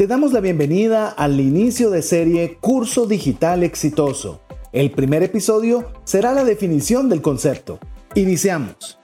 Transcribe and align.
Te 0.00 0.06
damos 0.06 0.32
la 0.32 0.40
bienvenida 0.40 1.10
al 1.10 1.38
inicio 1.40 1.90
de 1.90 2.00
serie 2.00 2.56
Curso 2.58 3.04
Digital 3.04 3.62
Exitoso. 3.62 4.40
El 4.72 4.92
primer 4.92 5.22
episodio 5.22 5.92
será 6.04 6.32
la 6.32 6.42
definición 6.42 7.10
del 7.10 7.20
concepto. 7.20 7.78
Iniciamos. 8.14 8.98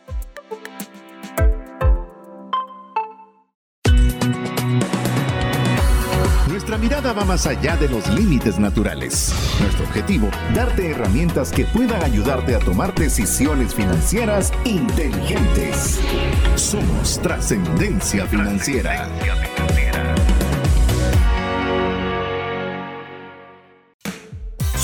Nuestra 6.48 6.78
mirada 6.78 7.12
va 7.12 7.26
más 7.26 7.46
allá 7.46 7.76
de 7.76 7.90
los 7.90 8.08
límites 8.18 8.58
naturales. 8.58 9.34
Nuestro 9.60 9.84
objetivo, 9.84 10.30
darte 10.54 10.92
herramientas 10.92 11.52
que 11.52 11.66
puedan 11.66 12.02
ayudarte 12.02 12.54
a 12.54 12.58
tomar 12.58 12.94
decisiones 12.94 13.74
financieras 13.74 14.50
inteligentes. 14.64 16.00
Somos 16.54 17.20
trascendencia 17.20 18.26
financiera. 18.28 19.10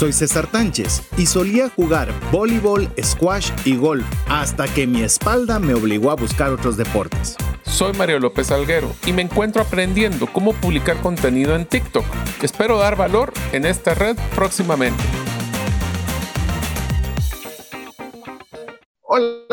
Soy 0.03 0.13
César 0.13 0.49
Tánchez 0.49 1.01
y 1.17 1.27
solía 1.27 1.69
jugar 1.69 2.13
voleibol, 2.33 2.89
squash 3.01 3.53
y 3.65 3.77
golf 3.77 4.05
hasta 4.29 4.67
que 4.67 4.85
mi 4.85 5.03
espalda 5.03 5.61
me 5.61 5.75
obligó 5.75 6.11
a 6.11 6.17
buscar 6.17 6.51
otros 6.51 6.77
deportes. 6.77 7.37
Soy 7.63 7.93
Mario 7.93 8.19
López 8.19 8.51
Alguero 8.51 8.91
y 9.07 9.13
me 9.13 9.23
encuentro 9.23 9.63
aprendiendo 9.63 10.27
cómo 10.27 10.55
publicar 10.55 11.01
contenido 11.01 11.55
en 11.55 11.67
TikTok. 11.67 12.05
Espero 12.43 12.79
dar 12.79 12.97
valor 12.97 13.33
en 13.53 13.65
esta 13.65 13.95
red 13.95 14.17
próximamente. 14.35 15.05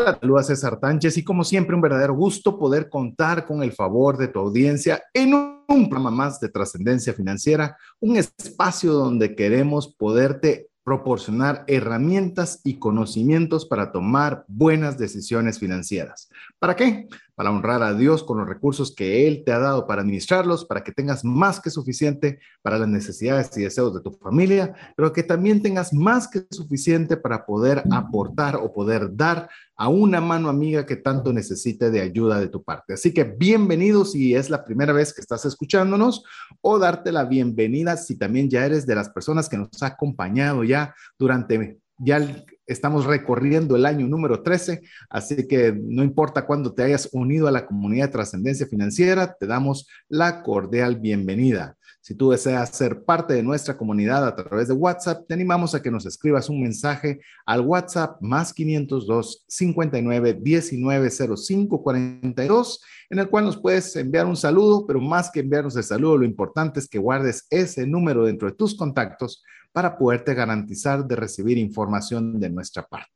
Hola, 0.00 0.18
saludos 0.18 0.46
César 0.46 0.80
Tánchez 0.80 1.18
y 1.18 1.24
como 1.24 1.44
siempre 1.44 1.76
un 1.76 1.82
verdadero 1.82 2.14
gusto 2.14 2.58
poder 2.58 2.88
contar 2.88 3.46
con 3.46 3.62
el 3.62 3.72
favor 3.72 4.16
de 4.16 4.28
tu 4.28 4.38
audiencia 4.38 5.02
en 5.12 5.34
un 5.34 5.90
programa 5.90 6.10
más 6.10 6.40
de 6.40 6.48
trascendencia 6.48 7.12
financiera, 7.12 7.76
un 8.00 8.16
espacio 8.16 8.94
donde 8.94 9.36
queremos 9.36 9.94
poderte 9.94 10.70
proporcionar 10.84 11.64
herramientas 11.66 12.62
y 12.64 12.78
conocimientos 12.78 13.66
para 13.66 13.92
tomar 13.92 14.46
buenas 14.48 14.96
decisiones 14.96 15.58
financieras. 15.58 16.30
¿Para 16.58 16.74
qué? 16.74 17.06
Para 17.40 17.52
honrar 17.52 17.82
a 17.82 17.94
Dios 17.94 18.22
con 18.22 18.36
los 18.36 18.46
recursos 18.46 18.94
que 18.94 19.26
Él 19.26 19.44
te 19.46 19.52
ha 19.52 19.58
dado 19.58 19.86
para 19.86 20.02
administrarlos, 20.02 20.66
para 20.66 20.84
que 20.84 20.92
tengas 20.92 21.24
más 21.24 21.58
que 21.58 21.70
suficiente 21.70 22.38
para 22.60 22.76
las 22.78 22.88
necesidades 22.88 23.56
y 23.56 23.62
deseos 23.62 23.94
de 23.94 24.02
tu 24.02 24.12
familia, 24.12 24.74
pero 24.94 25.10
que 25.10 25.22
también 25.22 25.62
tengas 25.62 25.94
más 25.94 26.28
que 26.28 26.44
suficiente 26.50 27.16
para 27.16 27.46
poder 27.46 27.82
aportar 27.90 28.56
o 28.56 28.74
poder 28.74 29.16
dar 29.16 29.48
a 29.74 29.88
una 29.88 30.20
mano 30.20 30.50
amiga 30.50 30.84
que 30.84 30.96
tanto 30.96 31.32
necesite 31.32 31.90
de 31.90 32.02
ayuda 32.02 32.38
de 32.38 32.48
tu 32.48 32.62
parte. 32.62 32.92
Así 32.92 33.14
que 33.14 33.24
bienvenido 33.24 34.04
si 34.04 34.34
es 34.34 34.50
la 34.50 34.62
primera 34.62 34.92
vez 34.92 35.14
que 35.14 35.22
estás 35.22 35.46
escuchándonos 35.46 36.22
o 36.60 36.78
darte 36.78 37.10
la 37.10 37.24
bienvenida 37.24 37.96
si 37.96 38.18
también 38.18 38.50
ya 38.50 38.66
eres 38.66 38.84
de 38.84 38.96
las 38.96 39.08
personas 39.08 39.48
que 39.48 39.56
nos 39.56 39.82
ha 39.82 39.86
acompañado 39.86 40.62
ya 40.62 40.94
durante 41.18 41.80
ya 42.02 42.44
estamos 42.66 43.04
recorriendo 43.04 43.76
el 43.76 43.84
año 43.84 44.06
número 44.08 44.42
13, 44.42 44.80
así 45.10 45.46
que 45.46 45.72
no 45.72 46.02
importa 46.02 46.46
cuándo 46.46 46.72
te 46.72 46.82
hayas 46.82 47.08
unido 47.12 47.46
a 47.46 47.52
la 47.52 47.66
comunidad 47.66 48.06
de 48.06 48.12
trascendencia 48.12 48.66
financiera, 48.66 49.36
te 49.38 49.46
damos 49.46 49.86
la 50.08 50.42
cordial 50.42 50.96
bienvenida. 50.96 51.76
Si 52.00 52.14
tú 52.14 52.30
deseas 52.30 52.70
ser 52.70 53.04
parte 53.04 53.34
de 53.34 53.42
nuestra 53.42 53.76
comunidad 53.76 54.26
a 54.26 54.34
través 54.34 54.68
de 54.68 54.74
WhatsApp, 54.74 55.26
te 55.28 55.34
animamos 55.34 55.74
a 55.74 55.82
que 55.82 55.90
nos 55.90 56.06
escribas 56.06 56.48
un 56.48 56.62
mensaje 56.62 57.20
al 57.44 57.60
WhatsApp 57.60 58.16
más 58.22 58.54
502 58.54 59.44
59 59.46 60.38
19 60.40 61.10
05 61.10 61.82
42, 61.82 62.80
en 63.10 63.18
el 63.18 63.28
cual 63.28 63.44
nos 63.44 63.60
puedes 63.60 63.94
enviar 63.96 64.24
un 64.24 64.36
saludo, 64.36 64.86
pero 64.86 65.00
más 65.00 65.30
que 65.30 65.40
enviarnos 65.40 65.76
el 65.76 65.84
saludo, 65.84 66.18
lo 66.18 66.24
importante 66.24 66.80
es 66.80 66.88
que 66.88 66.98
guardes 66.98 67.46
ese 67.50 67.86
número 67.86 68.24
dentro 68.24 68.48
de 68.48 68.56
tus 68.56 68.74
contactos 68.74 69.42
para 69.72 69.96
poderte 69.96 70.34
garantizar 70.34 71.06
de 71.06 71.16
recibir 71.16 71.58
información 71.58 72.40
de 72.40 72.50
nuestra 72.50 72.86
parte. 72.86 73.10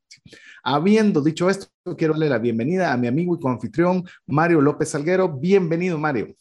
Habiendo 0.63 1.20
dicho 1.20 1.51
esto, 1.51 1.69
quiero 1.97 2.15
darle 2.15 2.29
la 2.29 2.39
bienvenida 2.39 2.92
a 2.92 2.97
mi 2.97 3.07
amigo 3.07 3.35
y 3.35 3.41
coanfitrión 3.41 4.05
Mario 4.27 4.61
López 4.61 4.91
Salguero. 4.91 5.29
Bienvenido, 5.29 5.98
Mario. 5.98 6.35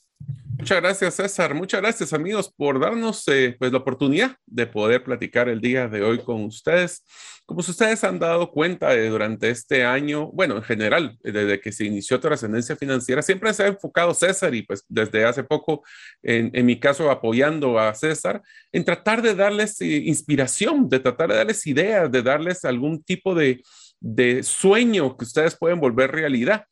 Muchas 0.58 0.82
gracias, 0.82 1.16
César. 1.16 1.56
Muchas 1.56 1.82
gracias, 1.82 2.14
amigos, 2.14 2.54
por 2.56 2.80
darnos 2.80 3.28
eh, 3.28 3.56
pues, 3.58 3.72
la 3.72 3.80
oportunidad 3.80 4.38
de 4.46 4.68
poder 4.68 5.04
platicar 5.04 5.50
el 5.50 5.60
día 5.60 5.88
de 5.88 6.04
hoy 6.04 6.20
con 6.20 6.44
ustedes. 6.44 7.04
Como 7.46 7.60
ustedes 7.60 8.04
han 8.04 8.20
dado 8.20 8.52
cuenta 8.52 8.94
eh, 8.94 9.10
durante 9.10 9.50
este 9.50 9.84
año, 9.84 10.28
bueno, 10.32 10.56
en 10.56 10.64
general, 10.64 11.18
eh, 11.24 11.32
desde 11.32 11.60
que 11.60 11.72
se 11.72 11.86
inició 11.86 12.20
Trascendencia 12.20 12.76
Financiera, 12.76 13.24
siempre 13.24 13.54
se 13.54 13.64
ha 13.64 13.68
enfocado 13.68 14.14
César 14.14 14.54
y 14.54 14.62
pues 14.62 14.86
desde 14.88 15.26
hace 15.26 15.44
poco, 15.44 15.84
en, 16.22 16.66
mi 16.66 16.80
caso, 16.80 17.10
apoyando 17.10 17.80
a 17.80 17.94
César, 17.96 18.42
en 18.72 18.86
tratar 18.86 19.22
de 19.24 19.34
darles 19.36 19.82
inspiración, 19.82 20.88
de 20.88 21.00
tratar 21.00 21.30
de 21.30 21.36
darles 21.38 21.66
ideas, 21.66 22.12
de 22.12 22.22
darles 22.22 22.64
algún 22.64 23.04
tipo 23.04 23.34
de, 23.34 23.62
de 24.00 24.44
sueño 24.44 25.18
que 25.18 25.26
ustedes 25.26 25.58
pueden 25.58 25.80
volver 25.80 26.12
realidad. 26.12 26.66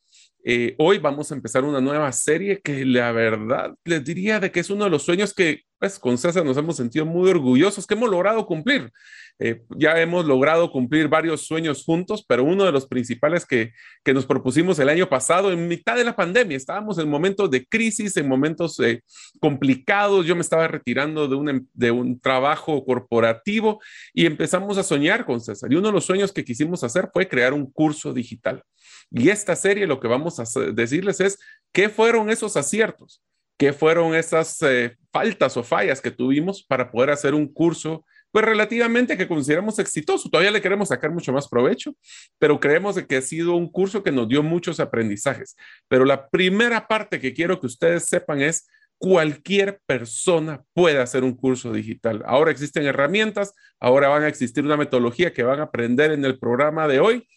Eh, 0.44 0.74
hoy 0.78 0.98
vamos 0.98 1.30
a 1.30 1.36
empezar 1.36 1.64
una 1.64 1.80
nueva 1.80 2.10
serie 2.10 2.60
que 2.60 2.84
la 2.84 3.12
verdad 3.12 3.74
les 3.84 4.04
diría 4.04 4.40
de 4.40 4.50
que 4.50 4.60
es 4.60 4.70
uno 4.70 4.84
de 4.84 4.90
los 4.90 5.04
sueños 5.04 5.34
que 5.34 5.62
pues 5.82 5.98
con 5.98 6.16
César 6.16 6.44
nos 6.44 6.56
hemos 6.56 6.76
sentido 6.76 7.04
muy 7.04 7.28
orgullosos 7.28 7.88
que 7.88 7.94
hemos 7.94 8.08
logrado 8.08 8.46
cumplir. 8.46 8.92
Eh, 9.40 9.64
ya 9.76 10.00
hemos 10.00 10.24
logrado 10.24 10.70
cumplir 10.70 11.08
varios 11.08 11.44
sueños 11.44 11.82
juntos, 11.82 12.24
pero 12.24 12.44
uno 12.44 12.64
de 12.64 12.70
los 12.70 12.86
principales 12.86 13.44
que, 13.44 13.72
que, 14.04 14.14
nos 14.14 14.24
propusimos 14.24 14.78
el 14.78 14.88
año 14.88 15.08
pasado, 15.08 15.50
en 15.50 15.66
mitad 15.66 15.96
de 15.96 16.04
la 16.04 16.14
pandemia, 16.14 16.56
estábamos 16.56 16.98
en 16.98 17.08
momentos 17.08 17.50
de 17.50 17.66
crisis, 17.66 18.16
en 18.16 18.28
momentos 18.28 18.78
eh, 18.78 19.02
complicados, 19.40 20.24
yo 20.24 20.36
me 20.36 20.42
estaba 20.42 20.68
retirando 20.68 21.26
de 21.26 21.34
un, 21.34 21.48
em, 21.48 21.66
de 21.74 21.90
un 21.90 22.20
trabajo 22.20 22.84
corporativo 22.84 23.80
y 24.14 24.26
empezamos 24.26 24.78
a 24.78 24.84
soñar 24.84 25.24
con 25.24 25.40
César. 25.40 25.72
Y 25.72 25.74
uno 25.74 25.88
de 25.88 25.94
los 25.94 26.04
sueños 26.04 26.30
que 26.30 26.44
quisimos 26.44 26.84
hacer 26.84 27.10
fue 27.12 27.26
crear 27.26 27.52
un 27.52 27.68
curso 27.68 28.12
digital. 28.12 28.62
Y 29.10 29.30
esta 29.30 29.56
serie 29.56 29.88
lo 29.88 29.98
que 29.98 30.06
vamos 30.06 30.38
a 30.38 30.44
decirles 30.72 31.18
es 31.18 31.40
qué 31.72 31.88
fueron 31.88 32.30
esos 32.30 32.56
aciertos, 32.56 33.20
qué 33.62 33.72
fueron 33.72 34.12
esas 34.16 34.60
eh, 34.62 34.96
faltas 35.12 35.56
o 35.56 35.62
fallas 35.62 36.00
que 36.00 36.10
tuvimos 36.10 36.64
para 36.64 36.90
poder 36.90 37.10
hacer 37.10 37.32
un 37.32 37.46
curso, 37.46 38.04
pues 38.32 38.44
relativamente 38.44 39.16
que 39.16 39.28
consideramos 39.28 39.78
exitoso. 39.78 40.28
Todavía 40.28 40.50
le 40.50 40.60
queremos 40.60 40.88
sacar 40.88 41.12
mucho 41.12 41.32
más 41.32 41.46
provecho, 41.46 41.94
pero 42.40 42.58
creemos 42.58 43.00
que 43.04 43.16
ha 43.18 43.22
sido 43.22 43.54
un 43.54 43.70
curso 43.70 44.02
que 44.02 44.10
nos 44.10 44.26
dio 44.26 44.42
muchos 44.42 44.80
aprendizajes. 44.80 45.54
Pero 45.86 46.04
la 46.04 46.28
primera 46.28 46.88
parte 46.88 47.20
que 47.20 47.32
quiero 47.32 47.60
que 47.60 47.68
ustedes 47.68 48.06
sepan 48.06 48.42
es 48.42 48.66
cualquier 48.98 49.80
persona 49.86 50.64
puede 50.74 50.98
hacer 50.98 51.22
un 51.22 51.36
curso 51.36 51.72
digital. 51.72 52.24
Ahora 52.26 52.50
existen 52.50 52.84
herramientas, 52.84 53.54
ahora 53.78 54.08
van 54.08 54.24
a 54.24 54.28
existir 54.28 54.64
una 54.64 54.76
metodología 54.76 55.32
que 55.32 55.44
van 55.44 55.60
a 55.60 55.64
aprender 55.64 56.10
en 56.10 56.24
el 56.24 56.36
programa 56.40 56.88
de 56.88 56.98
hoy 56.98 57.28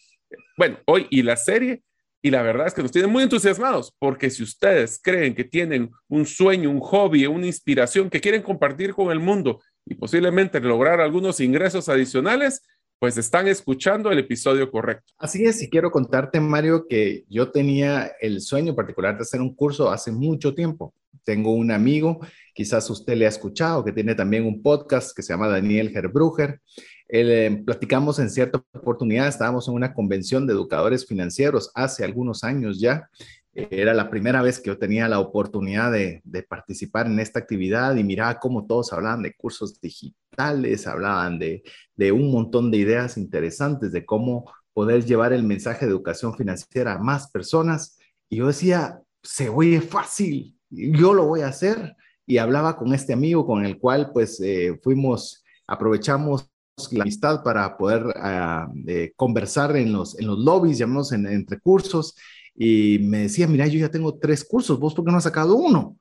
bueno, 0.56 0.78
hoy 0.86 1.06
y 1.10 1.22
la 1.22 1.36
serie, 1.36 1.82
y 2.26 2.30
la 2.30 2.42
verdad 2.42 2.66
es 2.66 2.74
que 2.74 2.82
nos 2.82 2.90
tienen 2.90 3.12
muy 3.12 3.22
entusiasmados, 3.22 3.94
porque 4.00 4.30
si 4.30 4.42
ustedes 4.42 4.98
creen 5.00 5.32
que 5.32 5.44
tienen 5.44 5.92
un 6.08 6.26
sueño, 6.26 6.68
un 6.70 6.80
hobby, 6.80 7.24
una 7.24 7.46
inspiración 7.46 8.10
que 8.10 8.20
quieren 8.20 8.42
compartir 8.42 8.94
con 8.94 9.12
el 9.12 9.20
mundo 9.20 9.60
y 9.84 9.94
posiblemente 9.94 10.58
lograr 10.58 11.00
algunos 11.00 11.38
ingresos 11.38 11.88
adicionales, 11.88 12.66
pues 12.98 13.16
están 13.16 13.46
escuchando 13.46 14.10
el 14.10 14.18
episodio 14.18 14.72
correcto. 14.72 15.12
Así 15.18 15.44
es, 15.44 15.62
y 15.62 15.70
quiero 15.70 15.92
contarte, 15.92 16.40
Mario, 16.40 16.88
que 16.88 17.24
yo 17.28 17.52
tenía 17.52 18.10
el 18.20 18.40
sueño 18.40 18.74
particular 18.74 19.14
de 19.14 19.22
hacer 19.22 19.40
un 19.40 19.54
curso 19.54 19.88
hace 19.88 20.10
mucho 20.10 20.52
tiempo. 20.52 20.94
Tengo 21.22 21.52
un 21.52 21.70
amigo, 21.70 22.18
quizás 22.52 22.90
usted 22.90 23.14
le 23.14 23.26
ha 23.26 23.28
escuchado, 23.28 23.84
que 23.84 23.92
tiene 23.92 24.16
también 24.16 24.46
un 24.46 24.62
podcast 24.62 25.14
que 25.14 25.22
se 25.22 25.32
llama 25.32 25.46
Daniel 25.46 25.92
Herbruger. 25.94 26.60
Eh, 27.08 27.62
platicamos 27.64 28.18
en 28.18 28.30
cierta 28.30 28.62
oportunidad, 28.74 29.28
estábamos 29.28 29.68
en 29.68 29.74
una 29.74 29.94
convención 29.94 30.46
de 30.46 30.54
educadores 30.54 31.06
financieros 31.06 31.70
hace 31.74 32.04
algunos 32.04 32.42
años 32.42 32.80
ya. 32.80 33.08
era 33.52 33.94
la 33.94 34.10
primera 34.10 34.42
vez 34.42 34.60
que 34.60 34.68
yo 34.68 34.78
tenía 34.78 35.08
la 35.08 35.20
oportunidad 35.20 35.92
de, 35.92 36.22
participar 36.48 37.06
en 37.06 37.18
esta 37.20 37.38
actividad 37.38 37.96
y 37.96 38.04
miraba 38.04 38.38
cómo 38.38 38.66
todos 38.66 38.92
hablaban 38.92 39.22
de 39.22 39.34
cursos 39.34 39.80
digitales, 39.80 40.86
hablaban 40.86 41.38
de, 41.38 41.62
de 41.94 42.12
un 42.12 42.30
montón 42.30 42.70
de 42.70 42.78
ideas 42.78 43.16
interesantes 43.16 43.92
de 43.92 44.04
cómo 44.04 44.52
poder 44.74 45.06
llevar 45.06 45.32
el 45.32 45.42
mensaje 45.42 45.86
de 45.86 45.92
educación 45.92 46.36
financiera 46.36 46.94
a 46.94 46.98
más 46.98 47.30
personas. 47.30 47.98
Y 48.28 48.36
yo 48.36 48.48
decía, 48.48 49.00
se 49.22 49.48
oye 49.48 49.80
fácil, 49.80 50.54
yo 50.68 51.14
lo 51.14 51.26
voy 51.26 51.40
a 51.40 51.48
hacer. 51.48 51.96
Y 52.26 52.38
hablaba 52.38 52.76
con 52.76 52.92
este 52.92 53.12
amigo 53.12 53.46
con 53.46 53.64
el 53.64 53.78
cual 53.78 54.10
pues 54.12 54.38
eh, 54.40 54.78
fuimos, 54.82 55.44
aprovechamos 55.66 56.50
la 56.92 57.02
amistad 57.02 57.42
para 57.42 57.76
poder 57.76 58.04
ah, 58.16 58.68
eh, 58.86 59.12
conversar 59.16 59.76
en 59.76 59.92
los, 59.92 60.18
en 60.18 60.26
los 60.26 60.38
lobbies, 60.38 60.78
llamamos 60.78 61.12
en, 61.12 61.26
entre 61.26 61.58
cursos, 61.58 62.14
y 62.54 62.98
me 63.00 63.22
decía, 63.22 63.46
mira, 63.46 63.66
yo 63.66 63.78
ya 63.78 63.90
tengo 63.90 64.18
tres 64.18 64.44
cursos, 64.44 64.78
¿vos 64.78 64.94
por 64.94 65.04
qué 65.04 65.10
no 65.10 65.18
has 65.18 65.24
sacado 65.24 65.56
uno? 65.56 65.96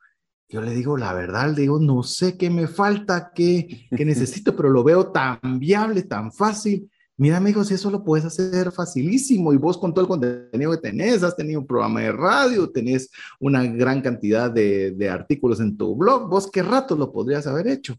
Yo 0.50 0.62
le 0.62 0.74
digo, 0.76 0.98
la 0.98 1.14
verdad, 1.14 1.50
le 1.54 1.62
digo, 1.62 1.80
no 1.80 2.04
sé 2.04 2.38
qué 2.38 2.50
me 2.50 2.68
falta, 2.68 3.32
qué, 3.34 3.88
qué 3.96 4.06
necesito, 4.06 4.56
pero 4.56 4.70
lo 4.70 4.84
veo 4.84 5.12
tan 5.12 5.40
viable, 5.60 6.04
tan 6.04 6.32
fácil. 6.32 6.90
Mira, 7.18 7.38
amigo, 7.38 7.64
si 7.64 7.74
eso 7.74 7.90
lo 7.90 8.04
puedes 8.04 8.26
hacer 8.26 8.72
facilísimo 8.72 9.54
y 9.54 9.58
vos 9.58 9.78
con 9.78 9.94
todo 9.94 10.02
el 10.02 10.10
contenido 10.10 10.72
que 10.72 10.78
tenés, 10.78 11.24
has 11.24 11.36
tenido 11.36 11.62
un 11.62 11.68
programa 11.68 12.02
de 12.02 12.12
radio, 12.12 12.70
tenés 12.70 13.10
una 13.40 13.66
gran 13.66 14.02
cantidad 14.02 14.52
de, 14.52 14.92
de 14.92 15.10
artículos 15.10 15.62
en 15.62 15.78
tu 15.78 15.96
blog, 15.96 16.30
vos 16.30 16.50
qué 16.52 16.62
rato 16.62 16.96
lo 16.96 17.12
podrías 17.12 17.48
haber 17.48 17.68
hecho. 17.68 17.96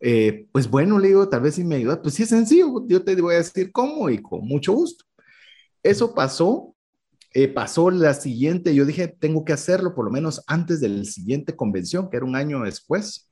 Eh, 0.00 0.46
pues 0.52 0.68
bueno, 0.70 0.98
le 0.98 1.08
digo, 1.08 1.28
tal 1.28 1.42
vez 1.42 1.56
si 1.56 1.64
me 1.64 1.76
ayuda, 1.76 2.00
pues 2.00 2.14
sí 2.14 2.22
es 2.22 2.28
sencillo, 2.28 2.86
yo 2.86 3.02
te 3.02 3.20
voy 3.20 3.34
a 3.34 3.38
decir 3.38 3.72
cómo 3.72 4.10
y 4.10 4.18
con 4.18 4.46
mucho 4.46 4.72
gusto. 4.72 5.04
Eso 5.82 6.14
pasó, 6.14 6.74
eh, 7.34 7.48
pasó 7.48 7.90
la 7.90 8.14
siguiente, 8.14 8.74
yo 8.74 8.84
dije, 8.84 9.08
tengo 9.08 9.44
que 9.44 9.52
hacerlo 9.52 9.94
por 9.94 10.04
lo 10.04 10.10
menos 10.10 10.42
antes 10.46 10.80
de 10.80 10.88
la 10.88 11.04
siguiente 11.04 11.56
convención, 11.56 12.10
que 12.10 12.16
era 12.16 12.26
un 12.26 12.36
año 12.36 12.62
después. 12.62 13.30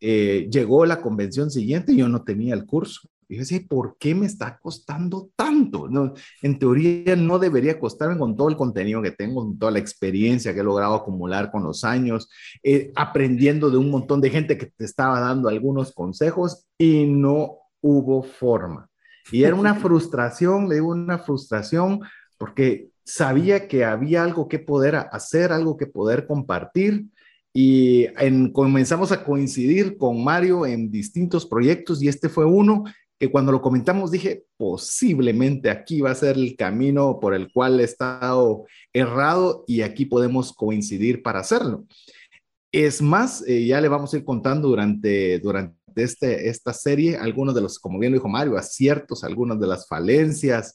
Eh, 0.00 0.48
llegó 0.50 0.86
la 0.86 1.00
convención 1.00 1.50
siguiente 1.50 1.92
y 1.92 1.98
yo 1.98 2.08
no 2.08 2.22
tenía 2.24 2.54
el 2.54 2.66
curso. 2.66 3.08
Y 3.32 3.36
yo 3.36 3.40
decía, 3.40 3.62
¿por 3.66 3.96
qué 3.98 4.14
me 4.14 4.26
está 4.26 4.58
costando 4.60 5.30
tanto? 5.34 5.88
No, 5.88 6.12
en 6.42 6.58
teoría 6.58 7.16
no 7.16 7.38
debería 7.38 7.80
costarme 7.80 8.18
con 8.18 8.36
todo 8.36 8.50
el 8.50 8.56
contenido 8.56 9.00
que 9.00 9.12
tengo, 9.12 9.42
con 9.42 9.58
toda 9.58 9.72
la 9.72 9.78
experiencia 9.78 10.52
que 10.52 10.60
he 10.60 10.64
logrado 10.64 10.94
acumular 10.94 11.50
con 11.50 11.62
los 11.62 11.82
años, 11.82 12.28
eh, 12.62 12.92
aprendiendo 12.94 13.70
de 13.70 13.78
un 13.78 13.90
montón 13.90 14.20
de 14.20 14.28
gente 14.28 14.58
que 14.58 14.66
te 14.66 14.84
estaba 14.84 15.18
dando 15.18 15.48
algunos 15.48 15.92
consejos 15.92 16.66
y 16.76 17.06
no 17.06 17.56
hubo 17.80 18.22
forma. 18.22 18.90
Y 19.30 19.44
era 19.44 19.54
una 19.54 19.74
frustración, 19.80 20.68
le 20.68 20.74
digo 20.74 20.88
una 20.88 21.18
frustración, 21.18 22.02
porque 22.36 22.90
sabía 23.02 23.66
que 23.66 23.86
había 23.86 24.24
algo 24.24 24.46
que 24.46 24.58
poder 24.58 24.94
hacer, 25.10 25.52
algo 25.52 25.78
que 25.78 25.86
poder 25.86 26.26
compartir. 26.26 27.06
Y 27.54 28.08
comenzamos 28.52 29.12
a 29.12 29.24
coincidir 29.24 29.98
con 29.98 30.24
Mario 30.24 30.64
en 30.64 30.90
distintos 30.90 31.44
proyectos 31.44 32.02
y 32.02 32.08
este 32.08 32.30
fue 32.30 32.46
uno 32.46 32.84
que 33.22 33.30
cuando 33.30 33.52
lo 33.52 33.62
comentamos 33.62 34.10
dije, 34.10 34.46
posiblemente 34.56 35.70
aquí 35.70 36.00
va 36.00 36.10
a 36.10 36.14
ser 36.16 36.36
el 36.36 36.56
camino 36.56 37.20
por 37.20 37.34
el 37.34 37.52
cual 37.52 37.78
he 37.78 37.84
estado 37.84 38.66
errado 38.92 39.62
y 39.68 39.82
aquí 39.82 40.06
podemos 40.06 40.52
coincidir 40.52 41.22
para 41.22 41.38
hacerlo. 41.38 41.84
Es 42.72 43.00
más, 43.00 43.44
eh, 43.46 43.64
ya 43.64 43.80
le 43.80 43.86
vamos 43.86 44.12
a 44.12 44.16
ir 44.16 44.24
contando 44.24 44.66
durante, 44.66 45.38
durante 45.38 45.76
este, 45.94 46.48
esta 46.48 46.72
serie 46.72 47.16
algunos 47.16 47.54
de 47.54 47.60
los, 47.60 47.78
como 47.78 48.00
bien 48.00 48.12
dijo 48.12 48.28
Mario, 48.28 48.58
aciertos, 48.58 49.22
algunas 49.22 49.60
de 49.60 49.68
las 49.68 49.86
falencias, 49.86 50.74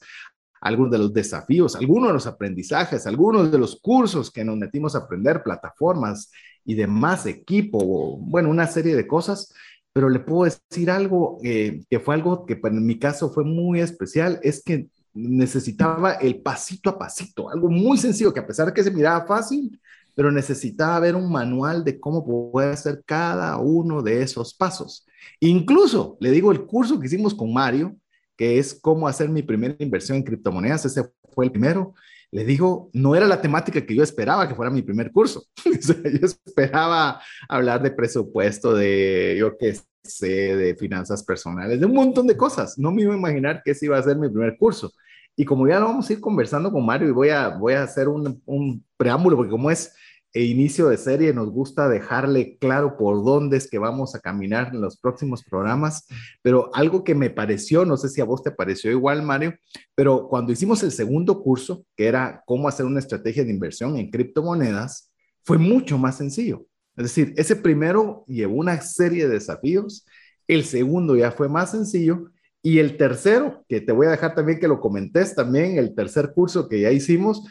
algunos 0.62 0.92
de 0.94 1.00
los 1.00 1.14
desafíos, 1.14 1.76
algunos 1.76 2.08
de 2.08 2.14
los 2.14 2.28
aprendizajes, 2.28 3.06
algunos 3.08 3.52
de 3.52 3.58
los 3.58 3.78
cursos 3.82 4.32
que 4.32 4.46
nos 4.46 4.56
metimos 4.56 4.96
a 4.96 5.00
aprender, 5.00 5.44
plataformas 5.44 6.32
y 6.64 6.76
demás, 6.76 7.26
equipo, 7.26 8.18
bueno, 8.22 8.50
una 8.50 8.68
serie 8.68 8.96
de 8.96 9.06
cosas 9.06 9.54
pero 9.98 10.10
le 10.10 10.20
puedo 10.20 10.44
decir 10.44 10.92
algo 10.92 11.40
eh, 11.44 11.84
que 11.90 12.00
fue 12.00 12.14
algo 12.14 12.46
que 12.46 12.60
en 12.64 12.86
mi 12.86 13.00
caso 13.00 13.32
fue 13.32 13.44
muy 13.44 13.80
especial, 13.80 14.40
es 14.44 14.62
que 14.64 14.90
necesitaba 15.12 16.14
el 16.14 16.40
pasito 16.44 16.92
a 16.92 17.00
pasito, 17.00 17.50
algo 17.50 17.68
muy 17.68 17.98
sencillo, 17.98 18.32
que 18.32 18.40
a 18.40 18.46
pesar 18.46 18.68
de 18.68 18.74
que 18.74 18.84
se 18.84 18.92
miraba 18.92 19.26
fácil, 19.26 19.82
pero 20.14 20.32
necesitaba 20.32 21.00
ver 21.00 21.16
un 21.16 21.32
manual 21.32 21.84
de 21.84 22.00
cómo 22.00 22.24
poder 22.24 22.74
hacer 22.74 23.02
cada 23.08 23.58
uno 23.58 24.04
de 24.04 24.22
esos 24.22 24.54
pasos. 24.54 25.04
Incluso, 25.40 26.16
le 26.20 26.30
digo, 26.30 26.52
el 26.52 26.68
curso 26.68 27.00
que 27.00 27.08
hicimos 27.08 27.34
con 27.34 27.52
Mario, 27.52 27.98
que 28.36 28.60
es 28.60 28.80
cómo 28.80 29.08
hacer 29.08 29.30
mi 29.30 29.42
primera 29.42 29.76
inversión 29.80 30.18
en 30.20 30.24
criptomonedas, 30.24 30.86
ese 30.86 31.10
fue 31.34 31.46
el 31.46 31.52
primero, 31.52 31.96
le 32.32 32.46
digo, 32.46 32.90
no 32.94 33.16
era 33.16 33.26
la 33.26 33.42
temática 33.42 33.86
que 33.86 33.96
yo 33.96 34.04
esperaba 34.04 34.48
que 34.48 34.56
fuera 34.56 34.72
mi 34.72 34.82
primer 34.82 35.12
curso. 35.12 35.46
yo 35.66 36.28
esperaba 36.28 37.22
hablar 37.48 37.82
de 37.82 37.92
presupuesto, 37.92 38.74
de 38.76 39.36
yo 39.40 39.58
qué 39.58 39.78
sé, 40.04 40.56
de 40.56 40.76
finanzas 40.76 41.24
personales, 41.24 41.80
de 41.80 41.86
un 41.86 41.94
montón 41.94 42.28
de 42.28 42.38
cosas. 42.38 42.78
No 42.78 42.92
me 42.92 43.04
iba 43.04 43.14
a 43.14 43.18
imaginar 43.18 43.62
que 43.64 43.72
ese 43.72 43.86
iba 43.86 43.98
a 43.98 44.04
ser 44.04 44.18
mi 44.18 44.30
primer 44.30 44.58
curso. 44.58 44.92
Y 45.36 45.46
como 45.46 45.68
ya 45.68 45.80
lo 45.80 45.86
vamos 45.86 46.10
a 46.10 46.14
ir 46.14 46.20
conversando 46.20 46.72
con 46.72 46.86
Mario 46.86 47.10
y 47.10 47.12
voy 47.12 47.30
a, 47.30 47.50
voy 47.50 47.74
a 47.74 47.84
hacer 47.84 48.08
un, 48.08 48.42
un 48.46 48.84
preámbulo, 48.98 49.38
porque 49.38 49.52
como 49.52 49.70
es 49.70 49.94
e 50.34 50.44
inicio 50.44 50.90
de 50.90 50.98
serie, 50.98 51.34
nos 51.34 51.50
gusta 51.50 51.90
dejarle 51.90 52.58
claro 52.60 52.98
por 52.98 53.24
dónde 53.24 53.58
es 53.58 53.70
que 53.70 53.80
vamos 53.80 54.14
a 54.14 54.20
caminar 54.20 54.72
en 54.74 54.82
los 54.82 54.98
próximos 54.98 55.44
programas, 55.44 56.06
pero 56.42 56.70
algo 56.74 57.04
que 57.04 57.16
me 57.16 57.30
pareció, 57.30 57.86
no 57.86 57.98
sé 57.98 58.10
si 58.10 58.22
a 58.22 58.26
vos 58.26 58.44
te 58.44 58.52
pareció 58.52 58.92
igual, 58.92 59.24
Mario, 59.24 59.56
pero 59.96 60.28
cuando 60.28 60.52
hicimos 60.52 60.84
el 60.84 60.92
segundo 60.92 61.42
curso, 61.42 61.86
que 61.96 62.08
era 62.08 62.44
cómo 62.46 62.68
hacer 62.68 62.86
una 62.86 63.00
estrategia 63.00 63.44
de 63.44 63.52
inversión 63.52 63.98
en 63.98 64.12
criptomonedas, 64.12 65.12
fue 65.44 65.58
mucho 65.58 65.98
más 65.98 66.18
sencillo. 66.18 66.68
Es 66.98 67.04
decir, 67.04 67.34
ese 67.38 67.56
primero 67.56 68.26
llevó 68.28 68.56
una 68.56 68.80
serie 68.82 69.28
de 69.28 69.36
desafíos, 69.36 70.06
el 70.48 70.66
segundo 70.66 71.16
ya 71.16 71.32
fue 71.32 71.48
más 71.48 71.72
sencillo 71.72 72.32
y 72.62 72.80
el 72.80 72.98
tercero, 72.98 73.64
que 73.70 73.82
te 73.82 73.92
voy 73.92 74.08
a 74.08 74.12
dejar 74.12 74.36
también 74.36 74.60
que 74.60 74.68
lo 74.68 74.80
comentes 74.82 75.36
también, 75.36 75.78
el 75.78 75.96
tercer 75.96 76.34
curso 76.34 76.68
que 76.68 76.82
ya 76.82 76.92
hicimos, 76.92 77.44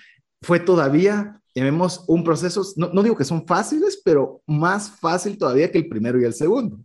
fue 0.43 0.61
todavía 0.61 1.41
llamemos 1.61 2.05
un 2.07 2.23
proceso, 2.23 2.63
no, 2.77 2.91
no, 2.93 3.03
digo 3.03 3.17
que 3.17 3.25
son 3.25 3.47
fáciles, 3.47 4.01
pero 4.05 4.43
más 4.47 4.91
fácil 4.91 5.39
todavía 5.39 5.71
que 5.71 5.79
el 5.79 5.89
primero 5.89 6.21
y 6.21 6.25
el 6.25 6.35
segundo. 6.35 6.79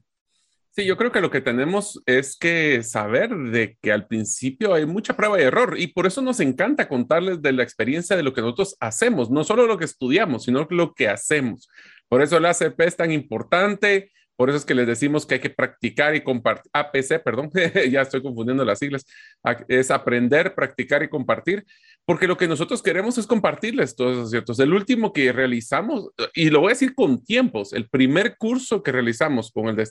Sí, 0.74 0.86
yo 0.86 0.96
creo 0.96 1.12
que 1.12 1.20
lo 1.20 1.30
que 1.30 1.42
tenemos 1.42 2.02
es 2.06 2.38
que 2.38 2.82
saber 2.82 3.36
de 3.36 3.78
que 3.82 3.92
al 3.92 4.08
principio 4.08 4.74
hay 4.74 4.86
mucha 4.86 5.18
prueba 5.18 5.38
y 5.38 5.44
error 5.44 5.76
y 5.78 5.88
por 5.88 6.08
eso 6.08 6.22
nos 6.22 6.40
encanta 6.40 6.88
contarles 6.88 7.42
de 7.42 7.52
la 7.52 7.64
experiencia 7.64 8.16
de 8.16 8.24
lo 8.24 8.34
que 8.34 8.40
nosotros 8.40 8.78
hacemos, 8.80 9.30
no 9.30 9.44
solo 9.44 9.68
lo 9.68 9.78
que 9.78 9.84
estudiamos, 9.84 10.46
sino 10.46 10.66
lo 10.70 10.94
que 10.94 11.10
hacemos. 11.10 11.68
Por 12.08 12.22
eso 12.22 12.38
el 12.38 12.46
ACP 12.46 12.80
es 12.80 12.96
tan 12.96 13.12
importante, 13.12 14.12
por 14.38 14.50
eso 14.50 14.58
es 14.58 14.66
que 14.66 14.74
les 14.74 14.88
decimos 14.88 15.26
que 15.26 15.36
hay 15.36 15.40
que 15.42 15.50
practicar 15.50 16.16
y 16.16 16.24
compartir, 16.24 16.72
APC, 16.72 17.22
perdón, 17.22 17.52
ya 17.92 18.02
estoy 18.02 18.22
confundiendo 18.22 18.64
las 18.64 18.80
siglas, 18.80 19.06
es 19.68 19.92
aprender, 19.92 20.56
practicar 20.56 21.04
y 21.04 21.10
compartir, 21.10 21.66
porque 22.06 22.28
lo 22.28 22.38
que 22.38 22.48
nosotros 22.48 22.82
queremos 22.82 23.18
es 23.18 23.28
compartirles 23.28 23.96
todos 23.96 24.18
esos 24.18 24.32
ciertos. 24.32 24.60
El 24.60 24.74
último 24.74 25.14
que 25.14 25.32
realizamos, 25.32 26.10
y 26.34 26.50
lo 26.50 26.62
voy 26.62 26.70
a 26.70 26.74
decir 26.74 26.96
con 26.96 27.24
tiempos, 27.24 27.74
el 27.74 27.90
primer 27.90 28.38
curso 28.38 28.84
que 28.84 28.92
realizamos 28.92 29.52
con 29.52 29.68
el 29.68 29.76
de, 29.76 29.88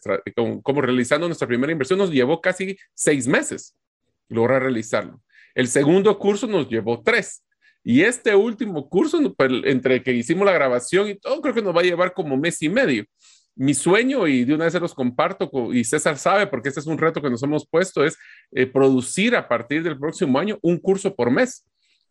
como 0.62 0.81
realizando 0.81 1.27
nuestra 1.27 1.49
primera 1.49 1.73
inversión 1.73 1.99
nos 1.99 2.11
llevó 2.11 2.41
casi 2.41 2.77
seis 2.95 3.27
meses 3.27 3.77
lograr 4.29 4.62
realizarlo. 4.62 5.21
El 5.55 5.69
segundo 5.69 6.19
curso 6.19 6.47
nos 6.47 6.69
llevó 6.69 7.03
tres. 7.03 7.45
Y 7.83 8.03
este 8.03 8.35
último 8.35 8.89
curso, 8.89 9.19
pues, 9.35 9.51
entre 9.65 10.03
que 10.03 10.13
hicimos 10.13 10.45
la 10.45 10.53
grabación 10.53 11.09
y 11.09 11.15
todo, 11.15 11.41
creo 11.41 11.55
que 11.55 11.63
nos 11.63 11.75
va 11.75 11.81
a 11.81 11.85
llevar 11.85 12.13
como 12.13 12.37
mes 12.37 12.61
y 12.63 12.69
medio 12.69 13.05
mi 13.61 13.75
sueño, 13.75 14.27
y 14.27 14.45
de 14.45 14.55
una 14.55 14.65
vez 14.65 14.73
se 14.73 14.81
los 14.81 14.95
comparto, 14.95 15.51
y 15.73 15.85
César 15.85 16.17
sabe, 16.17 16.47
porque 16.47 16.69
este 16.69 16.81
es 16.81 16.87
un 16.87 16.97
reto 16.97 17.21
que 17.21 17.29
nos 17.29 17.43
hemos 17.43 17.69
puesto, 17.69 18.05
es 18.05 18.17
eh, 18.53 18.67
producir 18.67 19.37
a 19.37 19.49
partir 19.49 19.83
del 19.83 19.99
próximo 19.99 20.39
año 20.39 20.59
un 20.63 20.79
curso 20.79 21.15
por 21.15 21.31
mes. 21.31 21.67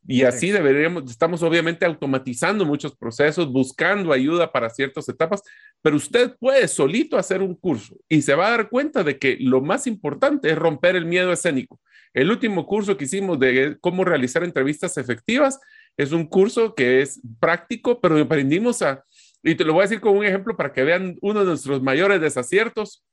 Y 0.08 0.24
así 0.24 0.50
deberíamos, 0.50 1.10
estamos 1.10 1.44
obviamente 1.44 1.86
automatizando 1.86 2.66
muchos 2.66 2.96
procesos, 2.96 3.52
buscando 3.52 4.12
ayuda 4.12 4.52
para 4.52 4.70
ciertas 4.70 5.08
etapas, 5.08 5.44
pero 5.82 5.98
usted 5.98 6.36
puede 6.40 6.68
solito 6.68 7.18
hacer 7.18 7.42
un 7.42 7.54
curso 7.54 7.96
y 8.08 8.22
se 8.22 8.34
va 8.34 8.48
a 8.48 8.52
dar 8.52 8.70
cuenta 8.70 9.04
de 9.04 9.20
que 9.20 9.38
lo 9.40 9.62
más 9.62 9.88
importante 9.88 10.50
es 10.50 10.58
romper 10.58 10.96
el 10.96 11.06
miedo 11.06 11.32
escénico. 11.32 11.80
El 12.14 12.32
último 12.32 12.66
curso 12.66 12.98
que 12.98 13.06
hicimos 13.06 13.40
de 13.40 13.78
cómo 13.82 14.04
realizar 14.04 14.44
entrevistas 14.44 14.98
efectivas 14.98 15.60
es 15.96 16.12
un 16.12 16.26
curso 16.26 16.74
que 16.74 17.02
es 17.02 17.22
práctico, 17.40 18.00
pero 18.02 18.18
aprendimos 18.18 18.82
a, 18.82 19.04
y 19.44 19.56
te 19.56 19.64
lo 19.64 19.74
voy 19.74 19.82
a 19.82 19.84
decir 19.84 20.02
con 20.02 20.18
un 20.18 20.26
ejemplo 20.26 20.56
para 20.58 20.74
que 20.74 20.84
vean 20.84 21.18
uno 21.22 21.42
de 21.42 21.46
nuestros 21.46 21.82
mayores 21.82 22.20
desaciertos. 22.20 23.04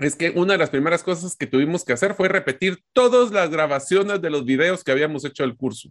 Es 0.00 0.16
que 0.16 0.30
una 0.30 0.54
de 0.54 0.58
las 0.58 0.70
primeras 0.70 1.04
cosas 1.04 1.36
que 1.36 1.46
tuvimos 1.46 1.84
que 1.84 1.92
hacer 1.92 2.14
fue 2.14 2.28
repetir 2.28 2.80
todas 2.92 3.30
las 3.30 3.48
grabaciones 3.50 4.20
de 4.20 4.30
los 4.30 4.44
videos 4.44 4.82
que 4.82 4.90
habíamos 4.90 5.24
hecho 5.24 5.44
del 5.44 5.56
curso. 5.56 5.90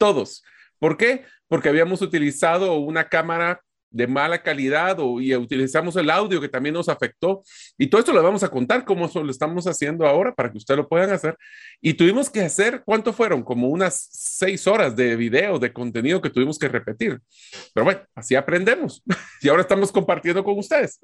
Todos. 0.00 0.42
¿Por 0.78 0.96
qué? 0.96 1.26
Porque 1.46 1.68
habíamos 1.68 2.00
utilizado 2.00 2.78
una 2.78 3.10
cámara 3.10 3.60
de 3.90 4.06
mala 4.06 4.42
calidad 4.42 4.96
y 5.20 5.34
utilizamos 5.34 5.94
el 5.96 6.08
audio 6.08 6.40
que 6.40 6.48
también 6.48 6.74
nos 6.74 6.88
afectó. 6.88 7.42
Y 7.76 7.88
todo 7.88 7.98
esto 7.98 8.14
lo 8.14 8.22
vamos 8.22 8.42
a 8.42 8.48
contar 8.48 8.86
cómo 8.86 9.10
lo 9.12 9.30
estamos 9.30 9.66
haciendo 9.66 10.06
ahora 10.06 10.34
para 10.34 10.50
que 10.50 10.56
ustedes 10.56 10.78
lo 10.78 10.88
puedan 10.88 11.10
hacer. 11.10 11.36
Y 11.82 11.92
tuvimos 11.92 12.30
que 12.30 12.40
hacer, 12.40 12.82
¿cuánto 12.82 13.12
fueron? 13.12 13.42
Como 13.42 13.68
unas 13.68 14.08
seis 14.10 14.66
horas 14.66 14.96
de 14.96 15.16
video, 15.16 15.58
de 15.58 15.70
contenido 15.70 16.22
que 16.22 16.30
tuvimos 16.30 16.58
que 16.58 16.68
repetir. 16.68 17.20
Pero 17.74 17.84
bueno, 17.84 18.00
así 18.14 18.34
aprendemos. 18.34 19.02
y 19.42 19.50
ahora 19.50 19.62
estamos 19.62 19.92
compartiendo 19.92 20.42
con 20.42 20.58
ustedes. 20.58 20.98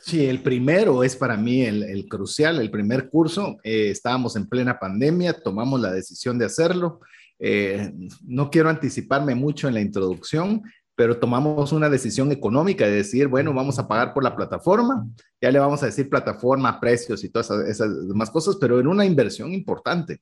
Sí, 0.00 0.26
el 0.26 0.42
primero 0.42 1.02
es 1.02 1.16
para 1.16 1.38
mí 1.38 1.62
el, 1.62 2.06
crucial, 2.06 2.60
el 2.60 2.70
primer 2.70 3.08
curso. 3.08 3.56
Eh, 3.64 3.88
estábamos 3.88 4.36
en 4.36 4.46
plena 4.46 4.78
pandemia, 4.78 5.32
tomamos 5.32 5.80
la 5.80 5.90
decisión 5.90 6.38
de 6.38 6.44
hacerlo. 6.44 7.00
Eh, 7.38 7.92
no 8.24 8.50
quiero 8.50 8.68
anticiparme 8.68 9.34
mucho 9.34 9.68
en 9.68 9.74
la 9.74 9.80
introducción, 9.80 10.62
pero 10.96 11.18
tomamos 11.18 11.72
una 11.72 11.90
decisión 11.90 12.32
económica 12.32 12.86
de 12.86 12.96
decir, 12.96 13.28
bueno, 13.28 13.52
vamos 13.52 13.78
a 13.78 13.86
pagar 13.86 14.14
por 14.14 14.24
la 14.24 14.34
plataforma, 14.34 15.06
ya 15.40 15.50
le 15.50 15.58
vamos 15.58 15.82
a 15.82 15.86
decir 15.86 16.08
plataforma, 16.08 16.80
precios 16.80 17.22
y 17.22 17.28
todas 17.28 17.50
esas, 17.68 18.08
demás 18.08 18.30
cosas, 18.30 18.56
pero 18.58 18.80
en 18.80 18.86
una 18.86 19.04
inversión 19.04 19.52
importante. 19.52 20.20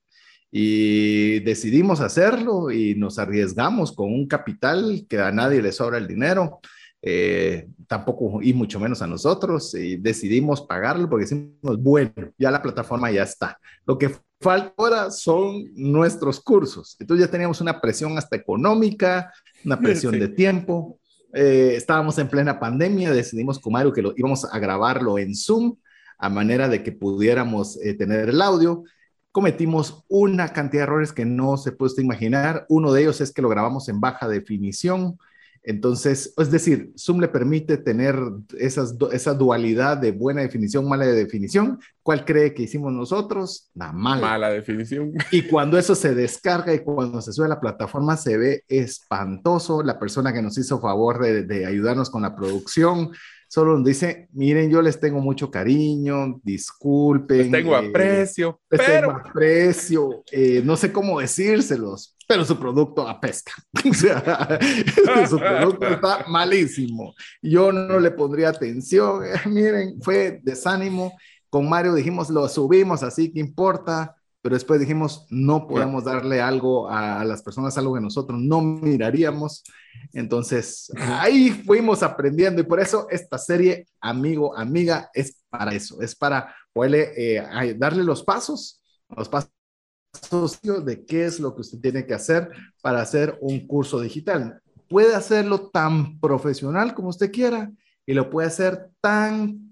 Y 0.50 1.40
decidimos 1.40 2.00
hacerlo 2.00 2.70
y 2.70 2.94
nos 2.96 3.18
arriesgamos 3.18 3.92
con 3.92 4.12
un 4.12 4.26
capital 4.26 5.06
que 5.08 5.20
a 5.20 5.32
nadie 5.32 5.62
le 5.62 5.72
sobra 5.72 5.98
el 5.98 6.08
dinero, 6.08 6.60
eh, 7.00 7.68
tampoco 7.86 8.40
y 8.42 8.52
mucho 8.52 8.80
menos 8.80 9.00
a 9.02 9.06
nosotros, 9.06 9.74
y 9.74 9.96
decidimos 9.96 10.62
pagarlo 10.62 11.08
porque 11.08 11.24
decimos, 11.24 11.80
bueno, 11.80 12.12
ya 12.36 12.50
la 12.50 12.62
plataforma 12.62 13.12
ya 13.12 13.22
está. 13.22 13.58
Lo 13.86 13.96
que 13.96 14.10
falta 14.44 14.74
ahora 14.76 15.10
son 15.10 15.64
nuestros 15.74 16.38
cursos. 16.38 16.96
Entonces 17.00 17.26
ya 17.26 17.30
teníamos 17.30 17.62
una 17.62 17.80
presión 17.80 18.16
hasta 18.18 18.36
económica, 18.36 19.32
una 19.64 19.80
presión 19.80 20.18
de 20.18 20.28
tiempo. 20.28 21.00
Eh, 21.32 21.72
estábamos 21.76 22.18
en 22.18 22.28
plena 22.28 22.60
pandemia, 22.60 23.10
decidimos 23.12 23.58
con 23.58 23.72
Mario 23.72 23.92
que 23.92 24.02
lo, 24.02 24.12
íbamos 24.16 24.44
a 24.44 24.58
grabarlo 24.58 25.18
en 25.18 25.34
Zoom 25.34 25.76
a 26.18 26.28
manera 26.28 26.68
de 26.68 26.82
que 26.82 26.92
pudiéramos 26.92 27.78
eh, 27.82 27.94
tener 27.94 28.28
el 28.28 28.42
audio. 28.42 28.84
Cometimos 29.32 30.04
una 30.08 30.52
cantidad 30.52 30.82
de 30.82 30.88
errores 30.88 31.12
que 31.12 31.24
no 31.24 31.56
se 31.56 31.72
puede 31.72 32.02
imaginar. 32.02 32.66
Uno 32.68 32.92
de 32.92 33.00
ellos 33.00 33.22
es 33.22 33.32
que 33.32 33.42
lo 33.42 33.48
grabamos 33.48 33.88
en 33.88 33.98
baja 33.98 34.28
definición. 34.28 35.18
Entonces, 35.66 36.34
es 36.36 36.50
decir, 36.50 36.92
Zoom 36.98 37.20
le 37.20 37.28
permite 37.28 37.78
tener 37.78 38.16
esas, 38.58 38.94
esa 39.12 39.32
dualidad 39.32 39.96
de 39.96 40.12
buena 40.12 40.42
definición, 40.42 40.86
mala 40.86 41.06
definición. 41.06 41.80
¿Cuál 42.02 42.26
cree 42.26 42.52
que 42.52 42.64
hicimos 42.64 42.92
nosotros? 42.92 43.70
La 43.74 43.90
mala. 43.90 44.20
Mala 44.20 44.50
definición. 44.50 45.12
Y 45.32 45.42
cuando 45.42 45.78
eso 45.78 45.94
se 45.94 46.14
descarga 46.14 46.74
y 46.74 46.80
cuando 46.80 47.22
se 47.22 47.32
sube 47.32 47.46
a 47.46 47.48
la 47.48 47.60
plataforma 47.60 48.18
se 48.18 48.36
ve 48.36 48.64
espantoso. 48.68 49.82
La 49.82 49.98
persona 49.98 50.34
que 50.34 50.42
nos 50.42 50.58
hizo 50.58 50.80
favor 50.80 51.22
de, 51.22 51.44
de 51.44 51.64
ayudarnos 51.64 52.10
con 52.10 52.22
la 52.22 52.36
producción 52.36 53.12
solo 53.54 53.76
nos 53.76 53.84
dice, 53.84 54.28
miren, 54.32 54.68
yo 54.68 54.82
les 54.82 54.98
tengo 54.98 55.20
mucho 55.20 55.48
cariño, 55.48 56.40
disculpen. 56.42 57.38
Les 57.38 57.50
tengo 57.52 57.76
eh, 57.76 57.88
aprecio, 57.88 58.60
les 58.68 58.80
pero... 58.80 59.06
tengo 59.06 59.20
aprecio, 59.28 60.24
eh, 60.32 60.60
no 60.64 60.76
sé 60.76 60.90
cómo 60.90 61.20
decírselos, 61.20 62.16
pero 62.26 62.44
su 62.44 62.58
producto 62.58 63.06
apesta. 63.06 63.52
o 63.88 63.94
sea, 63.94 64.58
su 65.30 65.38
producto 65.38 65.86
está 65.86 66.24
malísimo. 66.26 67.14
Yo 67.40 67.70
no 67.70 68.00
le 68.00 68.10
pondría 68.10 68.48
atención. 68.48 69.22
miren, 69.46 70.02
fue 70.02 70.40
desánimo. 70.42 71.12
Con 71.48 71.68
Mario 71.68 71.94
dijimos, 71.94 72.30
lo 72.30 72.48
subimos, 72.48 73.04
así 73.04 73.32
que 73.32 73.38
importa 73.38 74.16
pero 74.44 74.56
después 74.56 74.78
dijimos, 74.78 75.26
no 75.30 75.66
podemos 75.66 76.04
darle 76.04 76.42
algo 76.42 76.86
a, 76.86 77.24
las 77.24 77.42
personas, 77.42 77.78
algo 77.78 77.94
que 77.94 78.02
nosotros 78.02 78.38
no 78.38 78.60
miraríamos. 78.60 79.64
Entonces, 80.12 80.92
ahí 80.98 81.48
fuimos 81.64 82.02
aprendiendo 82.02 82.60
y 82.60 82.64
por 82.64 82.78
eso 82.78 83.06
esta 83.08 83.38
serie, 83.38 83.86
amigo, 84.02 84.54
amiga, 84.54 85.08
es 85.14 85.42
para 85.48 85.72
eso, 85.72 85.98
es 86.02 86.14
para 86.14 86.54
poderle 86.74 87.12
eh, 87.16 87.74
darle 87.78 88.04
los 88.04 88.22
pasos, 88.22 88.82
los 89.16 89.30
pasos 89.30 90.60
de 90.60 91.06
qué 91.06 91.24
es 91.24 91.40
lo 91.40 91.54
que 91.54 91.62
usted 91.62 91.80
tiene 91.80 92.04
que 92.04 92.12
hacer 92.12 92.50
para 92.82 93.00
hacer 93.00 93.38
un 93.40 93.66
curso 93.66 93.98
digital. 93.98 94.60
Puede 94.90 95.14
hacerlo 95.14 95.70
tan 95.70 96.20
profesional 96.20 96.92
como 96.92 97.08
usted 97.08 97.32
quiera 97.32 97.72
y 98.04 98.12
lo 98.12 98.28
puede 98.28 98.48
hacer 98.48 98.90
tan 99.00 99.63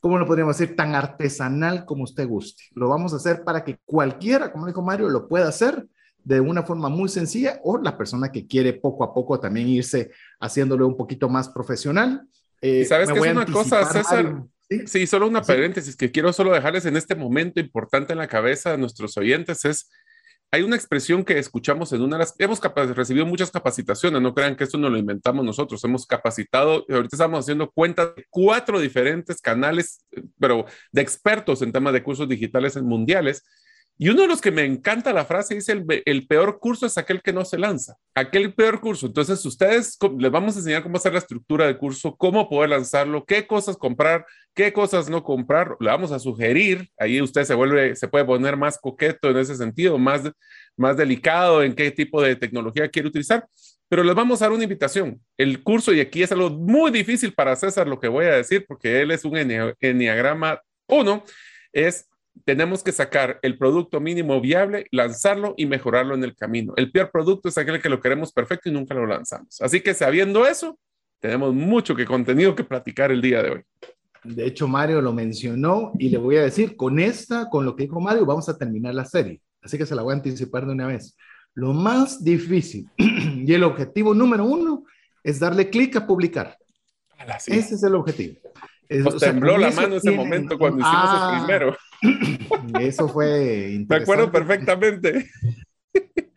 ¿cómo 0.00 0.18
lo 0.18 0.26
podríamos 0.26 0.58
decir? 0.58 0.74
Tan 0.74 0.94
artesanal 0.94 1.84
como 1.84 2.04
usted 2.04 2.26
guste. 2.26 2.64
Lo 2.74 2.88
vamos 2.88 3.12
a 3.12 3.16
hacer 3.16 3.44
para 3.44 3.64
que 3.64 3.78
cualquiera, 3.84 4.50
como 4.50 4.66
dijo 4.66 4.82
Mario, 4.82 5.08
lo 5.08 5.28
pueda 5.28 5.48
hacer 5.48 5.86
de 6.24 6.40
una 6.40 6.62
forma 6.62 6.88
muy 6.88 7.08
sencilla 7.08 7.60
o 7.62 7.78
la 7.78 7.96
persona 7.96 8.30
que 8.30 8.46
quiere 8.46 8.72
poco 8.72 9.04
a 9.04 9.14
poco 9.14 9.40
también 9.40 9.68
irse 9.68 10.10
haciéndolo 10.40 10.86
un 10.86 10.96
poquito 10.96 11.28
más 11.28 11.48
profesional. 11.48 12.26
Eh, 12.60 12.84
¿Sabes 12.84 13.10
qué 13.10 13.18
es 13.18 13.32
una 13.32 13.46
cosa, 13.46 13.84
César? 13.86 14.42
¿Sí? 14.86 15.06
solo 15.08 15.26
una 15.26 15.42
paréntesis 15.42 15.96
que 15.96 16.12
quiero 16.12 16.32
solo 16.32 16.52
dejarles 16.52 16.86
en 16.86 16.96
este 16.96 17.16
momento 17.16 17.58
importante 17.58 18.12
en 18.12 18.20
la 18.20 18.28
cabeza 18.28 18.70
de 18.70 18.78
nuestros 18.78 19.16
oyentes 19.16 19.64
es 19.64 19.90
hay 20.52 20.62
una 20.62 20.76
expresión 20.76 21.24
que 21.24 21.38
escuchamos 21.38 21.92
en 21.92 22.02
una 22.02 22.16
de 22.16 22.20
las, 22.20 22.34
hemos 22.38 22.60
recibido 22.96 23.24
muchas 23.24 23.50
capacitaciones, 23.50 24.20
no 24.20 24.34
crean 24.34 24.56
que 24.56 24.64
esto 24.64 24.78
no 24.78 24.88
lo 24.88 24.98
inventamos 24.98 25.44
nosotros, 25.44 25.82
hemos 25.84 26.06
capacitado, 26.06 26.84
ahorita 26.88 27.14
estamos 27.16 27.40
haciendo 27.40 27.70
cuenta 27.70 28.06
de 28.06 28.26
cuatro 28.30 28.80
diferentes 28.80 29.40
canales, 29.40 30.04
pero 30.40 30.66
de 30.90 31.02
expertos 31.02 31.62
en 31.62 31.72
temas 31.72 31.92
de 31.92 32.02
cursos 32.02 32.28
digitales 32.28 32.76
mundiales, 32.82 33.44
y 33.98 34.08
uno 34.08 34.22
de 34.22 34.28
los 34.28 34.40
que 34.40 34.50
me 34.50 34.64
encanta 34.64 35.12
la 35.12 35.26
frase 35.26 35.54
dice, 35.54 35.72
el, 35.72 35.84
el, 36.06 36.26
peor 36.26 36.58
curso 36.58 36.86
es 36.86 36.96
aquel 36.96 37.20
que 37.20 37.34
no 37.34 37.44
se 37.44 37.58
lanza, 37.58 37.96
aquel 38.14 38.54
peor 38.54 38.80
curso. 38.80 39.08
Entonces, 39.08 39.44
ustedes 39.44 39.98
les 40.18 40.30
vamos 40.30 40.56
a 40.56 40.60
enseñar 40.60 40.82
cómo 40.82 40.96
hacer 40.96 41.12
la 41.12 41.18
estructura 41.18 41.66
del 41.66 41.76
curso, 41.76 42.16
cómo 42.16 42.48
poder 42.48 42.70
lanzarlo, 42.70 43.26
qué 43.26 43.46
cosas 43.46 43.76
comprar, 43.76 44.24
qué 44.54 44.72
cosas 44.72 45.10
no 45.10 45.22
comprar. 45.22 45.76
Le 45.80 45.90
vamos 45.90 46.12
a 46.12 46.18
sugerir, 46.18 46.88
ahí 46.98 47.20
usted 47.20 47.44
se 47.44 47.54
vuelve, 47.54 47.94
se 47.94 48.08
puede 48.08 48.24
poner 48.24 48.56
más 48.56 48.78
coqueto 48.78 49.28
en 49.30 49.36
ese 49.36 49.54
sentido, 49.56 49.98
más, 49.98 50.22
más 50.78 50.96
delicado 50.96 51.62
en 51.62 51.74
qué 51.74 51.90
tipo 51.90 52.22
de 52.22 52.36
tecnología 52.36 52.88
quiere 52.88 53.08
utilizar. 53.08 53.46
Pero 53.90 54.02
les 54.02 54.14
vamos 54.14 54.40
a 54.40 54.46
dar 54.46 54.52
una 54.52 54.64
invitación. 54.64 55.20
El 55.36 55.62
curso, 55.62 55.92
y 55.92 56.00
aquí 56.00 56.22
es 56.22 56.32
algo 56.32 56.48
muy 56.48 56.90
difícil 56.90 57.34
para 57.34 57.54
César 57.54 57.86
lo 57.86 58.00
que 58.00 58.08
voy 58.08 58.24
a 58.24 58.36
decir, 58.36 58.64
porque 58.66 59.02
él 59.02 59.10
es 59.10 59.26
un 59.26 59.36
enneagrama 59.36 60.62
uno, 60.86 61.22
es 61.72 62.09
tenemos 62.44 62.82
que 62.82 62.92
sacar 62.92 63.38
el 63.42 63.58
producto 63.58 64.00
mínimo 64.00 64.40
viable, 64.40 64.86
lanzarlo 64.90 65.54
y 65.56 65.66
mejorarlo 65.66 66.14
en 66.14 66.24
el 66.24 66.34
camino. 66.34 66.72
El 66.76 66.90
peor 66.90 67.10
producto 67.10 67.48
es 67.48 67.58
aquel 67.58 67.80
que 67.80 67.88
lo 67.88 68.00
queremos 68.00 68.32
perfecto 68.32 68.68
y 68.68 68.72
nunca 68.72 68.94
lo 68.94 69.06
lanzamos. 69.06 69.60
Así 69.60 69.80
que 69.80 69.94
sabiendo 69.94 70.46
eso, 70.46 70.78
tenemos 71.20 71.54
mucho 71.54 71.94
que 71.94 72.04
contenido 72.06 72.54
que 72.54 72.64
platicar 72.64 73.10
el 73.10 73.20
día 73.20 73.42
de 73.42 73.50
hoy. 73.50 73.62
De 74.24 74.46
hecho, 74.46 74.68
Mario 74.68 75.00
lo 75.00 75.12
mencionó 75.12 75.92
y 75.98 76.08
le 76.10 76.18
voy 76.18 76.36
a 76.36 76.42
decir, 76.42 76.76
con 76.76 76.98
esta, 76.98 77.48
con 77.48 77.64
lo 77.64 77.74
que 77.74 77.84
dijo 77.84 78.00
Mario, 78.00 78.26
vamos 78.26 78.48
a 78.48 78.56
terminar 78.56 78.94
la 78.94 79.04
serie. 79.04 79.40
Así 79.62 79.78
que 79.78 79.86
se 79.86 79.94
la 79.94 80.02
voy 80.02 80.12
a 80.12 80.16
anticipar 80.16 80.66
de 80.66 80.72
una 80.72 80.86
vez. 80.86 81.16
Lo 81.54 81.72
más 81.72 82.22
difícil 82.22 82.88
y 82.96 83.52
el 83.52 83.64
objetivo 83.64 84.14
número 84.14 84.44
uno 84.44 84.84
es 85.22 85.38
darle 85.40 85.68
clic 85.68 85.96
a 85.96 86.06
publicar. 86.06 86.56
Ese 87.46 87.74
es 87.74 87.82
el 87.82 87.94
objetivo. 87.94 88.36
Nos 88.88 89.18
tembló 89.18 89.56
la 89.56 89.70
mano 89.70 89.96
ese 89.96 90.10
momento 90.10 90.58
cuando 90.58 90.80
hicimos 90.80 91.10
el 91.10 91.18
ah. 91.20 91.44
primero. 91.44 91.76
Eso 92.80 93.08
fue 93.08 93.72
interesante. 93.72 93.86
Me 93.88 93.96
acuerdo 93.96 94.32
perfectamente. 94.32 95.30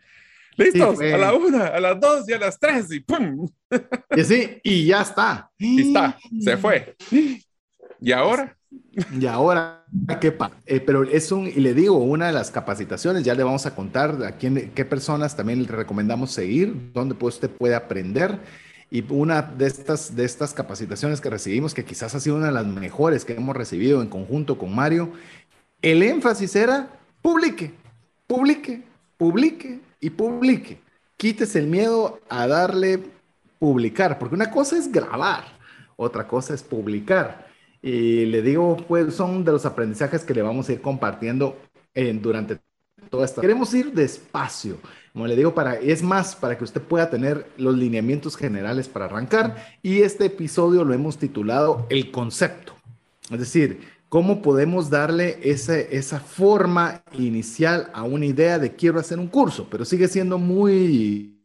Listos, 0.55 1.01
a 1.01 1.17
la 1.17 1.33
una, 1.33 1.65
a 1.67 1.79
las 1.79 1.99
dos 1.99 2.29
y 2.29 2.33
a 2.33 2.37
las 2.37 2.59
tres 2.59 2.91
y 2.91 2.99
¡pum! 2.99 3.49
Y 4.15 4.23
sí, 4.23 4.59
y 4.63 4.85
ya 4.85 5.01
está. 5.01 5.49
Y 5.57 5.87
está, 5.87 6.17
se 6.39 6.57
fue. 6.57 6.95
¿Y 7.99 8.11
ahora? 8.11 8.55
Y 9.19 9.25
ahora, 9.25 9.83
¿qué 10.21 10.31
pasa? 10.31 10.55
Eh, 10.65 10.79
pero 10.79 11.03
es 11.03 11.31
un, 11.31 11.47
y 11.47 11.55
le 11.55 11.73
digo, 11.73 11.97
una 11.97 12.27
de 12.27 12.33
las 12.33 12.51
capacitaciones, 12.51 13.23
ya 13.23 13.33
le 13.33 13.43
vamos 13.43 13.65
a 13.65 13.73
contar 13.73 14.23
a 14.23 14.33
quién, 14.33 14.71
qué 14.75 14.85
personas 14.85 15.35
también 15.35 15.63
le 15.63 15.69
recomendamos 15.69 16.31
seguir, 16.31 16.91
dónde 16.93 17.15
pues 17.15 17.35
usted 17.35 17.49
puede 17.49 17.75
aprender. 17.75 18.39
Y 18.91 19.03
una 19.09 19.41
de 19.41 19.65
estas, 19.65 20.15
de 20.15 20.23
estas 20.23 20.53
capacitaciones 20.53 21.19
que 21.19 21.31
recibimos, 21.31 21.73
que 21.73 21.83
quizás 21.83 22.13
ha 22.13 22.19
sido 22.19 22.35
una 22.35 22.47
de 22.47 22.51
las 22.51 22.67
mejores 22.67 23.25
que 23.25 23.33
hemos 23.33 23.55
recibido 23.55 24.03
en 24.03 24.07
conjunto 24.07 24.59
con 24.59 24.75
Mario, 24.75 25.11
el 25.83 26.01
énfasis 26.01 26.55
era 26.55 26.87
publique, 27.21 27.71
publique, 28.25 28.81
publique 29.17 29.79
y 29.99 30.09
publique. 30.09 30.79
Quítese 31.17 31.59
el 31.59 31.67
miedo 31.67 32.19
a 32.29 32.47
darle 32.47 33.03
publicar, 33.59 34.17
porque 34.17 34.33
una 34.33 34.49
cosa 34.49 34.77
es 34.77 34.91
grabar, 34.91 35.43
otra 35.95 36.27
cosa 36.27 36.53
es 36.53 36.63
publicar. 36.63 37.47
Y 37.81 38.25
le 38.25 38.41
digo, 38.41 38.77
pues 38.87 39.13
son 39.13 39.43
de 39.43 39.51
los 39.51 39.65
aprendizajes 39.65 40.23
que 40.23 40.33
le 40.33 40.41
vamos 40.41 40.69
a 40.69 40.73
ir 40.73 40.81
compartiendo 40.81 41.57
en, 41.93 42.21
durante 42.21 42.59
toda 43.09 43.25
esta. 43.25 43.41
Queremos 43.41 43.73
ir 43.73 43.91
despacio, 43.91 44.77
como 45.11 45.27
le 45.27 45.35
digo, 45.35 45.53
para, 45.53 45.75
es 45.75 46.01
más, 46.01 46.33
para 46.33 46.57
que 46.57 46.63
usted 46.63 46.81
pueda 46.81 47.09
tener 47.09 47.45
los 47.57 47.75
lineamientos 47.75 48.37
generales 48.37 48.87
para 48.87 49.05
arrancar. 49.05 49.77
Y 49.81 50.01
este 50.01 50.25
episodio 50.25 50.85
lo 50.85 50.93
hemos 50.93 51.17
titulado 51.17 51.85
El 51.89 52.09
concepto. 52.09 52.73
Es 53.29 53.39
decir, 53.39 53.92
¿Cómo 54.13 54.43
podemos 54.43 54.91
darle 54.91 55.39
esa 55.41 56.19
forma 56.19 57.01
inicial 57.17 57.89
a 57.95 58.03
una 58.03 58.27
idea 58.27 58.59
de 58.59 58.75
quiero 58.75 58.99
hacer 58.99 59.17
un 59.17 59.25
curso? 59.25 59.67
Pero 59.71 59.85
sigue 59.85 60.07
siendo 60.07 60.37
muy, 60.37 61.41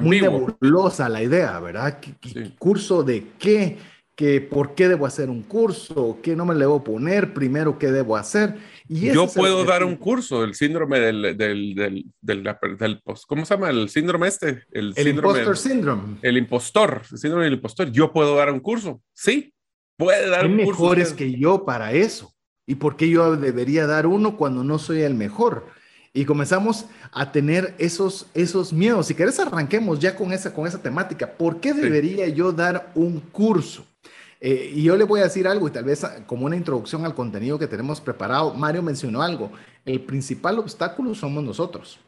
muy 0.00 0.20
nebulosa 0.20 1.08
la 1.08 1.20
idea, 1.20 1.58
¿verdad? 1.58 1.98
¿Qué, 1.98 2.52
¿Curso 2.60 3.02
de 3.02 3.26
qué? 3.40 3.78
¿Qué? 4.14 4.40
¿Por 4.40 4.76
qué 4.76 4.86
debo 4.86 5.04
hacer 5.04 5.28
un 5.28 5.42
curso? 5.42 6.20
¿Qué 6.22 6.36
no 6.36 6.46
me 6.46 6.54
debo 6.54 6.84
poner? 6.84 7.34
Primero, 7.34 7.76
¿qué 7.76 7.90
debo 7.90 8.16
hacer? 8.16 8.54
Y 8.88 9.10
Yo 9.10 9.26
puedo 9.26 9.64
dar 9.64 9.82
un 9.82 9.96
curso, 9.96 10.44
el 10.44 10.54
síndrome 10.54 11.00
del, 11.00 11.36
del, 11.36 11.74
del, 11.74 12.44
del, 12.78 13.02
¿cómo 13.26 13.44
se 13.44 13.54
llama? 13.54 13.70
El 13.70 13.88
síndrome 13.88 14.28
este. 14.28 14.62
El, 14.70 14.92
el 14.94 15.08
impostor 15.08 15.56
síndrome. 15.56 16.18
El 16.22 16.36
impostor, 16.36 17.02
el 17.10 17.18
síndrome 17.18 17.46
del 17.46 17.54
impostor. 17.54 17.90
Yo 17.90 18.12
puedo 18.12 18.36
dar 18.36 18.52
un 18.52 18.60
curso, 18.60 19.02
sí, 19.12 19.52
puede 19.96 20.28
dar 20.28 20.48
mejores 20.48 21.12
que 21.12 21.32
yo 21.32 21.64
para 21.64 21.92
eso? 21.92 22.32
¿Y 22.66 22.76
por 22.76 22.96
qué 22.96 23.08
yo 23.08 23.36
debería 23.36 23.86
dar 23.86 24.06
uno 24.06 24.36
cuando 24.36 24.64
no 24.64 24.78
soy 24.78 25.02
el 25.02 25.14
mejor? 25.14 25.66
Y 26.12 26.24
comenzamos 26.24 26.86
a 27.12 27.30
tener 27.30 27.74
esos, 27.78 28.26
esos 28.34 28.72
miedos. 28.72 29.06
Si 29.06 29.14
querés, 29.14 29.38
arranquemos 29.38 30.00
ya 30.00 30.16
con 30.16 30.32
esa, 30.32 30.52
con 30.52 30.66
esa 30.66 30.82
temática. 30.82 31.30
¿Por 31.30 31.60
qué 31.60 31.74
debería 31.74 32.26
yo 32.28 32.52
dar 32.52 32.90
un 32.94 33.20
curso? 33.20 33.86
Eh, 34.40 34.72
y 34.74 34.82
yo 34.82 34.96
le 34.96 35.04
voy 35.04 35.20
a 35.20 35.24
decir 35.24 35.46
algo, 35.46 35.68
y 35.68 35.70
tal 35.70 35.84
vez 35.84 36.04
como 36.26 36.46
una 36.46 36.56
introducción 36.56 37.04
al 37.04 37.14
contenido 37.14 37.58
que 37.58 37.66
tenemos 37.66 38.00
preparado. 38.00 38.54
Mario 38.54 38.82
mencionó 38.82 39.22
algo. 39.22 39.52
El 39.84 40.00
principal 40.00 40.58
obstáculo 40.58 41.14
somos 41.14 41.44
nosotros. 41.44 42.00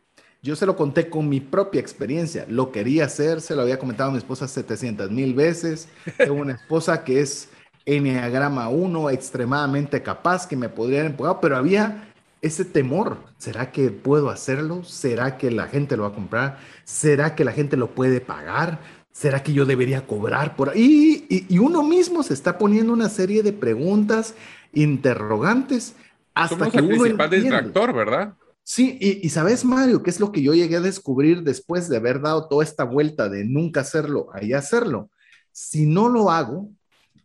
Yo 0.43 0.57
se 0.57 0.67
lo 0.67 0.77
conté 0.77 1.11
con 1.11 1.29
mi 1.29 1.41
propia 1.41 1.81
experiencia. 1.81 2.47
Lo 2.49 2.71
quería 2.73 3.05
hacer, 3.05 3.41
se 3.41 3.55
lo 3.55 3.63
había 3.63 3.79
comentado 3.79 4.11
a 4.11 4.13
mi 4.13 4.19
esposa 4.19 4.49
700 4.49 5.11
mil 5.11 5.35
veces. 5.35 5.89
Tengo 6.17 6.35
una 6.35 6.55
esposa 6.55 7.05
que 7.05 7.21
es 7.21 7.49
Enneagrama 7.89 8.69
1, 8.69 9.09
extremadamente 9.11 10.03
capaz, 10.03 10.47
que 10.47 10.57
me 10.57 10.69
podría 10.69 11.01
haber 11.01 11.13
empujado, 11.13 11.41
pero 11.41 11.57
había 11.57 12.13
ese 12.43 12.67
temor. 12.67 13.17
¿Será 13.39 13.73
que 13.73 13.89
puedo 13.91 14.29
hacerlo? 14.29 14.85
¿Será 14.85 15.39
que 15.39 15.51
la 15.51 15.69
gente 15.69 15.97
lo 15.97 16.03
va 16.03 16.11
a 16.11 16.15
comprar? 16.15 16.59
¿Será 16.85 17.35
que 17.35 17.45
la 17.45 17.53
gente 17.53 17.79
lo 17.79 17.95
puede 17.95 18.21
pagar? 18.21 18.79
¿Será 19.11 19.43
que 19.43 19.55
yo 19.55 19.65
debería 19.65 20.07
cobrar 20.07 20.55
por 20.55 20.69
ahí? 20.69 21.27
Y, 21.31 21.59
uno 21.59 21.83
mismo 21.83 22.23
se 22.23 22.35
está 22.35 22.59
poniendo 22.59 22.93
una 22.93 23.09
serie 23.09 23.43
de 23.43 23.55
preguntas, 23.55 24.35
interrogantes, 24.75 25.95
hasta 26.35 26.71
que 26.71 26.79
el 26.79 26.85
uno 26.85 27.01
principal 27.01 27.31
distractor, 27.31 27.95
¿verdad? 27.95 28.35
Sí, 28.63 28.99
y, 29.01 29.27
y, 29.27 29.31
sabes, 29.31 29.65
Mario, 29.65 30.03
qué 30.03 30.11
es 30.11 30.21
lo 30.21 30.31
que 30.31 30.43
yo 30.43 30.53
llegué 30.53 30.77
a 30.77 30.81
descubrir 30.81 31.43
después 31.43 31.89
de 31.89 31.97
haber 31.97 32.21
dado 32.21 32.49
toda 32.49 32.63
esta 32.63 32.85
vuelta 32.85 33.31
de 33.31 33.47
nunca 33.47 33.81
hacerlo, 33.81 34.29
ahí 34.35 34.53
hacerlo. 34.53 35.09
Si 35.53 35.87
no 35.87 36.11
lo 36.11 36.31
hago, 36.31 36.69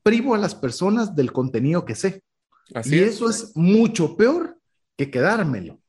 privo 0.04 0.36
a 0.36 0.38
las 0.38 0.54
personas 0.54 1.16
del 1.16 1.32
contenido 1.32 1.86
que 1.86 1.96
sé. 1.96 2.22
Así 2.74 2.96
y 2.96 3.00
eso 3.00 3.30
es 3.30 3.56
mucho 3.56 4.16
peor 4.16 4.58
que 4.98 5.10
quedármelo. 5.10 5.80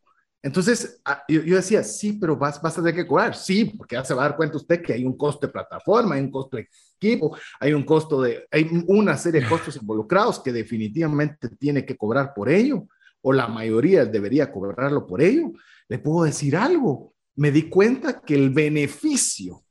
Entonces, 0.44 1.00
ah, 1.06 1.24
yo, 1.26 1.56
decía, 1.56 1.82
sí, 1.82 2.12
pero 2.12 2.36
vas, 2.36 2.60
vas 2.60 2.74
a 2.76 2.82
tener 2.82 2.94
que 2.94 3.06
cobrar. 3.06 3.34
Sí, 3.34 3.64
porque 3.64 3.96
ya 3.96 4.04
se 4.04 4.12
va 4.12 4.24
a 4.24 4.28
dar 4.28 4.36
cuenta 4.36 4.58
usted 4.58 4.82
que 4.82 4.92
hay 4.92 5.02
un 5.02 5.16
costo 5.16 5.46
de 5.46 5.52
plataforma, 5.52 6.16
hay 6.16 6.20
un 6.20 6.30
costo 6.30 6.58
de 6.58 6.68
equipo, 6.96 7.34
hay 7.58 7.72
un 7.72 7.82
costo 7.82 8.20
de, 8.20 8.46
hay 8.50 8.68
una 8.86 9.16
serie 9.16 9.40
de 9.40 9.48
costos 9.48 9.76
involucrados 9.76 10.40
que 10.40 10.52
definitivamente 10.52 11.48
tiene 11.48 11.86
que 11.86 11.96
cobrar 11.96 12.34
por 12.34 12.50
ello, 12.50 12.86
o 13.22 13.32
la 13.32 13.48
mayoría 13.48 14.04
debería 14.04 14.52
cobrarlo 14.52 15.06
por 15.06 15.22
ello. 15.22 15.50
Le 15.88 15.98
puedo 15.98 16.24
decir 16.24 16.58
algo, 16.58 17.14
me 17.36 17.50
di 17.50 17.70
cuenta 17.70 18.20
que 18.20 18.34
el 18.34 18.50
beneficio 18.50 19.64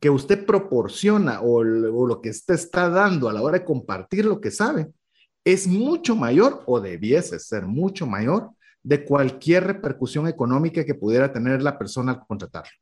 que 0.00 0.10
usted 0.10 0.46
proporciona 0.46 1.40
o, 1.42 1.58
o 1.58 2.06
lo 2.06 2.20
que 2.20 2.30
usted 2.30 2.54
está 2.54 2.88
dando 2.88 3.28
a 3.28 3.32
la 3.32 3.42
hora 3.42 3.58
de 3.58 3.64
compartir 3.64 4.24
lo 4.24 4.40
que 4.40 4.50
sabe 4.50 4.88
es 5.44 5.66
mucho 5.66 6.16
mayor 6.16 6.62
o 6.66 6.80
debiese 6.80 7.38
ser 7.38 7.66
mucho 7.66 8.06
mayor 8.06 8.50
de 8.82 9.04
cualquier 9.04 9.64
repercusión 9.64 10.26
económica 10.26 10.84
que 10.84 10.94
pudiera 10.94 11.32
tener 11.32 11.62
la 11.62 11.78
persona 11.78 12.12
al 12.12 12.20
contratarlo. 12.26 12.72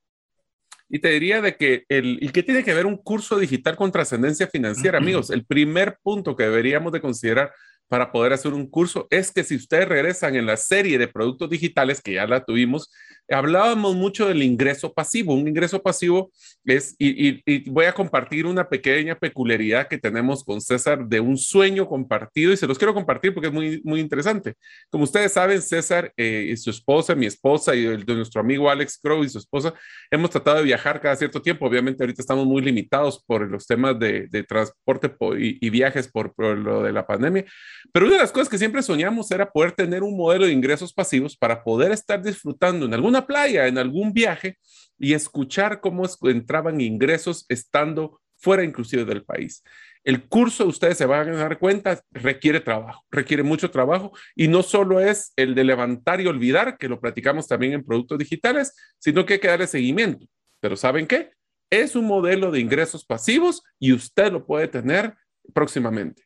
Y 0.89 1.01
te 1.01 1.09
diría 1.09 1.43
de 1.43 1.57
que 1.57 1.85
el, 1.89 2.19
y 2.23 2.31
que 2.31 2.43
tiene 2.43 2.65
que 2.65 2.73
ver 2.73 2.87
un 2.87 2.97
curso 2.97 3.39
digital 3.39 3.77
con 3.77 3.93
trascendencia 3.93 4.47
financiera, 4.47 4.99
amigos. 4.99 5.31
El 5.31 5.45
primer 5.45 5.99
punto 6.03 6.35
que 6.35 6.45
deberíamos 6.45 6.93
de 6.93 7.01
considerar 7.01 7.53
para 7.89 8.11
poder 8.11 8.33
hacer 8.33 8.55
un 8.55 8.67
curso 8.67 9.07
es 9.11 9.31
que 9.31 9.45
si 9.45 9.57
ustedes 9.57 9.89
regresan 9.89 10.37
en 10.37 10.47
la 10.47 10.57
serie 10.57 10.99
de 10.99 11.09
productos 11.09 11.51
digitales 11.51 12.01
que 12.01 12.15
ya 12.15 12.27
la 12.27 12.45
tuvimos, 12.45 12.91
hablábamos 13.31 13.95
mucho 13.95 14.29
del 14.29 14.43
ingreso 14.43 14.93
pasivo. 14.93 15.35
Un 15.35 15.49
ingreso 15.49 15.83
pasivo 15.83 16.31
es, 16.65 16.95
y, 16.99 17.69
voy 17.71 17.87
a 17.87 17.93
compartir 17.93 18.47
una 18.47 18.69
pequeña 18.69 19.19
peculiaridad 19.19 19.89
que 19.89 19.99
tenemos 19.99 20.45
con 20.45 20.61
César 20.61 21.07
de 21.07 21.21
un 21.21 21.37
sueño 21.37 21.87
compartido 21.87 22.53
y 22.53 22.57
se 22.57 22.67
los 22.67 22.79
quiero 22.79 22.95
compartir 22.95 23.35
porque 23.35 23.49
es 23.49 23.53
muy, 23.53 23.81
muy 23.85 24.01
interesante. 24.01 24.55
Como 24.91 25.05
ustedes 25.05 25.33
saben, 25.33 25.61
César 25.63 26.13
eh, 26.17 26.49
y 26.53 26.57
su 26.57 26.71
esposa, 26.71 27.15
mi 27.15 27.27
esposa 27.27 27.75
y 27.75 27.85
el 27.85 28.05
de 28.05 28.15
nuestro 28.15 28.41
amigo 28.41 28.71
Alex 28.71 28.99
Crow 28.99 29.25
y 29.25 29.29
su 29.29 29.39
esposa, 29.39 29.75
hemos 30.11 30.31
tratado 30.31 30.59
de 30.59 30.65
viajar 30.65 31.01
cada 31.01 31.17
cierto 31.17 31.43
tiempo. 31.43 31.67
Obviamente 31.67 32.03
ahorita 32.03 32.23
estamos 32.23 32.47
muy 32.47 32.63
limitados 32.63 33.23
por 33.27 33.49
los 33.49 33.67
temas 33.67 33.99
de, 33.99 34.29
transporte 34.49 35.15
y, 35.39 35.67
y, 35.67 35.71
viajes 35.71 36.09
por, 36.09 36.33
por 36.35 36.57
lo 36.57 36.83
de 36.83 36.93
la 36.93 37.07
pandemia, 37.07 37.45
pero 37.93 38.07
una 38.07 38.17
de 38.17 38.23
las 38.23 38.33
cosas 38.33 38.49
que 38.49 38.59
siempre 38.59 38.83
soñamos 38.83 39.31
era 39.31 39.51
poder 39.51 39.73
tener 39.73 40.03
un 40.03 40.17
modelo 40.17 40.47
de 40.47 40.53
ingresos 40.53 40.93
pasivos 40.93 41.37
para 41.37 41.63
poder 41.63 41.93
estar 41.93 42.23
disfrutando 42.23 42.87
en 42.87 42.95
alguna 42.95 43.18
playa, 43.27 43.67
en 43.67 43.79
algún 43.79 44.13
viaje 44.13 44.59
y 44.99 45.15
escuchar 45.15 45.81
cómo 45.81 46.05
entraban 46.23 46.81
ingresos 46.81 47.47
estando 47.49 48.21
fuera 48.37 48.65
inclusive 48.65 49.05
del 49.05 49.25
país. 49.25 49.63
El 50.05 50.27
curso, 50.29 50.67
ustedes 50.67 50.97
se 50.97 51.07
van 51.07 51.29
a 51.31 51.37
dar 51.37 51.59
cuenta, 51.59 52.01
requiere 52.13 52.61
trabajo, 52.61 53.05
requiere 53.11 53.43
mucho 53.43 53.71
trabajo 53.71 54.13
y 54.35 54.49
no 54.49 54.63
solo 54.63 55.01
es 55.01 55.33
el 55.37 55.55
de 55.55 55.65
levantar 55.65 56.21
y 56.21 56.27
olvidar, 56.27 56.79
que 56.79 56.89
lo 56.89 57.01
platicamos 57.01 57.47
también 57.47 57.75
en 57.75 57.85
productos 57.85 58.19
digitales, 58.19 58.75
sino 58.99 59.27
que 59.27 59.35
hay 59.35 59.41
que 59.41 59.49
darle 59.49 59.67
seguimiento. 59.67 60.27
Pero 60.61 60.77
¿saben 60.77 61.07
qué? 61.07 61.33
Es 61.71 61.95
un 61.95 62.07
modelo 62.07 62.51
de 62.51 62.61
ingresos 62.61 63.05
pasivos 63.05 63.63
y 63.79 63.93
usted 63.93 64.33
lo 64.33 64.47
puede 64.47 64.69
tener 64.69 65.15
próximamente. 65.53 66.23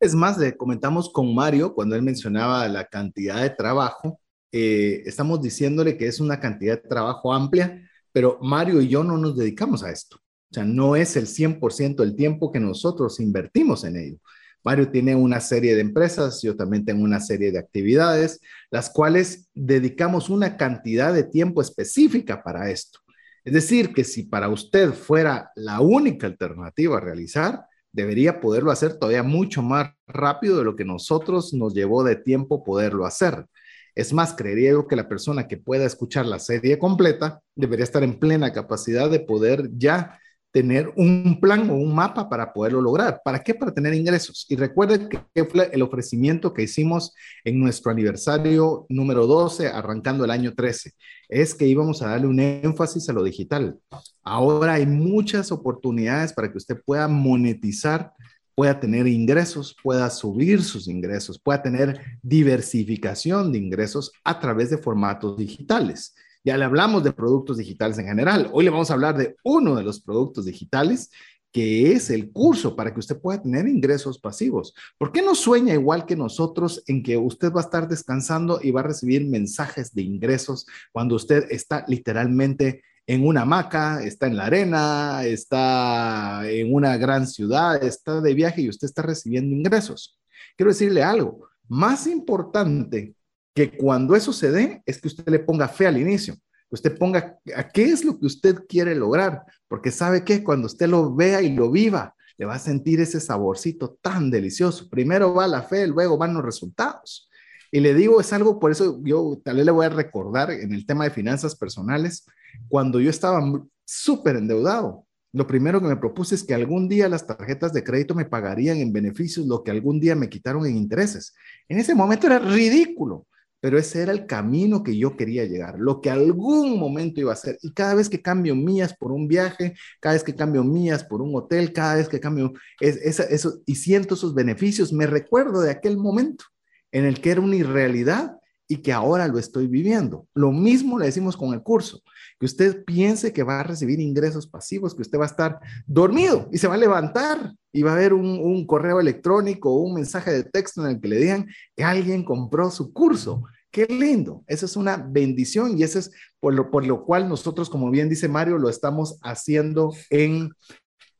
Es 0.00 0.14
más, 0.14 0.38
le 0.38 0.56
comentamos 0.56 1.12
con 1.12 1.34
Mario 1.34 1.74
cuando 1.74 1.94
él 1.94 2.02
mencionaba 2.02 2.66
la 2.68 2.86
cantidad 2.86 3.42
de 3.42 3.50
trabajo 3.50 4.18
eh, 4.52 5.02
estamos 5.06 5.40
diciéndole 5.40 5.96
que 5.96 6.06
es 6.06 6.20
una 6.20 6.38
cantidad 6.38 6.80
de 6.80 6.88
trabajo 6.88 7.32
amplia, 7.32 7.88
pero 8.12 8.38
Mario 8.42 8.80
y 8.82 8.88
yo 8.88 9.02
no 9.02 9.16
nos 9.16 9.36
dedicamos 9.36 9.82
a 9.82 9.90
esto. 9.90 10.16
O 10.16 10.54
sea, 10.54 10.64
no 10.64 10.96
es 10.96 11.16
el 11.16 11.26
100% 11.26 11.96
del 11.96 12.14
tiempo 12.14 12.52
que 12.52 12.60
nosotros 12.60 13.18
invertimos 13.20 13.84
en 13.84 13.96
ello. 13.96 14.18
Mario 14.64 14.90
tiene 14.90 15.16
una 15.16 15.40
serie 15.40 15.74
de 15.74 15.80
empresas, 15.80 16.40
yo 16.42 16.54
también 16.54 16.84
tengo 16.84 17.02
una 17.02 17.20
serie 17.20 17.50
de 17.50 17.58
actividades, 17.58 18.40
las 18.70 18.90
cuales 18.90 19.48
dedicamos 19.54 20.28
una 20.30 20.56
cantidad 20.56 21.12
de 21.12 21.24
tiempo 21.24 21.62
específica 21.62 22.42
para 22.42 22.70
esto. 22.70 23.00
Es 23.44 23.54
decir, 23.54 23.92
que 23.92 24.04
si 24.04 24.24
para 24.24 24.48
usted 24.50 24.92
fuera 24.92 25.50
la 25.56 25.80
única 25.80 26.26
alternativa 26.26 26.98
a 26.98 27.00
realizar, 27.00 27.64
debería 27.90 28.40
poderlo 28.40 28.70
hacer 28.70 28.98
todavía 28.98 29.22
mucho 29.22 29.62
más 29.62 29.90
rápido 30.06 30.58
de 30.58 30.64
lo 30.64 30.76
que 30.76 30.84
nosotros 30.84 31.52
nos 31.52 31.74
llevó 31.74 32.04
de 32.04 32.16
tiempo 32.16 32.62
poderlo 32.62 33.04
hacer. 33.04 33.46
Es 33.94 34.12
más, 34.12 34.34
creería 34.34 34.70
yo 34.70 34.86
que 34.86 34.96
la 34.96 35.08
persona 35.08 35.46
que 35.48 35.58
pueda 35.58 35.84
escuchar 35.84 36.26
la 36.26 36.38
serie 36.38 36.78
completa 36.78 37.40
debería 37.54 37.84
estar 37.84 38.02
en 38.02 38.18
plena 38.18 38.52
capacidad 38.52 39.10
de 39.10 39.20
poder 39.20 39.70
ya 39.76 40.18
tener 40.52 40.92
un 40.96 41.40
plan 41.40 41.68
o 41.70 41.74
un 41.74 41.94
mapa 41.94 42.28
para 42.28 42.52
poderlo 42.52 42.82
lograr. 42.82 43.22
¿Para 43.24 43.42
qué? 43.42 43.54
Para 43.54 43.72
tener 43.72 43.94
ingresos. 43.94 44.44
Y 44.48 44.56
recuerden 44.56 45.08
que 45.08 45.44
fue 45.46 45.70
el 45.72 45.82
ofrecimiento 45.82 46.52
que 46.52 46.62
hicimos 46.62 47.14
en 47.42 47.58
nuestro 47.58 47.90
aniversario 47.90 48.84
número 48.90 49.26
12, 49.26 49.68
arrancando 49.68 50.24
el 50.24 50.30
año 50.30 50.52
13. 50.54 50.92
Es 51.28 51.54
que 51.54 51.66
íbamos 51.66 52.02
a 52.02 52.08
darle 52.10 52.26
un 52.26 52.38
énfasis 52.38 53.08
a 53.08 53.14
lo 53.14 53.24
digital. 53.24 53.78
Ahora 54.22 54.74
hay 54.74 54.86
muchas 54.86 55.50
oportunidades 55.50 56.34
para 56.34 56.52
que 56.52 56.58
usted 56.58 56.76
pueda 56.84 57.08
monetizar 57.08 58.12
pueda 58.54 58.78
tener 58.80 59.06
ingresos, 59.06 59.76
pueda 59.82 60.08
subir 60.10 60.62
sus 60.62 60.88
ingresos, 60.88 61.38
pueda 61.38 61.62
tener 61.62 62.00
diversificación 62.22 63.52
de 63.52 63.58
ingresos 63.58 64.12
a 64.24 64.38
través 64.40 64.70
de 64.70 64.78
formatos 64.78 65.36
digitales. 65.36 66.14
Ya 66.44 66.56
le 66.56 66.64
hablamos 66.64 67.04
de 67.04 67.12
productos 67.12 67.58
digitales 67.58 67.98
en 67.98 68.06
general. 68.06 68.50
Hoy 68.52 68.64
le 68.64 68.70
vamos 68.70 68.90
a 68.90 68.94
hablar 68.94 69.16
de 69.16 69.36
uno 69.44 69.76
de 69.76 69.84
los 69.84 70.00
productos 70.00 70.44
digitales 70.44 71.10
que 71.52 71.92
es 71.92 72.08
el 72.08 72.32
curso 72.32 72.74
para 72.74 72.92
que 72.92 73.00
usted 73.00 73.20
pueda 73.20 73.42
tener 73.42 73.68
ingresos 73.68 74.18
pasivos. 74.18 74.74
¿Por 74.96 75.12
qué 75.12 75.20
no 75.20 75.34
sueña 75.34 75.74
igual 75.74 76.06
que 76.06 76.16
nosotros 76.16 76.82
en 76.86 77.02
que 77.02 77.18
usted 77.18 77.52
va 77.52 77.60
a 77.60 77.64
estar 77.64 77.88
descansando 77.88 78.58
y 78.62 78.70
va 78.70 78.80
a 78.80 78.84
recibir 78.84 79.26
mensajes 79.26 79.94
de 79.94 80.02
ingresos 80.02 80.66
cuando 80.92 81.14
usted 81.14 81.46
está 81.50 81.84
literalmente 81.88 82.82
en 83.06 83.26
una 83.26 83.42
hamaca, 83.42 84.02
está 84.02 84.26
en 84.26 84.36
la 84.36 84.46
arena, 84.46 85.24
está 85.24 86.48
en 86.48 86.72
una 86.72 86.96
gran 86.96 87.26
ciudad, 87.26 87.82
está 87.82 88.20
de 88.20 88.34
viaje 88.34 88.62
y 88.62 88.68
usted 88.68 88.86
está 88.86 89.02
recibiendo 89.02 89.54
ingresos. 89.54 90.18
Quiero 90.56 90.70
decirle 90.70 91.02
algo, 91.02 91.48
más 91.68 92.06
importante 92.06 93.14
que 93.54 93.76
cuando 93.76 94.14
eso 94.14 94.32
se 94.32 94.50
dé 94.50 94.82
es 94.86 95.00
que 95.00 95.08
usted 95.08 95.28
le 95.28 95.40
ponga 95.40 95.68
fe 95.68 95.86
al 95.86 95.98
inicio, 95.98 96.34
que 96.34 96.74
usted 96.74 96.96
ponga 96.96 97.38
a 97.54 97.68
qué 97.68 97.84
es 97.84 98.04
lo 98.04 98.18
que 98.18 98.26
usted 98.26 98.64
quiere 98.68 98.94
lograr, 98.94 99.42
porque 99.68 99.90
sabe 99.90 100.24
que 100.24 100.42
cuando 100.42 100.66
usted 100.66 100.88
lo 100.88 101.14
vea 101.14 101.42
y 101.42 101.54
lo 101.54 101.70
viva, 101.70 102.14
le 102.38 102.46
va 102.46 102.54
a 102.54 102.58
sentir 102.58 103.00
ese 103.00 103.20
saborcito 103.20 103.98
tan 104.00 104.30
delicioso. 104.30 104.88
Primero 104.88 105.34
va 105.34 105.46
la 105.46 105.62
fe, 105.62 105.86
luego 105.86 106.16
van 106.16 106.34
los 106.34 106.44
resultados. 106.44 107.28
Y 107.74 107.80
le 107.80 107.94
digo, 107.94 108.20
es 108.20 108.32
algo, 108.34 108.60
por 108.60 108.70
eso 108.70 109.00
yo 109.02 109.40
tal 109.42 109.56
vez 109.56 109.64
le 109.64 109.72
voy 109.72 109.86
a 109.86 109.88
recordar 109.88 110.50
en 110.50 110.74
el 110.74 110.84
tema 110.84 111.04
de 111.04 111.10
finanzas 111.10 111.56
personales, 111.56 112.26
cuando 112.68 113.00
yo 113.00 113.08
estaba 113.08 113.42
súper 113.86 114.36
endeudado, 114.36 115.06
lo 115.32 115.46
primero 115.46 115.80
que 115.80 115.88
me 115.88 115.96
propuse 115.96 116.34
es 116.34 116.44
que 116.44 116.52
algún 116.52 116.86
día 116.86 117.08
las 117.08 117.26
tarjetas 117.26 117.72
de 117.72 117.82
crédito 117.82 118.14
me 118.14 118.26
pagarían 118.26 118.76
en 118.76 118.92
beneficios 118.92 119.46
lo 119.46 119.62
que 119.64 119.70
algún 119.70 119.98
día 120.00 120.14
me 120.14 120.28
quitaron 120.28 120.66
en 120.66 120.76
intereses. 120.76 121.34
En 121.66 121.78
ese 121.78 121.94
momento 121.94 122.26
era 122.26 122.38
ridículo, 122.38 123.26
pero 123.58 123.78
ese 123.78 124.02
era 124.02 124.12
el 124.12 124.26
camino 124.26 124.82
que 124.82 124.98
yo 124.98 125.16
quería 125.16 125.46
llegar, 125.46 125.78
lo 125.78 126.02
que 126.02 126.10
algún 126.10 126.78
momento 126.78 127.22
iba 127.22 127.32
a 127.32 127.36
ser. 127.36 127.58
Y 127.62 127.72
cada 127.72 127.94
vez 127.94 128.10
que 128.10 128.20
cambio 128.20 128.54
mías 128.54 128.94
por 128.94 129.12
un 129.12 129.26
viaje, 129.28 129.74
cada 129.98 130.12
vez 130.12 130.24
que 130.24 130.34
cambio 130.34 130.62
mías 130.62 131.04
por 131.04 131.22
un 131.22 131.34
hotel, 131.34 131.72
cada 131.72 131.94
vez 131.94 132.10
que 132.10 132.20
cambio 132.20 132.52
eso 132.80 133.62
y 133.64 133.76
siento 133.76 134.14
esos 134.14 134.34
beneficios, 134.34 134.92
me 134.92 135.06
recuerdo 135.06 135.62
de 135.62 135.70
aquel 135.70 135.96
momento 135.96 136.44
en 136.92 137.04
el 137.04 137.20
que 137.20 137.30
era 137.30 137.40
una 137.40 137.56
irrealidad 137.56 138.36
y 138.68 138.78
que 138.78 138.92
ahora 138.92 139.28
lo 139.28 139.38
estoy 139.38 139.66
viviendo. 139.66 140.26
Lo 140.34 140.50
mismo 140.50 140.98
le 140.98 141.06
decimos 141.06 141.36
con 141.36 141.52
el 141.52 141.62
curso, 141.62 142.00
que 142.38 142.46
usted 142.46 142.84
piense 142.84 143.32
que 143.32 143.42
va 143.42 143.60
a 143.60 143.64
recibir 143.64 144.00
ingresos 144.00 144.46
pasivos, 144.46 144.94
que 144.94 145.02
usted 145.02 145.18
va 145.18 145.24
a 145.24 145.26
estar 145.26 145.60
dormido 145.86 146.48
y 146.52 146.58
se 146.58 146.68
va 146.68 146.74
a 146.74 146.78
levantar 146.78 147.52
y 147.70 147.82
va 147.82 147.92
a 147.92 147.96
ver 147.96 148.14
un, 148.14 148.66
correo 148.66 148.98
electrónico 149.00 149.70
o 149.70 149.82
un 149.82 149.94
mensaje 149.94 150.32
de 150.32 150.44
texto 150.44 150.82
en 150.82 150.92
el 150.92 151.00
que 151.00 151.08
le 151.08 151.16
digan 151.16 151.46
que 151.76 151.84
alguien 151.84 152.24
compró 152.24 152.70
su 152.70 152.92
curso. 152.92 153.42
Qué 153.70 153.86
lindo, 153.86 154.42
esa 154.46 154.66
es 154.66 154.76
una 154.76 154.96
bendición 154.96 155.78
y 155.78 155.82
eso 155.82 155.98
es 155.98 156.10
por 156.40 156.54
lo, 156.54 156.70
por 156.70 156.86
lo 156.86 157.04
cual 157.04 157.28
nosotros, 157.28 157.68
como 157.68 157.90
bien 157.90 158.08
dice 158.08 158.28
Mario, 158.28 158.58
lo 158.58 158.68
estamos 158.68 159.18
haciendo 159.22 159.92
en, 160.10 160.50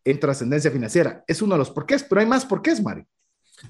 en 0.05 0.21
trascendencia 0.21 0.71
financiera. 0.71 1.23
Es 1.27 1.43
uno 1.43 1.55
de 1.55 1.59
los 1.59 1.71
porqués, 1.71 2.03
pero 2.03 2.21
hay 2.21 2.27
más 2.27 2.45
porqués, 2.45 2.83
Mario. 2.83 3.07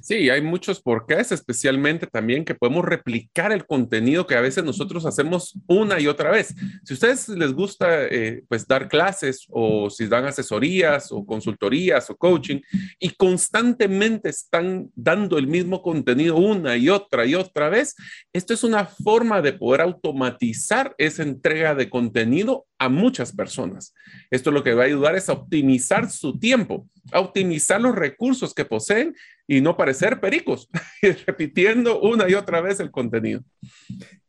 Sí, 0.01 0.31
hay 0.31 0.41
muchos 0.41 0.81
porqués, 0.81 1.33
especialmente 1.33 2.07
también 2.07 2.45
que 2.45 2.55
podemos 2.55 2.85
replicar 2.85 3.53
el 3.53 3.67
contenido 3.67 4.27
que 4.27 4.35
a 4.35 4.41
veces 4.41 4.65
nosotros 4.65 5.07
hacemos 5.07 5.59
una 5.67 6.01
y 6.01 6.07
otra 6.07 6.31
vez. 6.31 6.55
Si 6.85 6.93
a 6.93 6.95
ustedes 6.95 7.29
les 7.29 7.53
gusta 7.53 8.07
eh, 8.07 8.43
pues 8.49 8.67
dar 8.67 8.89
clases 8.89 9.47
o 9.51 9.91
si 9.91 10.07
dan 10.07 10.25
asesorías 10.25 11.13
o 11.13 11.25
consultorías 11.25 12.09
o 12.11 12.17
coaching 12.17 12.61
y 12.99 13.11
constantemente 13.11 14.29
están 14.29 14.91
dando 14.95 15.39
el 15.39 15.47
mismo 15.47 15.83
contenido 15.83 16.37
una 16.37 16.77
y 16.77 16.89
otra 16.89 17.27
y 17.27 17.35
otra 17.35 17.69
vez, 17.69 17.95
esto 18.33 18.55
es 18.55 18.65
una 18.65 18.87
forma 18.87 19.43
de 19.43 19.53
poder 19.53 19.83
automatizar 19.83 20.95
esa 20.99 21.23
entrega 21.23 21.75
de 21.75 21.91
contenido 21.91 22.67
a 22.79 22.89
muchas 22.89 23.33
personas. 23.33 23.95
Esto 24.31 24.51
lo 24.51 24.65
que 24.65 24.75
va 24.75 24.83
a 24.83 24.87
ayudar 24.87 25.15
es 25.15 25.29
a 25.29 25.35
optimizar 25.35 26.11
su 26.11 26.39
tiempo, 26.39 26.89
a 27.13 27.21
optimizar 27.21 27.81
los 27.81 27.95
recursos 27.95 28.55
que 28.55 28.65
poseen 28.65 29.15
y 29.47 29.61
no 29.61 29.77
parecer 29.77 30.21
pericos, 30.21 30.69
repitiendo 31.27 32.01
una 32.01 32.29
y 32.29 32.35
otra 32.35 32.61
vez 32.61 32.81
el 32.81 32.91
contenido. 32.91 33.43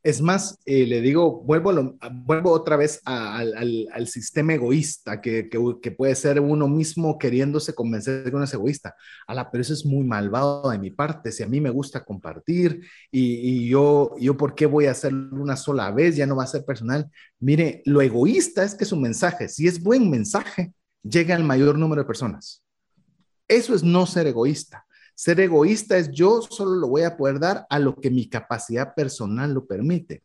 Es 0.02 0.21
más, 0.21 0.60
eh, 0.65 0.86
le 0.86 0.99
digo, 0.99 1.43
vuelvo, 1.43 1.97
vuelvo 2.12 2.52
otra 2.52 2.76
vez 2.76 2.99
al, 3.06 3.88
al, 3.93 4.08
sistema 4.08 4.54
egoísta, 4.56 5.21
que, 5.21 5.49
que, 5.49 5.91
puede 5.91 6.15
ser 6.15 6.41
uno 6.41 6.67
mismo 6.67 7.17
queriéndose 7.17 7.73
convencer 7.73 8.23
de 8.23 8.30
que 8.30 8.36
uno 8.36 8.43
es 8.43 8.54
egoísta. 8.54 8.95
la 9.30 9.49
pero 9.49 9.62
eso 9.62 9.71
es 9.71 9.86
muy 9.86 10.04
malvado 10.04 10.69
de 10.71 10.78
mi 10.78 10.91
parte. 10.91 11.32
Si 11.32 11.41
a 11.41 11.47
mí 11.47 11.62
me 11.62 11.69
gusta 11.69 12.04
compartir 12.04 12.82
y, 13.10 13.36
y 13.36 13.69
yo, 13.69 14.13
yo, 14.19 14.36
¿por 14.36 14.56
qué 14.56 14.65
voy 14.65 14.88
a 14.88 14.91
hacerlo 14.91 15.41
una 15.41 15.56
sola 15.56 15.89
vez? 15.91 16.17
Ya 16.17 16.26
no 16.26 16.36
va 16.36 16.43
a 16.43 16.47
ser 16.47 16.65
personal. 16.65 17.10
Mire, 17.39 17.82
lo 17.86 18.02
egoísta 18.02 18.63
es 18.63 18.76
que 18.76 18.84
su 18.84 18.97
mensaje, 18.97 19.47
si 19.47 19.67
es 19.67 19.82
buen 19.82 20.10
mensaje, 20.10 20.73
llegue 21.02 21.32
al 21.32 21.45
mayor 21.45 21.78
número 21.78 22.02
de 22.02 22.08
personas. 22.08 22.62
Eso 23.47 23.73
es 23.73 23.84
no 23.84 24.06
ser 24.06 24.28
egoísta. 24.28 24.86
Ser 25.15 25.39
egoísta 25.39 25.97
es 25.97 26.12
yo 26.12 26.41
solo 26.41 26.76
lo 26.76 26.88
voy 26.88 27.04
a 27.04 27.15
poder 27.15 27.39
dar 27.39 27.65
a 27.69 27.80
lo 27.80 27.95
que 27.95 28.10
mi 28.10 28.28
capacidad 28.28 28.93
personal 28.95 29.54
lo 29.54 29.65
permite. 29.65 30.23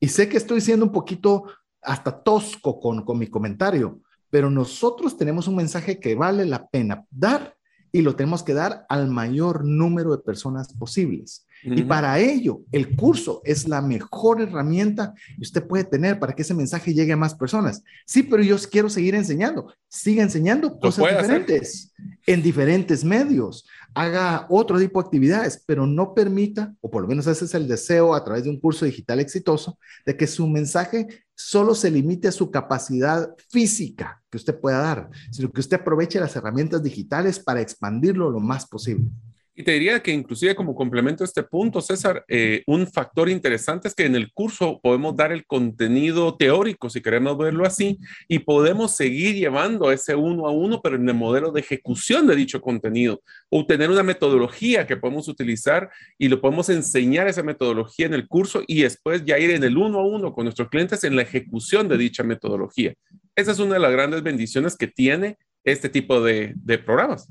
Y 0.00 0.08
sé 0.08 0.28
que 0.28 0.36
estoy 0.36 0.60
siendo 0.60 0.84
un 0.84 0.92
poquito 0.92 1.44
hasta 1.82 2.22
tosco 2.22 2.80
con, 2.80 3.04
con 3.04 3.18
mi 3.18 3.28
comentario, 3.28 4.00
pero 4.30 4.50
nosotros 4.50 5.16
tenemos 5.16 5.48
un 5.48 5.56
mensaje 5.56 6.00
que 6.00 6.14
vale 6.14 6.44
la 6.44 6.66
pena 6.66 7.04
dar 7.10 7.56
y 7.92 8.02
lo 8.02 8.14
tenemos 8.14 8.42
que 8.42 8.52
dar 8.52 8.84
al 8.88 9.08
mayor 9.08 9.64
número 9.64 10.14
de 10.14 10.22
personas 10.22 10.72
posibles. 10.74 11.46
Y 11.62 11.82
para 11.82 12.18
ello, 12.18 12.60
el 12.70 12.94
curso 12.94 13.40
es 13.44 13.66
la 13.66 13.80
mejor 13.80 14.42
herramienta 14.42 15.14
que 15.36 15.42
usted 15.42 15.66
puede 15.66 15.84
tener 15.84 16.18
para 16.18 16.34
que 16.34 16.42
ese 16.42 16.52
mensaje 16.52 16.92
llegue 16.92 17.14
a 17.14 17.16
más 17.16 17.34
personas. 17.34 17.82
Sí, 18.04 18.22
pero 18.22 18.42
yo 18.42 18.56
quiero 18.70 18.90
seguir 18.90 19.14
enseñando. 19.14 19.72
Siga 19.88 20.22
enseñando 20.22 20.78
cosas 20.78 21.06
diferentes 21.08 21.92
en 22.26 22.42
diferentes 22.42 23.02
medios 23.02 23.66
haga 23.94 24.46
otro 24.48 24.78
tipo 24.78 25.00
de 25.00 25.06
actividades, 25.06 25.62
pero 25.66 25.86
no 25.86 26.14
permita, 26.14 26.74
o 26.80 26.90
por 26.90 27.02
lo 27.02 27.08
menos 27.08 27.26
ese 27.26 27.44
es 27.44 27.54
el 27.54 27.66
deseo 27.66 28.14
a 28.14 28.24
través 28.24 28.44
de 28.44 28.50
un 28.50 28.60
curso 28.60 28.84
digital 28.84 29.20
exitoso, 29.20 29.78
de 30.04 30.16
que 30.16 30.26
su 30.26 30.46
mensaje 30.46 31.06
solo 31.34 31.74
se 31.74 31.90
limite 31.90 32.28
a 32.28 32.32
su 32.32 32.50
capacidad 32.50 33.28
física 33.50 34.22
que 34.30 34.38
usted 34.38 34.58
pueda 34.58 34.78
dar, 34.78 35.10
sino 35.30 35.50
que 35.52 35.60
usted 35.60 35.80
aproveche 35.80 36.20
las 36.20 36.34
herramientas 36.36 36.82
digitales 36.82 37.38
para 37.38 37.60
expandirlo 37.60 38.30
lo 38.30 38.40
más 38.40 38.66
posible. 38.66 39.10
Y 39.58 39.62
te 39.62 39.72
diría 39.72 40.02
que 40.02 40.12
inclusive 40.12 40.54
como 40.54 40.74
complemento 40.74 41.24
a 41.24 41.26
este 41.26 41.42
punto, 41.42 41.80
César, 41.80 42.26
eh, 42.28 42.62
un 42.66 42.86
factor 42.86 43.30
interesante 43.30 43.88
es 43.88 43.94
que 43.94 44.04
en 44.04 44.14
el 44.14 44.30
curso 44.30 44.78
podemos 44.82 45.16
dar 45.16 45.32
el 45.32 45.46
contenido 45.46 46.36
teórico, 46.36 46.90
si 46.90 47.00
queremos 47.00 47.38
verlo 47.38 47.64
así, 47.64 47.98
y 48.28 48.40
podemos 48.40 48.94
seguir 48.94 49.34
llevando 49.34 49.90
ese 49.90 50.14
uno 50.14 50.46
a 50.46 50.50
uno, 50.50 50.82
pero 50.82 50.96
en 50.96 51.08
el 51.08 51.14
modelo 51.14 51.52
de 51.52 51.60
ejecución 51.60 52.26
de 52.26 52.36
dicho 52.36 52.60
contenido, 52.60 53.22
o 53.48 53.64
tener 53.64 53.88
una 53.88 54.02
metodología 54.02 54.86
que 54.86 54.98
podemos 54.98 55.26
utilizar 55.26 55.88
y 56.18 56.28
lo 56.28 56.42
podemos 56.42 56.68
enseñar 56.68 57.26
esa 57.26 57.42
metodología 57.42 58.04
en 58.04 58.12
el 58.12 58.28
curso 58.28 58.62
y 58.66 58.82
después 58.82 59.24
ya 59.24 59.38
ir 59.38 59.52
en 59.52 59.64
el 59.64 59.78
uno 59.78 60.00
a 60.00 60.06
uno 60.06 60.34
con 60.34 60.44
nuestros 60.44 60.68
clientes 60.68 61.02
en 61.04 61.16
la 61.16 61.22
ejecución 61.22 61.88
de 61.88 61.96
dicha 61.96 62.22
metodología. 62.22 62.92
Esa 63.34 63.52
es 63.52 63.58
una 63.58 63.74
de 63.74 63.80
las 63.80 63.92
grandes 63.92 64.22
bendiciones 64.22 64.76
que 64.76 64.86
tiene 64.86 65.38
este 65.66 65.88
tipo 65.88 66.22
de, 66.22 66.54
de 66.56 66.78
programas. 66.78 67.28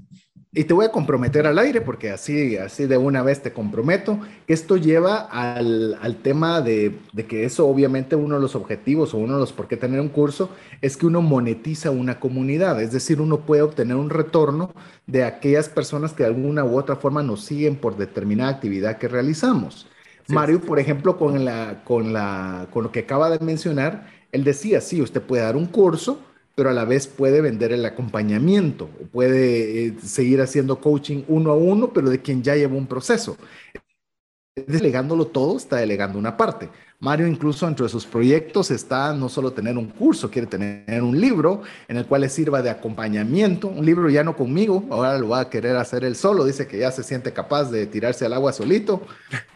Y 0.58 0.63
te 0.63 0.74
voy 0.74 0.86
a 0.86 0.91
comprometer 0.91 1.45
al 1.48 1.60
aire, 1.60 1.82
porque 1.82 2.12
así, 2.12 2.56
así 2.56 2.86
de 2.86 2.95
una 2.95 3.21
vez 3.21 3.41
te 3.41 3.52
comprometo, 3.52 4.21
que 4.48 4.54
esto 4.54 4.78
lleva 4.78 5.17
al, 5.17 5.98
al 6.02 6.15
tema 6.15 6.62
de, 6.62 6.95
de, 7.12 7.26
que 7.26 7.43
eso 7.43 7.67
obviamente 7.67 8.15
uno 8.15 8.36
de 8.36 8.41
los 8.41 8.56
objetivos 8.56 9.13
o 9.13 9.17
uno 9.17 9.34
de 9.34 9.39
los 9.41 9.52
por 9.52 9.67
qué 9.67 9.76
tener 9.76 10.00
un 10.00 10.08
curso 10.08 10.50
es 10.82 10.95
que 10.95 11.08
uno 11.08 11.21
monetiza 11.21 11.91
una 11.91 12.21
comunidad, 12.21 12.82
es 12.82 12.93
decir, 12.93 13.19
uno 13.19 13.41
puede 13.41 13.63
obtener 13.63 13.98
un 13.98 14.10
retorno 14.10 14.74
de 15.08 15.26
aquellas 15.26 15.67
personas 15.67 16.13
que 16.13 16.24
de 16.24 16.30
alguna 16.30 16.63
u 16.63 16.78
otra 16.78 16.95
forma 16.95 17.21
nos 17.21 17.43
siguen 17.43 17.76
por 17.76 17.98
determinada 17.98 18.52
actividad 18.52 18.98
que 18.98 19.10
realizamos. 19.10 19.88
Mario, 20.30 20.62
por 20.62 20.80
ejemplo, 20.80 21.17
con, 21.17 21.43
la, 21.43 21.84
con, 21.84 22.13
la, 22.13 22.67
con 22.71 22.84
lo 22.84 22.91
que 22.93 23.00
acaba 23.00 23.30
de 23.30 23.43
mencionar, 23.43 24.08
él 24.32 24.45
decía, 24.45 24.80
sí, 24.80 25.02
usted 25.02 25.21
puede 25.21 25.43
dar 25.43 25.58
un 25.58 25.65
curso, 25.65 26.21
pero 26.56 26.70
a 26.70 26.74
la 26.74 26.86
vez 26.86 27.08
puede 27.08 27.41
vender 27.41 27.74
el 27.74 27.86
acompañamiento, 27.86 28.88
puede 29.12 29.88
eh, 29.88 29.94
seguir 30.02 30.41
haciendo 30.41 30.80
coaching 30.80 31.24
uno 31.28 31.52
a 31.52 31.56
uno, 31.56 31.91
pero 31.94 32.10
de 32.10 32.22
quien 32.22 32.41
ya 32.41 32.56
lleva 32.56 32.76
un 32.76 32.88
proceso. 32.88 33.38
Delegándolo 34.56 35.28
todo, 35.28 35.58
está 35.58 35.76
delegando 35.76 36.18
una 36.18 36.38
parte. 36.38 36.70
Mario 37.00 37.28
incluso 37.28 37.68
entre 37.68 37.89
sus 37.89 38.06
proyectos 38.06 38.72
está 38.72 39.13
no 39.13 39.28
solo 39.28 39.52
tener 39.52 39.78
un 39.78 39.89
curso, 39.89 40.32
quiere 40.32 40.48
tener 40.48 41.04
un 41.04 41.20
libro 41.20 41.62
en 41.89 41.98
el 41.98 42.06
cual 42.06 42.22
le 42.22 42.30
sirva 42.30 42.62
de 42.62 42.70
acompañamiento, 42.70 43.68
un 43.68 43.86
libro 43.86 44.10
ya 44.10 44.24
no 44.24 44.38
conmigo, 44.38 44.86
ahora 44.89 45.18
lo 45.18 45.28
va 45.28 45.41
a 45.41 45.50
querer 45.50 45.76
hacer 45.76 46.06
él 46.06 46.15
solo, 46.15 46.46
dice 46.46 46.68
que 46.68 46.80
ya 46.80 46.91
se 46.91 47.04
siente 47.04 47.34
capaz 47.34 47.70
de 47.70 47.86
tirarse 47.86 48.26
al 48.26 48.32
agua 48.32 48.54
solito, 48.54 49.02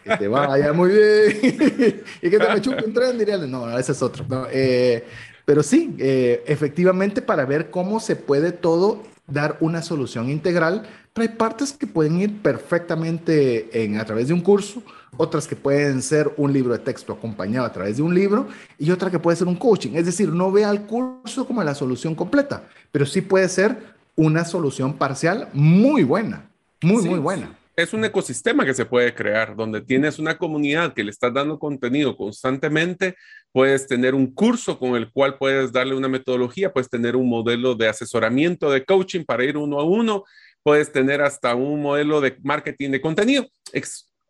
que 0.04 0.18
te 0.18 0.28
va 0.28 0.54
muy 0.74 0.90
bien 0.90 2.04
y 2.22 2.30
que 2.30 2.38
te 2.38 2.52
me 2.52 2.60
chupe 2.60 2.84
un 2.84 2.92
tren, 2.92 3.18
diría, 3.18 3.38
no, 3.38 3.76
ese 3.78 3.92
es 3.92 4.02
otro. 4.02 4.26
Eh, 4.52 5.02
pero 5.50 5.64
sí, 5.64 5.96
eh, 5.98 6.44
efectivamente 6.46 7.22
para 7.22 7.44
ver 7.44 7.72
cómo 7.72 7.98
se 7.98 8.14
puede 8.14 8.52
todo 8.52 9.02
dar 9.26 9.56
una 9.58 9.82
solución 9.82 10.30
integral, 10.30 10.86
pero 11.12 11.28
hay 11.28 11.36
partes 11.36 11.72
que 11.72 11.88
pueden 11.88 12.20
ir 12.20 12.40
perfectamente 12.40 13.82
en, 13.82 13.98
a 13.98 14.04
través 14.04 14.28
de 14.28 14.34
un 14.34 14.42
curso, 14.42 14.80
otras 15.16 15.48
que 15.48 15.56
pueden 15.56 16.02
ser 16.02 16.32
un 16.36 16.52
libro 16.52 16.72
de 16.72 16.78
texto 16.78 17.12
acompañado 17.12 17.66
a 17.66 17.72
través 17.72 17.96
de 17.96 18.02
un 18.04 18.14
libro 18.14 18.46
y 18.78 18.92
otra 18.92 19.10
que 19.10 19.18
puede 19.18 19.38
ser 19.38 19.48
un 19.48 19.56
coaching. 19.56 19.90
Es 19.94 20.06
decir, 20.06 20.28
no 20.28 20.52
vea 20.52 20.70
el 20.70 20.82
curso 20.82 21.44
como 21.44 21.64
la 21.64 21.74
solución 21.74 22.14
completa, 22.14 22.68
pero 22.92 23.04
sí 23.04 23.20
puede 23.20 23.48
ser 23.48 23.76
una 24.14 24.44
solución 24.44 24.92
parcial 24.92 25.48
muy 25.52 26.04
buena, 26.04 26.48
muy, 26.80 27.02
muy 27.02 27.18
buena 27.18 27.59
es 27.82 27.92
un 27.92 28.04
ecosistema 28.04 28.64
que 28.64 28.74
se 28.74 28.84
puede 28.84 29.14
crear, 29.14 29.56
donde 29.56 29.80
tienes 29.80 30.18
una 30.18 30.38
comunidad 30.38 30.94
que 30.94 31.04
le 31.04 31.10
estás 31.10 31.32
dando 31.32 31.58
contenido 31.58 32.16
constantemente, 32.16 33.16
puedes 33.52 33.86
tener 33.86 34.14
un 34.14 34.32
curso 34.32 34.78
con 34.78 34.96
el 34.96 35.10
cual 35.12 35.38
puedes 35.38 35.72
darle 35.72 35.94
una 35.94 36.08
metodología, 36.08 36.72
puedes 36.72 36.88
tener 36.88 37.16
un 37.16 37.28
modelo 37.28 37.74
de 37.74 37.88
asesoramiento, 37.88 38.70
de 38.70 38.84
coaching 38.84 39.24
para 39.24 39.44
ir 39.44 39.56
uno 39.56 39.80
a 39.80 39.84
uno, 39.84 40.24
puedes 40.62 40.92
tener 40.92 41.22
hasta 41.22 41.54
un 41.54 41.82
modelo 41.82 42.20
de 42.20 42.36
marketing 42.42 42.90
de 42.90 43.00
contenido. 43.00 43.46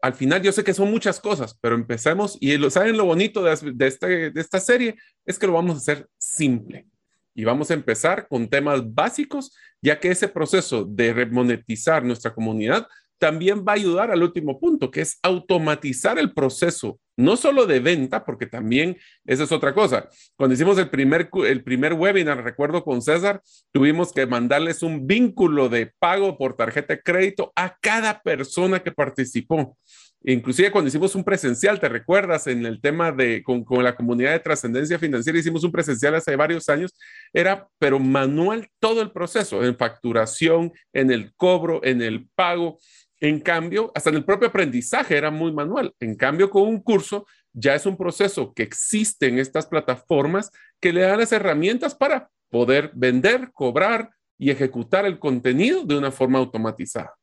al 0.03 0.15
final 0.15 0.43
yo 0.43 0.53
sé 0.53 0.65
que 0.65 0.75
son 0.75 0.91
muchas 0.91 1.21
cosas, 1.21 1.57
pero 1.61 1.75
empecemos 1.75 2.39
y 2.41 2.57
lo, 2.57 2.71
saben 2.71 2.97
lo 2.97 3.05
bonito 3.05 3.43
de, 3.43 3.57
de, 3.75 3.87
este, 3.87 4.31
de 4.31 4.41
esta 4.41 4.61
serie 4.61 4.97
es 5.27 5.39
que 5.39 5.47
lo 5.47 5.53
vamos 5.53 5.75
a 5.75 5.79
hacer 5.79 6.09
simple. 6.19 6.87
Y 7.35 7.45
vamos 7.45 7.71
a 7.71 7.75
empezar 7.75 8.27
con 8.29 8.49
temas 8.49 8.83
básicos, 8.93 9.57
ya 9.81 10.01
que 10.01 10.11
ese 10.11 10.29
proceso 10.29 10.85
de 10.85 11.13
remonetizar 11.13 12.05
nuestra 12.05 12.35
comunidad 12.35 12.87
también 13.21 13.65
va 13.67 13.73
a 13.73 13.77
ayudar 13.77 14.11
al 14.11 14.23
último 14.23 14.59
punto, 14.59 14.91
que 14.91 15.03
es 15.03 15.19
automatizar 15.23 16.19
el 16.19 16.33
proceso, 16.33 16.99
no 17.17 17.37
solo 17.37 17.67
de 17.67 17.79
venta, 17.79 18.25
porque 18.25 18.47
también 18.47 18.97
esa 19.27 19.45
es 19.45 19.53
otra 19.53 19.75
cosa. 19.75 20.09
Cuando 20.37 20.55
hicimos 20.55 20.79
el 20.79 20.89
primer, 20.89 21.29
el 21.47 21.63
primer 21.63 21.93
webinar, 21.93 22.43
recuerdo 22.43 22.83
con 22.83 23.03
César, 23.03 23.43
tuvimos 23.73 24.13
que 24.13 24.27
mandarles 24.27 24.83
un 24.83 25.07
vínculo 25.07 25.69
de 25.69 25.93
pago 25.99 26.39
por 26.39 26.57
tarjeta 26.57 26.95
de 26.95 27.03
crédito 27.03 27.53
a 27.55 27.77
cada 27.81 28.23
persona 28.23 28.81
que 28.83 28.91
participó. 28.91 29.77
Inclusive 30.23 30.71
cuando 30.71 30.89
hicimos 30.89 31.15
un 31.15 31.25
presencial, 31.25 31.81
¿te 31.81 31.89
recuerdas? 31.89 32.47
En 32.47 32.67
el 32.67 32.81
tema 32.81 33.11
de 33.11 33.43
con, 33.43 33.65
con 33.65 33.83
la 33.83 33.97
comunidad 33.97 34.33
de 34.33 34.41
trascendencia 34.41 34.99
financiera, 34.99 35.39
hicimos 35.39 35.65
un 35.65 35.73
presencial 35.73 36.15
hace 36.15 36.37
varios 36.37 36.69
años, 36.69 36.95
era, 37.33 37.69
pero 37.79 37.99
manual 37.99 38.69
todo 38.81 39.01
el 39.01 39.13
proceso, 39.13 39.65
en 39.65 39.77
facturación, 39.77 40.73
en 40.93 41.11
el 41.11 41.33
cobro, 41.37 41.81
en 41.85 42.03
el 42.03 42.29
pago. 42.35 42.79
En 43.21 43.41
cambio, 43.41 43.93
hasta 43.95 44.11
en 44.11 44.17
el 44.17 44.25
propio 44.25 44.49
aprendizaje 44.49 45.17
era 45.17 45.31
muy 45.31 45.53
manual. 45.53 45.95
En 46.01 46.15
cambio, 46.15 46.49
con 46.49 46.63
un 46.63 46.81
curso 46.81 47.27
ya 47.53 47.75
es 47.75 47.85
un 47.85 47.97
proceso 47.97 48.53
que 48.55 48.63
existe 48.63 49.27
en 49.27 49.39
estas 49.39 49.67
plataformas 49.67 50.51
que 50.81 50.93
le 50.93 51.03
dan 51.03 51.19
las 51.19 51.33
herramientas 51.33 51.95
para 51.95 52.31
poder 52.49 52.91
vender, 52.95 53.51
cobrar 53.53 54.11
y 54.39 54.51
ejecutar 54.51 55.05
el 55.05 55.19
contenido 55.19 55.85
de 55.85 55.99
una 55.99 56.11
forma 56.11 56.39
automatizada. 56.39 57.15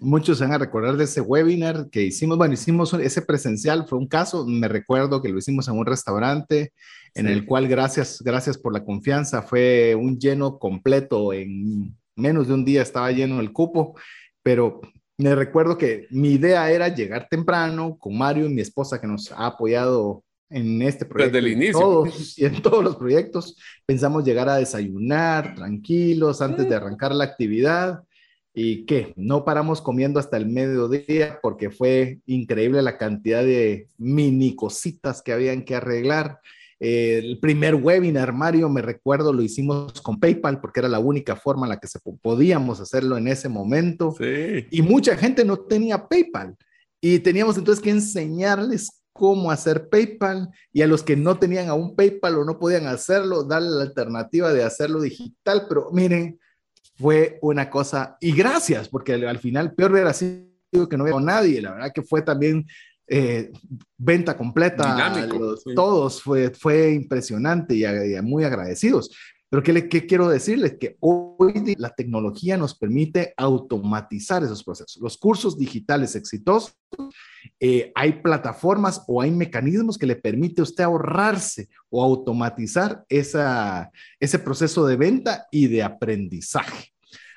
Muchos 0.00 0.38
se 0.38 0.44
van 0.44 0.54
a 0.54 0.58
recordar 0.58 0.96
de 0.96 1.04
ese 1.04 1.20
webinar 1.20 1.88
que 1.90 2.02
hicimos. 2.02 2.38
Bueno, 2.38 2.54
hicimos 2.54 2.92
ese 2.94 3.22
presencial, 3.22 3.86
fue 3.86 3.98
un 3.98 4.08
caso, 4.08 4.46
me 4.46 4.68
recuerdo 4.68 5.20
que 5.20 5.28
lo 5.28 5.38
hicimos 5.38 5.68
en 5.68 5.78
un 5.78 5.86
restaurante 5.86 6.72
en 7.14 7.26
el 7.26 7.44
cual, 7.44 7.68
gracias, 7.68 8.22
gracias 8.22 8.56
por 8.56 8.72
la 8.72 8.84
confianza, 8.84 9.42
fue 9.42 9.94
un 9.94 10.18
lleno 10.18 10.58
completo. 10.58 11.32
En 11.32 11.94
menos 12.16 12.48
de 12.48 12.54
un 12.54 12.64
día 12.64 12.80
estaba 12.80 13.12
lleno 13.12 13.38
el 13.40 13.52
cupo, 13.52 13.94
pero 14.42 14.80
me 15.22 15.34
recuerdo 15.34 15.78
que 15.78 16.06
mi 16.10 16.32
idea 16.32 16.70
era 16.70 16.88
llegar 16.88 17.28
temprano 17.28 17.96
con 17.98 18.16
Mario 18.16 18.46
y 18.46 18.54
mi 18.54 18.60
esposa 18.60 19.00
que 19.00 19.06
nos 19.06 19.30
ha 19.32 19.46
apoyado 19.46 20.24
en 20.50 20.82
este 20.82 21.04
proyecto. 21.04 21.36
Desde 21.36 21.46
el 21.46 21.52
inicio. 21.52 21.80
Todos, 21.80 22.38
y 22.38 22.44
en 22.44 22.60
todos 22.62 22.84
los 22.84 22.96
proyectos. 22.96 23.56
Pensamos 23.86 24.24
llegar 24.24 24.48
a 24.48 24.56
desayunar 24.56 25.54
tranquilos 25.54 26.42
antes 26.42 26.68
de 26.68 26.74
arrancar 26.74 27.14
la 27.14 27.24
actividad. 27.24 28.02
¿Y 28.54 28.84
qué? 28.84 29.14
No 29.16 29.44
paramos 29.44 29.80
comiendo 29.80 30.20
hasta 30.20 30.36
el 30.36 30.46
mediodía 30.46 31.38
porque 31.40 31.70
fue 31.70 32.20
increíble 32.26 32.82
la 32.82 32.98
cantidad 32.98 33.42
de 33.42 33.88
mini 33.96 34.54
cositas 34.54 35.22
que 35.22 35.32
habían 35.32 35.64
que 35.64 35.74
arreglar. 35.74 36.40
Eh, 36.84 37.18
el 37.18 37.38
primer 37.38 37.76
webinar, 37.76 38.32
Mario, 38.32 38.68
me 38.68 38.82
recuerdo, 38.82 39.32
lo 39.32 39.40
hicimos 39.40 40.00
con 40.02 40.18
PayPal 40.18 40.60
porque 40.60 40.80
era 40.80 40.88
la 40.88 40.98
única 40.98 41.36
forma 41.36 41.64
en 41.66 41.70
la 41.70 41.78
que 41.78 41.86
se 41.86 42.00
podíamos 42.20 42.80
hacerlo 42.80 43.16
en 43.16 43.28
ese 43.28 43.48
momento. 43.48 44.12
Sí. 44.18 44.66
Y 44.68 44.82
mucha 44.82 45.16
gente 45.16 45.44
no 45.44 45.58
tenía 45.58 46.08
PayPal. 46.08 46.56
Y 47.00 47.20
teníamos 47.20 47.56
entonces 47.56 47.80
que 47.80 47.90
enseñarles 47.90 49.04
cómo 49.12 49.52
hacer 49.52 49.90
PayPal 49.90 50.48
y 50.72 50.82
a 50.82 50.88
los 50.88 51.04
que 51.04 51.14
no 51.14 51.38
tenían 51.38 51.68
aún 51.68 51.94
PayPal 51.94 52.38
o 52.38 52.44
no 52.44 52.58
podían 52.58 52.86
hacerlo, 52.88 53.44
darle 53.44 53.70
la 53.70 53.82
alternativa 53.82 54.52
de 54.52 54.64
hacerlo 54.64 55.00
digital. 55.00 55.66
Pero 55.68 55.88
miren, 55.92 56.40
fue 56.96 57.38
una 57.42 57.70
cosa, 57.70 58.16
y 58.20 58.32
gracias, 58.32 58.88
porque 58.88 59.14
al, 59.14 59.38
final 59.38 59.72
peor 59.72 59.92
hubiera 59.92 60.12
sido 60.12 60.88
que 60.88 60.96
no 60.96 61.04
hubiera 61.04 61.20
nadie, 61.20 61.62
la 61.62 61.74
verdad 61.74 61.92
que 61.94 62.02
fue 62.02 62.22
también 62.22 62.66
eh, 63.14 63.52
venta 63.98 64.38
completa, 64.38 64.94
Dinámico, 64.94 65.38
los- 65.38 65.62
sí. 65.62 65.74
todos, 65.74 66.22
fue, 66.22 66.50
fue 66.50 66.92
impresionante 66.94 67.74
y, 67.74 68.22
muy 68.22 68.44
agradecidos. 68.44 69.10
Pero 69.50 69.62
¿qué, 69.62 69.74
le- 69.74 69.88
qué 69.90 70.06
quiero 70.06 70.30
decirles? 70.30 70.76
Que 70.80 70.96
hoy 71.00 71.74
la 71.76 71.90
tecnología 71.90 72.56
nos 72.56 72.74
permite 72.74 73.34
automatizar 73.36 74.42
esos 74.42 74.64
procesos. 74.64 74.96
Los 75.02 75.18
cursos 75.18 75.58
digitales 75.58 76.16
exitosos, 76.16 76.74
eh, 77.60 77.92
hay 77.94 78.12
plataformas 78.22 79.04
o 79.06 79.20
hay 79.20 79.30
mecanismos 79.30 79.98
que 79.98 80.06
le 80.06 80.16
permite 80.16 80.62
a 80.62 80.64
usted 80.64 80.84
ahorrarse 80.84 81.68
o 81.90 82.02
automatizar 82.02 83.04
esa, 83.10 83.90
ese 84.18 84.38
proceso 84.38 84.86
de 84.86 84.96
venta 84.96 85.46
y 85.50 85.66
de 85.66 85.82
aprendizaje. 85.82 86.94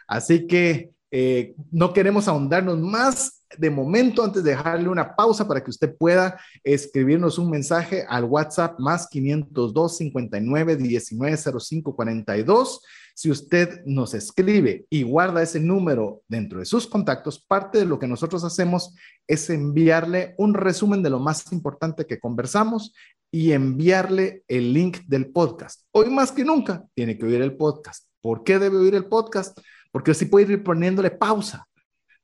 Así 0.08 0.48
que 0.48 0.92
eh, 1.12 1.54
no 1.72 1.92
queremos 1.92 2.30
ahondarnos 2.30 2.80
más 2.80 3.45
de 3.58 3.70
momento 3.70 4.24
antes 4.24 4.44
de 4.44 4.52
dejarle 4.52 4.90
una 4.90 5.16
pausa 5.16 5.48
para 5.48 5.64
que 5.64 5.70
usted 5.70 5.96
pueda 5.96 6.40
escribirnos 6.64 7.38
un 7.38 7.50
mensaje 7.50 8.06
al 8.08 8.26
WhatsApp 8.26 8.80
más 8.80 9.08
502 9.08 9.98
59 9.98 10.76
19 10.76 11.38
05 11.38 11.96
42. 11.96 12.82
Si 13.14 13.32
usted 13.32 13.82
nos 13.86 14.14
escribe 14.14 14.86
y 14.90 15.04
guarda 15.04 15.42
ese 15.42 15.60
número 15.60 16.22
dentro 16.28 16.60
de 16.60 16.66
sus 16.66 16.86
contactos, 16.86 17.40
parte 17.40 17.78
de 17.80 17.86
lo 17.86 17.98
que 17.98 18.08
nosotros 18.08 18.44
hacemos 18.44 18.94
es 19.26 19.50
enviarle 19.50 20.36
un 20.38 20.54
resumen 20.54 21.02
de 21.02 21.10
lo 21.10 21.20
más 21.20 21.52
importante 21.54 22.06
que 22.06 22.20
conversamos 22.20 22.94
y 23.32 23.54
enviarle 23.54 24.44
el 24.48 24.74
link 24.74 25.00
del 25.08 25.28
podcast. 25.32 25.82
Hoy 25.92 26.10
más 26.10 26.32
que 26.32 26.44
nunca 26.44 26.84
tiene 26.94 27.18
que 27.18 27.26
oír 27.26 27.42
el 27.42 27.56
podcast. 27.56 28.06
¿Por 28.22 28.44
qué 28.44 28.60
debe 28.60 28.78
oír 28.78 28.96
el 28.96 29.06
podcast? 29.06 29.58
Porque 29.92 30.12
así 30.12 30.26
puede 30.26 30.54
ir 30.54 30.64
poniéndole 30.64 31.12
pausa. 31.12 31.66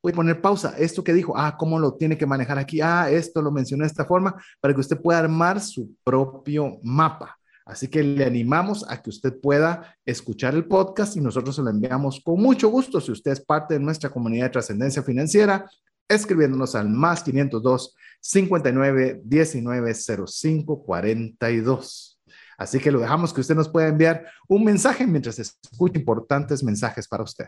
Puede 0.02 0.16
poner 0.16 0.42
pausa. 0.42 0.74
Esto 0.78 1.04
que 1.04 1.14
dijo, 1.14 1.38
ah, 1.38 1.56
¿cómo 1.58 1.78
lo 1.80 1.94
tiene 1.94 2.18
que 2.18 2.26
manejar 2.26 2.58
aquí? 2.58 2.82
Ah, 2.82 3.10
esto 3.10 3.42
lo 3.42 3.52
mencionó 3.52 3.84
de 3.84 3.88
esta 3.88 4.06
forma 4.06 4.36
para 4.60 4.74
que 4.74 4.80
usted 4.80 5.00
pueda 5.00 5.20
armar 5.20 5.62
su 5.62 5.96
propio 6.04 6.80
mapa. 6.82 7.38
Así 7.66 7.88
que 7.88 8.02
le 8.02 8.26
animamos 8.26 8.84
a 8.90 9.02
que 9.02 9.12
usted 9.12 9.40
pueda 9.40 9.96
escuchar 10.06 10.56
el 10.56 10.66
podcast 10.66 11.16
y 11.16 11.22
nosotros 11.22 11.56
se 11.56 11.62
lo 11.62 11.70
enviamos 11.70 12.20
con 12.20 12.42
mucho 12.42 12.70
gusto 12.70 13.00
si 13.00 13.12
usted 13.12 13.32
es 13.32 13.40
parte 13.40 13.76
de 13.76 13.80
nuestra 13.80 14.10
comunidad 14.10 14.46
de 14.46 14.50
trascendencia 14.50 15.04
financiera, 15.04 15.70
escribiéndonos 16.10 16.76
al 16.76 16.90
más 16.90 17.24
502 17.24 17.96
59 18.20 19.22
19 19.24 19.94
05 19.94 20.84
42. 20.84 22.20
Así 22.58 22.80
que 22.80 22.92
lo 22.92 23.00
dejamos 23.00 23.34
que 23.34 23.42
usted 23.42 23.56
nos 23.56 23.70
pueda 23.70 23.88
enviar 23.88 24.26
un 24.48 24.64
mensaje 24.64 25.08
mientras 25.08 25.40
escucha 25.40 25.98
importantes 25.98 26.64
mensajes 26.64 27.08
para 27.08 27.24
usted. 27.24 27.48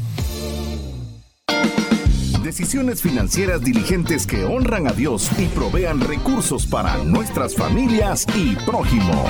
Decisiones 2.51 3.01
financieras 3.01 3.61
diligentes 3.61 4.27
que 4.27 4.43
honran 4.43 4.85
a 4.85 4.91
Dios 4.91 5.29
y 5.39 5.45
provean 5.45 6.01
recursos 6.01 6.67
para 6.67 7.01
nuestras 7.05 7.55
familias 7.55 8.27
y 8.35 8.57
prójimo. 8.65 9.23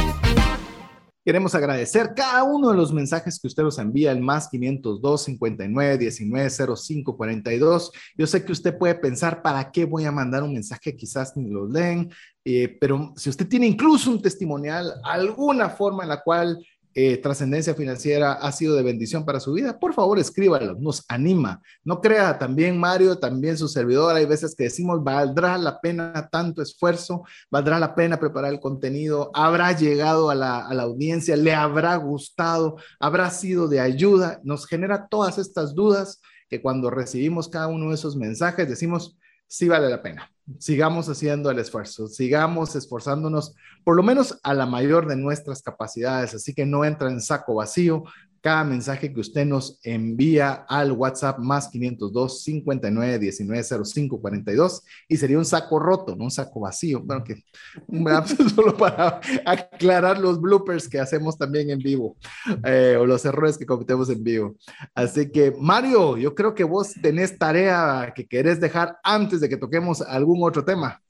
Queremos 1.24 1.54
agradecer 1.54 2.14
cada 2.16 2.44
uno 2.44 2.72
de 2.72 2.78
los 2.78 2.92
mensajes 2.92 3.40
que 3.40 3.46
usted 3.46 3.62
nos 3.62 3.78
envía 3.78 4.10
al 4.10 4.22
más 4.22 4.50
502 4.50 5.24
59 5.26 6.00
19 6.00 6.50
05 6.76 7.16
42. 7.16 7.92
Yo 8.18 8.26
sé 8.26 8.44
que 8.44 8.54
usted 8.54 8.76
puede 8.76 8.96
pensar, 8.96 9.44
¿para 9.44 9.72
qué 9.72 9.86
voy 9.86 10.06
a 10.06 10.12
mandar 10.12 10.42
un 10.42 10.54
mensaje? 10.54 10.96
Quizás 10.96 11.38
ni 11.38 11.48
lo 11.48 11.70
leen, 11.70 12.10
eh, 12.44 12.76
pero 12.82 13.14
si 13.18 13.30
usted 13.30 13.48
tiene 13.48 13.68
incluso 13.68 14.10
un 14.10 14.20
testimonial, 14.20 14.96
alguna 15.04 15.70
forma 15.70 16.02
en 16.02 16.10
la 16.10 16.24
cual 16.24 16.58
eh, 16.94 17.18
trascendencia 17.18 17.74
financiera 17.74 18.34
ha 18.34 18.52
sido 18.52 18.76
de 18.76 18.84
bendición 18.84 19.26
para 19.26 19.40
su 19.40 19.54
vida, 19.54 19.80
por 19.80 19.94
favor 19.94 20.20
escríbalo, 20.20 20.76
nos 20.76 21.06
anima. 21.08 21.62
No 21.84 22.02
crea 22.02 22.38
también 22.38 22.78
Mario, 22.78 23.18
también 23.18 23.58
su 23.58 23.68
servidor, 23.68 24.16
hay 24.16 24.26
veces 24.26 24.56
que 24.56 24.66
decimos, 24.66 25.04
valdrá 25.04 25.58
la 25.58 25.80
pena 25.80 26.30
tanto 26.32 26.62
esfuerzo, 26.62 27.24
valdrá 27.50 27.80
la 27.80 27.96
pena 27.96 28.20
preparar 28.20 28.54
el 28.54 28.60
contenido, 28.60 29.32
habrá 29.34 29.72
llegado 29.72 30.30
a 30.30 30.36
la, 30.36 30.68
a 30.68 30.74
la 30.74 30.84
audiencia, 30.84 31.36
le 31.36 31.54
habrá 31.54 31.96
gustado, 31.96 32.76
habrá 33.00 33.30
sido 33.30 33.68
de 33.68 33.80
ayuda, 33.80 34.42
nos 34.44 34.68
genera 34.68 35.08
todas 35.08 35.38
estas 35.38 35.74
dudas 35.74 36.20
que 36.50 36.62
cuando 36.62 36.90
recibimos 36.90 37.48
cada 37.48 37.68
uno 37.68 37.90
de 37.90 37.96
esos 37.96 38.18
mensajes 38.18 38.68
decimos, 38.68 39.18
sí 39.52 39.68
vale 39.68 39.90
la 39.90 40.02
pena. 40.02 40.32
Sigamos 40.60 41.10
haciendo 41.10 41.52
el 41.52 41.60
esfuerzo, 41.60 42.08
sigamos 42.08 42.74
esforzándonos 42.78 43.54
por 43.84 43.98
lo 43.98 44.04
menos 44.04 44.40
a 44.44 44.54
la 44.54 44.66
mayor 44.66 45.08
de 45.08 45.18
nuestras 45.18 45.62
capacidades, 45.62 46.34
así 46.34 46.54
que 46.54 46.66
no 46.66 46.86
entra 46.86 47.10
en 47.10 47.20
saco 47.20 47.56
vacío. 47.56 48.06
Cada 48.42 48.64
mensaje 48.64 49.14
que 49.14 49.20
usted 49.20 49.46
nos 49.46 49.80
envía 49.84 50.66
al 50.68 50.92
WhatsApp 50.92 51.38
más 51.38 51.70
502 51.70 52.44
59 52.44 53.20
19 53.20 53.64
05 53.86 54.20
42 54.20 54.84
y 55.08 55.18
sería 55.18 55.38
un 55.38 55.46
saco 55.46 55.78
roto, 55.78 56.16
no 56.16 56.24
un 56.24 56.32
saco 56.32 56.60
vacío. 56.62 57.02
Bueno, 57.02 57.24
que 57.24 57.44
solo 58.56 58.76
para 58.76 59.22
aclarar 59.46 60.20
los 60.20 60.42
bloopers 60.42 60.90
que 60.90 61.00
hacemos 61.00 61.38
también 61.38 61.70
en 61.70 61.80
vivo 61.80 62.18
eh, 62.66 62.98
o 63.00 63.06
los 63.06 63.24
errores 63.26 63.58
que 63.58 63.66
cometemos 63.66 64.10
en 64.10 64.24
vivo. 64.24 64.56
Así 64.96 65.30
que, 65.30 65.54
Mario, 65.60 66.18
yo 66.18 66.34
creo 66.34 66.56
que 66.56 66.64
vos 66.64 66.94
tenés 67.02 67.38
tarea 67.38 68.12
que 68.16 68.28
querés 68.28 68.60
dejar 68.60 68.98
antes 69.04 69.40
de 69.40 69.50
que 69.50 69.58
toquemos 69.58 70.02
algún 70.02 70.44
otro 70.44 70.66
tema. 70.66 71.02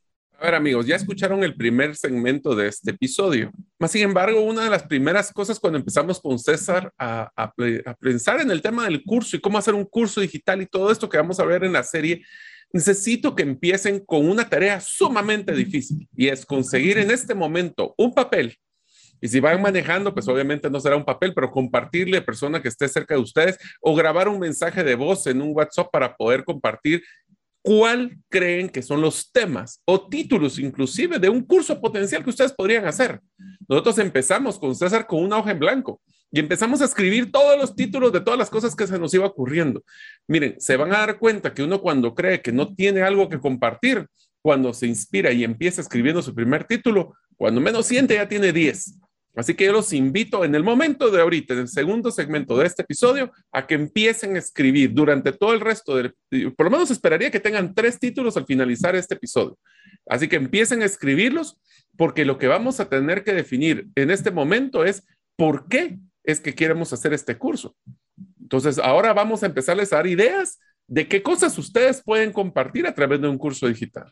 A 0.42 0.46
ver, 0.46 0.56
amigos, 0.56 0.88
ya 0.88 0.96
escucharon 0.96 1.44
el 1.44 1.56
primer 1.56 1.96
segmento 1.96 2.56
de 2.56 2.68
este 2.68 2.90
episodio. 2.90 3.52
Más 3.78 3.92
sin 3.92 4.02
embargo, 4.02 4.42
una 4.42 4.64
de 4.64 4.72
las 4.72 4.82
primeras 4.82 5.32
cosas 5.32 5.60
cuando 5.60 5.78
empezamos 5.78 6.20
con 6.20 6.40
César 6.40 6.92
a, 6.98 7.32
a, 7.36 7.54
a, 7.86 7.94
pensar 7.94 8.42
en 8.42 8.50
el 8.50 8.60
tema 8.60 8.86
del 8.86 9.04
curso 9.04 9.36
y 9.36 9.40
cómo 9.40 9.60
hacer 9.60 9.76
un 9.76 9.86
curso 9.86 10.20
digital 10.20 10.64
y 10.64 10.66
todo 10.66 10.92
esto 10.92 11.08
que 11.08 11.18
vamos 11.18 11.40
a 11.40 11.46
ver 11.46 11.64
en 11.64 11.74
la 11.74 11.84
serie, 11.84 12.26
necesito 12.74 13.36
que 13.36 13.44
empiecen 13.44 14.04
con 14.04 14.28
una 14.28 14.50
tarea 14.50 14.80
sumamente 14.82 15.54
difícil 15.54 16.10
y 16.18 16.30
es 16.30 16.44
conseguir 16.44 16.98
en 16.98 17.12
este 17.12 17.36
momento 17.36 17.94
un 17.96 18.12
papel. 18.12 18.58
Y 19.22 19.28
si 19.28 19.40
van 19.40 19.62
manejando, 19.62 20.12
pues 20.12 20.28
obviamente 20.28 20.72
no 20.72 20.80
será 20.80 20.96
un 20.96 21.06
papel, 21.06 21.36
pero 21.36 21.52
compartirle 21.52 22.18
a 22.18 22.26
persona 22.26 22.64
que 22.64 22.70
esté 22.70 22.88
cerca 22.88 23.14
de 23.14 23.22
ustedes 23.22 23.60
o 23.80 23.94
grabar 23.94 24.28
un 24.28 24.40
mensaje 24.40 24.84
de 24.84 24.96
voz 24.96 25.28
en 25.28 25.40
un 25.40 25.52
WhatsApp 25.56 25.90
para 25.92 26.16
poder 26.16 26.44
compartir 26.44 27.04
cuál 27.62 28.18
creen 28.30 28.70
que 28.70 28.82
son 28.82 29.02
los 29.02 29.32
temas 29.32 29.82
o 29.86 30.08
títulos 30.08 30.58
inclusive 30.60 31.20
de 31.20 31.30
un 31.30 31.42
curso 31.44 31.80
potencial 31.80 32.24
que 32.24 32.32
ustedes 32.32 32.54
podrían 32.54 32.86
hacer. 32.86 33.22
Nosotros 33.68 33.98
empezamos 34.00 34.58
con 34.58 34.76
César 34.76 35.06
con 35.08 35.24
una 35.24 35.38
hoja 35.38 35.52
en 35.52 35.60
blanco 35.60 36.02
y 36.32 36.40
empezamos 36.40 36.82
a 36.82 36.86
escribir 36.86 37.32
todos 37.32 37.60
los 37.60 37.76
títulos 37.76 38.12
de 38.12 38.22
todas 38.22 38.40
las 38.40 38.50
cosas 38.50 38.76
que 38.76 38.88
se 38.88 38.98
nos 38.98 39.14
iba 39.14 39.26
ocurriendo. 39.26 39.84
Miren, 40.28 40.56
se 40.60 40.78
van 40.78 40.94
a 40.94 41.00
dar 41.00 41.20
cuenta 41.20 41.54
que 41.54 41.62
uno 41.62 41.82
cuando 41.82 42.16
cree 42.16 42.42
que 42.42 42.52
no 42.52 42.74
tiene 42.74 43.02
algo 43.02 43.28
que 43.28 43.40
compartir, 43.40 44.08
cuando 44.42 44.74
se 44.74 44.88
inspira 44.88 45.32
y 45.32 45.44
empieza 45.44 45.82
escribiendo 45.82 46.22
su 46.22 46.34
primer 46.34 46.64
título, 46.64 47.16
cuando 47.36 47.62
menos 47.62 47.86
siente 47.86 48.16
ya 48.16 48.28
tiene 48.28 48.52
10. 48.52 49.01
Así 49.36 49.56
que 49.56 49.66
yo 49.66 49.72
los 49.72 49.94
invito 49.94 50.44
en 50.44 50.56
el 50.56 50.64
momento 50.64 51.10
de 51.10 51.22
ahorita, 51.22 51.54
en 51.54 51.62
el 51.62 51.68
segundo 51.70 52.12
segmento 52.12 52.58
de 52.58 52.68
este 52.68 52.82
episodio, 52.82 53.32
a 53.52 53.66
que 53.66 53.76
empiecen 53.76 54.36
a 54.36 54.40
escribir 54.40 54.94
durante 54.94 55.32
todo 55.32 55.54
el 55.54 55.62
resto 55.62 55.96
del, 55.96 56.14
por 56.56 56.66
lo 56.66 56.72
menos 56.72 56.92
esperaría 56.92 57.32
que 57.32 57.40
tengan 57.40 57.74
tres 57.74 57.98
títulos 57.98 58.36
al 58.36 58.46
finalizar 58.46 58.96
este 58.96 59.16
episodio. 59.16 59.58
Así 60.08 60.28
que 60.28 60.36
empiecen 60.36 60.82
a 60.82 60.86
escribirlos 60.86 61.60
porque 61.96 62.26
lo 62.26 62.38
que 62.38 62.48
vamos 62.48 62.80
a 62.80 62.90
tener 62.90 63.24
que 63.24 63.34
definir 63.34 63.88
en 63.96 64.12
este 64.12 64.32
momento 64.32 64.84
es 64.84 65.04
por 65.38 65.68
qué 65.70 65.98
es 66.24 66.40
que 66.40 66.54
queremos 66.54 66.92
hacer 66.92 67.14
este 67.14 67.38
curso. 67.38 67.76
Entonces, 68.42 68.80
ahora 68.80 69.14
vamos 69.14 69.44
a 69.44 69.46
empezarles 69.46 69.94
a 69.94 69.98
dar 69.98 70.08
ideas 70.08 70.60
de 70.88 71.08
qué 71.08 71.24
cosas 71.24 71.58
ustedes 71.58 72.04
pueden 72.04 72.34
compartir 72.34 72.86
a 72.86 72.94
través 72.94 73.22
de 73.22 73.30
un 73.30 73.38
curso 73.38 73.68
digital. 73.68 74.12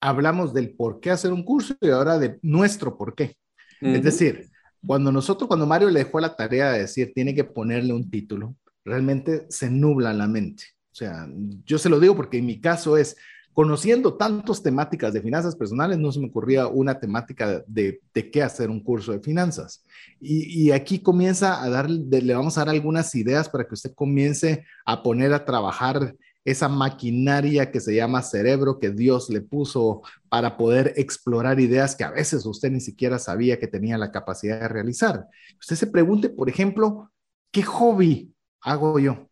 Hablamos 0.00 0.52
del 0.52 0.74
por 0.74 0.98
qué 0.98 1.10
hacer 1.10 1.32
un 1.32 1.44
curso 1.44 1.76
y 1.80 1.88
ahora 1.88 2.18
de 2.18 2.38
nuestro 2.42 2.98
por 2.98 3.14
qué. 3.14 3.36
Es 3.80 4.02
decir, 4.02 4.50
cuando 4.86 5.10
nosotros, 5.12 5.48
cuando 5.48 5.66
Mario 5.66 5.90
le 5.90 6.04
dejó 6.04 6.20
la 6.20 6.36
tarea 6.36 6.72
de 6.72 6.80
decir, 6.80 7.12
tiene 7.14 7.34
que 7.34 7.44
ponerle 7.44 7.92
un 7.92 8.10
título, 8.10 8.54
realmente 8.84 9.46
se 9.48 9.70
nubla 9.70 10.12
la 10.12 10.26
mente. 10.26 10.64
O 10.92 10.94
sea, 10.94 11.28
yo 11.64 11.78
se 11.78 11.88
lo 11.88 11.98
digo 11.98 12.14
porque 12.14 12.38
en 12.38 12.46
mi 12.46 12.60
caso 12.60 12.96
es, 12.96 13.16
conociendo 13.52 14.14
tantas 14.14 14.62
temáticas 14.62 15.12
de 15.12 15.22
finanzas 15.22 15.56
personales, 15.56 15.98
no 15.98 16.12
se 16.12 16.20
me 16.20 16.26
ocurría 16.26 16.66
una 16.66 16.98
temática 16.98 17.62
de, 17.66 18.00
de 18.12 18.30
qué 18.30 18.42
hacer 18.42 18.68
un 18.68 18.80
curso 18.80 19.12
de 19.12 19.20
finanzas. 19.20 19.84
Y, 20.20 20.66
y, 20.66 20.72
aquí 20.72 20.98
comienza 20.98 21.62
a 21.62 21.68
dar, 21.70 21.88
le 21.88 22.34
vamos 22.34 22.58
a 22.58 22.62
dar 22.62 22.70
algunas 22.70 23.14
ideas 23.14 23.48
para 23.48 23.64
que 23.64 23.74
usted 23.74 23.94
comience 23.94 24.64
a 24.84 25.02
poner 25.02 25.32
a 25.32 25.44
trabajar 25.44 26.14
esa 26.44 26.68
maquinaria 26.68 27.70
que 27.70 27.80
se 27.80 27.94
llama 27.94 28.22
cerebro 28.22 28.78
que 28.78 28.90
Dios 28.90 29.30
le 29.30 29.40
puso 29.40 30.02
para 30.28 30.56
poder 30.56 30.92
explorar 30.96 31.58
ideas 31.58 31.96
que 31.96 32.04
a 32.04 32.10
veces 32.10 32.44
usted 32.44 32.70
ni 32.70 32.80
siquiera 32.80 33.18
sabía 33.18 33.58
que 33.58 33.66
tenía 33.66 33.96
la 33.96 34.12
capacidad 34.12 34.60
de 34.60 34.68
realizar. 34.68 35.26
Usted 35.58 35.76
se 35.76 35.86
pregunte, 35.86 36.28
por 36.28 36.48
ejemplo, 36.48 37.10
¿qué 37.50 37.62
hobby 37.62 38.34
hago 38.60 38.98
yo? 38.98 39.28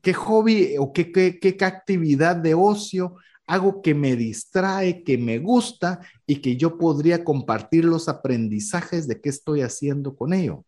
¿Qué 0.00 0.14
hobby 0.14 0.76
o 0.78 0.92
qué, 0.92 1.12
qué, 1.12 1.38
qué 1.38 1.64
actividad 1.64 2.36
de 2.36 2.54
ocio 2.54 3.16
hago 3.46 3.82
que 3.82 3.94
me 3.94 4.16
distrae, 4.16 5.04
que 5.04 5.18
me 5.18 5.38
gusta 5.38 6.00
y 6.26 6.36
que 6.36 6.56
yo 6.56 6.78
podría 6.78 7.22
compartir 7.22 7.84
los 7.84 8.08
aprendizajes 8.08 9.06
de 9.06 9.20
qué 9.20 9.28
estoy 9.28 9.60
haciendo 9.60 10.16
con 10.16 10.32
ello? 10.32 10.64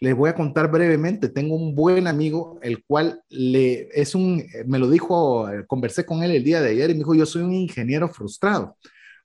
Les 0.00 0.14
voy 0.14 0.30
a 0.30 0.34
contar 0.34 0.70
brevemente. 0.70 1.28
Tengo 1.28 1.56
un 1.56 1.74
buen 1.74 2.06
amigo, 2.06 2.58
el 2.62 2.84
cual 2.84 3.22
le 3.28 3.88
es 3.92 4.14
un, 4.14 4.44
me 4.66 4.78
lo 4.78 4.88
dijo, 4.88 5.48
conversé 5.66 6.06
con 6.06 6.22
él 6.22 6.32
el 6.32 6.44
día 6.44 6.60
de 6.60 6.70
ayer 6.70 6.90
y 6.90 6.94
me 6.94 6.98
dijo, 6.98 7.14
yo 7.14 7.26
soy 7.26 7.42
un 7.42 7.54
ingeniero 7.54 8.08
frustrado, 8.08 8.76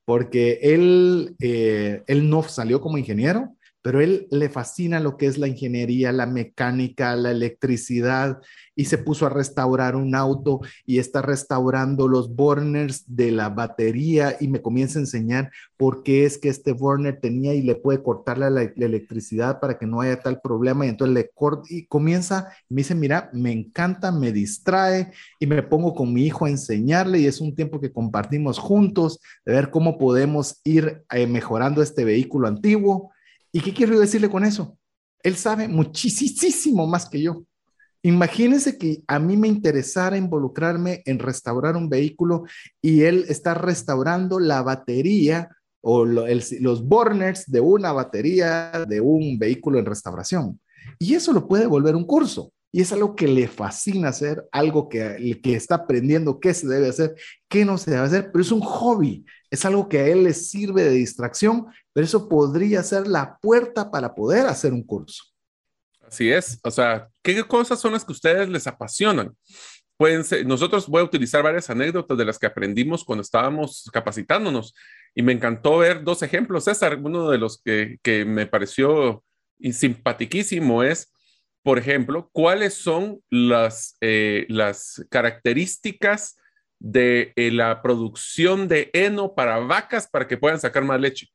porque 0.05 0.59
él, 0.61 1.35
eh, 1.39 2.03
él 2.07 2.29
no 2.29 2.43
salió 2.43 2.81
como 2.81 2.97
ingeniero, 2.97 3.55
pero 3.83 3.99
él 3.99 4.27
le 4.31 4.49
fascina 4.49 5.01
lo 5.01 5.17
que 5.17 5.27
es 5.27 5.37
la 5.37 5.47
ingeniería, 5.47 6.13
la 6.13 6.25
mecánica, 6.25 7.15
la 7.17 7.31
electricidad 7.31 8.39
y 8.75 8.85
se 8.85 8.97
puso 8.97 9.25
a 9.25 9.29
restaurar 9.29 9.95
un 9.97 10.15
auto 10.15 10.61
y 10.85 10.99
está 10.99 11.21
restaurando 11.21 12.07
los 12.07 12.33
burners 12.33 13.03
de 13.07 13.31
la 13.31 13.49
batería 13.49 14.37
y 14.39 14.47
me 14.47 14.61
comienza 14.61 14.97
a 14.97 15.01
enseñar 15.01 15.51
por 15.75 16.01
qué 16.01 16.25
es 16.25 16.37
que 16.37 16.47
este 16.47 16.71
burner 16.71 17.19
tenía 17.19 17.53
y 17.53 17.61
le 17.61 17.75
puede 17.75 18.01
cortar 18.01 18.37
la, 18.37 18.47
electricidad 18.63 19.59
para 19.59 19.77
que 19.77 19.85
no 19.85 19.99
haya 19.99 20.19
tal 20.19 20.39
problema 20.39 20.85
y 20.85 20.89
entonces 20.89 21.13
le 21.13 21.29
corta 21.29 21.67
y 21.69 21.85
comienza, 21.85 22.53
me 22.69 22.81
dice, 22.81 22.95
mira, 22.95 23.29
me 23.33 23.51
encanta, 23.51 24.11
me 24.13 24.31
distrae 24.31 25.11
y 25.39 25.45
me 25.45 25.61
pongo 25.61 25.93
con 25.93 26.13
mi 26.13 26.25
hijo 26.25 26.45
a 26.45 26.49
enseñarle 26.49 27.19
y 27.19 27.25
es 27.25 27.41
un 27.41 27.53
tiempo 27.53 27.81
que 27.81 27.91
compartimos 27.91 28.59
juntos 28.59 29.19
de 29.45 29.53
ver 29.53 29.69
cómo 29.71 29.97
podemos 29.97 30.61
ir 30.63 31.03
eh, 31.11 31.27
mejorando 31.27 31.81
este 31.81 32.05
vehículo 32.05 32.47
antiguo 32.47 33.12
¿Y 33.53 33.61
qué 33.61 33.73
quiero 33.73 33.99
decirle 33.99 34.29
con 34.29 34.43
eso? 34.43 34.77
Él 35.21 35.35
sabe 35.35 35.67
muchísimo 35.67 36.87
más 36.87 37.07
que 37.07 37.21
yo. 37.21 37.43
Imagínense 38.01 38.77
que 38.77 39.01
a 39.07 39.19
mí 39.19 39.37
me 39.37 39.47
interesara 39.47 40.17
involucrarme 40.17 41.03
en 41.05 41.19
restaurar 41.19 41.77
un 41.77 41.87
vehículo 41.87 42.43
y 42.81 43.03
él 43.03 43.25
está 43.29 43.53
restaurando 43.53 44.39
la 44.39 44.61
batería 44.61 45.49
o 45.79 46.03
los 46.03 46.85
burners 46.85 47.49
de 47.49 47.61
una 47.61 47.93
batería 47.93 48.85
de 48.87 48.99
un 48.99 49.37
vehículo 49.37 49.79
en 49.79 49.85
restauración. 49.85 50.59
Y 50.99 51.13
eso 51.13 51.31
lo 51.31 51.47
puede 51.47 51.67
volver 51.67 51.95
un 51.95 52.05
curso. 52.05 52.51
Y 52.75 52.81
es 52.81 52.91
algo 52.91 53.15
que 53.15 53.27
le 53.27 53.47
fascina 53.47 54.09
hacer, 54.09 54.47
algo 54.51 54.89
que, 54.89 55.39
que 55.43 55.53
está 55.53 55.75
aprendiendo 55.75 56.39
qué 56.39 56.55
se 56.55 56.67
debe 56.67 56.89
hacer, 56.89 57.15
qué 57.47 57.65
no 57.65 57.77
se 57.77 57.91
debe 57.91 58.03
hacer, 58.03 58.31
pero 58.31 58.41
es 58.41 58.51
un 58.51 58.61
hobby, 58.61 59.23
es 59.51 59.63
algo 59.63 59.87
que 59.87 59.99
a 59.99 60.07
él 60.07 60.23
le 60.23 60.33
sirve 60.33 60.83
de 60.83 60.89
distracción, 60.89 61.67
pero 61.93 62.05
eso 62.05 62.27
podría 62.27 62.83
ser 62.83 63.07
la 63.07 63.37
puerta 63.37 63.89
para 63.91 64.13
poder 64.13 64.47
hacer 64.47 64.73
un 64.73 64.83
curso. 64.83 65.23
Así 66.01 66.31
es, 66.31 66.59
o 66.63 66.71
sea, 66.71 67.07
¿qué 67.21 67.43
cosas 67.43 67.79
son 67.79 67.93
las 67.93 68.03
que 68.03 68.11
a 68.11 68.15
ustedes 68.15 68.49
les 68.49 68.67
apasionan? 68.67 69.35
Pueden 69.97 70.23
ser, 70.23 70.45
nosotros 70.45 70.87
voy 70.87 71.01
a 71.01 71.05
utilizar 71.05 71.43
varias 71.43 71.69
anécdotas 71.69 72.17
de 72.17 72.25
las 72.25 72.37
que 72.37 72.47
aprendimos 72.47 73.03
cuando 73.03 73.21
estábamos 73.21 73.89
capacitándonos 73.93 74.73
y 75.15 75.21
me 75.21 75.31
encantó 75.31 75.77
ver 75.77 76.03
dos 76.03 76.23
ejemplos. 76.23 76.65
César, 76.65 76.99
uno 77.01 77.29
de 77.29 77.37
los 77.37 77.61
que, 77.61 77.99
que 78.01 78.25
me 78.25 78.47
pareció 78.47 79.23
simpatiquísimo 79.71 80.83
es 80.83 81.13
por 81.63 81.79
ejemplo, 81.79 82.29
cuáles 82.33 82.73
son 82.73 83.21
las, 83.29 83.97
eh, 84.01 84.45
las 84.49 85.05
características 85.09 86.35
de 86.79 87.31
eh, 87.37 87.51
la 87.51 87.81
producción 87.81 88.67
de 88.67 88.89
heno 88.91 89.33
para 89.33 89.59
vacas 89.59 90.09
para 90.09 90.27
que 90.27 90.37
puedan 90.37 90.59
sacar 90.59 90.83
más 90.83 90.99
leche. 90.99 91.29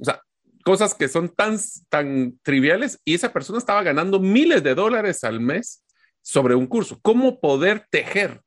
O 0.00 0.04
sea, 0.04 0.20
cosas 0.64 0.94
que 0.94 1.08
son 1.08 1.28
tan, 1.30 1.58
tan 1.88 2.38
triviales 2.42 3.00
y 3.04 3.14
esa 3.14 3.32
persona 3.32 3.58
estaba 3.58 3.82
ganando 3.82 4.20
miles 4.20 4.62
de 4.62 4.74
dólares 4.74 5.24
al 5.24 5.40
mes 5.40 5.84
sobre 6.20 6.54
un 6.54 6.66
curso. 6.66 6.98
¿Cómo 7.00 7.40
poder 7.40 7.86
tejer? 7.90 8.42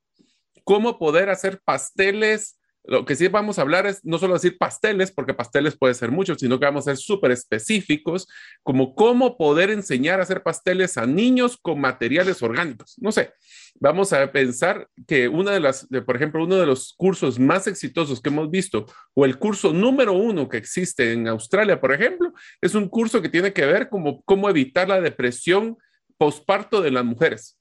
¿Cómo 0.63 0.99
poder 0.99 1.29
hacer 1.29 1.59
pasteles 1.63 2.59
lo 2.83 3.05
que 3.05 3.15
sí 3.15 3.27
vamos 3.27 3.59
a 3.59 3.61
hablar 3.61 3.85
es 3.85 4.03
no 4.03 4.17
solo 4.17 4.33
decir 4.33 4.57
pasteles, 4.57 5.11
porque 5.11 5.33
pasteles 5.33 5.77
puede 5.77 5.93
ser 5.93 6.11
mucho, 6.11 6.35
sino 6.35 6.59
que 6.59 6.65
vamos 6.65 6.87
a 6.87 6.91
ser 6.91 6.97
súper 6.97 7.31
específicos, 7.31 8.27
como 8.63 8.95
cómo 8.95 9.37
poder 9.37 9.69
enseñar 9.69 10.19
a 10.19 10.23
hacer 10.23 10.41
pasteles 10.41 10.97
a 10.97 11.05
niños 11.05 11.57
con 11.61 11.79
materiales 11.79 12.41
orgánicos. 12.41 12.95
No 12.97 13.11
sé, 13.11 13.33
vamos 13.79 14.13
a 14.13 14.31
pensar 14.31 14.87
que 15.07 15.27
una 15.27 15.51
de 15.51 15.59
las, 15.59 15.87
por 16.05 16.15
ejemplo, 16.15 16.43
uno 16.43 16.55
de 16.55 16.65
los 16.65 16.93
cursos 16.97 17.39
más 17.39 17.67
exitosos 17.67 18.21
que 18.21 18.29
hemos 18.29 18.49
visto, 18.49 18.85
o 19.13 19.25
el 19.25 19.37
curso 19.37 19.73
número 19.73 20.13
uno 20.13 20.49
que 20.49 20.57
existe 20.57 21.13
en 21.13 21.27
Australia, 21.27 21.79
por 21.79 21.93
ejemplo, 21.93 22.33
es 22.61 22.73
un 22.73 22.89
curso 22.89 23.21
que 23.21 23.29
tiene 23.29 23.53
que 23.53 23.65
ver 23.65 23.89
como 23.89 24.21
cómo 24.23 24.49
evitar 24.49 24.87
la 24.87 25.01
depresión 25.01 25.77
postparto 26.17 26.81
de 26.81 26.91
las 26.91 27.05
mujeres 27.05 27.60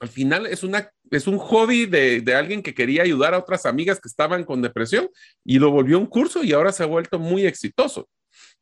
al 0.00 0.08
final 0.08 0.46
es, 0.46 0.62
una, 0.62 0.90
es 1.10 1.26
un 1.26 1.38
hobby 1.38 1.86
de, 1.86 2.20
de, 2.20 2.34
alguien 2.34 2.62
que 2.62 2.74
quería 2.74 3.02
ayudar 3.02 3.34
a 3.34 3.38
otras 3.38 3.66
amigas 3.66 4.00
que 4.00 4.08
estaban 4.08 4.44
con 4.44 4.62
depresión 4.62 5.08
y 5.44 5.58
lo 5.58 5.70
volvió 5.70 5.98
un 5.98 6.06
curso 6.06 6.44
y 6.44 6.52
ahora 6.52 6.72
se 6.72 6.82
ha 6.82 6.86
vuelto 6.86 7.18
muy 7.18 7.46
exitoso. 7.46 8.08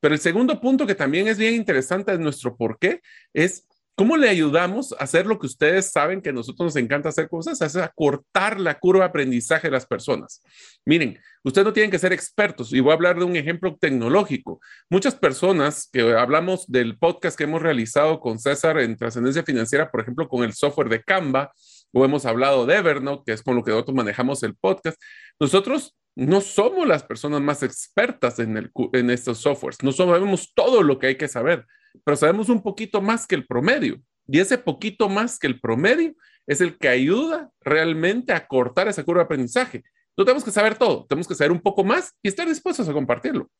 Pero 0.01 0.14
el 0.14 0.20
segundo 0.20 0.61
punto 0.61 0.87
que 0.87 0.94
también 0.94 1.29
es 1.29 1.38
bien 1.38 1.55
interesante 1.55 2.12
de 2.12 2.18
nuestro 2.18 2.57
por 2.57 2.79
qué 2.79 3.01
es 3.35 3.66
¿Cómo 3.99 4.19
le 4.19 4.29
ayudamos 4.29 4.93
a 4.93 5.05
hacer 5.05 5.25
lo 5.25 5.39
que 5.39 5.47
ustedes 5.47 5.91
saben 5.91 6.21
que 6.21 6.29
a 6.29 6.33
nosotros 6.33 6.67
nos 6.67 6.77
encanta 6.77 7.09
hacer 7.09 7.31
cosas? 7.31 7.63
Es 7.63 7.77
acortar 7.77 8.61
la 8.61 8.79
curva 8.79 9.05
de 9.05 9.09
aprendizaje 9.09 9.69
de 9.69 9.71
las 9.71 9.87
personas. 9.87 10.43
Miren, 10.85 11.19
ustedes 11.43 11.65
no 11.65 11.73
tienen 11.73 11.91
que 11.91 11.99
ser 11.99 12.13
expertos 12.13 12.75
y 12.75 12.81
voy 12.81 12.91
a 12.91 12.95
hablar 12.95 13.19
de 13.19 13.25
un 13.25 13.37
ejemplo 13.37 13.75
tecnológico. 13.81 14.61
Muchas 14.91 15.15
personas 15.15 15.89
que 15.91 16.03
hablamos 16.13 16.67
del 16.67 16.99
podcast 16.99 17.39
que 17.39 17.45
hemos 17.45 17.63
realizado 17.63 18.21
con 18.21 18.39
César 18.39 18.79
en 18.81 18.99
trascendencia 18.99 19.43
financiera, 19.45 19.91
por 19.91 20.03
ejemplo, 20.03 20.29
con 20.29 20.45
el 20.45 20.53
software 20.53 20.91
de 20.91 21.03
Canva, 21.03 21.55
o 21.91 22.05
hemos 22.05 22.27
hablado 22.27 22.67
de 22.67 22.77
Evernote, 22.77 23.23
que 23.25 23.33
es 23.33 23.43
con 23.43 23.57
lo 23.57 23.65
que 23.65 23.71
nosotros 23.71 23.97
manejamos 23.97 24.43
el 24.43 24.55
podcast. 24.57 25.01
Nosotros 25.41 25.97
no 26.15 26.43
somos 26.43 26.87
las 26.87 27.03
personas 27.03 27.41
más 27.41 27.63
expertas 27.63 28.41
en, 28.41 28.71
en 28.93 29.11
estos 29.11 29.39
softwares, 29.39 29.83
no 29.83 29.93
sabemos 29.93 30.53
todo 30.55 30.83
lo 30.83 30.99
que 30.99 31.07
hay 31.07 31.17
que 31.17 31.29
saber 31.29 31.65
pero 32.05 32.17
sabemos 32.17 32.49
un 32.49 32.62
poquito 32.62 33.01
más 33.01 33.27
que 33.27 33.35
el 33.35 33.47
promedio. 33.47 34.01
Y 34.27 34.41
ese 34.41 34.59
poquito 34.59 35.09
más 35.09 35.39
que 35.39 35.47
el 35.47 35.61
promedio 35.61 36.14
es 36.47 36.61
el 36.61 36.79
que 36.79 36.89
ayuda 36.89 37.51
realmente 37.61 38.33
a 38.33 38.47
cortar 38.47 38.89
esa 38.89 39.05
curva 39.05 39.20
de 39.20 39.25
aprendizaje. 39.27 39.85
No 40.16 40.25
tenemos 40.25 40.45
que 40.45 40.51
saber 40.51 40.77
todo, 40.77 41.05
tenemos 41.09 41.29
que 41.29 41.35
saber 41.35 41.53
un 41.53 41.61
poco 41.61 41.85
más 41.85 42.12
y 42.23 42.29
estar 42.29 42.49
dispuestos 42.49 42.89
a 42.89 42.93
compartirlo. 42.93 43.51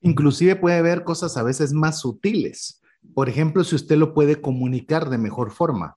Inclusive 0.00 0.56
puede 0.56 0.76
haber 0.76 1.04
cosas 1.04 1.36
a 1.36 1.42
veces 1.42 1.72
más 1.72 2.00
sutiles. 2.00 2.80
Por 3.14 3.28
ejemplo, 3.28 3.64
si 3.64 3.76
usted 3.76 3.96
lo 3.96 4.14
puede 4.14 4.40
comunicar 4.40 5.08
de 5.08 5.18
mejor 5.18 5.52
forma. 5.52 5.96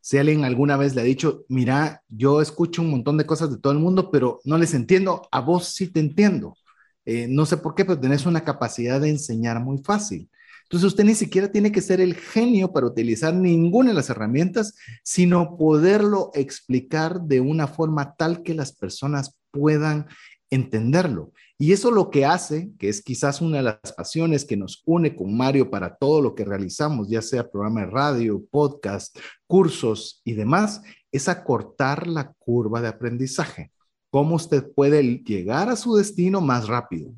Si 0.00 0.16
alguien 0.16 0.44
alguna 0.44 0.76
vez 0.76 0.94
le 0.94 1.02
ha 1.02 1.04
dicho, 1.04 1.44
mira, 1.48 2.02
yo 2.08 2.40
escucho 2.40 2.82
un 2.82 2.90
montón 2.90 3.16
de 3.16 3.26
cosas 3.26 3.50
de 3.50 3.58
todo 3.58 3.72
el 3.72 3.78
mundo, 3.78 4.10
pero 4.10 4.40
no 4.44 4.58
les 4.58 4.74
entiendo, 4.74 5.28
a 5.30 5.40
vos 5.40 5.68
sí 5.68 5.88
te 5.88 6.00
entiendo. 6.00 6.56
Eh, 7.04 7.26
no 7.28 7.46
sé 7.46 7.56
por 7.56 7.74
qué, 7.74 7.84
pero 7.84 7.98
tenés 7.98 8.26
una 8.26 8.42
capacidad 8.44 9.00
de 9.00 9.10
enseñar 9.10 9.60
muy 9.60 9.78
fácil. 9.78 10.28
Entonces 10.68 10.88
usted 10.88 11.04
ni 11.04 11.14
siquiera 11.14 11.50
tiene 11.50 11.72
que 11.72 11.80
ser 11.80 11.98
el 11.98 12.14
genio 12.14 12.74
para 12.74 12.86
utilizar 12.86 13.32
ninguna 13.32 13.88
de 13.88 13.94
las 13.94 14.10
herramientas, 14.10 14.74
sino 15.02 15.56
poderlo 15.56 16.30
explicar 16.34 17.22
de 17.22 17.40
una 17.40 17.66
forma 17.66 18.14
tal 18.16 18.42
que 18.42 18.52
las 18.52 18.72
personas 18.72 19.38
puedan 19.50 20.06
entenderlo. 20.50 21.32
Y 21.56 21.72
eso 21.72 21.90
lo 21.90 22.10
que 22.10 22.26
hace, 22.26 22.70
que 22.78 22.90
es 22.90 23.02
quizás 23.02 23.40
una 23.40 23.56
de 23.56 23.62
las 23.62 23.92
pasiones 23.96 24.44
que 24.44 24.58
nos 24.58 24.82
une 24.84 25.16
con 25.16 25.34
Mario 25.34 25.70
para 25.70 25.96
todo 25.96 26.20
lo 26.20 26.34
que 26.34 26.44
realizamos, 26.44 27.08
ya 27.08 27.22
sea 27.22 27.50
programa 27.50 27.80
de 27.80 27.86
radio, 27.86 28.44
podcast, 28.50 29.18
cursos 29.46 30.20
y 30.24 30.34
demás, 30.34 30.82
es 31.10 31.30
acortar 31.30 32.06
la 32.06 32.34
curva 32.38 32.82
de 32.82 32.88
aprendizaje. 32.88 33.72
Cómo 34.10 34.36
usted 34.36 34.70
puede 34.70 35.02
llegar 35.02 35.70
a 35.70 35.76
su 35.76 35.96
destino 35.96 36.42
más 36.42 36.68
rápido. 36.68 37.14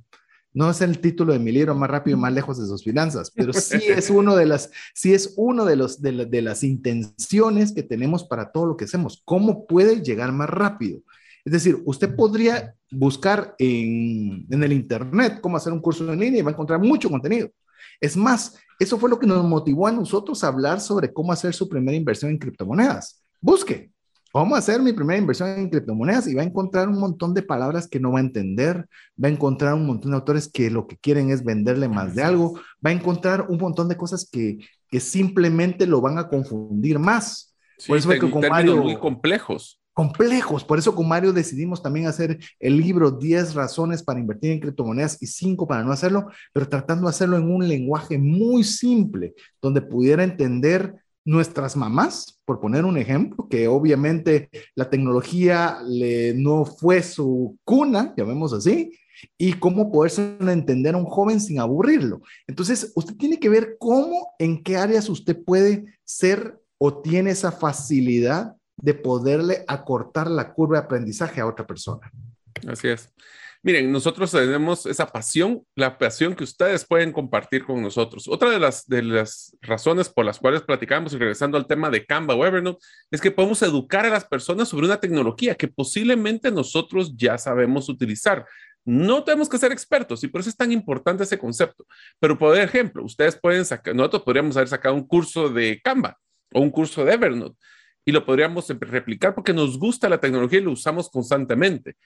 No 0.53 0.68
es 0.70 0.80
el 0.80 0.98
título 0.98 1.32
de 1.32 1.38
mi 1.38 1.53
libro 1.53 1.74
más 1.74 1.90
rápido, 1.90 2.16
más 2.16 2.32
lejos 2.32 2.59
de 2.59 2.66
sus 2.66 2.82
finanzas, 2.82 3.30
pero 3.34 3.53
sí 3.53 3.78
es 3.88 4.11
uno 4.11 4.34
de 4.36 4.46
las, 4.46 4.70
sí 4.94 5.14
es 5.14 5.34
uno 5.36 5.64
de 5.64 5.76
los 5.76 6.03
de, 6.03 6.26
de 6.26 6.42
las 6.42 6.64
intenciones 6.64 7.72
que 7.72 7.82
tenemos 7.82 8.24
para 8.24 8.51
todo 8.51 8.66
lo 8.66 8.76
que 8.76 8.86
hacemos. 8.86 9.22
¿Cómo 9.24 9.66
puede 9.66 10.03
llegar 10.03 10.32
más 10.32 10.51
rápido? 10.51 11.01
Es 11.44 11.53
decir, 11.53 11.80
usted 11.84 12.14
podría 12.14 12.74
buscar 12.90 13.55
en, 13.59 14.46
en, 14.51 14.62
el 14.62 14.72
Internet 14.72 15.40
cómo 15.40 15.57
hacer 15.57 15.72
un 15.72 15.80
curso 15.80 16.11
en 16.12 16.20
línea 16.20 16.40
y 16.40 16.42
va 16.42 16.51
a 16.51 16.53
encontrar 16.53 16.80
mucho 16.80 17.09
contenido. 17.09 17.48
Es 18.01 18.16
más, 18.16 18.59
eso 18.78 18.98
fue 18.98 19.11
lo 19.11 19.18
que 19.18 19.26
nos 19.26 19.44
motivó 19.44 19.86
a 19.86 19.92
nosotros 19.92 20.42
a 20.42 20.48
hablar 20.48 20.80
sobre 20.80 21.12
cómo 21.12 21.32
hacer 21.32 21.55
su 21.55 21.68
primera 21.68 21.96
inversión 21.96 22.30
en 22.30 22.38
criptomonedas. 22.38 23.22
Busque, 23.40 23.90
¿cómo 24.33 24.57
hacer 24.57 24.81
mi 24.81 24.93
primera 24.93 25.18
inversión 25.18 25.49
en 25.51 25.68
criptomonedas? 25.68 26.26
Y 26.28 26.35
va 26.35 26.43
a 26.43 26.47
encontrar 26.47 26.89
un 26.89 26.99
montón 26.99 27.35
de 27.35 27.43
palabras 27.43 27.89
que 27.89 28.01
no 28.01 28.12
va 28.12 28.18
a 28.18 28.22
entender, 28.22 28.87
va 29.22 29.28
a 29.28 29.33
encontrar 29.33 29.74
un 29.74 29.87
montón 29.87 30.11
de 30.12 30.16
autores 30.16 30.49
que 30.49 30.70
lo 30.70 30.87
que 30.87 30.97
quieren 30.97 31.31
es 31.31 31.45
venderle 31.45 31.89
más 31.89 32.14
de 32.14 32.22
algo, 32.22 32.61
va 32.85 32.91
a 32.91 32.95
encontrar 32.95 33.47
un 33.49 33.59
montón 33.59 33.89
de 33.89 33.97
cosas 33.97 34.28
que, 34.31 34.59
que 34.89 35.01
simplemente 35.01 35.87
lo 35.87 36.01
van 36.01 36.18
a 36.18 36.28
confundir 36.28 36.99
más. 36.99 37.55
Sí, 37.78 37.89
Por 37.89 37.99
eso 37.99 38.11
que 38.11 38.31
con 38.31 38.47
Mario, 38.49 38.76
muy 38.83 38.97
complejos 38.97 39.81
complejos. 39.93 40.64
Por 40.64 40.78
eso 40.78 40.95
con 40.95 41.09
Mario 41.09 41.33
decidimos 41.33 41.83
también 41.83 42.07
hacer 42.07 42.39
el 42.59 42.78
libro 42.78 43.11
10 43.11 43.55
razones 43.55 44.03
para 44.03 44.18
invertir 44.18 44.53
en 44.53 44.61
criptomonedas 44.61 45.20
y 45.20 45.26
5 45.26 45.66
para 45.66 45.83
no 45.83 45.93
hacerlo, 45.93 46.28
pero 46.55 46.68
tratando 46.68 47.07
de 47.07 47.11
hacerlo 47.11 47.37
en 47.37 47.51
un 47.51 47.68
lenguaje 47.68 48.16
muy 48.16 48.64
simple, 48.64 49.35
donde 49.61 49.83
pudiera 49.83 50.24
entender 50.24 50.95
nuestras 51.25 51.77
mamás, 51.77 52.41
por 52.45 52.61
poner 52.61 52.85
un 52.85 52.97
ejemplo, 52.97 53.47
que 53.49 53.68
obviamente 53.68 54.51
la 54.75 54.89
tecnología 54.91 55.79
le, 55.87 56.35
no 56.35 56.64
fue 56.64 57.03
su 57.03 57.59
cuna, 57.64 58.14
llamemos 58.16 58.53
así, 58.53 58.93
y 59.37 59.55
cómo 59.55 59.93
poderse 59.93 60.37
entender 60.41 60.95
a 60.95 60.99
un 60.99 61.05
joven 61.05 61.41
sin 61.41 61.61
aburrirlo. 61.61 62.23
Entonces, 62.47 62.93
usted 62.95 63.16
tiene 63.16 63.39
que 63.39 63.49
ver 63.49 63.77
cómo, 63.79 64.33
en 64.39 64.62
qué 64.62 64.77
áreas 64.77 65.09
usted 65.09 65.37
puede 65.45 65.85
ser 66.05 66.59
o 66.79 67.03
tiene 67.03 67.31
esa 67.31 67.53
facilidad 67.53 68.57
de 68.77 68.95
poderle 68.95 69.64
acortar 69.68 70.31
la 70.31 70.55
curva 70.55 70.79
de 70.79 70.85
aprendizaje 70.85 71.41
a 71.41 71.47
otra 71.47 71.66
persona. 71.66 72.11
Así 72.66 72.89
es. 72.89 73.12
Miren, 73.62 73.92
nosotros 73.92 74.30
tenemos 74.30 74.86
esa 74.86 75.06
pasión, 75.06 75.62
la 75.74 75.98
pasión 75.98 76.34
que 76.34 76.44
ustedes 76.44 76.86
pueden 76.86 77.12
compartir 77.12 77.66
con 77.66 77.82
nosotros. 77.82 78.26
Otra 78.26 78.48
de 78.48 78.58
las, 78.58 79.56
razones 79.61 80.08
por 80.08 80.24
las 80.24 80.38
cuales 80.38 80.62
platicamos 80.62 81.12
y 81.12 81.18
regresando 81.18 81.58
al 81.58 81.66
tema 81.66 81.90
de 81.90 82.06
Canva 82.06 82.34
o 82.34 82.46
Evernote 82.46 82.82
es 83.11 83.20
que 83.20 83.30
podemos 83.30 83.61
educar 83.61 84.06
a 84.06 84.11
las 84.11 84.24
personas 84.24 84.68
sobre 84.68 84.86
una 84.86 84.98
tecnología 84.98 85.54
que 85.56 85.68
posiblemente 85.68 86.50
nosotros 86.50 87.14
ya 87.14 87.36
sabemos 87.36 87.90
utilizar. 87.90 88.46
No 88.82 89.24
tenemos 89.24 89.46
que 89.46 89.58
ser 89.58 89.72
expertos 89.72 90.24
y 90.24 90.28
por 90.28 90.40
eso 90.40 90.48
es 90.48 90.56
tan 90.56 90.72
importante 90.72 91.24
ese 91.24 91.38
concepto. 91.38 91.86
Pero, 92.18 92.38
por 92.38 92.56
ejemplo, 92.56 93.04
ustedes 93.04 93.38
pueden 93.38 93.66
sacar, 93.66 93.94
nosotros 93.94 94.22
podríamos 94.22 94.56
haber 94.56 94.68
sacado 94.68 94.94
un 94.94 95.06
curso 95.06 95.50
de 95.50 95.78
Canva 95.84 96.16
o 96.54 96.61
un 96.61 96.70
curso 96.70 97.04
de 97.04 97.12
Evernote 97.12 97.58
y 98.06 98.12
lo 98.12 98.24
podríamos 98.24 98.66
replicar 98.68 99.34
porque 99.34 99.52
nos 99.52 99.78
gusta 99.78 100.08
la 100.08 100.18
tecnología 100.18 100.61
y 100.61 100.62
lo 100.62 100.72
usamos 100.72 101.11
constantemente. 101.11 101.96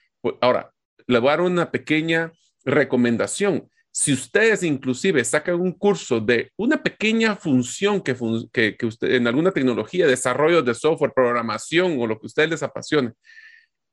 Ahora, 0.41 0.69
le 1.07 1.19
una 1.19 1.71
pequeña 1.71 2.31
recomendación. 2.63 3.69
Si 3.91 4.11
ustedes 4.11 4.63
inclusive 4.63 5.23
sacan 5.23 5.55
un 5.55 5.71
curso 5.71 6.19
de 6.19 6.51
una 6.57 6.83
pequeña 6.83 7.35
función 7.35 8.01
que, 8.01 8.75
que, 8.77 8.85
usted, 8.85 9.13
en 9.13 9.27
alguna 9.27 9.51
tecnología, 9.51 10.05
desarrollo 10.05 10.61
de 10.61 10.73
software, 10.73 11.13
programación 11.15 11.97
o 11.99 12.07
lo 12.07 12.19
que 12.19 12.25
a 12.25 12.27
ustedes 12.27 12.49
les 12.49 12.63
apasione, 12.63 13.13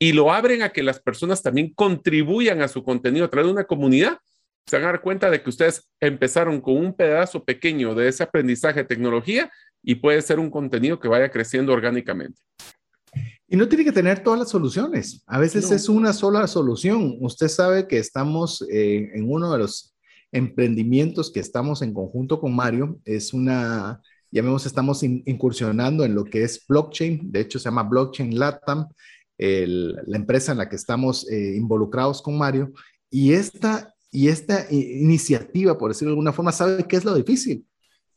y 0.01 0.13
lo 0.13 0.33
abren 0.33 0.63
a 0.63 0.71
que 0.71 0.83
las 0.83 1.01
personas 1.01 1.43
también 1.43 1.73
contribuyan 1.73 2.63
a 2.63 2.69
su 2.69 2.83
contenido 2.83 3.27
a 3.27 3.31
través 3.31 3.47
de 3.47 3.53
una 3.53 3.65
comunidad, 3.65 4.19
se 4.67 4.77
van 4.77 4.85
a 4.85 4.89
dar 4.89 5.01
cuenta 5.01 5.31
de 5.31 5.43
que 5.43 5.51
ustedes 5.51 5.89
empezaron 6.01 6.61
con 6.61 6.77
un 6.77 6.95
pedazo 6.95 7.45
pequeño 7.45 7.95
de 7.95 8.09
ese 8.09 8.25
aprendizaje 8.25 8.81
de 8.81 8.89
tecnología 8.89 9.51
y 9.83 9.97
puede 9.97 10.23
ser 10.23 10.41
un 10.41 10.51
contenido 10.51 10.99
que 10.99 11.09
vaya 11.09 11.31
creciendo 11.31 11.73
orgánicamente. 11.73 12.41
Y 13.53 13.57
no 13.59 13.69
tiene 13.69 13.85
que 13.85 13.93
tener 13.93 14.23
todas 14.23 14.41
las 14.41 14.49
soluciones. 14.49 15.23
A 15.27 15.39
veces 15.39 15.71
es 15.71 15.91
una 15.91 16.15
sola 16.15 16.47
solución. 16.47 17.19
Usted 17.21 17.49
sabe 17.49 17.87
que 17.87 17.99
estamos 17.99 18.67
eh, 18.71 19.11
en 19.13 19.31
uno 19.31 19.53
de 19.53 19.59
los 19.59 19.95
emprendimientos 20.33 21.31
que 21.31 21.41
estamos 21.41 21.83
en 21.83 21.93
conjunto 21.93 22.41
con 22.41 22.57
Mario. 22.57 22.99
Es 23.05 23.35
una, 23.35 24.01
llamemos, 24.31 24.65
estamos 24.65 25.03
incursionando 25.03 26.03
en 26.03 26.15
lo 26.15 26.25
que 26.25 26.45
es 26.45 26.65
blockchain. 26.67 27.31
De 27.31 27.41
hecho, 27.41 27.59
se 27.59 27.67
llama 27.67 27.83
Blockchain 27.83 28.39
Latam, 28.39 28.89
la 29.37 30.17
empresa 30.17 30.53
en 30.53 30.59
la 30.59 30.71
que 30.71 30.77
estamos 30.77 31.31
eh, 31.31 31.55
involucrados 31.55 32.23
con 32.23 32.39
Mario. 32.39 32.73
Y 33.11 33.35
esta, 33.35 33.95
y 34.11 34.29
esta 34.29 34.67
iniciativa, 34.71 35.77
por 35.77 35.91
decirlo 35.91 36.13
de 36.13 36.15
alguna 36.15 36.33
forma, 36.33 36.53
sabe 36.53 36.85
qué 36.85 36.97
es 36.97 37.05
lo 37.05 37.15
difícil. 37.15 37.67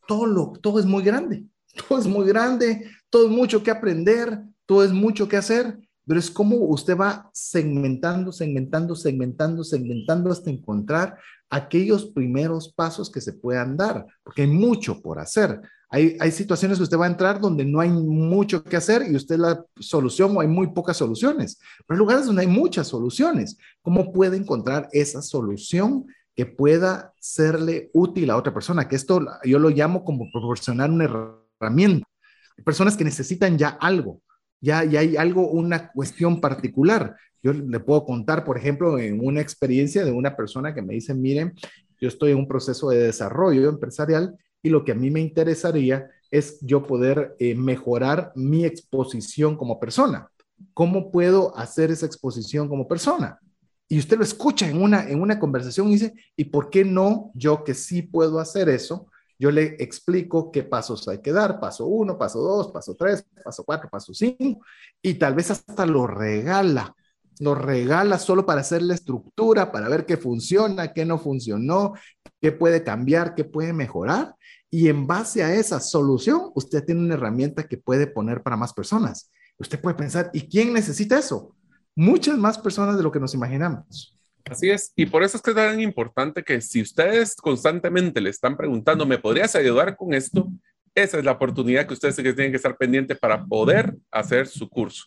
Todo, 0.08 0.28
lo, 0.28 0.54
todo 0.62 0.80
es 0.80 0.86
muy 0.86 1.04
grande 1.04 1.44
todo 1.90 2.00
es 2.00 2.08
muy 2.08 2.26
grande, 2.26 2.90
todo 3.10 3.26
es 3.26 3.32
mucho 3.32 3.62
que 3.64 3.72
aprender, 3.72 4.42
todo 4.66 4.84
es 4.84 4.92
mucho 4.92 5.28
que 5.28 5.38
hacer, 5.38 5.78
pero 6.06 6.20
es 6.20 6.30
como 6.30 6.58
usted 6.58 6.98
va 6.98 7.30
segmentando, 7.34 8.32
segmentando, 8.32 8.96
segmentando, 8.96 9.64
segmentando 9.64 10.32
hasta 10.32 10.50
encontrar 10.50 11.18
aquellos 11.50 12.06
primeros 12.06 12.72
pasos 12.74 13.10
que 13.10 13.22
se 13.22 13.34
puedan 13.34 13.78
dar, 13.78 14.06
porque 14.24 14.44
hay 14.44 14.48
mucho 14.48 15.02
por 15.02 15.20
hacer. 15.20 15.62
Hay, 15.90 16.18
hay 16.20 16.32
situaciones 16.32 16.78
que 16.78 16.84
usted 16.84 16.98
va 16.98 17.06
a 17.06 17.10
entrar 17.10 17.40
donde 17.40 17.64
no 17.64 17.80
hay 17.80 17.90
mucho 17.90 18.64
que 18.64 18.76
hacer 18.76 19.04
y 19.10 19.16
usted 19.16 19.38
la 19.38 19.64
solución 19.80 20.36
o 20.36 20.42
hay 20.42 20.48
muy 20.48 20.68
pocas 20.68 20.98
soluciones, 20.98 21.60
pero 21.88 21.96
hay 21.96 22.00
lugares 22.00 22.26
donde 22.26 22.42
hay 22.42 22.48
muchas 22.48 22.88
soluciones. 22.88 23.58
¿Cómo 23.82 24.12
puede 24.12 24.38
encontrar 24.38 24.90
esa 24.92 25.22
solución 25.22 26.06
que 26.36 26.46
pueda 26.46 27.14
serle 27.20 27.92
útil 27.94 28.30
a 28.30 28.38
otra 28.38 28.54
persona? 28.54 28.88
Que 28.88 28.96
esto 28.96 29.22
yo 29.44 29.60
lo 29.60 29.70
llamo 29.70 30.04
como 30.04 30.30
proporcionar 30.32 30.90
una 30.90 31.06
herramienta. 31.06 32.06
personas 32.66 32.98
que 32.98 33.04
necesitan 33.04 33.58
ya 33.58 33.70
algo, 33.70 34.22
ya, 34.66 34.84
ya 34.84 35.02
hay 35.02 35.16
algo, 35.16 35.48
una 35.48 35.92
cuestión 35.92 36.42
particular. 36.42 37.16
Yo 37.44 37.54
le 37.54 37.80
puedo 37.80 38.04
contar, 38.04 38.44
por 38.44 38.58
ejemplo, 38.58 38.98
en 38.98 39.24
una 39.24 39.40
experiencia 39.40 40.04
de 40.04 40.12
una 40.12 40.36
persona 40.36 40.74
que 40.74 40.82
me 40.82 40.96
dice, 40.96 41.14
miren, 41.14 41.54
yo 42.02 42.08
estoy 42.08 42.32
en 42.32 42.40
un 42.40 42.48
proceso 42.48 42.90
de 42.90 42.98
desarrollo 42.98 43.70
empresarial 43.70 44.36
y 44.64 44.70
lo 44.70 44.84
que 44.84 44.94
a 44.94 44.96
mí 44.96 45.12
me 45.12 45.22
interesaría 45.22 46.10
es 46.32 46.60
yo 46.62 46.88
poder 46.88 47.36
eh, 47.38 47.54
mejorar 47.54 48.32
mi 48.36 48.66
exposición 48.66 49.56
como 49.56 49.80
persona. 49.80 50.32
¿Cómo 50.74 51.12
puedo 51.12 51.56
hacer 51.56 51.92
esa 51.92 52.08
exposición 52.08 52.68
como 52.68 52.88
persona? 52.88 53.40
Y 53.88 54.00
usted 54.00 54.18
lo 54.18 54.24
escucha 54.24 54.68
en 54.68 54.82
una, 54.82 55.08
en 55.08 55.22
una 55.22 55.38
conversación 55.40 55.90
y 55.90 55.92
dice, 55.92 56.14
¿y 56.36 56.46
por 56.46 56.72
qué 56.72 56.84
no 56.84 57.30
yo 57.36 57.64
que 57.64 57.76
sí 57.76 58.02
puedo 58.02 58.40
hacer 58.40 58.68
eso? 58.68 59.08
Yo 59.38 59.52
le 59.52 59.76
explico 59.80 60.52
qué 60.52 60.64
pasos 60.64 61.08
hay 61.08 61.22
que 61.22 61.32
dar, 61.32 61.60
paso 61.60 61.86
uno, 61.86 62.18
paso 62.18 62.42
dos, 62.42 62.72
paso 62.72 62.96
tres, 62.96 63.26
paso 63.44 63.64
cuatro, 63.64 63.90
paso 63.90 64.14
cinco, 64.14 64.66
y 65.02 65.16
tal 65.16 65.36
vez 65.36 65.52
hasta 65.52 65.86
lo 65.86 66.08
regala, 66.08 66.96
lo 67.40 67.54
regala 67.56 68.18
solo 68.18 68.46
para 68.46 68.62
hacer 68.62 68.82
la 68.82 68.94
estructura, 68.94 69.72
para 69.72 69.90
ver 69.90 70.06
qué 70.06 70.18
funciona, 70.18 70.94
qué 70.94 71.06
no 71.06 71.20
funcionó, 71.20 71.94
qué 72.42 72.52
puede 72.52 72.84
cambiar, 72.84 73.36
qué 73.36 73.44
puede 73.44 73.74
mejorar. 73.74 74.36
Y 74.70 74.88
en 74.90 75.08
base 75.08 75.44
a 75.44 75.54
esa 75.54 75.80
solución, 75.80 76.52
usted 76.56 76.84
tiene 76.84 77.02
una 77.02 77.16
herramienta 77.16 77.68
que 77.68 77.78
puede 77.78 78.08
poner 78.08 78.42
para 78.42 78.58
más 78.58 78.74
personas. 78.74 79.32
Usted 79.58 79.80
puede 79.80 79.96
pensar, 79.96 80.30
¿y 80.34 80.50
quién 80.50 80.74
necesita 80.74 81.18
eso? 81.18 81.56
Muchas 81.96 82.38
más 82.38 82.58
personas 82.58 82.98
de 82.98 83.04
lo 83.04 83.12
que 83.12 83.20
nos 83.20 83.34
imaginamos. 83.34 84.18
Así 84.50 84.70
es, 84.70 84.94
y 84.96 85.08
por 85.08 85.24
eso 85.24 85.38
es 85.38 85.44
que 85.44 85.50
es 85.50 85.56
tan 85.56 85.80
importante 85.80 86.44
que 86.44 86.62
si 86.62 86.82
ustedes 86.82 87.36
constantemente 87.36 88.22
le 88.22 88.30
están 88.30 88.56
preguntando, 88.56 89.06
¿me 89.06 89.18
podrías 89.18 89.56
ayudar 89.56 89.96
con 89.96 90.14
esto? 90.14 90.48
Esa 90.94 91.18
es 91.18 91.26
la 91.26 91.32
oportunidad 91.32 91.88
que 91.88 91.94
ustedes 91.94 92.16
tienen 92.16 92.52
que 92.52 92.58
estar 92.58 92.78
pendientes 92.78 93.18
para 93.18 93.44
poder 93.44 93.96
hacer 94.12 94.48
su 94.48 94.70
curso. 94.70 95.06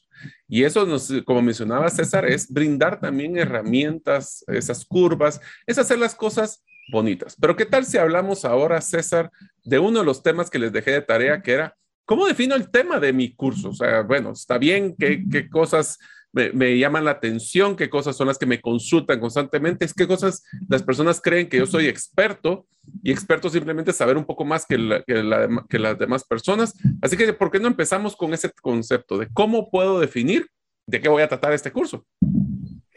Y 0.48 0.64
eso, 0.64 0.84
nos, 0.84 1.10
como 1.24 1.40
mencionaba 1.40 1.88
César, 1.88 2.26
es 2.26 2.52
brindar 2.52 3.00
también 3.00 3.38
herramientas, 3.38 4.44
esas 4.48 4.84
curvas, 4.84 5.40
es 5.66 5.78
hacer 5.78 5.98
las 5.98 6.16
cosas 6.16 6.64
bonitas. 6.90 7.36
Pero 7.40 7.54
¿qué 7.56 7.64
tal 7.64 7.86
si 7.86 7.96
hablamos 7.96 8.44
ahora, 8.44 8.80
César, 8.80 9.30
de 9.62 9.78
uno 9.78 10.00
de 10.00 10.04
los 10.04 10.22
temas 10.22 10.50
que 10.50 10.58
les 10.58 10.72
dejé 10.72 10.90
de 10.90 11.02
tarea, 11.02 11.40
que 11.42 11.52
era, 11.52 11.76
¿cómo 12.04 12.26
defino 12.26 12.56
el 12.56 12.70
tema 12.70 12.98
de 12.98 13.12
mi 13.12 13.34
curso? 13.34 13.70
O 13.70 13.74
sea, 13.74 14.02
bueno, 14.02 14.32
está 14.32 14.58
bien, 14.58 14.96
qué, 14.98 15.24
qué 15.30 15.48
cosas 15.48 15.98
me, 16.32 16.78
llaman 16.78 17.04
la 17.04 17.12
atención, 17.12 17.76
qué 17.76 17.88
cosas 17.88 18.16
son 18.16 18.28
las 18.28 18.38
que 18.38 18.46
me 18.46 18.60
consultan 18.60 19.20
constantemente, 19.20 19.84
es 19.84 19.94
qué 19.94 20.06
cosas 20.06 20.44
las 20.68 20.82
personas 20.82 21.20
creen 21.20 21.48
que 21.48 21.58
yo 21.58 21.66
soy 21.66 21.86
experto 21.86 22.66
y 23.02 23.10
experto 23.10 23.50
simplemente 23.50 23.92
saber 23.92 24.16
un 24.16 24.24
poco 24.24 24.44
más 24.44 24.66
que, 24.66 25.02
que 25.06 25.78
las 25.78 25.98
demás 25.98 26.24
personas. 26.24 26.74
Así 27.02 27.16
que, 27.16 27.32
¿por 27.32 27.50
qué 27.50 27.60
no 27.60 27.68
empezamos 27.68 28.16
con 28.16 28.32
ese 28.34 28.50
concepto 28.62 29.18
de 29.18 29.28
cómo 29.32 29.70
puedo 29.70 30.00
definir 30.00 30.46
de 30.86 31.00
qué 31.00 31.08
voy 31.08 31.22
a 31.22 31.28
tratar 31.28 31.52
este 31.52 31.72
curso? 31.72 32.06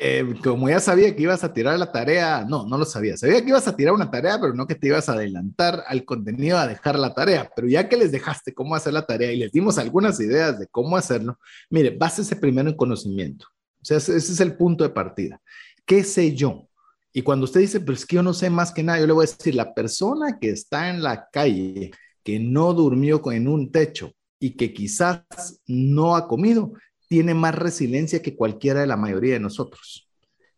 Eh, 0.03 0.33
como 0.43 0.67
ya 0.67 0.79
sabía 0.79 1.15
que 1.15 1.21
ibas 1.21 1.43
a 1.43 1.53
tirar 1.53 1.77
la 1.77 1.91
tarea, 1.91 2.43
no, 2.43 2.65
no 2.65 2.75
lo 2.75 2.85
sabía. 2.85 3.15
Sabía 3.17 3.39
que 3.43 3.49
ibas 3.49 3.67
a 3.67 3.75
tirar 3.75 3.93
una 3.93 4.09
tarea, 4.09 4.41
pero 4.41 4.55
no 4.55 4.65
que 4.65 4.73
te 4.73 4.87
ibas 4.87 5.07
a 5.07 5.13
adelantar 5.13 5.83
al 5.85 6.05
contenido 6.05 6.57
a 6.57 6.65
dejar 6.65 6.97
la 6.97 7.13
tarea. 7.13 7.51
Pero 7.55 7.67
ya 7.67 7.87
que 7.87 7.97
les 7.97 8.11
dejaste 8.11 8.51
cómo 8.51 8.73
hacer 8.73 8.93
la 8.93 9.05
tarea 9.05 9.31
y 9.31 9.37
les 9.37 9.51
dimos 9.51 9.77
algunas 9.77 10.19
ideas 10.19 10.57
de 10.57 10.65
cómo 10.65 10.97
hacerlo, 10.97 11.37
mire, 11.69 11.91
básese 11.91 12.35
primero 12.35 12.67
en 12.67 12.75
conocimiento. 12.75 13.45
O 13.79 13.85
sea, 13.85 13.97
ese 13.97 14.17
es 14.17 14.39
el 14.39 14.57
punto 14.57 14.83
de 14.83 14.89
partida. 14.89 15.39
¿Qué 15.85 16.03
sé 16.03 16.33
yo? 16.33 16.67
Y 17.13 17.21
cuando 17.21 17.43
usted 17.43 17.59
dice, 17.59 17.79
pero 17.79 17.93
es 17.93 18.03
que 18.03 18.15
yo 18.15 18.23
no 18.23 18.33
sé 18.33 18.49
más 18.49 18.71
que 18.71 18.81
nada, 18.81 18.99
yo 18.99 19.05
le 19.05 19.13
voy 19.13 19.27
a 19.27 19.29
decir, 19.29 19.53
la 19.53 19.71
persona 19.71 20.39
que 20.39 20.49
está 20.49 20.89
en 20.89 21.03
la 21.03 21.29
calle, 21.31 21.91
que 22.23 22.39
no 22.39 22.73
durmió 22.73 23.21
en 23.31 23.47
un 23.47 23.71
techo 23.71 24.13
y 24.39 24.55
que 24.57 24.73
quizás 24.73 25.61
no 25.67 26.15
ha 26.15 26.27
comido, 26.27 26.73
tiene 27.11 27.33
más 27.33 27.53
resiliencia 27.53 28.21
que 28.21 28.37
cualquiera 28.37 28.79
de 28.79 28.87
la 28.87 28.95
mayoría 28.95 29.33
de 29.33 29.41
nosotros. 29.41 30.07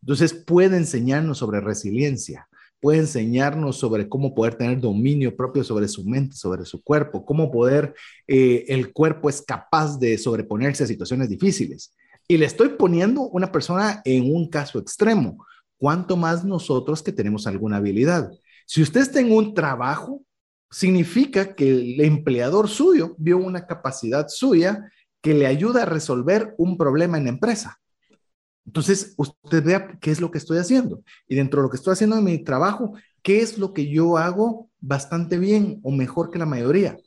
Entonces 0.03 0.35
puede 0.35 0.77
enseñarnos 0.77 1.39
sobre 1.39 1.61
resiliencia, 1.61 2.47
puede 2.79 2.99
enseñarnos 2.99 3.79
sobre 3.79 4.07
cómo 4.07 4.35
poder 4.35 4.53
tener 4.53 4.79
dominio 4.79 5.35
propio 5.35 5.63
sobre 5.63 5.87
su 5.87 6.05
mente, 6.05 6.35
sobre 6.35 6.63
su 6.65 6.83
cuerpo, 6.83 7.25
cómo 7.25 7.51
poder, 7.51 7.95
eh, 8.27 8.65
el 8.67 8.93
cuerpo 8.93 9.29
es 9.29 9.41
capaz 9.41 9.97
de 9.97 10.15
sobreponerse 10.19 10.83
a 10.83 10.87
situaciones 10.87 11.27
difíciles. 11.27 11.95
Y 12.27 12.37
le 12.37 12.45
estoy 12.45 12.69
poniendo 12.69 13.21
una 13.29 13.51
persona 13.51 14.03
en 14.05 14.31
un 14.31 14.47
caso 14.47 14.77
extremo, 14.77 15.43
cuanto 15.79 16.17
más 16.17 16.45
nosotros 16.45 17.01
que 17.01 17.11
tenemos 17.11 17.47
alguna 17.47 17.77
habilidad. 17.77 18.29
Si 18.67 18.83
usted 18.83 19.01
está 19.01 19.21
un 19.21 19.55
trabajo, 19.55 20.21
significa 20.69 21.55
que 21.55 21.67
el 21.71 22.01
empleador 22.01 22.69
suyo 22.69 23.15
vio 23.17 23.39
una 23.39 23.65
capacidad 23.65 24.27
suya 24.27 24.87
que 25.23 25.33
le 25.33 25.47
ayuda 25.47 25.83
a 25.83 25.85
resolver 25.85 26.53
un 26.57 26.77
problema 26.77 27.17
en 27.17 27.29
empresa. 27.29 27.79
Entonces, 28.65 29.13
usted 29.15 29.63
vea 29.63 29.97
qué 30.01 30.11
es 30.11 30.19
lo 30.19 30.29
que 30.29 30.37
estoy 30.37 30.57
haciendo. 30.57 31.01
Y 31.29 31.35
dentro 31.35 31.61
de 31.61 31.63
lo 31.63 31.69
que 31.69 31.77
estoy 31.77 31.93
haciendo 31.93 32.17
en 32.17 32.25
mi 32.25 32.43
trabajo, 32.43 32.93
¿qué 33.21 33.41
es 33.41 33.57
lo 33.57 33.73
que 33.73 33.89
yo 33.89 34.17
hago 34.17 34.69
bastante 34.81 35.39
bien 35.39 35.79
o 35.81 35.91
mejor 35.91 36.29
que 36.29 36.39
la 36.39 36.45
mayoría? 36.45 36.97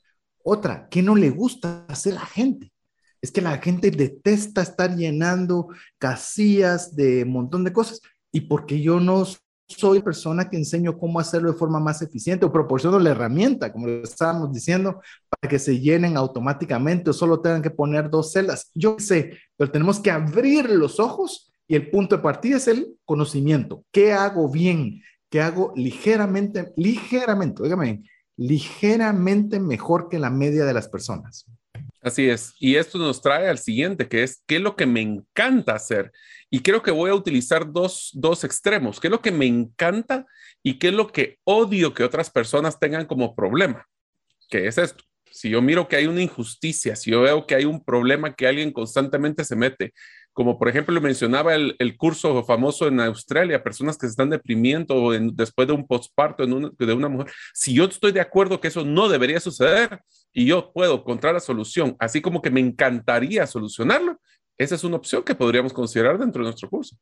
Otra, 0.42 0.88
¿qué 0.90 1.02
no 1.02 1.14
le 1.14 1.28
gusta 1.28 1.84
hacer 1.88 2.14
a 2.14 2.20
la 2.20 2.26
gente? 2.26 2.72
Es 3.20 3.30
que 3.30 3.42
la 3.42 3.58
gente 3.58 3.90
detesta 3.90 4.62
estar 4.62 4.96
llenando 4.96 5.68
casillas 5.98 6.96
de 6.96 7.24
un 7.24 7.32
montón 7.32 7.64
de 7.64 7.72
cosas. 7.74 8.00
Y 8.32 8.42
porque 8.42 8.80
yo 8.80 8.98
no 8.98 9.26
soy 9.68 10.00
persona 10.00 10.48
que 10.48 10.56
enseño 10.56 10.98
cómo 10.98 11.18
hacerlo 11.18 11.52
de 11.52 11.58
forma 11.58 11.80
más 11.80 12.00
eficiente 12.02 12.46
o 12.46 12.52
proporciono 12.52 12.98
la 12.98 13.10
herramienta, 13.10 13.72
como 13.72 13.88
estábamos 13.88 14.52
diciendo, 14.52 15.00
para 15.28 15.50
que 15.50 15.58
se 15.58 15.80
llenen 15.80 16.16
automáticamente 16.16 17.10
o 17.10 17.12
solo 17.12 17.40
tengan 17.40 17.62
que 17.62 17.70
poner 17.70 18.08
dos 18.08 18.32
celdas. 18.32 18.70
Yo 18.74 18.96
sé, 18.98 19.38
pero 19.56 19.70
tenemos 19.70 20.00
que 20.00 20.10
abrir 20.10 20.70
los 20.70 21.00
ojos 21.00 21.52
y 21.68 21.74
el 21.74 21.90
punto 21.90 22.16
de 22.16 22.22
partida 22.22 22.56
es 22.58 22.68
el 22.68 22.96
conocimiento. 23.04 23.84
¿Qué 23.90 24.12
hago 24.12 24.48
bien? 24.48 25.02
¿Qué 25.28 25.40
hago 25.40 25.72
ligeramente, 25.74 26.72
ligeramente, 26.76 27.62
dígame, 27.62 28.04
ligeramente 28.36 29.58
mejor 29.58 30.08
que 30.08 30.18
la 30.18 30.30
media 30.30 30.64
de 30.64 30.74
las 30.74 30.88
personas? 30.88 31.46
Así 32.06 32.30
es. 32.30 32.54
Y 32.60 32.76
esto 32.76 32.98
nos 32.98 33.20
trae 33.20 33.48
al 33.48 33.58
siguiente, 33.58 34.06
que 34.06 34.22
es 34.22 34.40
qué 34.46 34.56
es 34.56 34.62
lo 34.62 34.76
que 34.76 34.86
me 34.86 35.00
encanta 35.00 35.74
hacer. 35.74 36.12
Y 36.48 36.60
creo 36.60 36.80
que 36.80 36.92
voy 36.92 37.10
a 37.10 37.14
utilizar 37.16 37.72
dos, 37.72 38.12
dos 38.14 38.44
extremos. 38.44 39.00
¿Qué 39.00 39.08
es 39.08 39.10
lo 39.10 39.20
que 39.20 39.32
me 39.32 39.46
encanta 39.46 40.24
y 40.62 40.78
qué 40.78 40.86
es 40.86 40.94
lo 40.94 41.08
que 41.08 41.40
odio 41.42 41.94
que 41.94 42.04
otras 42.04 42.30
personas 42.30 42.78
tengan 42.78 43.06
como 43.06 43.34
problema? 43.34 43.88
¿Qué 44.48 44.68
es 44.68 44.78
esto? 44.78 45.02
Si 45.32 45.50
yo 45.50 45.60
miro 45.60 45.88
que 45.88 45.96
hay 45.96 46.06
una 46.06 46.22
injusticia, 46.22 46.94
si 46.94 47.10
yo 47.10 47.22
veo 47.22 47.44
que 47.44 47.56
hay 47.56 47.64
un 47.64 47.82
problema 47.82 48.36
que 48.36 48.46
alguien 48.46 48.70
constantemente 48.70 49.44
se 49.44 49.56
mete, 49.56 49.92
como 50.36 50.58
por 50.58 50.68
ejemplo 50.68 51.00
mencionaba 51.00 51.54
el, 51.54 51.74
el 51.78 51.96
curso 51.96 52.44
famoso 52.44 52.88
en 52.88 53.00
Australia, 53.00 53.64
personas 53.64 53.96
que 53.96 54.06
se 54.06 54.10
están 54.10 54.28
deprimiendo 54.28 55.12
después 55.32 55.66
de 55.66 55.72
un 55.72 55.86
postparto 55.86 56.46
de 56.46 56.92
una 56.92 57.08
mujer, 57.08 57.32
si 57.54 57.72
yo 57.72 57.84
estoy 57.84 58.12
de 58.12 58.20
acuerdo 58.20 58.60
que 58.60 58.68
eso 58.68 58.84
no 58.84 59.08
debería 59.08 59.40
suceder 59.40 60.02
y 60.34 60.44
yo 60.44 60.72
puedo 60.74 60.96
encontrar 60.96 61.32
la 61.32 61.40
solución, 61.40 61.96
así 61.98 62.20
como 62.20 62.42
que 62.42 62.50
me 62.50 62.60
encantaría 62.60 63.46
solucionarlo, 63.46 64.20
esa 64.58 64.74
es 64.74 64.84
una 64.84 64.96
opción 64.96 65.22
que 65.22 65.34
podríamos 65.34 65.72
considerar 65.72 66.18
dentro 66.18 66.42
de 66.42 66.48
nuestro 66.50 66.68
curso. 66.68 66.98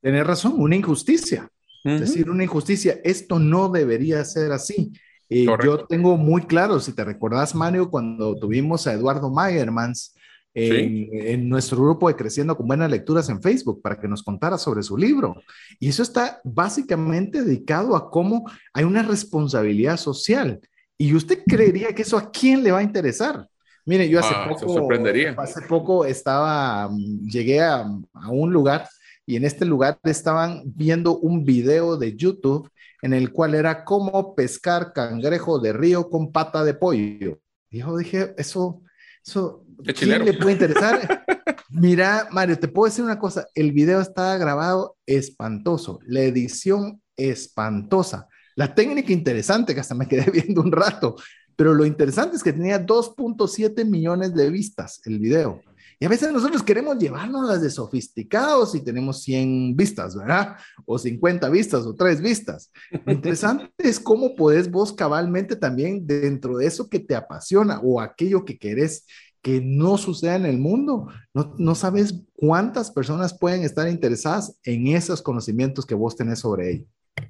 Tienes 0.00 0.24
razón, 0.24 0.54
una 0.56 0.76
injusticia. 0.76 1.50
Es 1.82 2.00
decir, 2.00 2.30
una 2.30 2.44
injusticia, 2.44 3.00
esto 3.02 3.40
no 3.40 3.68
debería 3.68 4.24
ser 4.24 4.52
así. 4.52 4.92
Eh, 5.28 5.44
yo 5.44 5.86
tengo 5.86 6.16
muy 6.16 6.42
claro, 6.42 6.78
si 6.78 6.92
te 6.92 7.04
recordás, 7.04 7.52
Mario, 7.52 7.90
cuando 7.90 8.36
tuvimos 8.36 8.86
a 8.86 8.92
Eduardo 8.92 9.28
Mayermans, 9.28 10.14
en, 10.54 11.48
nuestro 11.48 11.82
grupo 11.82 12.08
de 12.08 12.16
Creciendo 12.16 12.56
con 12.56 12.66
Buenas 12.66 12.90
Lecturas 12.90 13.28
en 13.28 13.42
Facebook 13.42 13.82
para 13.82 13.98
que 13.98 14.08
nos 14.08 14.22
contara 14.22 14.56
sobre 14.56 14.82
su 14.82 14.96
libro. 14.96 15.36
Y 15.80 15.88
eso 15.88 16.02
está 16.02 16.40
básicamente 16.44 17.42
dedicado 17.42 17.96
a 17.96 18.10
cómo 18.10 18.50
hay 18.72 18.84
una 18.84 19.02
responsabilidad 19.02 19.96
social. 19.96 20.60
Y 20.96 21.14
usted 21.14 21.42
creería 21.46 21.94
que 21.94 22.02
eso 22.02 22.16
a 22.16 22.30
quién 22.30 22.62
le 22.62 22.70
va 22.70 22.78
a 22.78 22.84
interesar. 22.84 23.48
Mire, 23.84 24.08
yo 24.08 24.18
hace 24.18 24.32
ah, 24.34 24.48
poco, 24.48 24.88
hace 25.36 25.60
poco 25.62 26.04
estaba, 26.06 26.90
llegué 27.22 27.60
a, 27.60 27.80
a 28.14 28.30
un 28.30 28.50
lugar 28.52 28.88
y 29.26 29.36
en 29.36 29.44
este 29.44 29.64
lugar 29.64 29.98
estaban 30.04 30.62
viendo 30.64 31.18
un 31.18 31.44
video 31.44 31.96
de 31.96 32.16
YouTube 32.16 32.70
en 33.02 33.12
el 33.12 33.32
cual 33.32 33.54
era 33.54 33.84
cómo 33.84 34.34
pescar 34.34 34.94
cangrejo 34.94 35.58
de 35.58 35.74
río 35.74 36.08
con 36.08 36.32
pata 36.32 36.64
de 36.64 36.72
pollo. 36.72 37.38
Y 37.70 37.80
yo 37.80 37.96
dije, 37.98 38.34
eso, 38.38 38.80
eso 39.24 39.63
¿Quién 39.96 40.24
le 40.24 40.34
puede 40.34 40.52
interesar? 40.52 41.24
Mira, 41.70 42.28
Mario, 42.30 42.58
te 42.58 42.68
puedo 42.68 42.88
decir 42.88 43.04
una 43.04 43.18
cosa, 43.18 43.46
el 43.54 43.72
video 43.72 44.00
está 44.00 44.36
grabado 44.38 44.96
espantoso, 45.06 45.98
la 46.06 46.20
edición 46.20 47.02
espantosa, 47.16 48.28
la 48.54 48.74
técnica 48.74 49.12
interesante, 49.12 49.74
que 49.74 49.80
hasta 49.80 49.94
me 49.94 50.06
quedé 50.06 50.30
viendo 50.32 50.60
un 50.60 50.70
rato, 50.70 51.16
pero 51.56 51.74
lo 51.74 51.84
interesante 51.84 52.36
es 52.36 52.42
que 52.42 52.52
tenía 52.52 52.84
2.7 52.84 53.84
millones 53.84 54.34
de 54.34 54.50
vistas 54.50 55.00
el 55.04 55.18
video. 55.18 55.62
Y 56.00 56.06
a 56.06 56.08
veces 56.08 56.32
nosotros 56.32 56.62
queremos 56.62 56.98
llevarnos 56.98 57.48
las 57.48 57.62
de 57.62 57.70
sofisticados 57.70 58.74
y 58.74 58.82
tenemos 58.82 59.22
100 59.22 59.76
vistas, 59.76 60.16
¿verdad? 60.16 60.56
O 60.84 60.98
50 60.98 61.48
vistas 61.50 61.86
o 61.86 61.94
3 61.94 62.20
vistas. 62.20 62.70
Lo 63.04 63.12
interesante 63.12 63.70
es 63.78 64.00
cómo 64.00 64.34
puedes 64.34 64.70
vos 64.70 64.92
cabalmente 64.92 65.54
también 65.54 66.06
dentro 66.06 66.58
de 66.58 66.66
eso 66.66 66.88
que 66.88 66.98
te 66.98 67.14
apasiona 67.14 67.80
o 67.80 68.00
aquello 68.00 68.44
que 68.44 68.58
querés 68.58 69.06
que 69.44 69.60
no 69.60 69.98
suceda 69.98 70.36
en 70.36 70.46
el 70.46 70.56
mundo. 70.56 71.06
No, 71.34 71.54
no, 71.58 71.74
sabes 71.74 72.22
cuántas 72.32 72.90
personas 72.90 73.38
pueden 73.38 73.62
estar 73.62 73.86
interesadas 73.86 74.58
en 74.64 74.86
esos 74.86 75.20
conocimientos 75.20 75.84
que 75.84 75.94
vos 75.94 76.16
tenés 76.16 76.38
sobre 76.38 76.72
ello. 76.72 76.86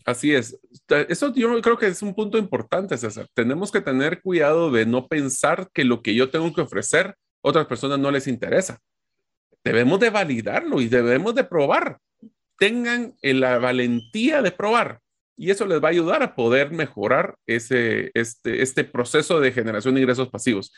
Así 0.07 0.33
es. 0.33 0.57
Eso 1.09 1.35
yo 1.35 1.61
creo 1.61 1.77
que 1.77 1.89
es 1.89 2.03
un 2.03 2.15
punto 2.15 2.39
importante, 2.39 2.97
César. 2.97 3.27
Tenemos 3.35 3.73
que 3.73 3.81
tener 3.81 4.23
cuidado 4.23 4.71
de 4.71 4.87
no 4.87 5.09
pensar 5.09 5.69
que 5.75 5.83
lo 5.83 6.03
que 6.03 6.15
yo 6.15 6.31
tengo 6.31 6.55
que 6.55 6.61
ofrecer, 6.61 7.17
otras 7.41 7.67
personas 7.67 7.99
no 7.99 8.13
les 8.13 8.29
interesa. 8.29 8.79
Debemos 9.65 9.99
de 9.99 10.11
validarlo 10.11 10.81
y 10.81 10.87
debemos 10.87 11.35
de 11.35 11.43
probar. 11.43 11.99
Tengan 12.59 13.17
la 13.23 13.59
valentía 13.59 14.41
de 14.41 14.53
probar 14.53 15.01
y 15.37 15.51
eso 15.51 15.67
les 15.67 15.83
va 15.83 15.89
a 15.89 15.91
ayudar 15.91 16.23
a 16.23 16.37
poder 16.37 16.71
mejorar 16.71 17.35
ese, 17.45 18.13
este, 18.15 18.63
este 18.63 18.85
proceso 18.85 19.41
de 19.41 19.51
generación 19.51 19.97
de 19.97 20.03
ingresos 20.03 20.29
pasivos. 20.29 20.73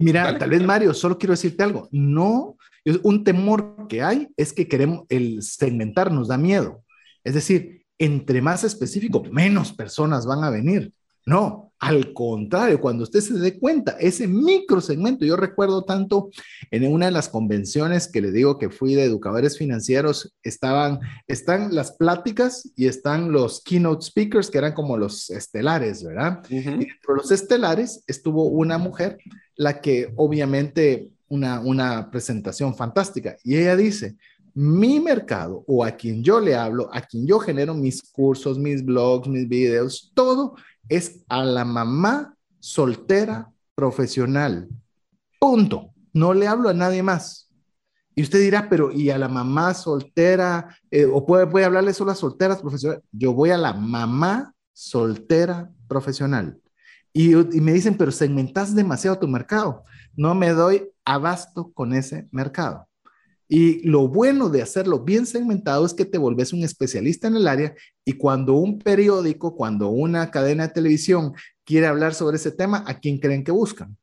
Mira, 0.00 0.38
tal 0.38 0.50
vez 0.50 0.62
Mario, 0.62 0.94
solo 0.94 1.18
quiero 1.18 1.32
decirte 1.32 1.62
algo. 1.62 1.88
No, 1.92 2.56
un 3.02 3.22
temor 3.22 3.86
que 3.88 4.02
hay 4.02 4.28
es 4.36 4.52
que 4.52 4.66
queremos, 4.66 5.04
el 5.08 5.42
segmentar 5.42 6.10
nos 6.10 6.28
da 6.28 6.38
miedo. 6.38 6.82
Es 7.22 7.34
decir, 7.34 7.84
entre 7.98 8.40
más 8.40 8.64
específico, 8.64 9.22
menos 9.30 9.72
personas 9.72 10.24
van 10.24 10.42
a 10.42 10.50
venir. 10.50 10.92
No, 11.26 11.72
al 11.78 12.12
contrario, 12.12 12.80
cuando 12.80 13.04
usted 13.04 13.20
se 13.20 13.34
dé 13.34 13.58
cuenta, 13.58 13.92
ese 14.00 14.26
micro 14.26 14.80
segmento, 14.80 15.24
yo 15.24 15.36
recuerdo 15.36 15.84
tanto 15.84 16.30
en 16.70 16.90
una 16.90 17.06
de 17.06 17.12
las 17.12 17.28
convenciones 17.28 18.10
que 18.10 18.20
le 18.20 18.32
digo 18.32 18.58
que 18.58 18.70
fui 18.70 18.94
de 18.94 19.04
educadores 19.04 19.56
financieros, 19.56 20.34
estaban, 20.42 21.00
están 21.26 21.74
las 21.74 21.92
pláticas 21.92 22.70
y 22.74 22.86
están 22.86 23.32
los 23.32 23.62
keynote 23.62 24.04
speakers, 24.04 24.50
que 24.50 24.58
eran 24.58 24.72
como 24.72 24.96
los 24.96 25.30
estelares, 25.30 26.02
¿verdad? 26.02 26.42
Y 26.50 26.56
entre 26.56 27.14
los 27.14 27.30
estelares 27.30 28.02
estuvo 28.06 28.44
una 28.44 28.78
mujer, 28.78 29.18
la 29.60 29.78
que 29.82 30.10
obviamente 30.16 31.10
una, 31.28 31.60
una 31.60 32.10
presentación 32.10 32.74
fantástica, 32.74 33.36
y 33.44 33.56
ella 33.58 33.76
dice, 33.76 34.16
mi 34.54 35.00
mercado 35.00 35.64
o 35.66 35.84
a 35.84 35.90
quien 35.90 36.24
yo 36.24 36.40
le 36.40 36.54
hablo, 36.56 36.88
a 36.94 37.02
quien 37.02 37.26
yo 37.26 37.38
genero 37.38 37.74
mis 37.74 38.02
cursos, 38.02 38.58
mis 38.58 38.82
blogs, 38.82 39.28
mis 39.28 39.46
videos, 39.46 40.12
todo 40.14 40.54
es 40.88 41.20
a 41.28 41.44
la 41.44 41.66
mamá 41.66 42.34
soltera 42.58 43.52
profesional. 43.74 44.66
Punto. 45.38 45.90
No 46.14 46.32
le 46.32 46.48
hablo 46.48 46.70
a 46.70 46.74
nadie 46.74 47.02
más. 47.02 47.50
Y 48.14 48.22
usted 48.22 48.40
dirá, 48.40 48.66
pero 48.70 48.90
¿y 48.90 49.10
a 49.10 49.18
la 49.18 49.28
mamá 49.28 49.74
soltera? 49.74 50.74
Eh, 50.90 51.04
¿O 51.04 51.26
puede, 51.26 51.46
puede 51.46 51.66
hablarle 51.66 51.92
solo 51.92 52.12
a 52.12 52.14
solteras 52.14 52.62
profesionales? 52.62 53.04
Yo 53.12 53.34
voy 53.34 53.50
a 53.50 53.58
la 53.58 53.74
mamá 53.74 54.54
soltera 54.72 55.70
profesional. 55.86 56.58
Y, 57.12 57.34
me 57.34 57.72
dicen, 57.72 57.96
pero 57.96 58.12
segmentas 58.12 58.74
demasiado 58.74 59.18
tu 59.18 59.28
mercado. 59.28 59.84
No 60.14 60.34
me 60.34 60.50
doy 60.50 60.88
abasto 61.04 61.72
con 61.72 61.92
ese 61.92 62.28
mercado. 62.30 62.86
Y 63.48 63.86
lo 63.88 64.06
bueno 64.06 64.48
de 64.48 64.62
hacerlo 64.62 65.00
bien 65.00 65.26
segmentado 65.26 65.84
es 65.84 65.92
que 65.92 66.04
te 66.04 66.18
volvés 66.18 66.52
un 66.52 66.62
especialista 66.62 67.26
en 67.26 67.34
el 67.34 67.48
área 67.48 67.74
y 68.04 68.12
cuando 68.12 68.54
un 68.54 68.78
periódico, 68.78 69.56
cuando 69.56 69.88
una 69.88 70.30
cadena 70.30 70.68
de 70.68 70.74
televisión 70.74 71.32
quiere 71.64 71.88
hablar 71.88 72.14
sobre 72.14 72.36
ese 72.36 72.52
tema, 72.52 72.84
¿a 72.86 73.00
quién 73.00 73.18
creen 73.18 73.42
que 73.42 73.50
buscan? 73.50 73.96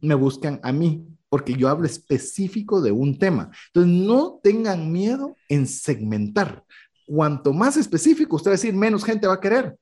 Me 0.00 0.14
buscan 0.14 0.60
a 0.62 0.70
mí, 0.72 1.04
porque 1.28 1.54
yo 1.54 1.68
hablo 1.68 1.86
específico 1.86 2.80
de 2.80 2.92
un 2.92 3.18
tema. 3.18 3.50
Entonces, 3.74 4.06
no 4.06 4.38
tengan 4.40 4.92
miedo 4.92 5.36
en 5.48 5.66
segmentar. 5.66 6.64
Cuanto 7.04 7.52
más 7.52 7.76
específico 7.76 8.36
usted 8.36 8.50
va 8.50 8.54
a 8.54 8.56
decir, 8.58 8.72
menos 8.72 9.04
gente 9.04 9.26
va 9.26 9.34
a 9.34 9.40
querer. 9.40 9.76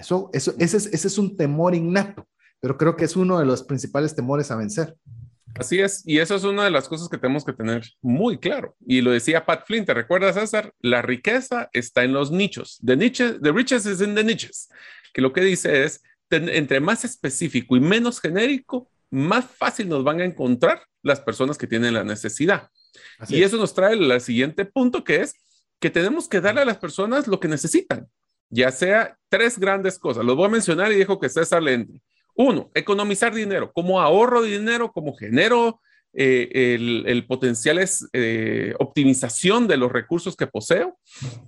Eso, 0.00 0.30
eso, 0.32 0.54
ese, 0.58 0.78
es, 0.78 0.86
ese 0.86 1.08
es 1.08 1.18
un 1.18 1.36
temor 1.36 1.74
innato, 1.74 2.26
pero 2.58 2.78
creo 2.78 2.96
que 2.96 3.04
es 3.04 3.16
uno 3.16 3.38
de 3.38 3.44
los 3.44 3.62
principales 3.62 4.14
temores 4.14 4.50
a 4.50 4.56
vencer. 4.56 4.96
Así 5.54 5.80
es, 5.80 6.02
y 6.06 6.18
eso 6.18 6.36
es 6.36 6.44
una 6.44 6.64
de 6.64 6.70
las 6.70 6.88
cosas 6.88 7.08
que 7.08 7.18
tenemos 7.18 7.44
que 7.44 7.52
tener 7.52 7.84
muy 8.00 8.38
claro. 8.38 8.76
Y 8.86 9.00
lo 9.02 9.10
decía 9.10 9.44
Pat 9.44 9.66
Flynn, 9.66 9.84
¿te 9.84 9.92
recuerdas, 9.92 10.36
César? 10.36 10.72
La 10.80 11.02
riqueza 11.02 11.68
está 11.72 12.02
en 12.04 12.12
los 12.12 12.30
nichos. 12.30 12.78
The, 12.84 12.96
niche, 12.96 13.34
the 13.42 13.52
riches 13.52 13.84
is 13.84 14.00
in 14.00 14.14
the 14.14 14.24
niches. 14.24 14.70
Que 15.12 15.20
lo 15.20 15.32
que 15.32 15.42
dice 15.42 15.84
es, 15.84 16.02
entre 16.30 16.80
más 16.80 17.04
específico 17.04 17.76
y 17.76 17.80
menos 17.80 18.20
genérico, 18.20 18.88
más 19.10 19.44
fácil 19.44 19.88
nos 19.88 20.04
van 20.04 20.20
a 20.20 20.24
encontrar 20.24 20.82
las 21.02 21.20
personas 21.20 21.58
que 21.58 21.66
tienen 21.66 21.94
la 21.94 22.04
necesidad. 22.04 22.70
y 23.28 23.42
eso 23.42 23.56
nos 23.56 23.74
trae 23.74 23.94
al 23.94 24.20
siguiente 24.20 24.64
punto, 24.64 25.04
que 25.04 25.20
es 25.20 25.34
que 25.80 25.90
tenemos 25.90 26.28
que 26.28 26.40
darle 26.40 26.60
a 26.60 26.64
las 26.64 26.78
personas 26.78 27.26
lo 27.26 27.40
que 27.40 27.48
necesitan, 27.48 28.08
ya 28.50 28.70
sea 28.72 29.16
tres 29.28 29.58
grandes 29.58 29.98
cosas. 29.98 30.24
Los 30.24 30.36
voy 30.36 30.46
a 30.46 30.50
mencionar 30.50 30.92
y 30.92 30.96
dejo 30.96 31.18
que 31.18 31.28
César 31.28 31.62
le 31.62 31.74
entre. 31.74 32.02
Uno, 32.34 32.70
economizar 32.74 33.34
dinero. 33.34 33.72
¿Cómo 33.72 34.00
ahorro 34.00 34.42
dinero? 34.42 34.92
¿Cómo 34.92 35.14
genero 35.14 35.80
eh, 36.12 36.76
el, 37.06 37.26
potencial 37.26 37.78
es 37.78 38.08
eh, 38.12 38.74
optimización 38.78 39.68
de 39.68 39.76
los 39.76 39.92
recursos 39.92 40.36
que 40.36 40.46
poseo? 40.46 40.98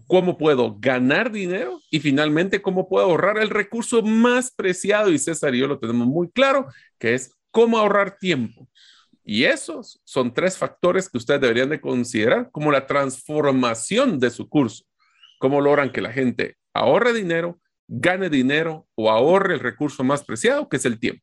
¿Cómo 0.06 0.38
puedo 0.38 0.76
ganar 0.78 1.32
dinero? 1.32 1.80
Y 1.90 2.00
finalmente, 2.00 2.62
¿cómo 2.62 2.88
puedo 2.88 3.06
ahorrar 3.06 3.38
el 3.38 3.50
recurso 3.50 4.02
más 4.02 4.52
preciado? 4.52 5.10
Y 5.10 5.18
César 5.18 5.54
y 5.54 5.58
yo 5.58 5.66
lo 5.66 5.78
tenemos 5.78 6.06
muy 6.06 6.30
claro, 6.30 6.66
que 6.98 7.14
es 7.14 7.32
cómo 7.50 7.78
ahorrar 7.78 8.18
tiempo. 8.18 8.68
Y 9.24 9.44
esos 9.44 10.00
son 10.04 10.34
tres 10.34 10.58
factores 10.58 11.08
que 11.08 11.18
ustedes 11.18 11.40
deberían 11.40 11.68
de 11.68 11.80
considerar 11.80 12.50
como 12.50 12.72
la 12.72 12.86
transformación 12.86 14.18
de 14.18 14.30
su 14.30 14.48
curso. 14.48 14.84
¿Cómo 15.38 15.60
logran 15.60 15.90
que 15.90 16.00
la 16.00 16.12
gente 16.12 16.56
ahorre 16.74 17.12
dinero, 17.12 17.60
gane 17.88 18.30
dinero 18.30 18.86
o 18.94 19.10
ahorre 19.10 19.54
el 19.54 19.60
recurso 19.60 20.04
más 20.04 20.24
preciado, 20.24 20.68
que 20.68 20.76
es 20.76 20.84
el 20.84 20.98
tiempo. 20.98 21.22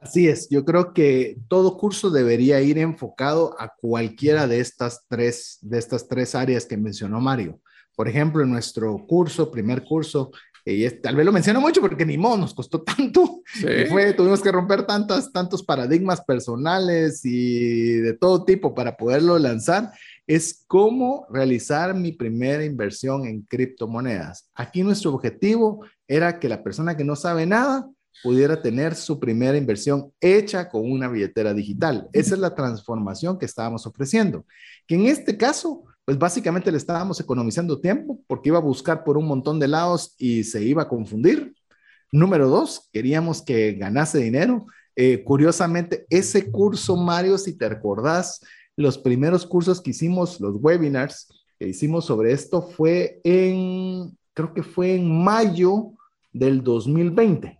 Así 0.00 0.28
es, 0.28 0.48
yo 0.48 0.64
creo 0.64 0.94
que 0.94 1.38
todo 1.48 1.76
curso 1.76 2.10
debería 2.10 2.60
ir 2.60 2.78
enfocado 2.78 3.56
a 3.58 3.74
cualquiera 3.80 4.46
de 4.46 4.60
estas 4.60 5.04
tres, 5.08 5.58
de 5.60 5.78
estas 5.78 6.06
tres 6.06 6.36
áreas 6.36 6.66
que 6.66 6.76
mencionó 6.76 7.20
Mario. 7.20 7.60
Por 7.96 8.08
ejemplo, 8.08 8.44
en 8.44 8.50
nuestro 8.50 8.96
curso, 9.08 9.50
primer 9.50 9.82
curso, 9.82 10.30
y 10.64 10.88
tal 11.00 11.16
vez 11.16 11.26
lo 11.26 11.32
menciono 11.32 11.60
mucho 11.60 11.80
porque 11.80 12.06
ni 12.06 12.16
modo, 12.16 12.36
nos 12.36 12.54
costó 12.54 12.82
tanto, 12.82 13.42
fue, 13.88 14.12
tuvimos 14.12 14.40
que 14.40 14.52
romper 14.52 14.84
tantas, 14.84 15.32
tantos 15.32 15.64
paradigmas 15.64 16.20
personales 16.20 17.24
y 17.24 17.94
de 17.94 18.12
todo 18.12 18.44
tipo 18.44 18.74
para 18.74 18.96
poderlo 18.96 19.36
lanzar 19.38 19.90
es 20.28 20.62
cómo 20.66 21.26
realizar 21.30 21.94
mi 21.94 22.12
primera 22.12 22.62
inversión 22.62 23.24
en 23.24 23.40
criptomonedas. 23.42 24.50
Aquí 24.54 24.82
nuestro 24.82 25.14
objetivo 25.14 25.84
era 26.06 26.38
que 26.38 26.50
la 26.50 26.62
persona 26.62 26.96
que 26.96 27.02
no 27.02 27.16
sabe 27.16 27.46
nada 27.46 27.88
pudiera 28.22 28.60
tener 28.60 28.94
su 28.94 29.18
primera 29.18 29.56
inversión 29.56 30.12
hecha 30.20 30.68
con 30.68 30.90
una 30.90 31.08
billetera 31.08 31.54
digital. 31.54 32.10
Esa 32.12 32.34
es 32.34 32.40
la 32.40 32.54
transformación 32.54 33.38
que 33.38 33.46
estábamos 33.46 33.86
ofreciendo. 33.86 34.44
Que 34.86 34.96
en 34.96 35.06
este 35.06 35.38
caso, 35.38 35.84
pues 36.04 36.18
básicamente 36.18 36.70
le 36.70 36.76
estábamos 36.76 37.18
economizando 37.20 37.80
tiempo 37.80 38.20
porque 38.26 38.50
iba 38.50 38.58
a 38.58 38.62
buscar 38.62 39.04
por 39.04 39.16
un 39.16 39.26
montón 39.26 39.58
de 39.58 39.68
lados 39.68 40.14
y 40.18 40.44
se 40.44 40.62
iba 40.62 40.82
a 40.82 40.88
confundir. 40.88 41.54
Número 42.12 42.48
dos, 42.48 42.90
queríamos 42.92 43.40
que 43.40 43.72
ganase 43.72 44.18
dinero. 44.18 44.66
Eh, 44.94 45.22
curiosamente, 45.24 46.06
ese 46.10 46.50
curso, 46.50 46.96
Mario, 46.96 47.38
si 47.38 47.56
te 47.56 47.64
acordás, 47.64 48.40
los 48.78 48.96
primeros 48.96 49.44
cursos 49.44 49.80
que 49.80 49.90
hicimos, 49.90 50.40
los 50.40 50.54
webinars 50.60 51.26
que 51.58 51.66
hicimos 51.66 52.04
sobre 52.04 52.30
esto 52.30 52.62
fue 52.62 53.20
en, 53.24 54.16
creo 54.32 54.54
que 54.54 54.62
fue 54.62 54.94
en 54.94 55.24
mayo 55.24 55.94
del 56.32 56.62
2020. 56.62 57.58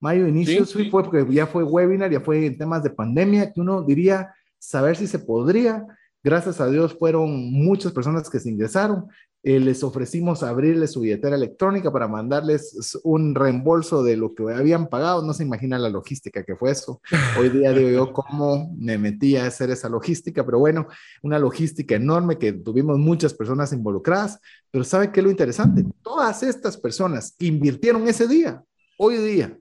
Mayo 0.00 0.26
inicio 0.26 0.66
sí, 0.66 0.90
fue 0.90 0.90
porque 0.90 1.24
ya 1.32 1.46
fue 1.46 1.62
webinar, 1.62 2.10
ya 2.10 2.20
fue 2.20 2.46
en 2.46 2.58
temas 2.58 2.82
de 2.82 2.90
pandemia, 2.90 3.52
que 3.52 3.60
uno 3.60 3.82
diría 3.82 4.34
saber 4.58 4.96
si 4.96 5.06
se 5.06 5.20
podría. 5.20 5.86
Gracias 6.20 6.60
a 6.60 6.68
Dios 6.68 6.96
fueron 6.98 7.52
muchas 7.52 7.92
personas 7.92 8.28
que 8.28 8.40
se 8.40 8.50
ingresaron 8.50 9.06
eh, 9.42 9.58
les 9.58 9.82
ofrecimos 9.82 10.42
abrirles 10.42 10.92
su 10.92 11.00
billetera 11.00 11.34
electrónica 11.34 11.90
para 11.90 12.06
mandarles 12.06 12.98
un 13.04 13.34
reembolso 13.34 14.02
de 14.02 14.16
lo 14.16 14.34
que 14.34 14.42
habían 14.52 14.88
pagado. 14.88 15.22
No 15.22 15.32
se 15.32 15.44
imagina 15.44 15.78
la 15.78 15.88
logística 15.88 16.44
que 16.44 16.56
fue 16.56 16.72
eso. 16.72 17.00
Hoy 17.38 17.48
día 17.48 17.72
digo 17.72 17.88
yo 17.88 18.12
cómo 18.12 18.70
me 18.76 18.98
metí 18.98 19.36
a 19.36 19.46
hacer 19.46 19.70
esa 19.70 19.88
logística, 19.88 20.44
pero 20.44 20.58
bueno, 20.58 20.88
una 21.22 21.38
logística 21.38 21.94
enorme 21.94 22.36
que 22.36 22.52
tuvimos 22.52 22.98
muchas 22.98 23.32
personas 23.32 23.72
involucradas. 23.72 24.38
Pero 24.70 24.84
¿sabe 24.84 25.10
qué 25.10 25.20
es 25.20 25.24
lo 25.24 25.30
interesante? 25.30 25.84
Todas 26.02 26.42
estas 26.42 26.76
personas 26.76 27.34
invirtieron 27.38 28.06
ese 28.08 28.28
día, 28.28 28.62
hoy 28.98 29.16
día. 29.16 29.58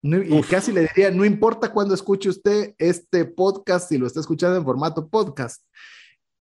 y 0.00 0.40
casi 0.42 0.72
le 0.72 0.82
diría, 0.82 1.10
no 1.10 1.26
importa 1.26 1.70
cuándo 1.70 1.92
escuche 1.92 2.30
usted 2.30 2.74
este 2.78 3.26
podcast, 3.26 3.90
si 3.90 3.98
lo 3.98 4.06
está 4.06 4.20
escuchando 4.20 4.56
en 4.56 4.64
formato 4.64 5.06
podcast, 5.06 5.62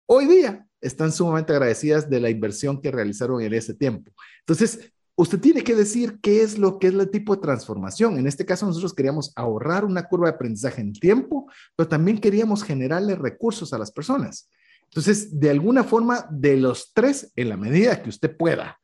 hoy 0.06 0.26
día 0.26 0.66
están 0.82 1.12
sumamente 1.12 1.52
agradecidas 1.52 2.10
de 2.10 2.20
la 2.20 2.28
inversión 2.28 2.80
que 2.80 2.90
realizaron 2.90 3.40
en 3.40 3.54
ese 3.54 3.72
tiempo. 3.72 4.12
Entonces, 4.40 4.92
usted 5.14 5.40
tiene 5.40 5.62
que 5.62 5.74
decir 5.74 6.18
qué 6.20 6.42
es 6.42 6.58
lo 6.58 6.78
que 6.78 6.88
es 6.88 6.94
el 6.94 7.10
tipo 7.10 7.34
de 7.34 7.40
transformación. 7.40 8.18
En 8.18 8.26
este 8.26 8.44
caso, 8.44 8.66
nosotros 8.66 8.92
queríamos 8.92 9.32
ahorrar 9.36 9.84
una 9.84 10.08
curva 10.08 10.28
de 10.28 10.34
aprendizaje 10.34 10.80
en 10.80 10.92
tiempo, 10.92 11.50
pero 11.76 11.88
también 11.88 12.18
queríamos 12.18 12.64
generarle 12.64 13.14
recursos 13.14 13.72
a 13.72 13.78
las 13.78 13.92
personas. 13.92 14.50
Entonces, 14.84 15.38
de 15.40 15.48
alguna 15.48 15.84
forma, 15.84 16.26
de 16.30 16.56
los 16.56 16.92
tres, 16.92 17.32
en 17.36 17.48
la 17.48 17.56
medida 17.56 18.02
que 18.02 18.10
usted 18.10 18.36
pueda 18.36 18.78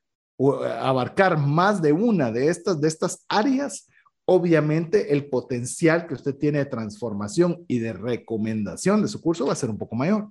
abarcar 0.80 1.36
más 1.36 1.82
de 1.82 1.92
una 1.92 2.30
de 2.30 2.49
estas, 2.49 2.80
de 2.80 2.88
estas 2.88 3.24
áreas, 3.28 3.88
obviamente 4.24 5.12
el 5.12 5.28
potencial 5.28 6.07
que 6.07 6.14
usted 6.14 6.34
tiene 6.36 6.59
de 6.59 6.66
transformación 6.66 7.64
y 7.66 7.80
de 7.80 7.92
recomendación 7.92 9.03
de 9.03 9.09
su 9.09 9.20
curso 9.20 9.46
va 9.46 9.55
a 9.55 9.57
ser 9.57 9.70
un 9.70 9.78
poco 9.78 9.96
mayor. 9.96 10.30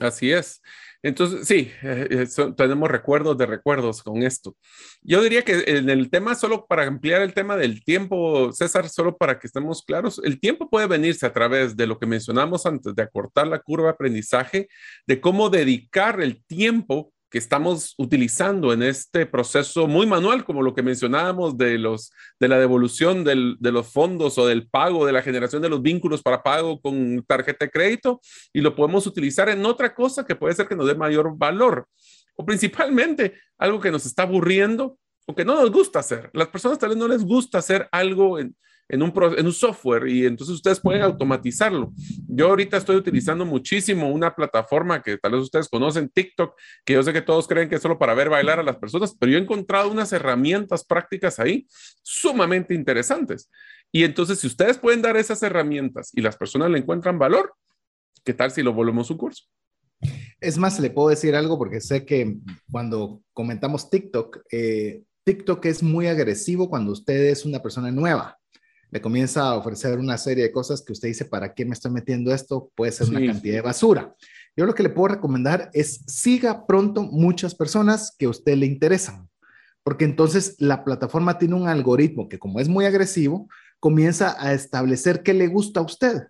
Así 0.00 0.30
es. 0.30 0.62
Entonces, 1.02 1.48
sí, 1.48 1.70
eh, 1.82 2.08
eh, 2.10 2.52
tenemos 2.56 2.88
recuerdos 2.88 3.36
de 3.36 3.46
recuerdos 3.46 4.02
con 4.02 4.22
esto. 4.22 4.56
Yo 5.02 5.20
diría 5.22 5.42
que 5.42 5.64
en 5.66 5.90
el 5.90 6.10
tema, 6.10 6.36
solo 6.36 6.66
para 6.66 6.86
ampliar 6.86 7.22
el 7.22 7.34
tema 7.34 7.56
del 7.56 7.82
tiempo, 7.82 8.52
César, 8.52 8.88
solo 8.88 9.16
para 9.16 9.38
que 9.38 9.48
estemos 9.48 9.82
claros, 9.84 10.20
el 10.24 10.38
tiempo 10.38 10.70
puede 10.70 10.86
venirse 10.86 11.26
a 11.26 11.32
través 11.32 11.76
de 11.76 11.88
lo 11.88 11.98
que 11.98 12.06
mencionamos 12.06 12.66
antes, 12.66 12.94
de 12.94 13.02
acortar 13.02 13.48
la 13.48 13.58
curva 13.58 13.90
aprendizaje, 13.90 14.68
de 15.06 15.20
cómo 15.20 15.50
dedicar 15.50 16.20
el 16.20 16.44
tiempo 16.44 17.12
que 17.32 17.38
estamos 17.38 17.94
utilizando 17.96 18.74
en 18.74 18.82
este 18.82 19.24
proceso 19.24 19.86
muy 19.86 20.06
manual, 20.06 20.44
como 20.44 20.60
lo 20.60 20.74
que 20.74 20.82
mencionábamos 20.82 21.56
de, 21.56 21.78
los, 21.78 22.12
de 22.38 22.46
la 22.46 22.58
devolución 22.58 23.24
de 23.24 23.72
los 23.72 23.88
fondos 23.90 24.36
o 24.36 24.46
del 24.46 24.68
pago, 24.68 25.06
de 25.06 25.12
la 25.12 25.22
generación 25.22 25.62
de 25.62 25.70
los 25.70 25.80
vínculos 25.80 26.22
para 26.22 26.42
pago 26.42 26.78
con 26.82 27.24
tarjeta 27.26 27.64
de 27.64 27.70
crédito, 27.70 28.20
y 28.52 28.60
lo 28.60 28.76
podemos 28.76 29.06
utilizar 29.06 29.48
en 29.48 29.64
otra 29.64 29.94
cosa 29.94 30.26
que 30.26 30.36
puede 30.36 30.54
ser 30.54 30.68
que 30.68 30.76
nos 30.76 30.86
dé 30.86 30.94
mayor 30.94 31.34
valor, 31.38 31.88
o 32.36 32.44
principalmente 32.44 33.32
algo 33.56 33.80
que 33.80 33.90
nos 33.90 34.04
está 34.04 34.24
aburriendo 34.24 34.98
o 35.26 35.34
que 35.34 35.46
no 35.46 35.54
nos 35.54 35.72
gusta 35.72 36.00
hacer. 36.00 36.28
Las 36.34 36.48
personas 36.48 36.78
tal 36.78 36.90
vez 36.90 36.98
no 36.98 37.08
les 37.08 37.24
gusta 37.24 37.58
hacer 37.58 37.88
algo 37.92 38.38
en, 38.38 38.54
en 38.92 39.02
un, 39.02 39.12
en 39.38 39.46
un 39.46 39.52
software 39.52 40.06
y 40.06 40.26
entonces 40.26 40.54
ustedes 40.54 40.78
pueden 40.78 41.00
automatizarlo. 41.00 41.92
Yo 42.28 42.48
ahorita 42.48 42.76
estoy 42.76 42.96
utilizando 42.96 43.46
muchísimo 43.46 44.10
una 44.10 44.34
plataforma 44.34 45.02
que 45.02 45.16
tal 45.16 45.32
vez 45.32 45.40
ustedes 45.40 45.68
conocen, 45.70 46.10
TikTok, 46.10 46.54
que 46.84 46.92
yo 46.92 47.02
sé 47.02 47.14
que 47.14 47.22
todos 47.22 47.48
creen 47.48 47.70
que 47.70 47.76
es 47.76 47.82
solo 47.82 47.98
para 47.98 48.12
ver 48.12 48.28
bailar 48.28 48.60
a 48.60 48.62
las 48.62 48.76
personas, 48.76 49.16
pero 49.18 49.32
yo 49.32 49.38
he 49.38 49.40
encontrado 49.40 49.90
unas 49.90 50.12
herramientas 50.12 50.84
prácticas 50.84 51.38
ahí 51.38 51.66
sumamente 52.02 52.74
interesantes. 52.74 53.50
Y 53.90 54.04
entonces, 54.04 54.38
si 54.40 54.46
ustedes 54.46 54.76
pueden 54.76 55.00
dar 55.00 55.16
esas 55.16 55.42
herramientas 55.42 56.10
y 56.12 56.20
las 56.20 56.36
personas 56.36 56.70
le 56.70 56.78
encuentran 56.78 57.18
valor, 57.18 57.54
¿qué 58.24 58.34
tal 58.34 58.50
si 58.50 58.62
lo 58.62 58.74
volvemos 58.74 59.10
un 59.10 59.16
curso? 59.16 59.46
Es 60.38 60.58
más, 60.58 60.78
le 60.80 60.90
puedo 60.90 61.08
decir 61.08 61.34
algo 61.34 61.56
porque 61.56 61.80
sé 61.80 62.04
que 62.04 62.36
cuando 62.70 63.22
comentamos 63.32 63.88
TikTok, 63.88 64.40
eh, 64.52 65.02
TikTok 65.24 65.64
es 65.64 65.82
muy 65.82 66.08
agresivo 66.08 66.68
cuando 66.68 66.92
usted 66.92 67.30
es 67.30 67.46
una 67.46 67.62
persona 67.62 67.90
nueva 67.90 68.38
le 68.92 69.00
comienza 69.00 69.48
a 69.48 69.56
ofrecer 69.56 69.98
una 69.98 70.18
serie 70.18 70.44
de 70.44 70.52
cosas 70.52 70.82
que 70.82 70.92
usted 70.92 71.08
dice, 71.08 71.24
¿para 71.24 71.54
qué 71.54 71.64
me 71.64 71.72
estoy 71.72 71.90
metiendo 71.90 72.32
esto? 72.32 72.70
Puede 72.74 72.92
ser 72.92 73.08
una 73.08 73.24
cantidad 73.24 73.54
de 73.54 73.60
basura. 73.62 74.14
yo 74.54 74.66
lo 74.66 74.74
que 74.74 74.82
le 74.82 74.90
puedo 74.90 75.14
recomendar 75.14 75.70
es 75.72 76.02
siga 76.06 76.66
pronto 76.66 77.02
muchas 77.02 77.54
personas 77.54 78.14
que 78.18 78.26
a 78.26 78.28
usted 78.28 78.54
le 78.54 78.66
interesan, 78.66 79.30
porque 79.82 80.04
entonces 80.04 80.56
la 80.58 80.84
plataforma 80.84 81.38
tiene 81.38 81.54
un 81.54 81.68
algoritmo 81.68 82.28
que 82.28 82.38
como 82.38 82.60
es 82.60 82.68
muy 82.68 82.84
agresivo, 82.84 83.48
comienza 83.80 84.36
a 84.38 84.52
establecer 84.52 85.22
qué 85.22 85.32
le 85.32 85.48
gusta 85.48 85.80
a 85.80 85.84
usted. 85.84 86.24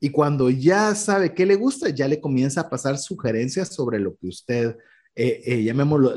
Y 0.00 0.08
cuando 0.08 0.48
ya 0.48 0.94
sabe 0.94 1.34
qué 1.34 1.44
le 1.44 1.56
gusta, 1.56 1.90
ya 1.90 2.08
le 2.08 2.22
comienza 2.22 2.62
a 2.62 2.70
pasar 2.70 2.96
sugerencias 2.96 3.68
sobre 3.68 3.98
lo 3.98 4.16
que 4.16 4.28
usted, 4.28 4.78
eh, 5.14 5.42
eh, 5.44 5.62
llamémoslo, 5.62 6.14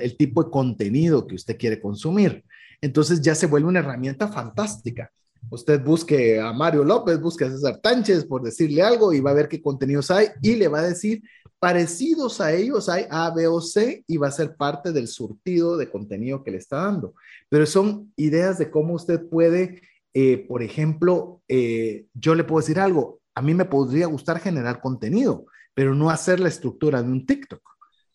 el 0.00 0.16
tipo 0.16 0.42
de 0.42 0.50
contenido 0.50 1.28
que 1.28 1.36
usted 1.36 1.56
quiere 1.56 1.80
consumir. 1.80 2.44
Entonces 2.80 3.20
ya 3.20 3.36
se 3.36 3.46
vuelve 3.46 3.68
una 3.68 3.78
herramienta 3.78 4.26
fantástica. 4.26 5.12
Usted 5.50 5.82
busque 5.82 6.40
a 6.40 6.52
Mario 6.52 6.84
López, 6.84 7.20
busque 7.20 7.44
a 7.44 7.50
César 7.50 7.78
Tánchez 7.82 8.24
por 8.24 8.42
decirle 8.42 8.82
algo 8.82 9.12
y 9.12 9.20
va 9.20 9.30
a 9.30 9.34
ver 9.34 9.48
qué 9.48 9.62
contenidos 9.62 10.10
hay 10.10 10.28
y 10.42 10.56
le 10.56 10.68
va 10.68 10.80
a 10.80 10.88
decir 10.88 11.22
parecidos 11.58 12.40
a 12.40 12.52
ellos 12.52 12.88
hay 12.88 13.04
A, 13.10 13.30
B 13.30 13.46
o 13.48 13.60
C 13.60 14.04
y 14.06 14.16
va 14.16 14.28
a 14.28 14.32
ser 14.32 14.56
parte 14.56 14.92
del 14.92 15.08
surtido 15.08 15.76
de 15.76 15.90
contenido 15.90 16.44
que 16.44 16.50
le 16.50 16.58
está 16.58 16.84
dando. 16.84 17.14
Pero 17.48 17.66
son 17.66 18.12
ideas 18.16 18.58
de 18.58 18.70
cómo 18.70 18.94
usted 18.94 19.28
puede, 19.28 19.82
eh, 20.14 20.38
por 20.46 20.62
ejemplo, 20.62 21.42
eh, 21.48 22.06
yo 22.14 22.34
le 22.34 22.44
puedo 22.44 22.60
decir 22.60 22.78
algo, 22.78 23.20
a 23.34 23.42
mí 23.42 23.54
me 23.54 23.64
podría 23.64 24.06
gustar 24.06 24.40
generar 24.40 24.80
contenido, 24.80 25.46
pero 25.74 25.94
no 25.94 26.10
hacer 26.10 26.40
la 26.40 26.48
estructura 26.48 27.02
de 27.02 27.10
un 27.10 27.26
TikTok. 27.26 27.62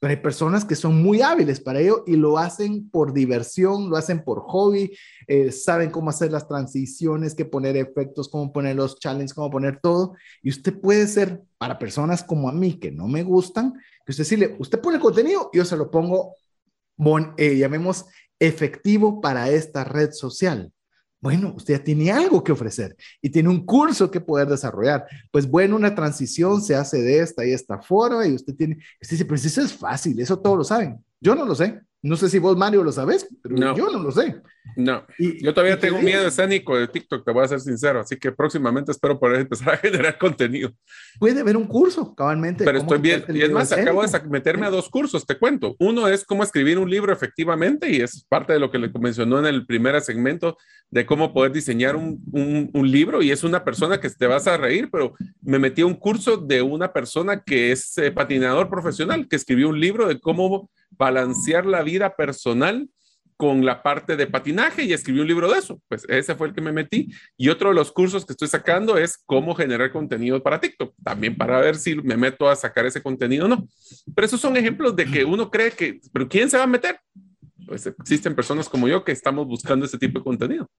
Pero 0.04 0.12
hay 0.12 0.20
personas 0.22 0.66
que 0.66 0.76
son 0.76 1.01
muy 1.01 1.22
hábiles 1.22 1.62
para 1.62 1.80
ello 1.80 2.04
y 2.06 2.18
lo 2.18 2.38
hacen 2.38 2.89
por 2.89 3.14
diversión, 3.14 3.89
lo 3.89 3.95
hacen 3.95 4.22
por 4.26 4.41
hobby, 4.41 4.91
eh, 5.28 5.49
saben 5.54 5.91
cómo 5.91 6.10
hacer 6.10 6.30
las 6.30 6.45
transiciones, 6.45 7.34
qué 7.34 7.45
poner 7.45 7.78
efectos, 7.78 8.28
cómo 8.28 8.51
poner 8.51 8.76
los 8.76 8.99
challenges, 8.99 9.34
cómo 9.34 9.49
poner 9.49 9.80
todo. 9.82 10.14
Y 10.41 10.49
usted 10.49 10.78
puede 10.78 11.08
ser, 11.08 11.41
para 11.58 11.80
personas 11.80 12.22
como 12.22 12.49
a 12.49 12.51
mí 12.51 12.80
que 12.80 12.91
no 12.91 13.08
me 13.08 13.24
gustan, 13.24 13.76
que 14.06 14.12
usted 14.12 14.26
decirle, 14.26 14.58
usted 14.60 14.82
pone 14.82 14.97
el 14.97 15.01
contenido, 15.01 15.49
yo 15.54 15.64
se 15.64 15.78
lo 15.78 15.89
pongo, 15.89 16.36
bon, 16.97 17.34
eh, 17.38 17.56
llamemos 17.56 18.04
efectivo 18.39 19.22
para 19.22 19.51
esta 19.51 19.86
red 19.86 20.12
social. 20.12 20.74
Bueno, 21.24 21.53
usted 21.55 21.78
ya 21.78 21.84
tiene 21.86 22.11
algo 22.11 22.43
que 22.43 22.51
ofrecer 22.51 22.97
y 23.21 23.30
tiene 23.30 23.47
un 23.47 23.65
curso 23.65 24.11
que 24.11 24.19
poder 24.19 24.49
desarrollar. 24.49 25.05
Pues 25.32 25.49
bueno, 25.49 25.78
una 25.78 25.95
transición 25.95 26.61
se 26.61 26.76
hace 26.76 27.01
de 27.01 27.19
esta 27.19 27.45
y 27.45 27.53
esta 27.53 27.82
forma 27.82 28.28
y 28.28 28.34
usted 28.36 28.53
tiene, 28.53 28.76
usted 29.01 29.11
dice, 29.11 29.24
pero 29.24 29.36
eso 29.36 29.61
es 29.61 29.71
fácil, 29.71 30.19
eso 30.19 30.38
todos 30.38 30.57
lo 30.57 30.63
saben. 30.65 31.01
Yo 31.21 31.34
no 31.34 31.45
lo 31.45 31.55
sé. 31.55 31.80
No 32.04 32.18
sé 32.18 32.30
si 32.30 32.38
vos, 32.38 32.58
Mario, 32.58 32.84
lo 32.84 32.91
sabes, 32.91 33.26
pero 33.41 33.74
yo 33.78 33.89
no 33.89 34.04
lo 34.04 34.12
sé. 34.12 34.41
No, 34.76 35.06
yo 35.18 35.54
todavía 35.54 35.80
tengo 35.80 36.01
miedo 36.01 36.28
escénico 36.28 36.78
de 36.78 36.89
TikTok, 36.89 37.24
te 37.24 37.32
voy 37.32 37.45
a 37.45 37.47
ser 37.47 37.62
sincero, 37.62 38.01
así 38.01 38.18
que 38.18 38.34
próximamente 38.34 38.91
espero 38.91 39.18
poder 39.18 39.39
empezar 39.39 39.76
a 39.76 39.78
generar 39.82 40.18
contenido. 40.18 40.70
Puede 41.18 41.39
haber 41.39 41.56
un 41.56 41.66
curso, 41.66 42.14
cabalmente. 42.14 42.66
Pero 42.66 42.80
estoy 42.80 42.97
bien, 42.97 43.24
y 43.30 43.41
es 43.41 43.51
más, 43.51 43.72
acabo 43.72 44.06
de 44.06 44.20
meterme 44.30 44.66
a 44.66 44.70
dos 44.70 44.89
cursos, 44.89 45.26
te 45.26 45.39
cuento. 45.39 45.78
Uno 45.80 46.10
es 46.10 46.26
cómo 46.26 46.43
escribir 46.43 46.78
un 46.78 46.89
libro 46.89 47.14
efectivamente, 47.14 47.89
y 47.89 48.01
es 48.01 48.26
parte 48.28 48.51
de 48.51 48.60
lo 48.60 48.70
que 48.70 48.80
le 48.80 48.91
mencionó 48.99 49.39
en 49.39 49.45
el 49.45 49.66
primer 49.66 49.99
segmento 50.01 50.58
de 50.91 51.06
cómo 51.06 51.34
poder 51.34 51.54
diseñar 51.54 51.95
un, 51.95 52.22
un, 52.74 52.91
libro, 52.91 53.22
y 53.22 53.32
es 53.32 53.45
una 53.45 53.64
persona 53.64 54.01
que 54.01 54.10
te 54.10 54.28
vas 54.28 54.45
a 54.47 54.58
reír, 54.58 54.89
pero 54.91 55.14
me 55.41 55.58
metí 55.58 55.82
a 55.82 55.86
un 55.86 55.95
curso 55.95 56.36
de 56.36 56.62
una 56.62 56.91
persona 56.91 57.41
que 57.41 57.72
es 57.72 57.97
eh, 57.97 58.12
patinador 58.12 58.70
profesional, 58.70 59.26
que 59.30 59.38
escribió 59.38 59.70
un 59.70 59.80
libro 59.80 60.06
de 60.08 60.20
cómo 60.20 60.70
balancear 60.98 61.66
la 61.66 61.84
vida 61.84 62.16
personal 62.16 62.89
con 63.38 63.66
la 63.66 63.84
parte 63.84 64.16
de 64.16 64.28
patinaje 64.28 64.84
y 64.84 64.94
escribí 64.94 65.20
un 65.20 65.28
libro 65.28 65.52
de 65.52 65.60
eso. 65.60 65.82
Pues 65.88 66.06
ese 66.08 66.36
fue 66.36 66.48
el 66.48 66.54
que 66.54 66.62
me 66.62 66.72
metí. 66.72 67.10
Y 67.38 67.50
otro 67.50 67.70
de 67.70 67.76
los 67.76 67.91
cursos 67.91 68.26
que 68.26 68.34
estoy 68.34 68.48
sacando 68.48 68.98
es 68.98 69.18
cómo 69.26 69.56
generar 69.56 69.91
contenido 69.91 70.41
para 70.41 70.60
TikTok, 70.60 70.94
también 71.04 71.36
para 71.36 71.60
ver 71.60 71.76
si 71.76 71.96
me 71.96 72.16
meto 72.16 72.50
a 72.50 72.56
sacar 72.56 72.86
ese 72.86 73.02
contenido 73.02 73.46
o 73.46 73.48
no. 73.48 73.68
Pero 74.16 74.26
esos 74.26 74.39
son 74.39 74.56
ejemplos 74.56 74.96
de 74.96 75.06
que 75.06 75.26
uno 75.26 75.50
cree 75.50 75.72
que, 75.72 76.00
pero 76.12 76.28
¿quién 76.30 76.50
se 76.50 76.58
va 76.58 76.64
a 76.64 76.68
meter? 76.68 77.00
Pues 77.68 77.86
existen 77.86 78.36
personas 78.36 78.70
como 78.70 78.88
yo 78.88 79.04
que 79.04 79.12
estamos 79.12 79.48
buscando 79.48 79.86
ese 79.86 79.98
tipo 79.98 80.20
de 80.20 80.26
contenido. 80.26 80.70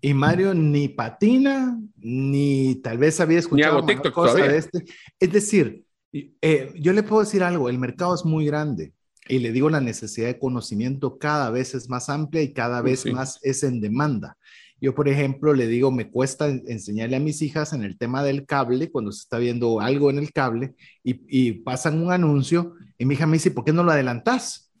Y 0.00 0.14
Mario 0.14 0.54
ni 0.54 0.88
patina, 0.88 1.78
ni 1.96 2.76
tal 2.76 2.98
vez 2.98 3.20
había 3.20 3.38
escuchado 3.38 3.84
TikTok 3.84 4.12
cosa 4.12 4.46
de 4.46 4.58
este. 4.58 4.84
Es 5.18 5.32
decir, 5.32 5.84
eh, 6.12 6.72
yo 6.76 6.92
le 6.92 7.02
puedo 7.02 7.22
decir 7.22 7.42
algo, 7.42 7.68
el 7.68 7.78
mercado 7.78 8.14
es 8.14 8.24
muy 8.24 8.44
grande 8.44 8.92
y 9.28 9.38
le 9.38 9.52
digo, 9.52 9.70
la 9.70 9.80
necesidad 9.80 10.26
de 10.26 10.38
conocimiento 10.38 11.18
cada 11.18 11.50
vez 11.50 11.74
es 11.74 11.88
más 11.88 12.08
amplia 12.08 12.42
y 12.42 12.52
cada 12.52 12.82
vez 12.82 13.06
más 13.06 13.38
es 13.42 13.62
en 13.62 13.80
demanda. 13.80 14.36
Yo, 14.80 14.96
por 14.96 15.08
ejemplo, 15.08 15.54
le 15.54 15.68
digo, 15.68 15.92
me 15.92 16.10
cuesta 16.10 16.48
enseñarle 16.48 17.14
a 17.14 17.20
mis 17.20 17.40
hijas 17.40 17.72
en 17.72 17.84
el 17.84 17.96
tema 17.96 18.24
del 18.24 18.46
cable, 18.46 18.90
cuando 18.90 19.12
se 19.12 19.20
está 19.20 19.38
viendo 19.38 19.80
algo 19.80 20.10
en 20.10 20.18
el 20.18 20.32
cable 20.32 20.74
y, 21.04 21.52
pasan 21.52 22.02
un 22.02 22.10
anuncio, 22.10 22.74
y 22.98 23.04
mi 23.04 23.14
hija 23.14 23.26
me 23.26 23.34
dice, 23.34 23.52
¿por 23.52 23.64
qué 23.64 23.72
no 23.72 23.84
lo 23.84 23.92
adelantas? 23.92 24.72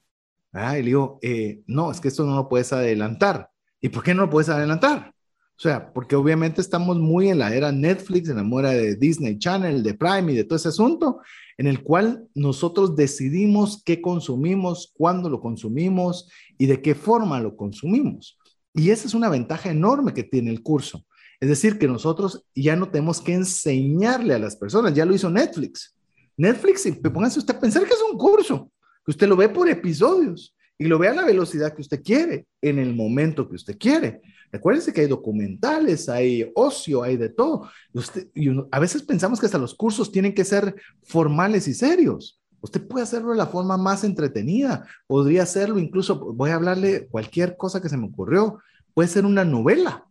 Ah, 0.52 0.76
y 0.76 0.82
le 0.82 0.86
digo, 0.88 1.20
eh, 1.22 1.62
no, 1.68 1.92
es 1.92 2.00
que 2.00 2.08
esto 2.08 2.26
no 2.26 2.34
lo 2.34 2.48
puedes 2.48 2.72
adelantar. 2.72 3.48
¿Y 3.80 3.90
por 3.90 4.02
qué 4.02 4.12
no 4.12 4.22
lo 4.22 4.30
puedes 4.30 4.48
adelantar? 4.48 5.14
O 5.56 5.60
sea, 5.62 5.92
porque 5.92 6.16
obviamente 6.16 6.60
estamos 6.60 6.98
muy 6.98 7.28
en 7.28 7.38
la 7.38 7.54
era 7.54 7.70
Netflix, 7.70 8.28
en 8.28 8.36
la 8.36 8.58
era 8.58 8.70
de 8.70 8.96
Disney 8.96 9.38
Channel, 9.38 9.84
de 9.84 9.94
Prime 9.94 10.32
y 10.32 10.36
de 10.36 10.44
todo 10.44 10.56
ese 10.56 10.68
asunto, 10.68 11.20
en 11.58 11.66
el 11.66 11.82
cual 11.82 12.28
nosotros 12.34 12.96
decidimos 12.96 13.82
qué 13.84 14.00
consumimos, 14.00 14.92
cuándo 14.96 15.28
lo 15.28 15.40
consumimos 15.40 16.28
y 16.58 16.66
de 16.66 16.80
qué 16.80 16.94
forma 16.94 17.40
lo 17.40 17.56
consumimos. 17.56 18.38
Y 18.74 18.90
esa 18.90 19.06
es 19.06 19.14
una 19.14 19.28
ventaja 19.28 19.70
enorme 19.70 20.14
que 20.14 20.24
tiene 20.24 20.50
el 20.50 20.62
curso. 20.62 21.04
Es 21.40 21.48
decir, 21.48 21.78
que 21.78 21.88
nosotros 21.88 22.44
ya 22.54 22.76
no 22.76 22.90
tenemos 22.90 23.20
que 23.20 23.34
enseñarle 23.34 24.34
a 24.34 24.38
las 24.38 24.56
personas, 24.56 24.94
ya 24.94 25.04
lo 25.04 25.14
hizo 25.14 25.28
Netflix. 25.28 25.96
Netflix, 26.36 26.88
póngase 27.12 27.38
usted 27.38 27.56
a 27.56 27.60
pensar 27.60 27.84
que 27.84 27.94
es 27.94 28.02
un 28.10 28.16
curso, 28.16 28.70
que 29.04 29.10
usted 29.10 29.28
lo 29.28 29.36
ve 29.36 29.48
por 29.48 29.68
episodios 29.68 30.54
y 30.78 30.86
lo 30.86 30.98
ve 30.98 31.08
a 31.08 31.14
la 31.14 31.24
velocidad 31.24 31.74
que 31.74 31.82
usted 31.82 32.02
quiere, 32.02 32.46
en 32.60 32.78
el 32.78 32.94
momento 32.94 33.48
que 33.48 33.56
usted 33.56 33.78
quiere. 33.78 34.20
Recuérdense 34.50 34.92
que 34.92 35.02
hay 35.02 35.06
documentales, 35.06 36.08
hay 36.08 36.50
ocio, 36.54 37.02
hay 37.02 37.16
de 37.16 37.28
todo. 37.28 37.70
Usted, 37.92 38.28
a 38.70 38.78
veces 38.80 39.02
pensamos 39.02 39.40
que 39.40 39.46
hasta 39.46 39.58
los 39.58 39.74
cursos 39.74 40.10
tienen 40.10 40.34
que 40.34 40.44
ser 40.44 40.74
formales 41.02 41.68
y 41.68 41.74
serios. 41.74 42.40
Usted 42.60 42.86
puede 42.86 43.04
hacerlo 43.04 43.30
de 43.30 43.38
la 43.38 43.46
forma 43.46 43.76
más 43.76 44.04
entretenida, 44.04 44.86
podría 45.06 45.42
hacerlo 45.42 45.78
incluso, 45.78 46.32
voy 46.34 46.50
a 46.50 46.54
hablarle 46.54 47.08
cualquier 47.08 47.56
cosa 47.56 47.80
que 47.80 47.88
se 47.88 47.96
me 47.96 48.06
ocurrió, 48.06 48.58
puede 48.94 49.08
ser 49.08 49.24
una 49.24 49.44
novela 49.44 50.06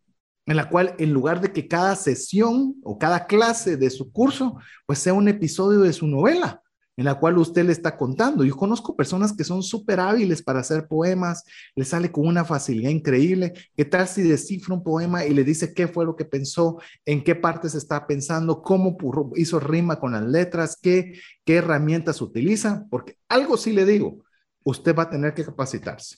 en 0.46 0.58
la 0.58 0.70
cual 0.70 0.96
en 0.98 1.14
lugar 1.14 1.40
de 1.40 1.54
que 1.54 1.68
cada 1.68 1.96
sesión 1.96 2.76
o 2.84 2.98
cada 2.98 3.26
clase 3.26 3.78
de 3.78 3.90
su 3.90 4.12
curso, 4.12 4.58
pues 4.86 5.00
sea 5.00 5.14
un 5.14 5.28
episodio 5.28 5.82
de 5.82 5.94
su 5.94 6.08
novela 6.08 6.62
en 6.98 7.06
la 7.06 7.16
cual 7.16 7.38
usted 7.38 7.66
le 7.66 7.72
está 7.72 7.98
contando. 7.98 8.44
Yo 8.44 8.56
conozco 8.56 8.96
personas 8.96 9.34
que 9.34 9.44
son 9.44 9.64
súper 9.64 10.00
hábiles 10.00 10.42
para 10.42 10.60
hacer 10.60 10.88
poemas, 10.88 11.44
le 11.76 11.86
sale 11.86 12.12
con 12.12 12.28
una 12.28 12.46
facilidad 12.46 12.90
increíble. 12.90 13.54
¿Qué 13.76 13.86
tal 13.86 14.08
si 14.08 14.22
descifra 14.22 14.76
un 14.76 14.84
poema 14.84 15.26
y 15.26 15.34
le 15.34 15.44
dice 15.44 15.74
qué 15.74 15.88
fue 15.88 16.06
lo 16.06 16.16
que 16.16 16.26
pensó, 16.26 16.80
en 17.06 17.24
qué 17.24 17.36
partes 17.36 17.76
está 17.76 18.08
pensando, 18.08 18.62
cómo 18.62 18.98
hizo 19.36 19.60
rima 19.60 20.00
con 20.00 20.12
las 20.12 20.24
letras, 20.24 20.78
qué, 20.82 21.20
qué 21.46 21.56
herramientas 21.56 22.22
utiliza? 22.22 22.86
Porque 22.90 23.18
algo 23.30 23.58
sí 23.58 23.72
le 23.72 23.86
digo, 23.86 24.24
usted 24.64 24.96
va 24.96 25.04
a 25.04 25.10
tener 25.10 25.34
que 25.34 25.46
capacitarse. 25.46 26.18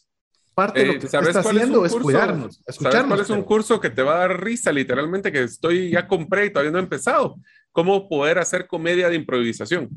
Parte 0.56 0.82
de 0.82 0.86
lo 0.86 0.94
eh, 0.94 1.00
que 1.00 1.06
está 1.08 1.20
haciendo 1.20 1.84
es, 1.84 1.96
cuidarnos, 1.96 2.62
escucharnos. 2.68 3.08
¿Cuál 3.08 3.22
es 3.22 3.30
un 3.32 3.42
curso 3.42 3.80
que 3.80 3.90
te 3.90 4.04
va 4.04 4.16
a 4.16 4.28
dar 4.28 4.44
risa, 4.44 4.72
literalmente, 4.72 5.32
que 5.32 5.44
estoy 5.44 5.90
ya 5.90 6.08
compré 6.08 6.46
y 6.46 6.50
todavía 6.52 6.72
no 6.72 6.78
he 6.78 6.84
empezado? 6.84 7.38
¿Cómo 7.72 8.08
poder 8.08 8.38
hacer 8.38 8.68
comedia 8.68 9.10
de 9.10 9.16
improvisación? 9.16 9.90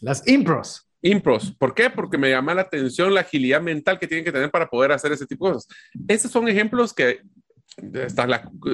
Las 0.00 0.26
impros. 0.26 0.88
Impros. 1.02 1.54
¿Por 1.58 1.74
qué? 1.74 1.90
Porque 1.90 2.16
me 2.16 2.30
llama 2.30 2.54
la 2.54 2.62
atención 2.62 3.12
la 3.12 3.20
agilidad 3.20 3.60
mental 3.60 3.98
que 3.98 4.06
tienen 4.06 4.24
que 4.24 4.32
tener 4.32 4.50
para 4.50 4.68
poder 4.68 4.92
hacer 4.92 5.12
ese 5.12 5.26
tipo 5.26 5.46
de 5.46 5.54
cosas. 5.54 5.74
Esos 6.08 6.30
son 6.30 6.48
ejemplos 6.48 6.94
que 6.94 7.20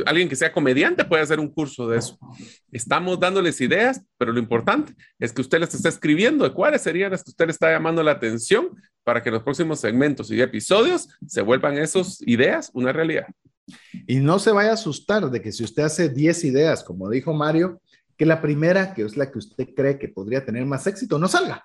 alguien 0.06 0.28
que 0.28 0.36
sea 0.36 0.52
comediante 0.52 1.04
puede 1.04 1.22
hacer 1.22 1.40
un 1.40 1.48
curso 1.48 1.88
de 1.88 1.98
eso. 1.98 2.18
Estamos 2.70 3.18
dándoles 3.18 3.61
ideas, 3.61 4.02
pero 4.18 4.32
lo 4.32 4.38
importante 4.38 4.94
es 5.18 5.32
que 5.32 5.40
usted 5.40 5.61
les 5.61 5.74
está 5.74 5.88
escribiendo 5.88 6.44
de 6.44 6.52
cuáles 6.52 6.82
serían 6.82 7.11
las 7.11 7.24
que 7.24 7.30
usted 7.30 7.46
le 7.46 7.52
está 7.52 7.70
llamando 7.70 8.02
la 8.02 8.12
atención 8.12 8.70
para 9.02 9.22
que 9.22 9.30
los 9.30 9.42
próximos 9.42 9.80
segmentos 9.80 10.30
y 10.30 10.40
episodios 10.40 11.08
se 11.26 11.42
vuelvan 11.42 11.78
esas 11.78 12.20
ideas 12.26 12.70
una 12.74 12.92
realidad. 12.92 13.26
Y 14.06 14.16
no 14.16 14.38
se 14.38 14.50
vaya 14.50 14.70
a 14.70 14.74
asustar 14.74 15.30
de 15.30 15.40
que 15.40 15.52
si 15.52 15.64
usted 15.64 15.84
hace 15.84 16.08
10 16.08 16.44
ideas, 16.44 16.84
como 16.84 17.08
dijo 17.08 17.32
Mario, 17.32 17.80
que 18.20 18.26
la 18.26 18.42
primera, 18.42 18.92
que 18.92 19.00
es 19.00 19.16
la 19.16 19.30
que 19.30 19.38
usted 19.38 19.68
cree 19.74 19.98
que 19.98 20.06
podría 20.06 20.44
tener 20.44 20.66
más 20.66 20.86
éxito, 20.86 21.18
no 21.18 21.26
salga. 21.26 21.64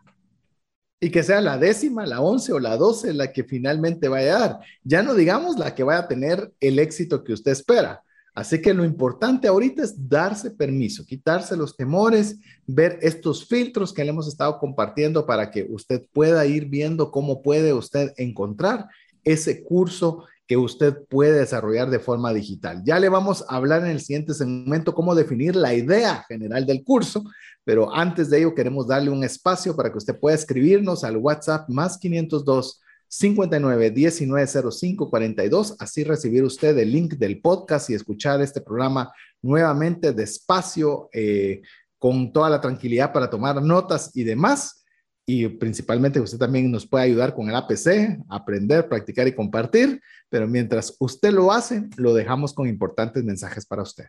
Y 1.01 1.09
que 1.09 1.21
sea 1.21 1.41
la 1.41 1.57
décima, 1.57 2.05
la 2.05 2.21
once 2.21 2.53
o 2.53 2.59
la 2.59 2.77
doce 2.77 3.13
la 3.13 3.33
que 3.33 3.43
finalmente 3.43 4.07
vaya 4.07 4.37
a 4.37 4.39
dar. 4.39 4.59
Ya 4.81 5.03
no 5.03 5.15
digamos 5.15 5.59
la 5.59 5.75
que 5.75 5.83
vaya 5.83 5.99
a 5.99 6.07
tener 6.07 6.53
el 6.61 6.79
éxito 6.79 7.25
que 7.25 7.33
usted 7.33 7.51
espera. 7.51 8.01
Así 8.33 8.61
que 8.61 8.73
lo 8.73 8.85
importante 8.85 9.49
ahorita 9.49 9.83
es 9.83 10.07
darse 10.07 10.49
permiso, 10.49 11.05
quitarse 11.05 11.57
los 11.57 11.75
temores, 11.75 12.37
ver 12.65 12.99
estos 13.01 13.45
filtros 13.45 13.93
que 13.93 14.05
le 14.05 14.11
hemos 14.11 14.29
estado 14.29 14.57
compartiendo 14.57 15.25
para 15.25 15.51
que 15.51 15.67
usted 15.69 16.07
pueda 16.13 16.45
ir 16.45 16.67
viendo 16.69 17.11
cómo 17.11 17.41
puede 17.41 17.73
usted 17.73 18.13
encontrar 18.15 18.87
ese 19.25 19.61
curso 19.61 20.23
que 20.47 20.57
usted 20.57 20.95
puede 21.09 21.39
desarrollar 21.39 21.89
de 21.89 21.99
forma 21.99 22.33
digital. 22.33 22.83
Ya 22.85 22.99
le 22.99 23.09
vamos 23.09 23.43
a 23.49 23.55
hablar 23.55 23.83
en 23.83 23.91
el 23.91 24.01
siguiente 24.01 24.33
segmento 24.33 24.93
cómo 24.93 25.15
definir 25.15 25.55
la 25.55 25.73
idea 25.73 26.23
general 26.27 26.65
del 26.65 26.83
curso, 26.83 27.23
pero 27.63 27.93
antes 27.93 28.29
de 28.29 28.39
ello 28.39 28.53
queremos 28.53 28.87
darle 28.87 29.09
un 29.09 29.23
espacio 29.23 29.75
para 29.75 29.91
que 29.91 29.97
usted 29.97 30.19
pueda 30.19 30.35
escribirnos 30.35 31.03
al 31.03 31.17
WhatsApp 31.17 31.67
más 31.69 31.97
502 31.97 32.81
59 33.07 33.91
19 33.91 34.71
05 34.71 35.09
42, 35.09 35.75
así 35.79 36.03
recibir 36.03 36.43
usted 36.43 36.77
el 36.77 36.91
link 36.91 37.13
del 37.13 37.41
podcast 37.41 37.89
y 37.89 37.93
escuchar 37.93 38.41
este 38.41 38.61
programa 38.61 39.11
nuevamente 39.41 40.11
despacio, 40.11 41.09
eh, 41.13 41.61
con 41.97 42.31
toda 42.33 42.49
la 42.49 42.61
tranquilidad 42.61 43.13
para 43.13 43.29
tomar 43.29 43.61
notas 43.61 44.11
y 44.13 44.23
demás. 44.23 44.84
Y 45.25 45.47
principalmente 45.47 46.19
usted 46.19 46.37
también 46.37 46.69
nos 46.69 46.85
puede 46.85 47.05
ayudar 47.05 47.33
con 47.33 47.49
el 47.49 47.55
APC, 47.55 48.19
aprender, 48.29 48.87
practicar 48.87 49.27
y 49.27 49.33
compartir, 49.33 49.99
pero 50.29 50.47
mientras 50.47 50.95
usted 50.99 51.31
lo 51.31 51.51
hace, 51.51 51.87
lo 51.97 52.13
dejamos 52.13 52.53
con 52.53 52.67
importantes 52.67 53.23
mensajes 53.23 53.65
para 53.65 53.81
usted. 53.81 54.05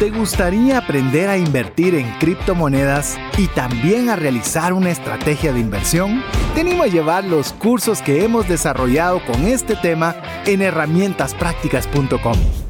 ¿Te 0.00 0.10
gustaría 0.10 0.78
aprender 0.78 1.28
a 1.28 1.36
invertir 1.36 1.94
en 1.94 2.10
criptomonedas 2.18 3.18
y 3.36 3.48
también 3.48 4.08
a 4.08 4.16
realizar 4.16 4.72
una 4.72 4.90
estrategia 4.90 5.52
de 5.52 5.60
inversión? 5.60 6.22
Te 6.54 6.62
animo 6.62 6.84
a 6.84 6.86
llevar 6.86 7.24
los 7.24 7.52
cursos 7.52 8.00
que 8.00 8.24
hemos 8.24 8.48
desarrollado 8.48 9.22
con 9.26 9.42
este 9.42 9.76
tema 9.76 10.16
en 10.46 10.62
herramientasprácticas.com. 10.62 12.69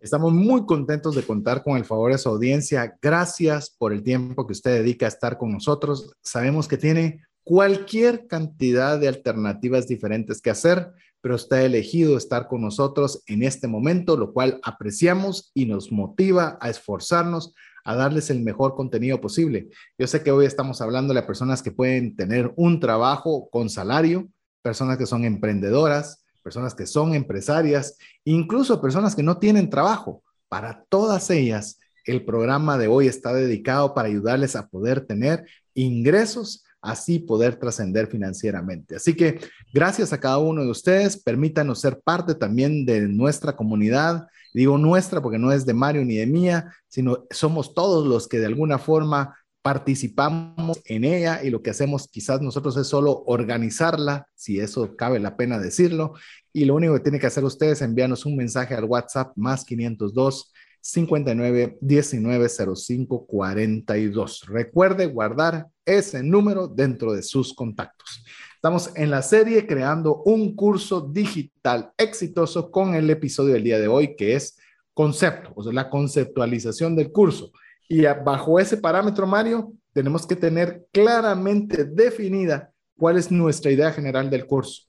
Estamos 0.00 0.32
muy 0.32 0.64
contentos 0.64 1.14
de 1.14 1.22
contar 1.22 1.62
con 1.62 1.76
el 1.76 1.84
favor 1.84 2.10
de 2.10 2.16
su 2.16 2.30
audiencia. 2.30 2.96
Gracias 3.02 3.68
por 3.68 3.92
el 3.92 4.02
tiempo 4.02 4.46
que 4.46 4.54
usted 4.54 4.78
dedica 4.78 5.04
a 5.04 5.10
estar 5.10 5.36
con 5.36 5.52
nosotros. 5.52 6.16
Sabemos 6.22 6.66
que 6.66 6.78
tiene 6.78 7.20
cualquier 7.44 8.26
cantidad 8.26 8.98
de 8.98 9.08
alternativas 9.08 9.86
diferentes 9.86 10.40
que 10.40 10.48
hacer, 10.48 10.90
pero 11.20 11.34
usted 11.34 11.56
ha 11.58 11.64
elegido 11.64 12.16
estar 12.16 12.48
con 12.48 12.62
nosotros 12.62 13.22
en 13.26 13.42
este 13.42 13.68
momento, 13.68 14.16
lo 14.16 14.32
cual 14.32 14.58
apreciamos 14.62 15.50
y 15.52 15.66
nos 15.66 15.92
motiva 15.92 16.56
a 16.62 16.70
esforzarnos 16.70 17.54
a 17.84 17.94
darles 17.94 18.30
el 18.30 18.40
mejor 18.40 18.74
contenido 18.74 19.20
posible. 19.20 19.68
Yo 19.98 20.06
sé 20.06 20.22
que 20.22 20.30
hoy 20.30 20.46
estamos 20.46 20.80
hablando 20.80 21.12
de 21.12 21.22
personas 21.22 21.62
que 21.62 21.72
pueden 21.72 22.16
tener 22.16 22.54
un 22.56 22.80
trabajo 22.80 23.50
con 23.50 23.68
salario, 23.68 24.28
personas 24.62 24.96
que 24.96 25.06
son 25.06 25.26
emprendedoras, 25.26 26.19
personas 26.42 26.74
que 26.74 26.86
son 26.86 27.14
empresarias, 27.14 27.96
incluso 28.24 28.80
personas 28.80 29.14
que 29.14 29.22
no 29.22 29.38
tienen 29.38 29.70
trabajo. 29.70 30.22
Para 30.48 30.84
todas 30.88 31.30
ellas, 31.30 31.78
el 32.04 32.24
programa 32.24 32.78
de 32.78 32.88
hoy 32.88 33.06
está 33.06 33.32
dedicado 33.32 33.94
para 33.94 34.08
ayudarles 34.08 34.56
a 34.56 34.68
poder 34.68 35.06
tener 35.06 35.46
ingresos, 35.74 36.64
así 36.80 37.18
poder 37.18 37.56
trascender 37.56 38.06
financieramente. 38.06 38.96
Así 38.96 39.14
que 39.14 39.40
gracias 39.72 40.12
a 40.12 40.20
cada 40.20 40.38
uno 40.38 40.62
de 40.62 40.70
ustedes, 40.70 41.22
permítanos 41.22 41.80
ser 41.80 42.00
parte 42.00 42.34
también 42.34 42.86
de 42.86 43.02
nuestra 43.02 43.54
comunidad. 43.54 44.26
Digo 44.52 44.78
nuestra 44.78 45.20
porque 45.20 45.38
no 45.38 45.52
es 45.52 45.66
de 45.66 45.74
Mario 45.74 46.04
ni 46.04 46.16
de 46.16 46.26
mía, 46.26 46.74
sino 46.88 47.26
somos 47.30 47.74
todos 47.74 48.06
los 48.06 48.26
que 48.26 48.38
de 48.38 48.46
alguna 48.46 48.78
forma 48.78 49.36
participamos 49.62 50.80
en 50.84 51.04
ella 51.04 51.42
y 51.42 51.50
lo 51.50 51.62
que 51.62 51.70
hacemos 51.70 52.08
quizás 52.08 52.40
nosotros 52.40 52.76
es 52.76 52.86
solo 52.86 53.22
organizarla, 53.26 54.26
si 54.34 54.58
eso 54.58 54.96
cabe 54.96 55.20
la 55.20 55.36
pena 55.36 55.58
decirlo, 55.58 56.14
y 56.52 56.64
lo 56.64 56.74
único 56.74 56.94
que 56.94 57.00
tiene 57.00 57.18
que 57.18 57.26
hacer 57.26 57.44
ustedes 57.44 57.78
es 57.78 57.82
enviarnos 57.82 58.24
un 58.26 58.36
mensaje 58.36 58.74
al 58.74 58.84
WhatsApp 58.84 59.32
más 59.36 59.64
502 59.64 60.52
59 60.80 61.78
19 61.80 62.48
05 62.48 63.26
42. 63.26 64.46
Recuerde 64.48 65.06
guardar 65.06 65.68
ese 65.84 66.22
número 66.22 66.68
dentro 66.68 67.12
de 67.12 67.22
sus 67.22 67.52
contactos. 67.54 68.24
Estamos 68.54 68.90
en 68.94 69.10
la 69.10 69.22
serie 69.22 69.66
creando 69.66 70.22
un 70.24 70.54
curso 70.54 71.00
digital 71.00 71.92
exitoso 71.96 72.70
con 72.70 72.94
el 72.94 73.08
episodio 73.10 73.54
del 73.54 73.64
día 73.64 73.78
de 73.78 73.88
hoy 73.88 74.16
que 74.16 74.34
es 74.34 74.58
concepto, 74.94 75.52
o 75.54 75.62
sea, 75.62 75.72
la 75.72 75.88
conceptualización 75.88 76.96
del 76.96 77.10
curso. 77.10 77.52
Y 77.92 78.02
bajo 78.24 78.60
ese 78.60 78.76
parámetro, 78.76 79.26
Mario, 79.26 79.72
tenemos 79.92 80.24
que 80.24 80.36
tener 80.36 80.86
claramente 80.92 81.84
definida 81.84 82.70
cuál 82.96 83.16
es 83.16 83.32
nuestra 83.32 83.72
idea 83.72 83.90
general 83.90 84.30
del 84.30 84.46
curso. 84.46 84.84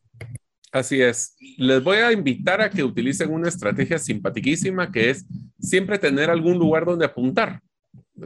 Así 0.71 1.01
es. 1.01 1.35
Les 1.57 1.83
voy 1.83 1.97
a 1.97 2.11
invitar 2.11 2.61
a 2.61 2.69
que 2.69 2.83
utilicen 2.83 3.31
una 3.31 3.49
estrategia 3.49 3.97
simpaticísima 3.97 4.91
que 4.91 5.09
es 5.09 5.25
siempre 5.59 5.97
tener 5.97 6.29
algún 6.29 6.59
lugar 6.59 6.85
donde 6.85 7.05
apuntar. 7.05 7.59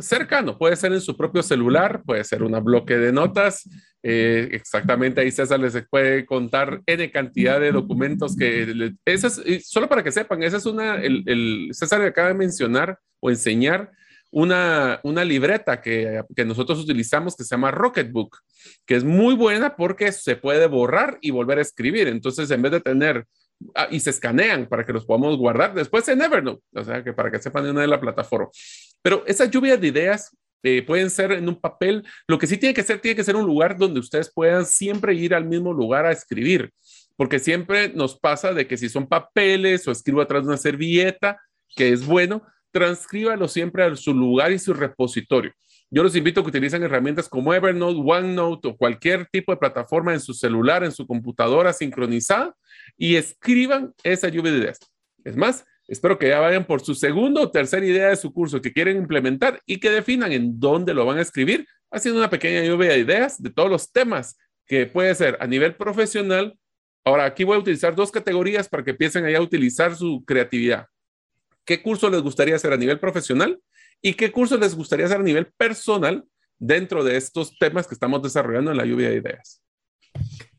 Cercano, 0.01 0.57
puede 0.57 0.75
ser 0.75 0.91
en 0.91 0.99
su 0.99 1.15
propio 1.15 1.41
celular, 1.41 2.03
puede 2.05 2.25
ser 2.25 2.43
una 2.43 2.59
bloque 2.59 2.97
de 2.97 3.13
notas. 3.13 3.69
Eh, 4.03 4.49
exactamente 4.51 5.21
ahí 5.21 5.31
César 5.31 5.57
les 5.57 5.87
puede 5.89 6.25
contar 6.25 6.81
N 6.85 7.11
cantidad 7.11 7.61
de 7.61 7.71
documentos 7.71 8.35
que... 8.35 8.91
solo 9.63 9.87
para 9.87 10.03
que 10.03 10.11
sepan, 10.11 10.43
esa 10.43 10.57
es 10.57 10.65
una... 10.65 10.95
El, 10.95 11.23
el 11.27 11.69
César 11.71 12.01
acaba 12.01 12.27
de 12.27 12.33
mencionar 12.33 12.99
o 13.21 13.29
enseñar 13.29 13.93
una, 14.35 14.99
una 15.03 15.23
libreta 15.23 15.81
que, 15.81 16.21
que, 16.35 16.43
nosotros 16.43 16.79
utilizamos 16.79 17.37
que 17.37 17.45
se 17.45 17.55
llama 17.55 17.71
Rocketbook, 17.71 18.37
que 18.85 18.95
es 18.95 19.05
muy 19.05 19.33
buena 19.33 19.77
porque 19.77 20.11
se 20.11 20.35
puede 20.35 20.67
borrar 20.67 21.17
y 21.21 21.31
volver 21.31 21.59
a 21.59 21.61
escribir. 21.61 22.09
Entonces, 22.09 22.51
en 22.51 22.61
vez 22.61 22.73
de 22.73 22.81
tener, 22.81 23.25
ah, 23.75 23.87
y 23.89 24.01
se 24.01 24.09
escanean 24.09 24.67
para 24.67 24.85
que 24.85 24.91
los 24.91 25.05
podamos 25.05 25.37
guardar 25.37 25.73
después 25.73 26.05
en 26.09 26.21
Evernote, 26.21 26.61
o 26.73 26.83
sea, 26.83 27.01
que 27.01 27.13
para 27.13 27.31
que 27.31 27.39
sepan 27.39 27.63
de 27.63 27.71
una 27.71 27.79
de 27.79 27.87
la 27.87 28.01
plataforma. 28.01 28.49
Pero 29.01 29.23
esa 29.25 29.45
lluvia 29.45 29.77
de 29.77 29.87
ideas 29.87 30.35
eh, 30.63 30.83
pueden 30.85 31.09
ser 31.09 31.31
en 31.31 31.47
un 31.47 31.55
papel. 31.55 32.03
Lo 32.27 32.37
que 32.37 32.47
sí 32.47 32.57
tiene 32.57 32.73
que 32.73 32.83
ser, 32.83 32.99
tiene 32.99 33.15
que 33.15 33.23
ser 33.23 33.37
un 33.37 33.45
lugar 33.45 33.77
donde 33.77 34.01
ustedes 34.01 34.29
puedan 34.33 34.65
siempre 34.65 35.13
ir 35.13 35.33
al 35.33 35.45
mismo 35.45 35.71
lugar 35.71 36.05
a 36.05 36.11
escribir, 36.11 36.73
porque 37.15 37.39
siempre 37.39 37.87
nos 37.87 38.19
pasa 38.19 38.51
de 38.51 38.67
que 38.67 38.75
si 38.75 38.89
son 38.89 39.07
papeles 39.07 39.87
o 39.87 39.93
escribo 39.93 40.19
atrás 40.19 40.43
de 40.43 40.49
una 40.49 40.57
servilleta, 40.57 41.39
que 41.73 41.93
es 41.93 42.05
bueno, 42.05 42.43
transcríbalo 42.75 43.47
siempre 43.47 43.85
a 43.85 43.95
su 43.95 44.13
lugar 44.13 44.51
y 44.51 44.59
su 44.59 44.73
repositorio. 44.73 45.53
Yo 45.89 46.03
los 46.03 46.13
invito 46.13 46.41
a 46.41 46.43
que 46.43 46.49
utilicen 46.49 46.83
herramientas 46.83 47.29
como 47.29 47.53
Evernote, 47.53 48.01
OneNote 48.03 48.67
o 48.67 48.75
cualquier 48.75 49.27
tipo 49.27 49.53
de 49.53 49.57
plataforma 49.57 50.11
en 50.11 50.19
su 50.19 50.33
celular, 50.33 50.83
en 50.83 50.91
su 50.91 51.07
computadora 51.07 51.71
sincronizada 51.71 52.53
y 52.97 53.15
escriban 53.15 53.93
esa 54.03 54.27
lluvia 54.27 54.51
de 54.51 54.57
ideas. 54.57 54.79
Es 55.23 55.37
más, 55.37 55.63
espero 55.87 56.19
que 56.19 56.27
ya 56.27 56.41
vayan 56.41 56.65
por 56.65 56.81
su 56.81 56.95
segundo 56.95 57.43
o 57.43 57.49
tercera 57.49 57.85
idea 57.85 58.09
de 58.09 58.17
su 58.17 58.33
curso 58.33 58.61
que 58.61 58.73
quieren 58.73 58.97
implementar 58.97 59.61
y 59.65 59.79
que 59.79 59.89
definan 59.89 60.33
en 60.33 60.59
dónde 60.59 60.93
lo 60.93 61.05
van 61.05 61.19
a 61.19 61.21
escribir, 61.21 61.65
haciendo 61.89 62.19
una 62.19 62.29
pequeña 62.29 62.61
lluvia 62.61 62.89
de 62.89 62.99
ideas 62.99 63.41
de 63.41 63.51
todos 63.51 63.69
los 63.69 63.89
temas 63.89 64.37
que 64.67 64.85
puede 64.85 65.15
ser 65.15 65.37
a 65.39 65.47
nivel 65.47 65.75
profesional. 65.75 66.59
Ahora, 67.05 67.23
aquí 67.23 67.45
voy 67.45 67.55
a 67.55 67.59
utilizar 67.59 67.95
dos 67.95 68.11
categorías 68.11 68.67
para 68.67 68.83
que 68.83 68.91
empiecen 68.91 69.33
a 69.33 69.39
utilizar 69.39 69.95
su 69.95 70.25
creatividad 70.25 70.87
qué 71.65 71.81
curso 71.81 72.09
les 72.09 72.21
gustaría 72.21 72.55
hacer 72.55 72.71
a 72.73 72.77
nivel 72.77 72.99
profesional 72.99 73.59
y 74.01 74.13
qué 74.13 74.31
curso 74.31 74.57
les 74.57 74.75
gustaría 74.75 75.05
hacer 75.05 75.19
a 75.19 75.23
nivel 75.23 75.47
personal 75.57 76.25
dentro 76.57 77.03
de 77.03 77.17
estos 77.17 77.57
temas 77.57 77.87
que 77.87 77.95
estamos 77.95 78.21
desarrollando 78.21 78.71
en 78.71 78.77
la 78.77 78.85
lluvia 78.85 79.09
de 79.09 79.17
ideas. 79.17 79.61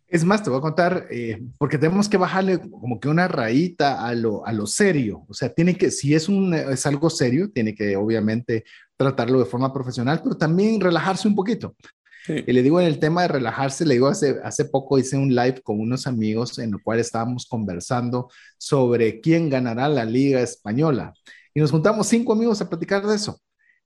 Es 0.09 0.25
más, 0.25 0.43
te 0.43 0.51
voy 0.51 0.61
a 0.61 0.63
contar, 0.63 1.09
eh, 1.11 1.43
porque 1.59 1.79
tenemos 1.79 2.09
que 2.09 2.17
bajarle 2.17 2.61
como 2.61 3.01
que 3.01 3.09
una 3.09 3.27
rayita 3.27 4.07
a 4.07 4.15
lo, 4.15 4.47
a 4.47 4.53
lo 4.53 4.67
serio. 4.67 5.25
O 5.29 5.35
sea, 5.35 5.49
tiene 5.49 5.77
que, 5.77 5.91
si 5.91 6.15
es, 6.15 6.29
un, 6.29 6.55
es 6.55 6.87
algo 6.87 7.11
serio, 7.11 7.51
tiene 7.51 7.75
que 7.75 7.97
obviamente 7.97 8.65
tratarlo 8.97 9.41
de 9.41 9.47
forma 9.47 9.73
profesional, 9.73 10.21
pero 10.23 10.37
también 10.37 10.81
relajarse 10.81 11.27
un 11.27 11.35
poquito. 11.35 11.75
Y 12.29 12.53
le 12.53 12.63
digo 12.63 12.81
en 12.81 12.87
el 12.87 12.99
tema 12.99 13.23
de 13.23 13.29
relajarse, 13.29 13.85
le 13.85 13.95
digo, 13.95 14.09
hace, 14.09 14.37
hace 14.43 14.65
poco 14.65 14.99
hice 14.99 15.17
un 15.17 15.35
live 15.35 15.63
con 15.63 15.81
unos 15.81 16.07
amigos 16.07 16.59
en 16.59 16.75
el 16.75 16.83
cual 16.83 16.99
estábamos 16.99 17.47
conversando 17.47 18.29
sobre 18.59 19.21
quién 19.21 19.49
ganará 19.49 19.89
la 19.89 20.05
Liga 20.05 20.41
Española. 20.41 21.15
Y 21.55 21.61
nos 21.61 21.71
juntamos 21.71 22.07
cinco 22.09 22.33
amigos 22.33 22.61
a 22.61 22.69
platicar 22.69 23.07
de 23.07 23.15
eso. 23.15 23.41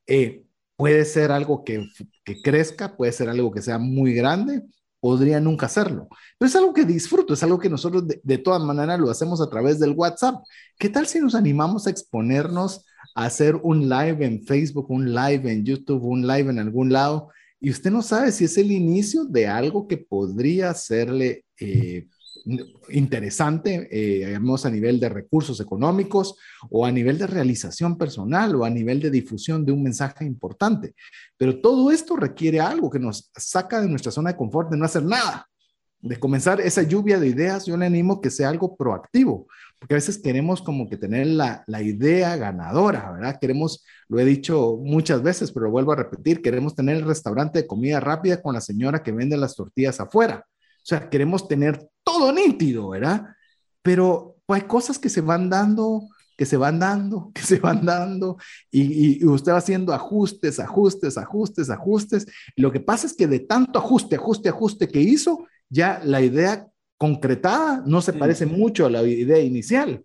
Eh, 0.07 0.45
puede 0.77 1.05
ser 1.05 1.31
algo 1.31 1.63
que, 1.65 1.87
que 2.25 2.41
crezca, 2.43 2.97
puede 2.97 3.13
ser 3.13 3.29
algo 3.29 3.51
que 3.51 3.63
sea 3.63 3.79
muy 3.79 4.15
grande, 4.15 4.63
podría 4.99 5.41
nunca 5.41 5.67
hacerlo. 5.67 6.09
Pero 6.39 6.49
es 6.49 6.57
algo 6.57 6.73
que 6.73 6.85
disfruto, 6.85 7.35
es 7.35 7.43
algo 7.43 7.59
que 7.59 7.69
nosotros 7.69 8.07
de, 8.07 8.21
de, 8.23 8.39
todas 8.39 8.63
maneras 8.63 8.99
lo 8.99 9.11
hacemos 9.11 9.41
a 9.41 9.49
través 9.49 9.79
del 9.79 9.93
WhatsApp. 9.93 10.43
¿Qué 10.79 10.89
tal 10.89 11.07
si 11.07 11.21
nos 11.21 11.35
animamos 11.35 11.87
a 11.87 11.91
exponernos 11.91 12.85
a 13.15 13.25
hacer 13.25 13.57
un 13.57 13.89
live 13.89 14.25
en 14.25 14.43
Facebook, 14.45 14.91
un 14.91 15.15
live 15.15 15.51
en 15.51 15.65
YouTube, 15.65 16.03
un 16.03 16.27
live 16.27 16.51
en 16.51 16.59
algún 16.59 16.93
lado 16.93 17.31
y 17.61 17.71
usted 17.71 17.91
no 17.91 18.03
sabe 18.03 18.33
si 18.33 18.45
es 18.45 18.57
el 18.57 18.73
inicio 18.73 19.25
de 19.25 19.47
algo 19.47 19.87
que 19.87 19.99
podría 19.99 20.73
serle 20.75 21.45
eh, 21.59 22.07
interesante, 22.89 23.89
eh, 23.91 24.35
a 24.35 24.71
nivel 24.71 24.99
de 24.99 25.09
recursos 25.09 25.61
económicos 25.61 26.37
o 26.71 26.87
a 26.87 26.91
nivel 26.91 27.19
de 27.19 27.27
realización 27.27 27.99
personal 27.99 28.55
o 28.57 28.65
a 28.65 28.71
nivel 28.71 29.01
de 29.01 29.11
difusión 29.11 29.65
de 29.65 29.73
un 29.73 29.83
mensaje 29.83 30.25
importante. 30.25 30.95
Pero 31.37 31.61
todo 31.61 31.91
esto 31.91 32.17
requiere 32.17 32.61
algo 32.61 32.91
que 32.91 32.99
nos 32.99 33.31
saca 33.37 33.81
de 33.81 33.89
nuestra 33.89 34.11
zona 34.11 34.31
de 34.31 34.37
confort, 34.37 34.71
de 34.71 34.79
no 34.79 34.85
hacer 34.85 35.05
nada, 35.05 35.47
de 36.03 36.19
comenzar 36.19 36.61
esa 36.61 36.83
lluvia 36.83 37.19
de 37.19 37.29
ideas. 37.29 37.67
Yo 37.67 37.77
le 37.77 37.87
animo 37.87 38.21
que 38.21 38.31
sea 38.31 38.49
algo 38.49 38.77
proactivo, 38.77 39.47
porque 39.79 39.95
a 39.95 39.97
veces 39.97 40.19
queremos 40.19 40.63
como 40.63 40.89
que 40.89 40.97
tener 40.97 41.27
la, 41.27 41.65
la 41.67 41.83
idea 41.83 42.37
ganadora, 42.37 43.13
¿verdad? 43.13 43.39
Queremos, 43.41 43.85
lo 44.09 44.19
he 44.19 44.25
dicho 44.25 44.79
muchas 44.83 45.23
veces, 45.23 45.53
pero 45.53 45.67
lo 45.67 45.73
vuelvo 45.73 45.93
a 45.93 45.97
repetir, 45.97 46.43
queremos 46.43 46.75
tener 46.75 46.97
el 46.97 47.05
restaurante 47.05 47.61
de 47.61 47.67
comida 47.67 48.01
rápida 48.01 48.41
con 48.41 48.55
la 48.55 48.61
señora 48.61 49.03
que 49.03 49.13
vende 49.13 49.37
las 49.37 49.57
tortillas 49.57 50.01
afuera 50.01 50.47
o 50.83 50.87
sea, 50.87 51.11
queremos 51.11 51.47
tener 51.47 51.89
todo 52.03 52.33
nítido, 52.33 52.89
¿verdad? 52.89 53.27
Pero 53.83 54.37
pues, 54.47 54.63
hay 54.63 54.69
cosas 54.69 54.99
que 54.99 55.09
se 55.11 55.21
van 55.21 55.51
dando, 55.51 56.09
que 56.37 56.47
se 56.47 56.57
van 56.57 56.79
dando, 56.79 57.31
que 57.35 57.43
se 57.43 57.59
van 57.59 57.85
dando, 57.85 58.39
y, 58.71 59.25
usted 59.27 59.53
va 59.53 59.59
haciendo 59.59 59.93
ajustes, 59.93 60.59
ajustes, 60.59 61.19
ajustes, 61.19 61.71
ajustes. 61.71 62.27
lo 62.57 62.73
que 62.73 62.81
pasa 62.81 63.07
es 63.07 63.15
que 63.15 63.27
de 63.27 63.41
tanto 63.41 63.79
ajuste, 63.79 64.17
ajuste, 64.17 64.49
ajuste 64.49 64.89
que 64.89 65.01
hizo, 65.01 65.47
ya 65.71 66.01
la 66.05 66.21
idea 66.21 66.69
concretada 66.99 67.83
no 67.87 68.03
se 68.03 68.13
parece 68.13 68.45
mucho 68.45 68.85
a 68.85 68.91
la 68.91 69.03
idea 69.03 69.39
inicial, 69.39 70.03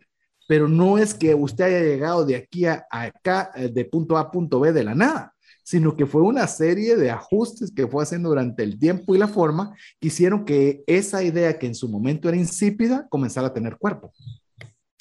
pero 0.47 0.69
no 0.69 0.97
es 0.97 1.13
que 1.13 1.35
usted 1.35 1.65
haya 1.65 1.81
llegado 1.81 2.25
de 2.25 2.37
aquí 2.37 2.65
a 2.65 2.85
acá, 2.89 3.51
eh, 3.55 3.67
de 3.67 3.83
punto 3.83 4.15
A 4.15 4.21
a 4.21 4.31
punto 4.31 4.61
B 4.61 4.71
de 4.71 4.83
la 4.83 4.95
nada 4.95 5.35
sino 5.65 5.95
que 5.95 6.05
fue 6.05 6.21
una 6.21 6.45
serie 6.45 6.95
de 6.95 7.09
ajustes 7.09 7.71
que 7.75 7.87
fue 7.87 8.03
haciendo 8.03 8.29
durante 8.29 8.61
el 8.61 8.77
tiempo 8.77 9.15
y 9.15 9.17
la 9.17 9.27
forma 9.27 9.75
que 9.99 10.09
hicieron 10.09 10.45
que 10.45 10.83
esa 10.85 11.23
idea 11.23 11.57
que 11.57 11.65
en 11.65 11.73
su 11.73 11.89
momento 11.89 12.29
era 12.29 12.37
insípida 12.37 13.07
comenzara 13.09 13.47
a 13.47 13.53
tener 13.53 13.77
cuerpo. 13.77 14.13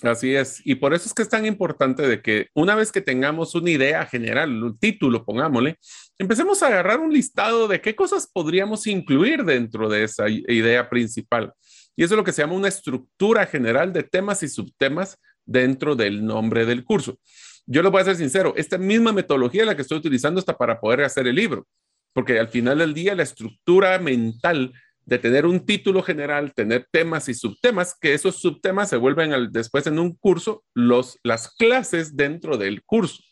Así 0.05 0.35
es, 0.35 0.61
y 0.67 0.75
por 0.75 0.93
eso 0.93 1.09
es 1.09 1.15
que 1.15 1.23
es 1.23 1.31
tan 1.31 1.47
importante 1.47 2.07
de 2.07 2.21
que 2.21 2.49
una 2.53 2.75
vez 2.75 2.93
que 2.93 3.01
tengamos 3.01 3.55
una 3.55 3.71
idea 3.71 4.05
general, 4.05 4.63
un 4.63 4.79
título, 4.79 5.25
pongámosle, 5.25 5.79
empecemos 6.19 6.63
a 6.63 6.67
agarrar 6.67 7.01
un 7.01 7.11
listado 7.11 7.69
de 7.69 7.81
qué 7.81 7.97
cosas 7.97 8.29
podríamos 8.31 8.87
incluir 8.87 9.45
dentro 9.45 9.89
de 9.89 10.05
esa 10.05 10.29
idea 10.29 10.91
principal. 10.91 11.55
Y 11.97 12.05
eso 12.05 12.15
es 12.15 12.19
lo 12.19 12.25
que 12.25 12.33
se 12.33 12.43
llama 12.43 12.53
una 12.53 12.69
estructura 12.69 13.47
general 13.47 13.95
de 13.95 14.03
temas 14.03 14.43
y 14.43 14.49
subtemas 14.49 15.17
dentro 15.47 15.97
del 15.97 16.23
nombre 16.23 16.67
del 16.67 16.85
curso. 16.85 17.19
Yo 17.65 17.83
les 17.83 17.91
voy 17.91 18.03
a 18.03 18.05
ser 18.05 18.17
sincero, 18.17 18.53
esta 18.59 18.77
misma 18.77 19.11
metodología 19.11 19.65
la 19.65 19.75
que 19.75 19.83
estoy 19.83 19.97
utilizando 19.97 20.39
está 20.39 20.55
para 20.55 20.81
poder 20.81 21.01
hacer 21.01 21.27
el 21.27 21.37
libro, 21.37 21.67
porque 22.13 22.39
al 22.39 22.49
final 22.49 22.77
del 22.79 22.93
día 22.93 23.15
la 23.15 23.23
estructura 23.23 23.99
mental 23.99 24.75
de 25.07 25.19
tener 25.19 25.47
un 25.47 25.65
título 25.65 26.03
general, 26.03 26.53
tener 26.55 26.87
temas 26.91 27.29
y 27.29 27.35
subtemas, 27.35 27.95
que 28.01 28.15
esos 28.15 28.41
subtemas 28.41 28.89
se 28.89 28.97
vuelven 28.97 29.51
después 29.53 29.87
en 29.87 29.99
un 29.99 30.15
curso, 30.15 30.65
los, 30.75 31.19
las 31.23 31.55
clases 31.55 32.17
dentro 32.17 32.57
del 32.57 32.83
curso. 32.83 33.23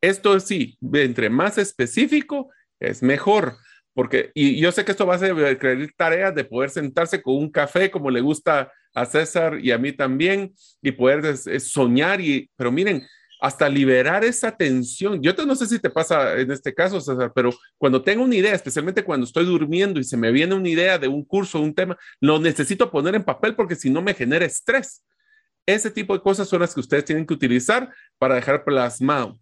Esto 0.00 0.38
sí, 0.40 0.76
entre 0.92 1.30
más 1.30 1.56
específico 1.58 2.50
es 2.80 3.02
mejor, 3.02 3.56
porque, 3.94 4.32
y 4.34 4.60
yo 4.60 4.72
sé 4.72 4.84
que 4.84 4.90
esto 4.90 5.06
va 5.06 5.14
a 5.14 5.18
ser 5.18 5.58
crear 5.58 5.88
tareas 5.96 6.34
de 6.34 6.44
poder 6.44 6.70
sentarse 6.70 7.22
con 7.22 7.36
un 7.36 7.50
café 7.50 7.90
como 7.90 8.10
le 8.10 8.20
gusta 8.20 8.72
a 8.92 9.06
César 9.06 9.58
y 9.60 9.70
a 9.70 9.78
mí 9.78 9.92
también, 9.92 10.52
y 10.82 10.92
poder 10.92 11.36
soñar, 11.60 12.20
y, 12.20 12.50
pero 12.56 12.72
miren, 12.72 13.06
hasta 13.44 13.68
liberar 13.68 14.24
esa 14.24 14.56
tensión. 14.56 15.20
Yo 15.20 15.34
no 15.44 15.54
sé 15.54 15.66
si 15.66 15.78
te 15.78 15.90
pasa 15.90 16.40
en 16.40 16.50
este 16.50 16.72
caso, 16.72 16.98
César, 16.98 17.30
pero 17.34 17.50
cuando 17.76 18.00
tengo 18.02 18.24
una 18.24 18.36
idea, 18.36 18.54
especialmente 18.54 19.04
cuando 19.04 19.26
estoy 19.26 19.44
durmiendo 19.44 20.00
y 20.00 20.04
se 20.04 20.16
me 20.16 20.32
viene 20.32 20.54
una 20.54 20.70
idea 20.70 20.98
de 20.98 21.08
un 21.08 21.22
curso, 21.22 21.60
un 21.60 21.74
tema, 21.74 21.94
lo 22.20 22.38
necesito 22.38 22.90
poner 22.90 23.14
en 23.14 23.22
papel 23.22 23.54
porque 23.54 23.76
si 23.76 23.90
no 23.90 24.00
me 24.00 24.14
genera 24.14 24.46
estrés. 24.46 25.04
Ese 25.66 25.90
tipo 25.90 26.14
de 26.14 26.22
cosas 26.22 26.48
son 26.48 26.62
las 26.62 26.72
que 26.72 26.80
ustedes 26.80 27.04
tienen 27.04 27.26
que 27.26 27.34
utilizar 27.34 27.92
para 28.18 28.36
dejar 28.36 28.64
plasmado. 28.64 29.38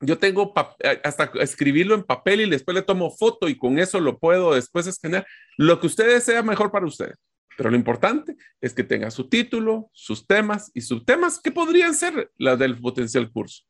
Yo 0.00 0.18
tengo 0.18 0.52
eh, 0.80 1.00
hasta 1.02 1.32
escribirlo 1.40 1.94
en 1.94 2.02
papel 2.02 2.42
y 2.42 2.50
después 2.50 2.74
le 2.74 2.82
tomo 2.82 3.10
foto 3.10 3.48
y 3.48 3.56
con 3.56 3.78
eso 3.78 3.98
lo 3.98 4.18
puedo 4.18 4.52
después 4.56 4.86
escanear. 4.86 5.26
Lo 5.56 5.80
que 5.80 5.86
ustedes 5.86 6.22
sea 6.22 6.42
mejor 6.42 6.70
para 6.70 6.84
ustedes. 6.84 7.16
Pero 7.58 7.70
lo 7.70 7.76
importante 7.76 8.36
es 8.60 8.72
que 8.72 8.84
tenga 8.84 9.10
su 9.10 9.28
título, 9.28 9.90
sus 9.92 10.28
temas 10.28 10.70
y 10.74 10.80
subtemas 10.80 11.40
que 11.40 11.50
podrían 11.50 11.92
ser 11.92 12.30
las 12.38 12.56
del 12.56 12.80
potencial 12.80 13.32
curso. 13.32 13.64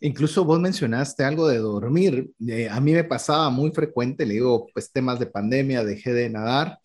Incluso 0.00 0.44
vos 0.44 0.60
mencionaste 0.60 1.24
algo 1.24 1.48
de 1.48 1.58
dormir. 1.58 2.30
Eh, 2.46 2.68
a 2.68 2.80
mí 2.80 2.92
me 2.92 3.02
pasaba 3.02 3.50
muy 3.50 3.72
frecuente, 3.72 4.24
le 4.24 4.34
digo, 4.34 4.68
pues 4.72 4.92
temas 4.92 5.18
de 5.18 5.26
pandemia, 5.26 5.82
dejé 5.82 6.12
de 6.12 6.30
nadar. 6.30 6.78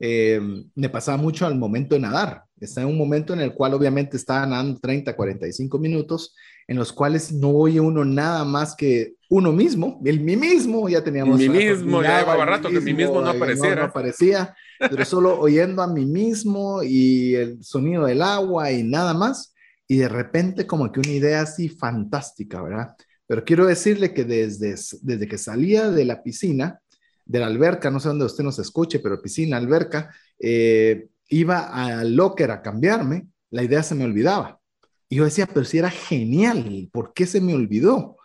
Eh, 0.00 0.40
me 0.74 0.88
pasaba 0.88 1.18
mucho 1.18 1.44
al 1.44 1.58
momento 1.58 1.94
de 1.94 2.00
nadar. 2.00 2.44
Está 2.58 2.80
en 2.80 2.88
un 2.88 2.96
momento 2.96 3.34
en 3.34 3.40
el 3.40 3.52
cual 3.52 3.74
obviamente 3.74 4.16
estaba 4.16 4.46
nadando 4.46 4.80
30, 4.80 5.14
45 5.14 5.78
minutos, 5.78 6.34
en 6.66 6.78
los 6.78 6.90
cuales 6.90 7.32
no 7.32 7.50
oye 7.50 7.80
uno 7.80 8.02
nada 8.02 8.46
más 8.46 8.74
que 8.74 9.15
uno 9.28 9.52
mismo, 9.52 10.00
el 10.04 10.20
mí 10.20 10.36
mismo, 10.36 10.88
ya 10.88 11.02
teníamos... 11.02 11.38
Mi 11.38 11.48
mismo, 11.48 12.02
ya 12.02 12.20
llevaba 12.20 12.44
rato 12.44 12.68
que 12.70 12.80
mi 12.80 12.94
mismo 12.94 13.20
no 13.20 13.30
apareciera. 13.30 13.82
no 13.82 13.84
aparecía 13.84 14.54
pero 14.78 15.04
solo 15.04 15.38
oyendo 15.40 15.82
a 15.82 15.86
mí 15.86 16.04
mismo 16.04 16.82
y 16.82 17.34
el 17.34 17.62
sonido 17.62 18.06
del 18.06 18.22
agua 18.22 18.70
y 18.72 18.82
nada 18.82 19.14
más. 19.14 19.54
Y 19.88 19.98
de 19.98 20.08
repente 20.08 20.66
como 20.66 20.90
que 20.90 21.00
una 21.00 21.12
idea 21.12 21.42
así 21.42 21.68
fantástica, 21.68 22.62
¿verdad? 22.62 22.94
Pero 23.26 23.44
quiero 23.44 23.66
decirle 23.66 24.12
que 24.14 24.24
desde, 24.24 24.74
desde 25.02 25.28
que 25.28 25.38
salía 25.38 25.90
de 25.90 26.04
la 26.04 26.22
piscina, 26.22 26.80
de 27.24 27.40
la 27.40 27.46
alberca, 27.46 27.90
no 27.90 28.00
sé 28.00 28.08
dónde 28.08 28.24
usted 28.24 28.44
nos 28.44 28.58
escuche, 28.58 29.00
pero 29.00 29.20
piscina, 29.20 29.56
alberca, 29.56 30.14
eh, 30.38 31.08
iba 31.28 31.58
al 31.58 32.14
locker 32.14 32.50
a 32.50 32.62
cambiarme, 32.62 33.26
la 33.50 33.64
idea 33.64 33.82
se 33.82 33.94
me 33.94 34.04
olvidaba. 34.04 34.60
Y 35.08 35.16
yo 35.16 35.24
decía, 35.24 35.46
pero 35.46 35.64
si 35.64 35.78
era 35.78 35.90
genial, 35.90 36.88
¿por 36.92 37.12
qué 37.12 37.26
se 37.26 37.40
me 37.40 37.54
olvidó? 37.54 38.16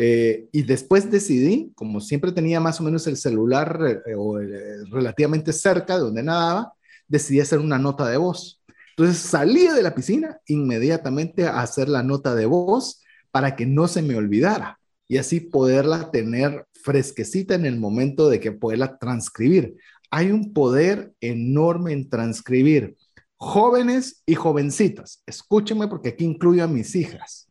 Eh, 0.00 0.48
y 0.52 0.62
después 0.62 1.10
decidí, 1.10 1.72
como 1.74 2.00
siempre 2.00 2.30
tenía 2.30 2.60
más 2.60 2.80
o 2.80 2.84
menos 2.84 3.08
el 3.08 3.16
celular 3.16 3.80
eh, 3.84 4.00
eh, 4.06 4.84
relativamente 4.92 5.52
cerca 5.52 5.94
de 5.94 6.02
donde 6.02 6.22
nadaba, 6.22 6.72
decidí 7.08 7.40
hacer 7.40 7.58
una 7.58 7.80
nota 7.80 8.06
de 8.06 8.16
voz. 8.16 8.62
Entonces 8.90 9.18
salí 9.18 9.66
de 9.66 9.82
la 9.82 9.96
piscina 9.96 10.38
inmediatamente 10.46 11.46
a 11.46 11.62
hacer 11.62 11.88
la 11.88 12.04
nota 12.04 12.36
de 12.36 12.46
voz 12.46 13.02
para 13.32 13.56
que 13.56 13.66
no 13.66 13.88
se 13.88 14.02
me 14.02 14.14
olvidara 14.14 14.78
y 15.08 15.16
así 15.16 15.40
poderla 15.40 16.12
tener 16.12 16.64
fresquecita 16.74 17.56
en 17.56 17.66
el 17.66 17.80
momento 17.80 18.28
de 18.28 18.38
que 18.38 18.52
poderla 18.52 18.98
transcribir. 18.98 19.74
Hay 20.12 20.30
un 20.30 20.52
poder 20.52 21.12
enorme 21.20 21.92
en 21.92 22.08
transcribir. 22.08 22.96
Jóvenes 23.36 24.22
y 24.26 24.36
jovencitas, 24.36 25.24
escúchenme 25.26 25.88
porque 25.88 26.10
aquí 26.10 26.24
incluyo 26.24 26.62
a 26.62 26.68
mis 26.68 26.94
hijas. 26.94 27.48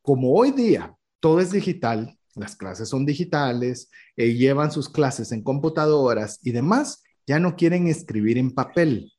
Como 0.00 0.32
hoy 0.32 0.52
día 0.52 0.96
todo 1.20 1.40
es 1.40 1.52
digital, 1.52 2.16
las 2.34 2.56
clases 2.56 2.88
son 2.88 3.06
digitales, 3.06 3.90
eh, 4.16 4.34
llevan 4.34 4.70
sus 4.70 4.88
clases 4.88 5.32
en 5.32 5.42
computadoras 5.42 6.38
y 6.42 6.52
demás, 6.52 7.02
ya 7.26 7.40
no 7.40 7.56
quieren 7.56 7.88
escribir 7.88 8.38
en 8.38 8.52
papel. 8.52 9.12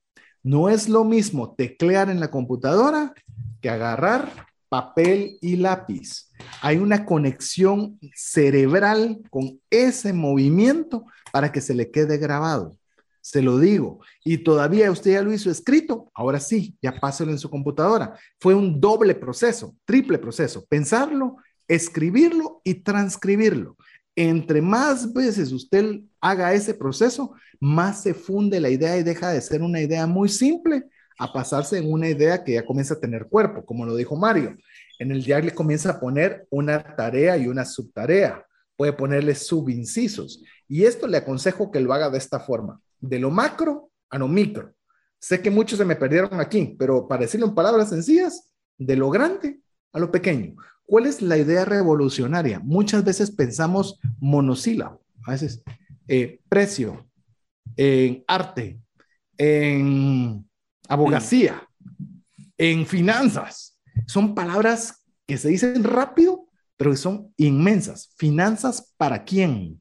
No 0.43 0.69
es 0.69 0.87
lo 0.87 1.03
mismo 1.03 1.55
teclear 1.55 2.09
en 2.09 2.19
la 2.19 2.31
computadora 2.31 3.13
que 3.59 3.69
agarrar 3.69 4.47
papel 4.69 5.37
y 5.41 5.55
lápiz. 5.55 6.29
Hay 6.61 6.77
una 6.77 7.05
conexión 7.05 7.99
cerebral 8.15 9.19
con 9.29 9.59
ese 9.69 10.13
movimiento 10.13 11.05
para 11.31 11.51
que 11.51 11.61
se 11.61 11.73
le 11.73 11.91
quede 11.91 12.17
grabado. 12.17 12.77
Se 13.21 13.41
lo 13.41 13.59
digo. 13.59 13.99
Y 14.23 14.37
todavía 14.37 14.89
usted 14.89 15.11
ya 15.11 15.21
lo 15.21 15.33
hizo 15.33 15.51
escrito. 15.51 16.09
Ahora 16.13 16.39
sí, 16.39 16.77
ya 16.81 16.97
páselo 16.97 17.31
en 17.31 17.39
su 17.39 17.49
computadora. 17.49 18.17
Fue 18.39 18.53
un 18.53 18.79
doble 18.79 19.15
proceso, 19.15 19.75
triple 19.83 20.17
proceso. 20.17 20.65
Pensarlo, 20.69 21.37
escribirlo 21.67 22.61
y 22.63 22.75
transcribirlo. 22.75 23.77
Entre 24.15 24.61
más 24.61 25.13
veces 25.13 25.51
usted 25.51 26.01
haga 26.19 26.53
ese 26.53 26.73
proceso, 26.73 27.35
más 27.59 28.01
se 28.01 28.13
funde 28.13 28.59
la 28.59 28.69
idea 28.69 28.97
y 28.97 29.03
deja 29.03 29.29
de 29.29 29.41
ser 29.41 29.61
una 29.61 29.79
idea 29.79 30.07
muy 30.07 30.29
simple 30.29 30.85
a 31.19 31.31
pasarse 31.31 31.77
en 31.77 31.91
una 31.91 32.09
idea 32.09 32.43
que 32.43 32.53
ya 32.53 32.65
comienza 32.65 32.95
a 32.95 32.99
tener 32.99 33.27
cuerpo, 33.27 33.65
como 33.65 33.85
lo 33.85 33.95
dijo 33.95 34.15
Mario. 34.15 34.55
En 34.99 35.11
el 35.11 35.23
diario 35.23 35.49
le 35.49 35.55
comienza 35.55 35.91
a 35.91 35.99
poner 35.99 36.47
una 36.49 36.95
tarea 36.95 37.37
y 37.37 37.47
una 37.47 37.65
subtarea. 37.65 38.45
Puede 38.75 38.93
ponerle 38.93 39.35
subincisos. 39.35 40.43
Y 40.67 40.83
esto 40.85 41.07
le 41.07 41.17
aconsejo 41.17 41.71
que 41.71 41.79
lo 41.79 41.93
haga 41.93 42.09
de 42.09 42.17
esta 42.17 42.39
forma, 42.39 42.79
de 42.99 43.19
lo 43.19 43.31
macro 43.31 43.91
a 44.09 44.17
lo 44.17 44.27
micro. 44.27 44.73
Sé 45.19 45.41
que 45.41 45.49
muchos 45.49 45.79
se 45.79 45.85
me 45.85 45.95
perdieron 45.95 46.39
aquí, 46.39 46.75
pero 46.77 47.07
para 47.07 47.21
decirlo 47.21 47.47
en 47.47 47.55
palabras 47.55 47.89
sencillas, 47.89 48.51
de 48.77 48.95
lo 48.95 49.09
grande 49.09 49.59
a 49.93 49.99
lo 49.99 50.11
pequeño. 50.11 50.55
¿Cuál 50.87 51.05
es 51.05 51.21
la 51.21 51.37
idea 51.37 51.65
revolucionaria? 51.65 52.59
Muchas 52.59 53.03
veces 53.03 53.29
pensamos 53.29 53.99
monosílabo, 54.19 55.03
a 55.23 55.31
veces 55.31 55.61
eh, 56.07 56.39
precio, 56.49 57.07
en 57.75 58.23
arte, 58.27 58.79
en 59.37 60.49
abogacía, 60.89 61.69
en 62.57 62.87
finanzas. 62.87 63.77
Son 64.07 64.33
palabras 64.33 65.05
que 65.27 65.37
se 65.37 65.49
dicen 65.49 65.83
rápido, 65.83 66.47
pero 66.75 66.89
que 66.89 66.97
son 66.97 67.31
inmensas. 67.37 68.09
¿Finanzas 68.17 68.95
para 68.97 69.23
quién? 69.23 69.79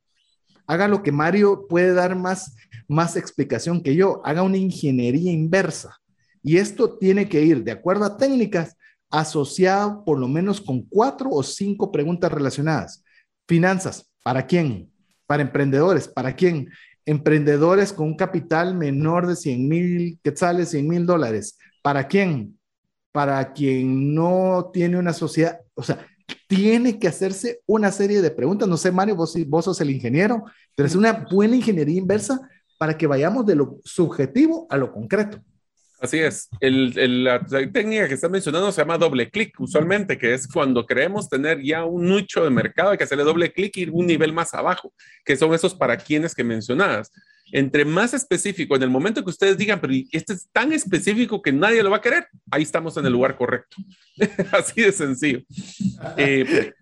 haga 0.67 0.89
lo 0.89 1.03
que 1.03 1.13
Mario 1.13 1.67
puede 1.69 1.93
dar 1.93 2.17
más, 2.17 2.57
más 2.89 3.17
explicación 3.17 3.83
que 3.83 3.95
yo, 3.95 4.21
haga 4.25 4.43
una 4.43 4.57
ingeniería 4.57 5.33
inversa. 5.33 5.97
Y 6.43 6.59
esto 6.59 6.97
tiene 6.99 7.29
que 7.29 7.43
ir, 7.43 7.65
de 7.65 7.73
acuerdo 7.73 8.05
a 8.05 8.17
técnicas, 8.17 8.77
asociado 9.11 10.05
por 10.05 10.19
lo 10.19 10.29
menos 10.29 10.61
con 10.61 10.83
cuatro 10.83 11.31
o 11.31 11.43
cinco 11.43 11.93
preguntas 11.93 12.33
relacionadas. 12.33 13.03
Finanzas, 13.47 14.11
¿para 14.23 14.47
quién? 14.47 14.91
Para 15.27 15.43
emprendedores, 15.43 16.09
¿para 16.09 16.35
quién? 16.35 16.69
Emprendedores 17.05 17.93
con 17.93 18.09
un 18.09 18.17
capital 18.17 18.75
menor 18.75 19.27
de 19.27 19.37
100 19.37 19.69
mil 19.69 20.19
quetzales, 20.23 20.71
100 20.71 20.89
mil 20.89 21.07
dólares. 21.07 21.59
¿Para 21.83 22.09
quién? 22.09 22.59
Para 23.13 23.53
quien 23.53 24.15
no 24.15 24.71
tiene 24.73 24.99
una 24.99 25.13
sociedad, 25.13 25.61
o 25.75 25.83
sea, 25.83 26.07
tiene 26.49 26.99
que 26.99 27.09
hacerse 27.09 27.61
una 27.67 27.91
serie 27.93 28.23
de 28.23 28.31
preguntas. 28.31 28.69
No 28.69 28.77
sé, 28.77 28.91
Mario, 28.91 29.17
vos, 29.17 29.37
vos 29.47 29.65
sos 29.65 29.81
el 29.81 29.91
ingeniero, 29.91 30.45
pero 30.75 30.87
es 30.87 30.95
una 30.95 31.27
buena 31.31 31.57
ingeniería 31.57 31.99
inversa 31.99 32.41
para 32.79 32.97
que 32.97 33.07
vayamos 33.07 33.47
de 33.47 33.57
lo 33.57 33.79
subjetivo 33.85 34.67
a 34.71 34.77
lo 34.77 34.93
concreto. 34.93 35.41
Así 36.01 36.19
es. 36.19 36.49
El, 36.61 37.25
la, 37.25 37.41
técnica 37.45 38.07
que 38.07 38.15
está 38.15 38.29
mencionando 38.29 38.71
se 38.71 38.83
llama 38.83 38.99
doble 38.99 39.31
clic, 39.31 39.59
usualmente, 39.59 40.19
que 40.19 40.35
es 40.35 40.47
cuando 40.47 40.85
queremos 40.85 41.29
tener 41.29 41.63
ya 41.63 41.85
un 41.85 42.07
nicho 42.07 42.45
de 42.45 42.51
mercado, 42.51 42.91
hay 42.91 42.99
que 42.99 43.05
hacerle 43.05 43.25
doble 43.25 43.53
clic 43.53 43.77
y 43.77 43.83
ir 43.83 43.91
un 43.91 44.07
nivel 44.07 44.33
más 44.33 44.53
abajo, 44.53 44.93
que 45.25 45.37
son 45.37 45.55
esos 45.55 45.75
para 45.75 45.97
quienes 45.97 46.35
que 46.35 46.45
mencionabas. 46.45 47.11
Entre 47.53 47.85
más 47.85 48.13
específico, 48.13 48.77
en 48.77 48.83
el 48.83 48.91
momento 48.91 49.23
que 49.23 49.31
ustedes 49.31 49.57
digan, 49.57 49.81
pero 49.81 49.95
este 50.11 50.35
es 50.35 50.49
tan 50.53 50.73
específico 50.73 51.41
que 51.41 51.53
nadie 51.53 51.83
lo 51.83 51.91
va 51.91 51.99
a 51.99 52.03
querer, 52.03 52.27
ahí 52.51 52.63
estamos 52.63 52.97
en 52.97 53.07
el 53.07 53.13
lugar 53.13 53.37
correcto. 53.37 53.77
Así 54.53 54.83
de 54.83 54.93
sencillo. 54.93 55.43
Eh, 56.17 56.73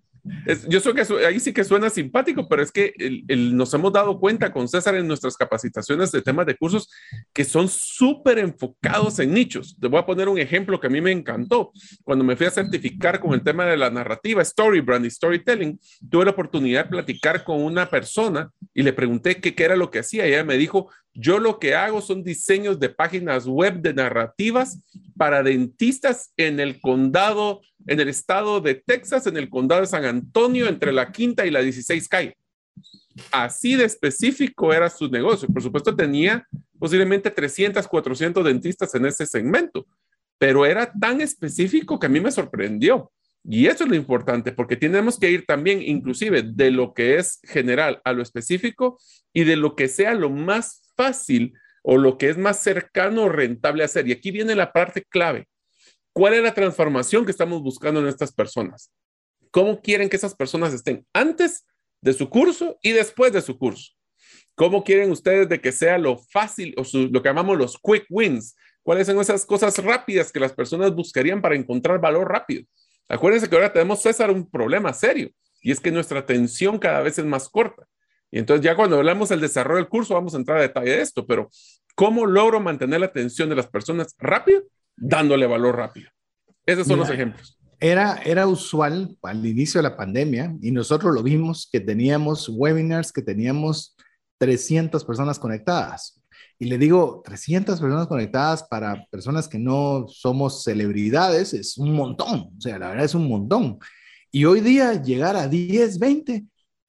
yo 0.68 0.80
sé 0.80 0.94
que 0.94 1.26
ahí 1.26 1.38
sí 1.38 1.52
que 1.52 1.64
suena 1.64 1.90
simpático, 1.90 2.48
pero 2.48 2.62
es 2.62 2.72
que 2.72 2.94
nos 3.28 3.72
hemos 3.74 3.92
dado 3.92 4.18
cuenta 4.18 4.52
con 4.52 4.68
César 4.68 4.94
en 4.94 5.06
nuestras 5.06 5.36
capacitaciones 5.36 6.12
de 6.12 6.22
temas 6.22 6.46
de 6.46 6.56
cursos 6.56 6.90
que 7.32 7.44
son 7.44 7.68
súper 7.68 8.38
enfocados 8.38 9.18
en 9.18 9.34
nichos. 9.34 9.76
Te 9.78 9.88
voy 9.88 10.00
a 10.00 10.06
poner 10.06 10.28
un 10.28 10.38
ejemplo 10.38 10.80
que 10.80 10.86
a 10.86 10.90
mí 10.90 11.00
me 11.00 11.12
encantó. 11.12 11.72
Cuando 12.02 12.24
me 12.24 12.36
fui 12.36 12.46
a 12.46 12.50
certificar 12.50 13.20
con 13.20 13.34
el 13.34 13.42
tema 13.42 13.66
de 13.66 13.76
la 13.76 13.90
narrativa, 13.90 14.40
story 14.42 14.80
brand 14.80 15.04
y 15.04 15.10
storytelling, 15.10 15.78
tuve 16.10 16.24
la 16.24 16.30
oportunidad 16.30 16.84
de 16.84 16.90
platicar 16.90 17.44
con 17.44 17.62
una 17.62 17.90
persona 17.90 18.50
y 18.72 18.82
le 18.82 18.92
pregunté 18.92 19.40
qué, 19.40 19.54
qué 19.54 19.64
era 19.64 19.76
lo 19.76 19.90
que 19.90 19.98
hacía. 19.98 20.26
Y 20.26 20.32
ella 20.32 20.44
me 20.44 20.56
dijo, 20.56 20.90
yo 21.14 21.38
lo 21.38 21.58
que 21.60 21.74
hago 21.74 22.00
son 22.00 22.24
diseños 22.24 22.80
de 22.80 22.88
páginas 22.88 23.46
web 23.46 23.80
de 23.80 23.94
narrativas 23.94 24.80
para 25.16 25.42
dentistas 25.42 26.32
en 26.36 26.58
el 26.58 26.80
condado, 26.80 27.60
en 27.86 28.00
el 28.00 28.08
estado 28.08 28.60
de 28.60 28.74
Texas, 28.74 29.26
en 29.26 29.36
el 29.36 29.48
condado 29.48 29.82
de 29.82 29.86
San 29.86 30.04
Antonio, 30.04 30.68
entre 30.68 30.92
la 30.92 31.12
quinta 31.12 31.46
y 31.46 31.50
la 31.50 31.60
16 31.60 32.08
calle. 32.08 32.36
Así 33.30 33.76
de 33.76 33.84
específico 33.84 34.72
era 34.72 34.90
su 34.90 35.08
negocio. 35.08 35.48
Por 35.48 35.62
supuesto, 35.62 35.94
tenía 35.94 36.46
posiblemente 36.78 37.30
300, 37.30 37.86
400 37.86 38.44
dentistas 38.44 38.94
en 38.94 39.06
ese 39.06 39.26
segmento, 39.26 39.86
pero 40.38 40.66
era 40.66 40.92
tan 40.92 41.20
específico 41.20 41.98
que 41.98 42.06
a 42.06 42.10
mí 42.10 42.20
me 42.20 42.32
sorprendió. 42.32 43.12
Y 43.46 43.66
eso 43.66 43.84
es 43.84 43.90
lo 43.90 43.96
importante, 43.96 44.52
porque 44.52 44.76
tenemos 44.76 45.18
que 45.18 45.30
ir 45.30 45.44
también 45.44 45.82
inclusive 45.82 46.42
de 46.42 46.70
lo 46.70 46.94
que 46.94 47.18
es 47.18 47.40
general 47.44 48.00
a 48.04 48.12
lo 48.12 48.22
específico 48.22 48.98
y 49.34 49.44
de 49.44 49.56
lo 49.56 49.76
que 49.76 49.88
sea 49.88 50.14
lo 50.14 50.30
más 50.30 50.90
fácil 50.96 51.52
o 51.82 51.98
lo 51.98 52.16
que 52.16 52.30
es 52.30 52.38
más 52.38 52.62
cercano 52.62 53.24
o 53.24 53.28
rentable 53.28 53.84
hacer. 53.84 54.08
Y 54.08 54.12
aquí 54.12 54.30
viene 54.30 54.54
la 54.54 54.72
parte 54.72 55.02
clave. 55.02 55.46
¿Cuál 56.14 56.34
es 56.34 56.42
la 56.44 56.54
transformación 56.54 57.24
que 57.24 57.32
estamos 57.32 57.60
buscando 57.60 57.98
en 57.98 58.06
estas 58.06 58.32
personas? 58.32 58.92
¿Cómo 59.50 59.82
quieren 59.82 60.08
que 60.08 60.14
esas 60.14 60.32
personas 60.32 60.72
estén 60.72 61.04
antes 61.12 61.66
de 62.00 62.12
su 62.12 62.30
curso 62.30 62.78
y 62.82 62.92
después 62.92 63.32
de 63.32 63.42
su 63.42 63.58
curso? 63.58 63.94
¿Cómo 64.54 64.84
quieren 64.84 65.10
ustedes 65.10 65.48
de 65.48 65.60
que 65.60 65.72
sea 65.72 65.98
lo 65.98 66.16
fácil 66.16 66.72
o 66.78 66.84
lo 67.10 67.20
que 67.20 67.28
llamamos 67.28 67.58
los 67.58 67.76
quick 67.82 68.06
wins? 68.08 68.54
¿Cuáles 68.84 69.08
son 69.08 69.18
esas 69.18 69.44
cosas 69.44 69.76
rápidas 69.78 70.30
que 70.30 70.38
las 70.38 70.52
personas 70.52 70.94
buscarían 70.94 71.42
para 71.42 71.56
encontrar 71.56 72.00
valor 72.00 72.30
rápido? 72.30 72.62
Acuérdense 73.08 73.50
que 73.50 73.56
ahora 73.56 73.72
tenemos, 73.72 74.00
César, 74.00 74.30
un 74.30 74.48
problema 74.48 74.92
serio 74.92 75.30
y 75.60 75.72
es 75.72 75.80
que 75.80 75.90
nuestra 75.90 76.20
atención 76.20 76.78
cada 76.78 77.00
vez 77.00 77.18
es 77.18 77.24
más 77.24 77.48
corta. 77.48 77.88
Y 78.30 78.38
entonces 78.38 78.64
ya 78.64 78.76
cuando 78.76 78.98
hablamos 78.98 79.30
del 79.30 79.40
desarrollo 79.40 79.78
del 79.78 79.88
curso 79.88 80.14
vamos 80.14 80.34
a 80.34 80.36
entrar 80.36 80.58
a 80.58 80.62
detalle 80.62 80.92
de 80.92 81.00
esto, 81.00 81.26
pero 81.26 81.50
¿cómo 81.96 82.24
logro 82.24 82.60
mantener 82.60 83.00
la 83.00 83.06
atención 83.06 83.48
de 83.48 83.56
las 83.56 83.66
personas 83.66 84.14
rápido? 84.18 84.62
Dándole 84.96 85.46
valor 85.46 85.76
rápido. 85.76 86.10
Esos 86.66 86.86
son 86.86 86.98
los 86.98 87.10
ejemplos. 87.10 87.58
Era, 87.80 88.20
era 88.24 88.46
usual 88.46 89.16
al 89.22 89.44
inicio 89.44 89.78
de 89.78 89.88
la 89.88 89.96
pandemia 89.96 90.54
y 90.62 90.70
nosotros 90.70 91.14
lo 91.14 91.22
vimos 91.22 91.68
que 91.70 91.80
teníamos 91.80 92.48
webinars, 92.48 93.12
que 93.12 93.20
teníamos 93.20 93.96
300 94.38 95.04
personas 95.04 95.38
conectadas. 95.38 96.20
Y 96.58 96.66
le 96.66 96.78
digo, 96.78 97.22
300 97.24 97.80
personas 97.80 98.06
conectadas 98.06 98.62
para 98.62 99.06
personas 99.10 99.48
que 99.48 99.58
no 99.58 100.06
somos 100.08 100.62
celebridades 100.62 101.52
es 101.52 101.76
un 101.76 101.92
montón, 101.92 102.52
o 102.56 102.60
sea, 102.60 102.78
la 102.78 102.90
verdad 102.90 103.04
es 103.04 103.14
un 103.14 103.28
montón. 103.28 103.78
Y 104.30 104.44
hoy 104.44 104.60
día 104.60 105.00
llegar 105.02 105.36
a 105.36 105.48
10, 105.48 105.98
20 105.98 106.44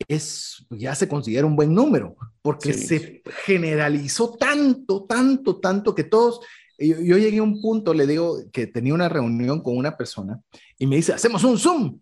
es, 0.08 0.66
ya 0.70 0.94
se 0.94 1.08
considera 1.08 1.46
un 1.46 1.56
buen 1.56 1.74
número, 1.74 2.16
porque 2.42 2.74
se 2.74 3.22
generalizó 3.46 4.34
tanto, 4.34 5.06
tanto, 5.06 5.60
tanto 5.60 5.96
que 5.96 6.04
todos, 6.04 6.42
yo, 6.78 7.18
llegué 7.18 7.38
a 7.40 7.44
un 7.44 7.62
punto, 7.62 7.94
le 7.94 8.08
digo 8.08 8.38
que 8.52 8.68
tenía 8.68 8.94
una 8.94 9.10
reunión 9.10 9.62
con 9.62 9.78
una 9.78 9.96
persona 9.98 10.42
y 10.78 10.88
me 10.88 10.98
dice, 10.98 11.14
hacemos 11.14 11.44
un 11.44 11.58
Zoom. 11.58 12.00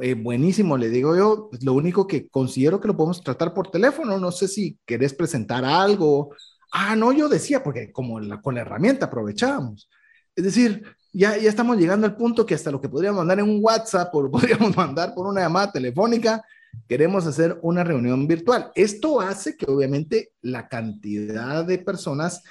Eh, 0.00 0.14
buenísimo, 0.14 0.76
le 0.76 0.90
digo 0.90 1.16
yo, 1.16 1.48
pues, 1.50 1.64
lo 1.64 1.72
único 1.72 2.06
que 2.06 2.28
considero 2.28 2.80
que 2.80 2.88
lo 2.88 2.96
podemos 2.96 3.22
tratar 3.22 3.52
por 3.52 3.70
teléfono, 3.70 4.18
no 4.18 4.30
sé 4.30 4.46
si 4.46 4.78
querés 4.86 5.12
presentar 5.12 5.64
algo. 5.64 6.34
Ah, 6.72 6.94
no, 6.94 7.12
yo 7.12 7.28
decía, 7.28 7.62
porque 7.64 7.90
como 7.90 8.20
con 8.42 8.54
la 8.54 8.60
herramienta 8.60 9.06
aprovechábamos. 9.06 9.88
Es 10.36 10.44
decir, 10.44 10.84
ya, 11.12 11.36
ya 11.36 11.48
estamos 11.48 11.76
llegando 11.78 12.06
al 12.06 12.16
punto 12.16 12.46
que 12.46 12.54
hasta 12.54 12.70
lo 12.70 12.80
que 12.80 12.88
podríamos 12.88 13.18
mandar 13.18 13.40
en 13.40 13.48
un 13.48 13.58
WhatsApp 13.60 14.14
o 14.14 14.30
podríamos 14.30 14.76
mandar 14.76 15.14
por 15.14 15.26
una 15.26 15.40
llamada 15.40 15.72
telefónica, 15.72 16.44
queremos 16.86 17.26
hacer 17.26 17.58
una 17.62 17.84
reunión 17.84 18.26
virtual. 18.26 18.70
Esto 18.74 19.20
hace 19.20 19.56
que 19.56 19.66
obviamente 19.68 20.32
la 20.42 20.68
cantidad 20.68 21.64
de 21.64 21.78
personas 21.78 22.42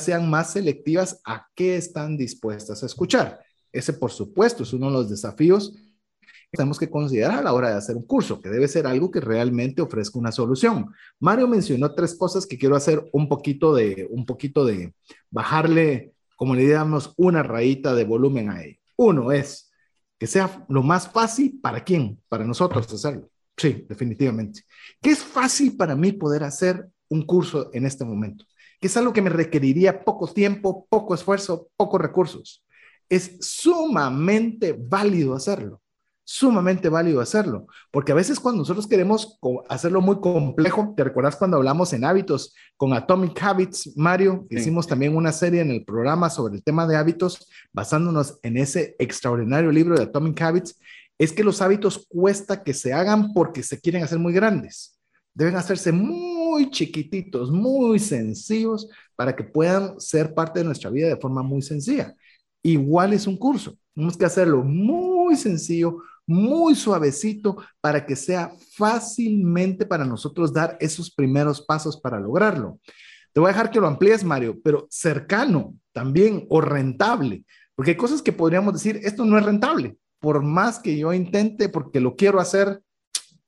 sean 0.00 0.28
más 0.28 0.52
selectivas 0.52 1.20
a 1.24 1.48
qué 1.54 1.76
están 1.76 2.16
dispuestas 2.16 2.82
a 2.82 2.86
escuchar. 2.86 3.40
Ese, 3.72 3.92
por 3.92 4.10
supuesto, 4.10 4.62
es 4.62 4.72
uno 4.72 4.86
de 4.86 4.92
los 4.92 5.10
desafíos 5.10 5.74
que 6.20 6.56
tenemos 6.56 6.78
que 6.78 6.88
considerar 6.88 7.40
a 7.40 7.42
la 7.42 7.52
hora 7.52 7.70
de 7.70 7.76
hacer 7.76 7.96
un 7.96 8.06
curso, 8.06 8.40
que 8.40 8.48
debe 8.48 8.68
ser 8.68 8.86
algo 8.86 9.10
que 9.10 9.20
realmente 9.20 9.82
ofrezca 9.82 10.18
una 10.18 10.32
solución. 10.32 10.92
Mario 11.18 11.48
mencionó 11.48 11.94
tres 11.94 12.14
cosas 12.14 12.46
que 12.46 12.56
quiero 12.56 12.76
hacer 12.76 13.04
un 13.12 13.28
poquito 13.28 13.74
de, 13.74 14.06
un 14.10 14.24
poquito 14.24 14.64
de 14.64 14.94
bajarle, 15.30 16.12
como 16.36 16.54
le 16.54 16.62
digamos, 16.62 17.12
una 17.16 17.42
rayita 17.42 17.94
de 17.94 18.04
volumen 18.04 18.50
a 18.50 18.62
él. 18.62 18.78
Uno 18.96 19.32
es 19.32 19.72
que 20.18 20.26
sea 20.26 20.64
lo 20.68 20.82
más 20.82 21.08
fácil 21.08 21.58
para 21.60 21.82
quién, 21.82 22.22
para 22.28 22.44
nosotros 22.44 22.90
hacerlo. 22.92 23.28
Sí, 23.56 23.84
definitivamente. 23.88 24.62
¿Qué 25.00 25.10
es 25.10 25.22
fácil 25.22 25.76
para 25.76 25.94
mí 25.96 26.12
poder 26.12 26.44
hacer 26.44 26.88
un 27.08 27.26
curso 27.26 27.70
en 27.72 27.86
este 27.86 28.04
momento? 28.04 28.44
Que 28.84 28.88
es 28.88 28.96
algo 28.98 29.14
que 29.14 29.22
me 29.22 29.30
requeriría 29.30 30.04
poco 30.04 30.28
tiempo, 30.28 30.86
poco 30.90 31.14
esfuerzo, 31.14 31.70
pocos 31.74 31.98
recursos. 31.98 32.62
Es 33.08 33.38
sumamente 33.40 34.76
válido 34.78 35.34
hacerlo 35.34 35.80
sumamente 36.26 36.88
válido 36.88 37.20
hacerlo, 37.20 37.66
porque 37.90 38.12
a 38.12 38.14
veces 38.14 38.40
cuando 38.40 38.60
nosotros 38.60 38.86
queremos 38.86 39.38
hacerlo 39.68 40.00
muy 40.00 40.20
complejo, 40.20 40.94
¿te 40.96 41.04
recuerdas 41.04 41.36
cuando 41.36 41.58
hablamos 41.58 41.92
en 41.92 42.02
hábitos 42.02 42.54
con 42.78 42.94
Atomic 42.94 43.42
Habits, 43.42 43.94
Mario? 43.94 44.46
Hicimos 44.48 44.86
también 44.86 45.14
una 45.14 45.32
serie 45.32 45.60
en 45.60 45.70
el 45.70 45.84
programa 45.84 46.30
sobre 46.30 46.54
el 46.54 46.62
tema 46.62 46.86
de 46.86 46.96
hábitos, 46.96 47.46
basándonos 47.74 48.38
en 48.42 48.56
ese 48.56 48.96
extraordinario 48.98 49.70
libro 49.70 49.96
de 49.96 50.04
Atomic 50.04 50.40
Habits 50.40 50.78
es 51.18 51.32
que 51.32 51.44
los 51.44 51.62
hábitos 51.62 52.06
cuesta 52.08 52.62
que 52.62 52.74
se 52.74 52.92
hagan 52.92 53.32
porque 53.32 53.62
se 53.62 53.80
quieren 53.80 54.02
hacer 54.02 54.18
muy 54.18 54.32
grandes. 54.32 54.98
Deben 55.32 55.56
hacerse 55.56 55.92
muy 55.92 56.33
chiquititos, 56.70 57.50
muy 57.50 57.98
sencillos 57.98 58.88
para 59.16 59.34
que 59.34 59.44
puedan 59.44 60.00
ser 60.00 60.34
parte 60.34 60.60
de 60.60 60.64
nuestra 60.64 60.90
vida 60.90 61.08
de 61.08 61.16
forma 61.16 61.42
muy 61.42 61.62
sencilla. 61.62 62.14
Igual 62.62 63.12
es 63.12 63.26
un 63.26 63.36
curso. 63.36 63.76
Tenemos 63.94 64.16
que 64.16 64.24
hacerlo 64.24 64.62
muy 64.62 65.36
sencillo, 65.36 65.98
muy 66.26 66.74
suavecito 66.74 67.56
para 67.80 68.06
que 68.06 68.16
sea 68.16 68.52
fácilmente 68.76 69.86
para 69.86 70.04
nosotros 70.04 70.52
dar 70.52 70.76
esos 70.80 71.10
primeros 71.10 71.60
pasos 71.60 72.00
para 72.00 72.18
lograrlo. 72.18 72.80
Te 73.32 73.40
voy 73.40 73.50
a 73.50 73.52
dejar 73.52 73.70
que 73.70 73.80
lo 73.80 73.86
amplíes, 73.86 74.24
Mario, 74.24 74.58
pero 74.62 74.86
cercano 74.90 75.74
también 75.92 76.46
o 76.48 76.60
rentable, 76.60 77.44
porque 77.74 77.92
hay 77.92 77.96
cosas 77.96 78.22
que 78.22 78.32
podríamos 78.32 78.72
decir, 78.72 79.00
esto 79.02 79.24
no 79.24 79.36
es 79.38 79.44
rentable, 79.44 79.96
por 80.20 80.42
más 80.42 80.78
que 80.78 80.96
yo 80.96 81.12
intente, 81.12 81.68
porque 81.68 82.00
lo 82.00 82.16
quiero 82.16 82.40
hacer, 82.40 82.80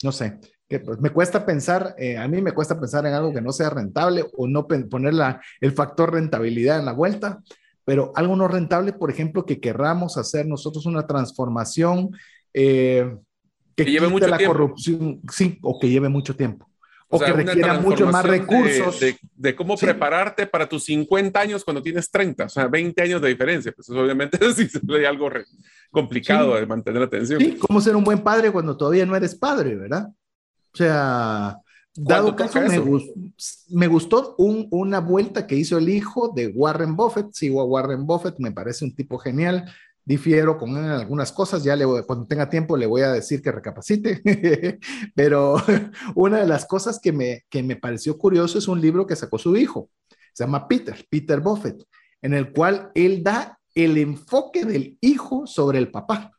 no 0.02 0.12
sé, 0.12 0.40
que 0.68 0.80
pues, 0.80 1.00
me 1.00 1.10
cuesta 1.10 1.46
pensar, 1.46 1.94
eh, 1.98 2.16
a 2.16 2.26
mí 2.26 2.42
me 2.42 2.52
cuesta 2.52 2.78
pensar 2.78 3.06
en 3.06 3.14
algo 3.14 3.32
que 3.32 3.40
no 3.40 3.52
sea 3.52 3.70
rentable 3.70 4.24
o 4.36 4.48
no 4.48 4.66
poner 4.66 5.14
el 5.60 5.72
factor 5.72 6.12
rentabilidad 6.12 6.78
en 6.78 6.86
la 6.86 6.92
vuelta, 6.92 7.40
pero 7.84 8.12
algo 8.16 8.34
no 8.34 8.48
rentable, 8.48 8.92
por 8.92 9.10
ejemplo, 9.10 9.46
que 9.46 9.60
querramos 9.60 10.16
hacer 10.16 10.46
nosotros 10.46 10.86
una 10.86 11.06
transformación 11.06 12.10
eh, 12.52 13.16
que, 13.76 13.84
lleve 13.84 14.08
mucho 14.08 14.26
la 14.26 14.44
corrupción, 14.44 15.20
sí, 15.30 15.58
o 15.62 15.78
que 15.78 15.88
lleve 15.88 16.08
mucho 16.08 16.34
tiempo. 16.34 16.68
O, 17.08 17.20
que 17.20 17.32
requiera 17.32 17.78
mucho 17.78 18.06
más 18.06 18.24
recursos. 18.24 18.98
De, 19.36 19.54
cómo 19.54 19.76
prepararte 19.76 20.46
para 20.46 20.68
tus 20.68 20.84
50 20.86 21.38
años 21.38 21.62
cuando 21.62 21.80
tienes 21.80 22.10
30, 22.10 22.46
o 22.46 22.48
sea, 22.48 22.66
20 22.66 23.00
años 23.00 23.22
de 23.22 23.28
diferencia. 23.28 23.70
Pues 23.70 23.88
obviamente 23.90 24.38
sí 24.54 24.68
sería 24.68 25.08
algo 25.08 25.30
complicado 25.92 26.56
de 26.56 26.66
mantener 26.66 27.00
la 27.00 27.06
atención. 27.06 27.38
Sí, 27.38 27.56
cómo 27.56 27.80
ser 27.80 27.94
un 27.94 28.02
buen 28.02 28.18
padre 28.18 28.50
cuando 28.50 28.76
todavía 28.76 29.06
no 29.06 29.14
eres 29.14 29.36
padre, 29.36 29.76
¿verdad? 29.76 30.08
O 30.76 30.78
sea, 30.78 31.58
dado 31.94 32.36
caso, 32.36 32.60
me, 32.60 32.82
me, 33.70 33.86
gustó 33.86 34.34
una 34.36 35.00
vuelta 35.00 35.46
que 35.46 35.56
hizo 35.56 35.78
el 35.78 35.88
hijo 35.88 36.34
de 36.36 36.48
Warren 36.48 36.96
Buffett. 36.96 37.32
Sigo 37.32 37.62
a 37.62 37.64
Warren 37.64 38.06
Buffett, 38.06 38.38
me 38.40 38.52
parece 38.52 38.84
un 38.84 38.94
tipo 38.94 39.16
genial. 39.16 39.72
Difiero 40.04 40.58
con 40.58 40.76
algunas 40.76 41.32
cosas, 41.32 41.64
ya 41.64 41.74
le 41.76 41.86
cuando 42.04 42.26
tenga 42.26 42.50
tiempo 42.50 42.76
le 42.76 42.84
voy 42.84 43.00
a 43.00 43.10
decir 43.10 43.40
que 43.40 43.50
recapacite, 43.50 44.20
pero 45.14 45.56
una 46.14 46.40
de 46.40 46.46
las 46.46 46.66
cosas 46.66 47.00
que 47.00 47.10
me, 47.10 47.46
que 47.48 47.62
me 47.62 47.76
pareció 47.76 48.18
curioso 48.18 48.58
es 48.58 48.68
un 48.68 48.82
libro 48.82 49.06
que 49.06 49.16
sacó 49.16 49.38
su 49.38 49.56
hijo, 49.56 49.88
se 50.34 50.44
llama 50.44 50.68
Peter, 50.68 51.06
Peter 51.08 51.40
Buffett, 51.40 51.82
en 52.20 52.34
el 52.34 52.52
cual 52.52 52.90
él 52.94 53.22
da 53.22 53.58
el 53.74 53.96
enfoque 53.96 54.66
del 54.66 54.98
hijo 55.00 55.46
sobre 55.46 55.78
el 55.78 55.90
papá. 55.90 56.32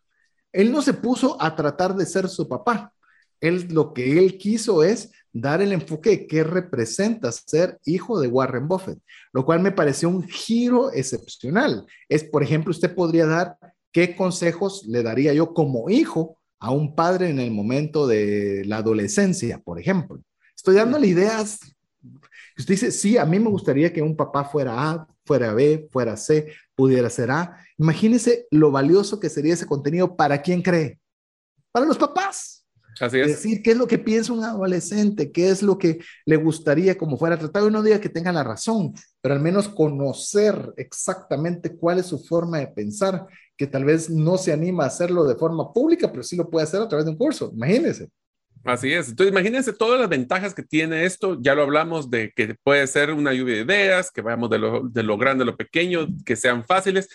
Él 0.51 0.71
no 0.71 0.83
se 0.83 0.93
puso 0.93 1.41
a 1.41 1.55
tratar 1.55 1.95
de 1.95 2.05
ser 2.05 2.29
su 2.29 2.47
papá, 2.47 2.93
él 3.41 3.67
lo 3.71 3.93
que 3.93 4.17
él 4.19 4.37
quiso 4.37 4.83
es 4.83 5.11
dar 5.33 5.61
el 5.61 5.71
enfoque 5.71 6.09
de 6.11 6.27
qué 6.27 6.43
representa 6.43 7.31
ser 7.31 7.79
hijo 7.85 8.19
de 8.19 8.27
Warren 8.27 8.67
Buffett, 8.67 8.99
lo 9.33 9.45
cual 9.45 9.59
me 9.59 9.71
pareció 9.71 10.09
un 10.09 10.27
giro 10.27 10.91
excepcional. 10.91 11.85
Es, 12.09 12.23
por 12.23 12.43
ejemplo, 12.43 12.71
usted 12.71 12.93
podría 12.93 13.25
dar 13.25 13.57
qué 13.91 14.15
consejos 14.15 14.85
le 14.87 15.03
daría 15.03 15.33
yo 15.33 15.53
como 15.53 15.89
hijo 15.89 16.37
a 16.59 16.71
un 16.71 16.95
padre 16.95 17.29
en 17.29 17.39
el 17.39 17.51
momento 17.51 18.07
de 18.07 18.63
la 18.65 18.77
adolescencia, 18.77 19.59
por 19.59 19.79
ejemplo. 19.79 20.19
Estoy 20.55 20.75
dándole 20.75 21.07
ideas. 21.07 21.59
Usted 22.57 22.73
dice, 22.73 22.91
sí, 22.91 23.17
a 23.17 23.25
mí 23.25 23.39
me 23.39 23.49
gustaría 23.49 23.93
que 23.93 24.01
un 24.01 24.15
papá 24.15 24.43
fuera 24.45 24.89
A, 24.89 25.07
fuera 25.23 25.53
B, 25.53 25.87
fuera 25.91 26.17
C, 26.17 26.51
pudiera 26.75 27.09
ser 27.11 27.29
A. 27.29 27.57
Imagínese 27.77 28.47
lo 28.49 28.71
valioso 28.71 29.19
que 29.19 29.29
sería 29.29 29.53
ese 29.53 29.67
contenido 29.67 30.15
para 30.15 30.41
quién 30.41 30.63
cree. 30.63 30.99
Para 31.71 31.85
los 31.85 31.97
papás 31.97 32.56
Así 32.99 33.19
es. 33.19 33.27
Decir 33.27 33.61
qué 33.61 33.71
es 33.71 33.77
lo 33.77 33.87
que 33.87 33.97
piensa 33.97 34.33
un 34.33 34.43
adolescente, 34.43 35.31
qué 35.31 35.49
es 35.49 35.61
lo 35.61 35.77
que 35.77 35.99
le 36.25 36.35
gustaría 36.37 36.97
como 36.97 37.17
fuera 37.17 37.37
tratado. 37.37 37.67
Y 37.67 37.71
no 37.71 37.83
diga 37.83 38.01
que 38.01 38.09
tenga 38.09 38.31
la 38.31 38.43
razón, 38.43 38.93
pero 39.21 39.35
al 39.35 39.41
menos 39.41 39.69
conocer 39.69 40.73
exactamente 40.77 41.75
cuál 41.75 41.99
es 41.99 42.07
su 42.07 42.19
forma 42.19 42.59
de 42.59 42.67
pensar, 42.67 43.25
que 43.55 43.67
tal 43.67 43.85
vez 43.85 44.09
no 44.09 44.37
se 44.37 44.53
anima 44.53 44.83
a 44.83 44.87
hacerlo 44.87 45.23
de 45.25 45.35
forma 45.35 45.73
pública, 45.73 46.11
pero 46.11 46.23
sí 46.23 46.35
lo 46.35 46.49
puede 46.49 46.65
hacer 46.65 46.81
a 46.81 46.87
través 46.87 47.05
de 47.05 47.11
un 47.11 47.17
curso. 47.17 47.51
Imagínense. 47.53 48.09
Así 48.63 48.91
es. 48.91 49.09
Entonces, 49.09 49.31
imagínense 49.31 49.71
todas 49.73 49.99
las 49.99 50.09
ventajas 50.09 50.53
que 50.53 50.63
tiene 50.63 51.05
esto. 51.05 51.37
Ya 51.39 51.55
lo 51.55 51.63
hablamos 51.63 52.09
de 52.09 52.31
que 52.35 52.55
puede 52.63 52.85
ser 52.87 53.11
una 53.13 53.33
lluvia 53.33 53.55
de 53.55 53.61
ideas, 53.61 54.11
que 54.11 54.21
vayamos 54.21 54.49
de 54.49 54.59
lo, 54.59 54.89
de 54.89 55.03
lo 55.03 55.17
grande 55.17 55.43
a 55.43 55.45
lo 55.45 55.55
pequeño, 55.55 56.07
que 56.25 56.35
sean 56.35 56.65
fáciles. 56.65 57.07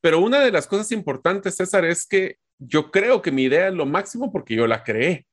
Pero 0.00 0.20
una 0.20 0.40
de 0.40 0.50
las 0.50 0.66
cosas 0.66 0.90
importantes, 0.92 1.56
César, 1.56 1.84
es 1.84 2.06
que 2.06 2.38
yo 2.58 2.90
creo 2.90 3.22
que 3.22 3.32
mi 3.32 3.44
idea 3.44 3.68
es 3.68 3.74
lo 3.74 3.86
máximo 3.86 4.32
porque 4.32 4.54
yo 4.54 4.66
la 4.66 4.84
creé. 4.84 5.26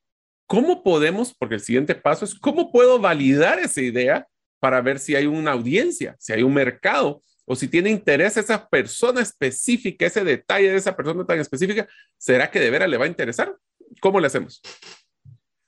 ¿Cómo 0.48 0.84
podemos, 0.84 1.34
porque 1.34 1.56
el 1.56 1.62
siguiente 1.62 1.96
paso 1.96 2.26
es, 2.26 2.36
¿cómo 2.36 2.72
puedo 2.72 3.00
validar 3.00 3.60
esa 3.60 3.82
idea 3.82 4.28
para 4.60 4.82
ver 4.82 5.00
si 5.00 5.16
hay 5.16 5.26
una 5.26 5.52
audiencia, 5.52 6.16
si 6.20 6.34
hay 6.34 6.44
un 6.44 6.54
mercado 6.54 7.24
o 7.46 7.56
si 7.56 7.68
tiene 7.68 7.90
interés 7.90 8.38
esa 8.38 8.68
persona 8.68 9.22
específica, 9.22 10.06
ese 10.06 10.24
detalle 10.24 10.70
de 10.70 10.78
esa 10.78 10.96
persona 10.96 11.26
tan 11.26 11.40
específica? 11.40 11.88
¿Será 12.18 12.52
que 12.52 12.60
de 12.60 12.70
veras 12.70 12.90
le 12.90 12.98
va 12.98 13.06
a 13.06 13.10
interesar? 13.10 13.56
¿Cómo 14.02 14.20
le 14.20 14.28
hacemos? 14.28 14.62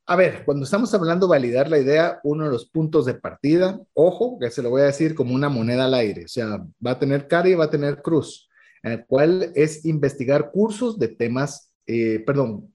A 0.07 0.15
ver, 0.15 0.43
cuando 0.45 0.65
estamos 0.65 0.93
hablando 0.93 1.25
de 1.25 1.31
validar 1.31 1.67
la 1.67 1.79
idea, 1.79 2.19
uno 2.23 2.43
de 2.43 2.51
los 2.51 2.69
puntos 2.69 3.05
de 3.05 3.15
partida, 3.15 3.81
ojo, 3.93 4.37
que 4.39 4.51
se 4.51 4.61
lo 4.61 4.69
voy 4.69 4.83
a 4.83 4.85
decir 4.85 5.15
como 5.15 5.33
una 5.33 5.49
moneda 5.49 5.85
al 5.85 5.95
aire, 5.95 6.25
o 6.25 6.27
sea, 6.27 6.63
va 6.85 6.91
a 6.91 6.99
tener 6.99 7.27
cara 7.27 7.49
y 7.49 7.55
va 7.55 7.65
a 7.65 7.71
tener 7.71 8.03
cruz 8.03 8.47
el 8.91 9.05
cual 9.05 9.51
es 9.55 9.85
investigar 9.85 10.51
cursos 10.51 10.99
de 10.99 11.07
temas, 11.07 11.71
eh, 11.87 12.19
perdón, 12.25 12.73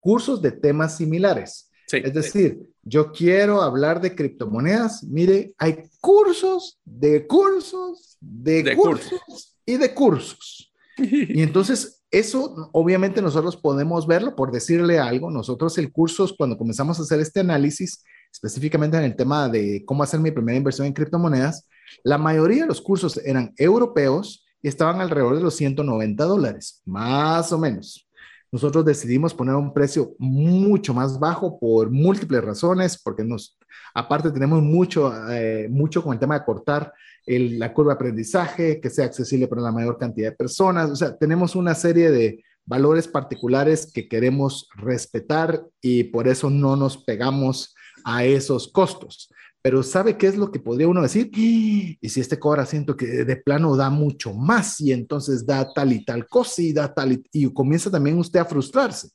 cursos 0.00 0.40
de 0.42 0.52
temas 0.52 0.96
similares. 0.96 1.70
es 1.90 2.14
decir, 2.14 2.60
yo 2.82 3.12
quiero 3.12 3.62
hablar 3.62 4.00
de 4.00 4.14
criptomonedas. 4.14 5.02
Mire, 5.04 5.54
hay 5.58 5.88
cursos 6.00 6.78
de 6.84 7.26
cursos, 7.26 8.16
de, 8.20 8.76
cursos, 8.76 9.56
y 9.64 9.76
de 9.76 9.94
cursos. 9.94 10.72
y 10.98 11.42
entonces, 11.42 12.04
eso 12.10 12.70
obviamente 12.72 13.20
nosotros 13.20 13.56
podemos 13.56 14.06
verlo 14.06 14.36
por 14.36 14.52
decirle 14.52 14.98
algo. 14.98 15.30
Nosotros 15.30 15.76
el 15.78 15.92
curso, 15.92 16.28
cuando 16.36 16.56
comenzamos 16.56 16.98
a 16.98 17.02
hacer 17.02 17.20
este 17.20 17.40
análisis, 17.40 18.04
específicamente 18.32 18.96
en 18.96 19.04
el 19.04 19.16
tema 19.16 19.48
de 19.48 19.84
cómo 19.84 20.02
hacer 20.02 20.20
mi 20.20 20.30
primera 20.30 20.56
inversión 20.56 20.86
en 20.86 20.92
criptomonedas, 20.92 21.68
la 22.04 22.18
mayoría 22.18 22.62
de 22.62 22.68
los 22.68 22.80
cursos 22.80 23.18
eran 23.24 23.52
europeos 23.56 24.45
estaban 24.62 25.00
alrededor 25.00 25.36
de 25.36 25.42
los 25.42 25.54
190 25.56 26.24
dólares, 26.24 26.82
más 26.84 27.52
o 27.52 27.58
menos. 27.58 28.08
Nosotros 28.52 28.84
decidimos 28.84 29.34
poner 29.34 29.54
un 29.54 29.74
precio 29.74 30.14
mucho 30.18 30.94
más 30.94 31.18
bajo 31.18 31.58
por 31.58 31.90
múltiples 31.90 32.42
razones, 32.42 33.00
porque 33.02 33.24
nos, 33.24 33.58
aparte 33.94 34.30
tenemos 34.30 34.62
mucho, 34.62 35.12
eh, 35.30 35.68
mucho 35.68 36.02
con 36.02 36.12
el 36.12 36.18
tema 36.18 36.38
de 36.38 36.44
cortar 36.44 36.92
la 37.26 37.72
curva 37.72 37.92
de 37.92 37.96
aprendizaje, 37.96 38.80
que 38.80 38.88
sea 38.88 39.06
accesible 39.06 39.48
para 39.48 39.62
la 39.62 39.72
mayor 39.72 39.98
cantidad 39.98 40.30
de 40.30 40.36
personas. 40.36 40.90
O 40.90 40.96
sea, 40.96 41.16
tenemos 41.16 41.56
una 41.56 41.74
serie 41.74 42.10
de 42.10 42.44
valores 42.64 43.08
particulares 43.08 43.90
que 43.92 44.08
queremos 44.08 44.68
respetar 44.76 45.64
y 45.80 46.04
por 46.04 46.28
eso 46.28 46.50
no 46.50 46.76
nos 46.76 46.98
pegamos 46.98 47.74
a 48.04 48.24
esos 48.24 48.68
costos 48.68 49.28
pero 49.66 49.82
¿sabe 49.82 50.16
qué 50.16 50.28
es 50.28 50.36
lo 50.36 50.52
que 50.52 50.60
podría 50.60 50.86
uno 50.86 51.02
decir? 51.02 51.28
Y 51.34 52.08
si 52.08 52.20
este 52.20 52.38
cobra 52.38 52.64
siento 52.64 52.96
que 52.96 53.24
de 53.24 53.36
plano 53.36 53.74
da 53.74 53.90
mucho 53.90 54.32
más 54.32 54.80
y 54.80 54.92
entonces 54.92 55.44
da 55.44 55.72
tal 55.74 55.92
y 55.92 56.04
tal 56.04 56.28
cosa 56.28 56.62
y 56.62 56.72
da 56.72 56.94
tal 56.94 57.14
y, 57.14 57.24
y 57.32 57.52
comienza 57.52 57.90
también 57.90 58.16
usted 58.16 58.38
a 58.38 58.44
frustrarse. 58.44 59.08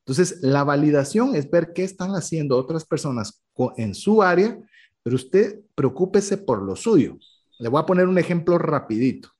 Entonces, 0.00 0.40
la 0.42 0.62
validación 0.62 1.34
es 1.34 1.50
ver 1.50 1.72
qué 1.74 1.84
están 1.84 2.10
haciendo 2.10 2.58
otras 2.58 2.84
personas 2.84 3.42
en 3.78 3.94
su 3.94 4.22
área, 4.22 4.58
pero 5.02 5.16
usted 5.16 5.60
preocúpese 5.74 6.36
por 6.36 6.60
lo 6.60 6.76
suyo. 6.76 7.16
Le 7.58 7.70
voy 7.70 7.80
a 7.80 7.86
poner 7.86 8.06
un 8.06 8.18
ejemplo 8.18 8.58
rapidito. 8.58 9.30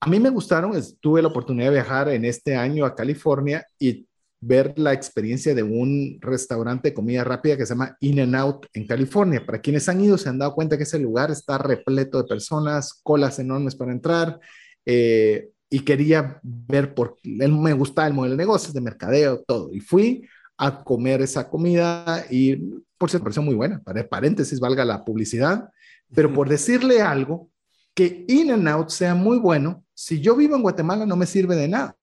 A 0.00 0.08
mí 0.08 0.18
me 0.18 0.30
gustaron, 0.30 0.72
tuve 0.98 1.20
la 1.20 1.28
oportunidad 1.28 1.66
de 1.66 1.74
viajar 1.74 2.08
en 2.08 2.24
este 2.24 2.56
año 2.56 2.86
a 2.86 2.94
California 2.94 3.66
y 3.78 4.08
ver 4.40 4.78
la 4.78 4.92
experiencia 4.92 5.54
de 5.54 5.62
un 5.62 6.18
restaurante 6.20 6.88
de 6.88 6.94
comida 6.94 7.24
rápida 7.24 7.56
que 7.56 7.66
se 7.66 7.74
llama 7.74 7.96
In 8.00 8.20
and 8.20 8.34
Out 8.34 8.66
en 8.72 8.86
California. 8.86 9.44
Para 9.44 9.60
quienes 9.60 9.88
han 9.88 10.00
ido 10.00 10.16
se 10.16 10.28
han 10.28 10.38
dado 10.38 10.54
cuenta 10.54 10.76
que 10.76 10.84
ese 10.84 10.98
lugar 10.98 11.30
está 11.30 11.58
repleto 11.58 12.22
de 12.22 12.28
personas, 12.28 13.00
colas 13.02 13.38
enormes 13.38 13.74
para 13.74 13.92
entrar. 13.92 14.40
Eh, 14.86 15.50
y 15.68 15.80
quería 15.80 16.40
ver 16.42 16.94
por 16.94 17.16
él 17.22 17.52
me 17.52 17.72
gustaba 17.74 18.08
el 18.08 18.14
modelo 18.14 18.34
de 18.34 18.42
negocios, 18.42 18.72
de 18.72 18.80
mercadeo, 18.80 19.42
todo. 19.46 19.72
Y 19.72 19.80
fui 19.80 20.26
a 20.56 20.82
comer 20.82 21.22
esa 21.22 21.48
comida 21.48 22.24
y 22.30 22.56
por 23.00 23.08
cierto, 23.08 23.24
pareció 23.24 23.40
muy 23.40 23.54
buena. 23.54 23.80
Para 23.82 24.06
paréntesis, 24.06 24.60
valga 24.60 24.84
la 24.84 25.06
publicidad. 25.06 25.70
Pero 26.14 26.34
por 26.34 26.50
decirle 26.50 27.00
algo, 27.00 27.48
que 27.94 28.26
In 28.28 28.50
and 28.50 28.68
Out 28.68 28.90
sea 28.90 29.14
muy 29.14 29.38
bueno, 29.38 29.84
si 29.94 30.20
yo 30.20 30.36
vivo 30.36 30.54
en 30.54 30.60
Guatemala 30.60 31.06
no 31.06 31.16
me 31.16 31.24
sirve 31.24 31.56
de 31.56 31.68
nada 31.68 31.96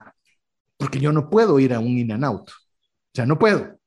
porque 0.78 1.00
yo 1.00 1.12
no 1.12 1.30
puedo 1.30 1.60
ir 1.60 1.74
a 1.74 1.80
un 1.80 1.98
in 1.98 2.12
and 2.12 2.26
out. 2.26 2.50
O 3.20 3.26
no 3.26 3.40
puedo. 3.40 3.78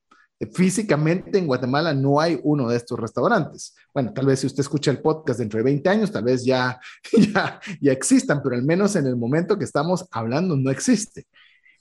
Físicamente 0.52 1.38
en 1.38 1.46
Guatemala 1.46 1.92
no 1.92 2.18
hay 2.18 2.40
uno 2.42 2.68
de 2.68 2.76
estos 2.76 2.98
restaurantes. 2.98 3.74
Bueno, 3.92 4.12
tal 4.14 4.26
vez 4.26 4.40
si 4.40 4.46
usted 4.46 4.60
escucha 4.60 4.90
el 4.90 5.02
podcast 5.02 5.38
dentro 5.38 5.58
de 5.58 5.64
20 5.64 5.88
años, 5.88 6.10
tal 6.10 6.24
vez 6.24 6.44
ya, 6.44 6.80
ya, 7.12 7.60
ya 7.80 7.92
existan, 7.92 8.40
pero 8.42 8.56
al 8.56 8.62
menos 8.62 8.96
en 8.96 9.06
el 9.06 9.16
momento 9.16 9.58
que 9.58 9.64
estamos 9.64 10.06
hablando 10.10 10.56
no 10.56 10.70
existe. 10.70 11.26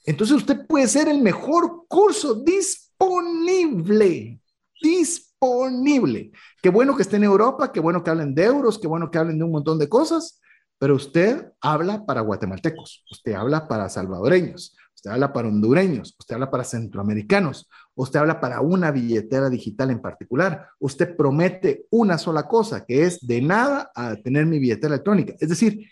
Entonces 0.04 0.36
usted 0.36 0.66
puede 0.66 0.86
ser 0.88 1.08
el 1.08 1.22
mejor 1.22 1.86
curso 1.88 2.34
disponible, 2.34 4.40
disponible. 4.82 6.32
Qué 6.62 6.68
bueno 6.68 6.94
que 6.96 7.02
esté 7.02 7.16
en 7.16 7.24
Europa, 7.24 7.72
qué 7.72 7.80
bueno 7.80 8.04
que 8.04 8.10
hablen 8.10 8.34
de 8.34 8.44
euros, 8.44 8.78
qué 8.78 8.86
bueno 8.86 9.10
que 9.10 9.18
hablen 9.18 9.38
de 9.38 9.44
un 9.44 9.52
montón 9.52 9.78
de 9.78 9.88
cosas, 9.88 10.40
pero 10.78 10.94
usted 10.94 11.52
habla 11.60 12.06
para 12.06 12.22
guatemaltecos, 12.22 13.04
usted 13.10 13.34
habla 13.34 13.68
para 13.68 13.88
salvadoreños, 13.88 14.76
usted 15.00 15.12
habla 15.12 15.32
para 15.32 15.48
hondureños, 15.48 16.14
usted 16.18 16.34
habla 16.34 16.50
para 16.50 16.62
centroamericanos, 16.62 17.70
usted 17.94 18.20
habla 18.20 18.38
para 18.38 18.60
una 18.60 18.90
billetera 18.90 19.48
digital 19.48 19.90
en 19.90 20.02
particular, 20.02 20.68
usted 20.78 21.16
promete 21.16 21.86
una 21.88 22.18
sola 22.18 22.46
cosa, 22.46 22.84
que 22.84 23.04
es 23.04 23.26
de 23.26 23.40
nada 23.40 23.90
a 23.94 24.16
tener 24.16 24.44
mi 24.44 24.58
billetera 24.58 24.92
electrónica. 24.92 25.34
Es 25.40 25.48
decir, 25.48 25.90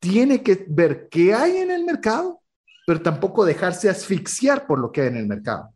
tiene 0.00 0.42
que 0.42 0.66
ver 0.68 1.08
qué 1.08 1.32
hay 1.32 1.58
en 1.58 1.70
el 1.70 1.84
mercado, 1.84 2.42
pero 2.88 3.00
tampoco 3.00 3.44
dejarse 3.44 3.88
asfixiar 3.88 4.66
por 4.66 4.80
lo 4.80 4.90
que 4.90 5.02
hay 5.02 5.08
en 5.08 5.18
el 5.18 5.28
mercado. 5.28 5.72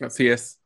Así 0.00 0.28
es. 0.28 0.61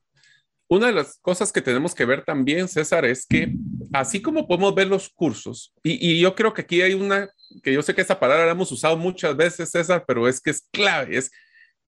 Una 0.69 0.89
de 0.89 0.93
las 0.93 1.19
cosas 1.21 1.53
que 1.53 1.63
tenemos 1.63 1.95
que 1.95 2.05
ver 2.05 2.25
también, 2.25 2.67
César, 2.67 3.05
es 3.05 3.25
que 3.27 3.53
así 3.93 4.21
como 4.21 4.49
podemos 4.49 4.75
ver 4.75 4.89
los 4.89 5.09
cursos, 5.09 5.73
y, 5.85 6.19
yo 6.19 6.35
creo 6.35 6.53
que 6.53 6.63
aquí 6.63 6.83
hay 6.83 6.95
una, 6.95 7.29
que 7.63 7.73
yo 7.73 7.83
sé 7.83 7.95
que 7.95 8.01
esa 8.01 8.19
palabra 8.19 8.47
la 8.47 8.53
hemos 8.53 8.73
usado 8.73 8.97
muchas 8.97 9.37
veces, 9.37 9.71
César, 9.71 10.05
pero 10.07 10.27
es 10.27 10.41
que 10.41 10.51
es 10.51 10.69
clave, 10.73 11.19
es 11.19 11.31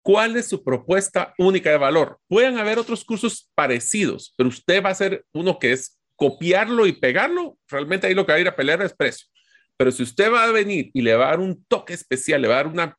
cuál 0.02 0.36
es 0.36 0.46
su 0.46 0.62
propuesta 0.62 1.34
única 1.38 1.70
de 1.70 1.76
valor. 1.76 2.18
Pueden 2.28 2.56
haber 2.58 2.78
otros 2.78 3.04
cursos 3.04 3.50
parecidos, 3.54 4.32
pero 4.36 4.48
usted 4.48 4.82
va 4.82 4.90
a 4.90 4.92
hacer 4.92 5.24
uno 5.32 5.58
que 5.58 5.72
es 5.72 5.98
copiarlo 6.16 6.86
y 6.86 6.92
pegarlo. 6.92 7.58
Realmente 7.68 8.06
ahí 8.06 8.14
lo 8.14 8.24
que 8.24 8.32
va 8.32 8.38
a 8.38 8.40
ir 8.40 8.48
a 8.48 8.56
pelear 8.56 8.80
es 8.82 8.94
precio. 8.94 9.26
Pero 9.76 9.92
si 9.92 10.02
usted 10.02 10.32
va 10.32 10.44
a 10.44 10.50
venir 10.50 10.90
y 10.92 11.02
le 11.02 11.14
va 11.14 11.26
a 11.26 11.30
dar 11.30 11.40
un 11.40 11.64
toque 11.64 11.94
especial, 11.94 12.42
le 12.42 12.48
va 12.48 12.54
a 12.54 12.64
dar 12.64 12.66
una 12.68 12.96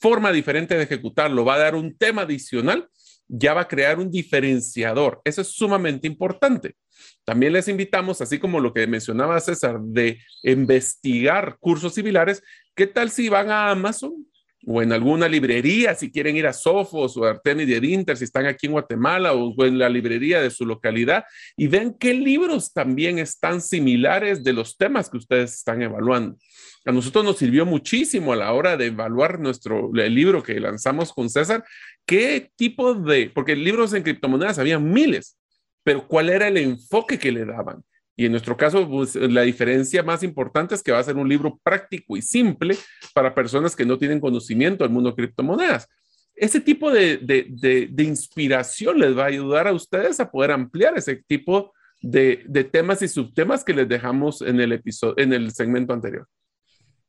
forma 0.00 0.32
diferente 0.32 0.74
de 0.74 0.84
ejecutarlo, 0.84 1.44
va 1.44 1.54
a 1.54 1.58
dar 1.58 1.74
un 1.74 1.96
tema 1.96 2.22
adicional, 2.22 2.88
ya 3.34 3.54
va 3.54 3.62
a 3.62 3.68
crear 3.68 3.98
un 3.98 4.10
diferenciador. 4.10 5.22
Eso 5.24 5.40
es 5.40 5.48
sumamente 5.48 6.06
importante. 6.06 6.76
También 7.24 7.54
les 7.54 7.66
invitamos, 7.66 8.20
así 8.20 8.38
como 8.38 8.60
lo 8.60 8.74
que 8.74 8.86
mencionaba 8.86 9.40
César, 9.40 9.80
de 9.80 10.20
investigar 10.42 11.56
cursos 11.58 11.94
similares. 11.94 12.42
¿Qué 12.74 12.86
tal 12.86 13.10
si 13.10 13.30
van 13.30 13.50
a 13.50 13.70
Amazon 13.70 14.26
o 14.66 14.82
en 14.82 14.92
alguna 14.92 15.28
librería, 15.28 15.94
si 15.94 16.10
quieren 16.10 16.36
ir 16.36 16.46
a 16.46 16.52
Sofos 16.52 17.16
o 17.16 17.24
a 17.24 17.30
Artemis 17.30 17.66
de 17.66 17.86
Inter, 17.86 18.16
si 18.16 18.24
están 18.24 18.46
aquí 18.46 18.66
en 18.66 18.72
Guatemala 18.72 19.32
o 19.32 19.64
en 19.64 19.78
la 19.78 19.88
librería 19.88 20.40
de 20.40 20.50
su 20.50 20.64
localidad 20.66 21.24
y 21.56 21.66
ven 21.66 21.96
qué 21.98 22.14
libros 22.14 22.72
también 22.72 23.18
están 23.18 23.60
similares 23.60 24.44
de 24.44 24.52
los 24.52 24.76
temas 24.76 25.10
que 25.10 25.16
ustedes 25.16 25.54
están 25.54 25.82
evaluando. 25.82 26.36
A 26.84 26.90
nosotros 26.90 27.24
nos 27.24 27.38
sirvió 27.38 27.64
muchísimo 27.64 28.32
a 28.32 28.36
la 28.36 28.52
hora 28.52 28.76
de 28.76 28.86
evaluar 28.86 29.38
nuestro 29.38 29.90
el 29.94 30.14
libro 30.14 30.42
que 30.42 30.58
lanzamos 30.58 31.12
con 31.12 31.30
César, 31.30 31.64
qué 32.06 32.50
tipo 32.56 32.94
de, 32.94 33.30
porque 33.34 33.56
libros 33.56 33.92
en 33.94 34.02
criptomonedas 34.02 34.58
había 34.58 34.78
miles, 34.78 35.38
pero 35.84 36.06
cuál 36.06 36.30
era 36.30 36.48
el 36.48 36.56
enfoque 36.56 37.18
que 37.18 37.32
le 37.32 37.44
daban. 37.44 37.82
Y 38.16 38.26
en 38.26 38.32
nuestro 38.32 38.56
caso, 38.56 38.88
pues, 38.88 39.14
la 39.16 39.42
diferencia 39.42 40.02
más 40.02 40.22
importante 40.22 40.74
es 40.74 40.82
que 40.82 40.92
va 40.92 40.98
a 40.98 41.04
ser 41.04 41.16
un 41.16 41.28
libro 41.28 41.58
práctico 41.62 42.16
y 42.16 42.22
simple 42.22 42.76
para 43.14 43.34
personas 43.34 43.74
que 43.74 43.86
no 43.86 43.98
tienen 43.98 44.20
conocimiento 44.20 44.84
del 44.84 44.92
mundo 44.92 45.10
de 45.10 45.16
criptomonedas. 45.16 45.88
Ese 46.34 46.60
tipo 46.60 46.90
de, 46.90 47.18
de, 47.18 47.88
de, 47.90 48.02
inspiración 48.02 48.98
les 48.98 49.16
va 49.16 49.24
a 49.24 49.26
ayudar 49.26 49.66
a 49.66 49.72
ustedes 49.72 50.18
a 50.20 50.30
poder 50.30 50.50
ampliar 50.50 50.96
ese 50.96 51.16
tipo 51.16 51.72
de, 52.02 52.68
temas 52.70 53.02
y 53.02 53.08
subtemas 53.08 53.64
que 53.64 53.74
les 53.74 53.88
dejamos 53.88 54.42
en 54.42 54.60
el 54.60 54.72
episodio, 54.72 55.14
en 55.18 55.32
el 55.32 55.52
segmento 55.52 55.92
anterior. 55.92 56.26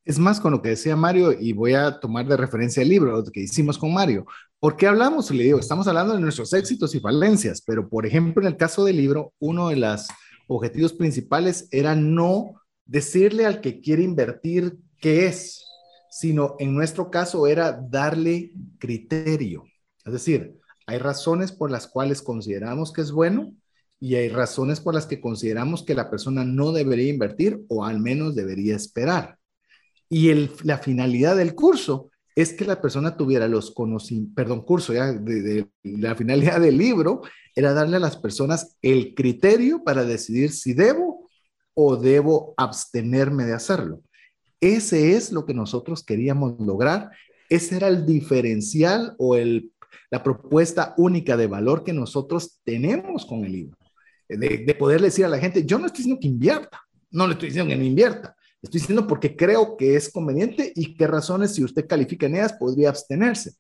Es 0.06 0.20
más 0.20 0.42
con 0.42 0.52
lo 0.52 0.62
que 0.62 0.70
decía 0.70 0.96
Mario, 0.98 1.32
y 1.32 1.54
voy 1.54 1.74
a 1.76 2.00
tomar 2.00 2.28
de 2.28 2.36
referencia 2.36 2.84
el 2.84 2.90
libro 2.90 3.24
que 3.24 3.42
hicimos 3.42 3.78
con 3.78 3.94
Mario. 3.94 4.26
¿Por 4.60 4.76
qué 4.76 4.88
hablamos? 4.88 5.32
Le 5.32 5.44
digo, 5.46 5.60
estamos 5.60 5.88
hablando 5.88 6.14
de 6.14 6.20
nuestros 6.20 6.52
éxitos 6.54 6.94
y 6.94 7.00
falencias, 7.00 7.62
pero 7.66 7.88
por 7.88 8.06
ejemplo, 8.06 8.42
en 8.42 8.48
el 8.48 8.58
caso 8.58 8.84
del 8.84 8.98
libro, 8.98 9.34
uno 9.40 9.70
de 9.70 9.78
los 9.78 10.08
objetivos 10.48 10.94
principales 10.94 11.70
era 11.72 11.96
no 11.96 12.56
decirle 12.86 13.46
al 13.46 13.62
que 13.62 13.80
quiere 13.80 14.04
invertir 14.04 14.78
qué 15.00 15.28
es, 15.28 15.66
sino 16.10 16.56
en 16.60 16.76
nuestro 16.76 17.10
caso 17.10 17.48
era 17.48 17.72
darle 17.72 18.52
criterio. 18.80 19.64
Es 20.06 20.14
decir, 20.14 20.60
hay 20.86 20.98
razones 20.98 21.54
por 21.54 21.72
las 21.72 21.88
cuales 21.88 22.22
consideramos 22.22 22.92
que 22.92 23.02
es 23.02 23.12
bueno 23.12 23.54
y 24.02 24.16
hay 24.16 24.28
razones 24.28 24.82
por 24.82 24.94
las 24.94 25.06
que 25.06 25.22
consideramos 25.22 25.84
que 25.84 25.96
la 25.96 26.10
persona 26.10 26.44
no 26.44 26.74
debería 26.74 27.10
invertir 27.10 27.64
o 27.70 27.86
al 27.86 28.00
menos 28.02 28.36
debería 28.36 28.76
esperar. 28.76 29.40
Y 30.14 30.30
el, 30.30 30.52
la 30.62 30.78
finalidad 30.78 31.36
del 31.36 31.56
curso 31.56 32.12
es 32.36 32.54
que 32.54 32.66
la 32.66 32.80
persona 32.80 33.18
tuviera 33.18 33.48
los 33.48 33.72
conocimientos, 33.72 34.36
perdón, 34.36 34.62
curso 34.62 34.94
ya, 34.94 35.12
de, 35.12 35.68
la 35.82 36.14
finalidad 36.14 36.62
del 36.62 36.78
libro 36.78 37.24
era 37.56 37.74
darle 37.74 37.98
a 37.98 38.00
las 38.00 38.18
personas 38.18 38.78
el 38.84 39.16
criterio 39.16 39.84
para 39.84 40.06
decidir 40.06 40.52
si 40.52 40.76
debo 40.76 41.32
o 41.74 41.96
debo 41.96 42.54
abstenerme 42.58 43.46
de 43.46 43.56
hacerlo. 43.56 44.04
Ese 44.62 45.16
es 45.16 45.32
lo 45.32 45.48
que 45.48 45.56
nosotros 45.56 46.04
queríamos 46.04 46.60
lograr. 46.60 47.10
Ese 47.50 47.78
era 47.78 47.88
el 47.88 48.06
diferencial 48.06 49.16
o 49.18 49.36
el, 49.36 49.72
la 50.12 50.22
propuesta 50.22 50.94
única 50.96 51.38
de 51.38 51.48
valor 51.48 51.84
que 51.84 51.92
nosotros 51.92 52.60
tenemos 52.64 53.26
con 53.26 53.46
el 53.46 53.52
libro. 53.52 53.78
De, 54.30 54.60
de 54.60 54.76
poder 54.76 55.02
decir 55.02 55.26
a 55.26 55.30
la 55.30 55.40
gente, 55.40 55.66
yo 55.66 55.80
no 55.80 55.88
estoy 55.88 56.04
diciendo 56.04 56.22
que 56.22 56.28
invierta, 56.28 56.84
no 57.10 57.26
le 57.26 57.34
estoy 57.34 57.50
diciendo 57.50 57.72
que 57.72 57.78
no 57.78 57.84
invierta, 57.84 58.36
Estoy 58.64 58.80
diciendo 58.80 59.06
porque 59.08 59.36
creo 59.36 59.76
que 59.76 59.98
es 59.98 60.10
conveniente 60.10 60.72
y 60.74 60.96
qué 60.96 61.06
razones, 61.06 61.54
si 61.54 61.66
usted 61.66 61.86
califica 61.86 62.26
en 62.26 62.36
ellas, 62.36 62.54
podría 62.54 62.90
abstenerse. 62.90 63.52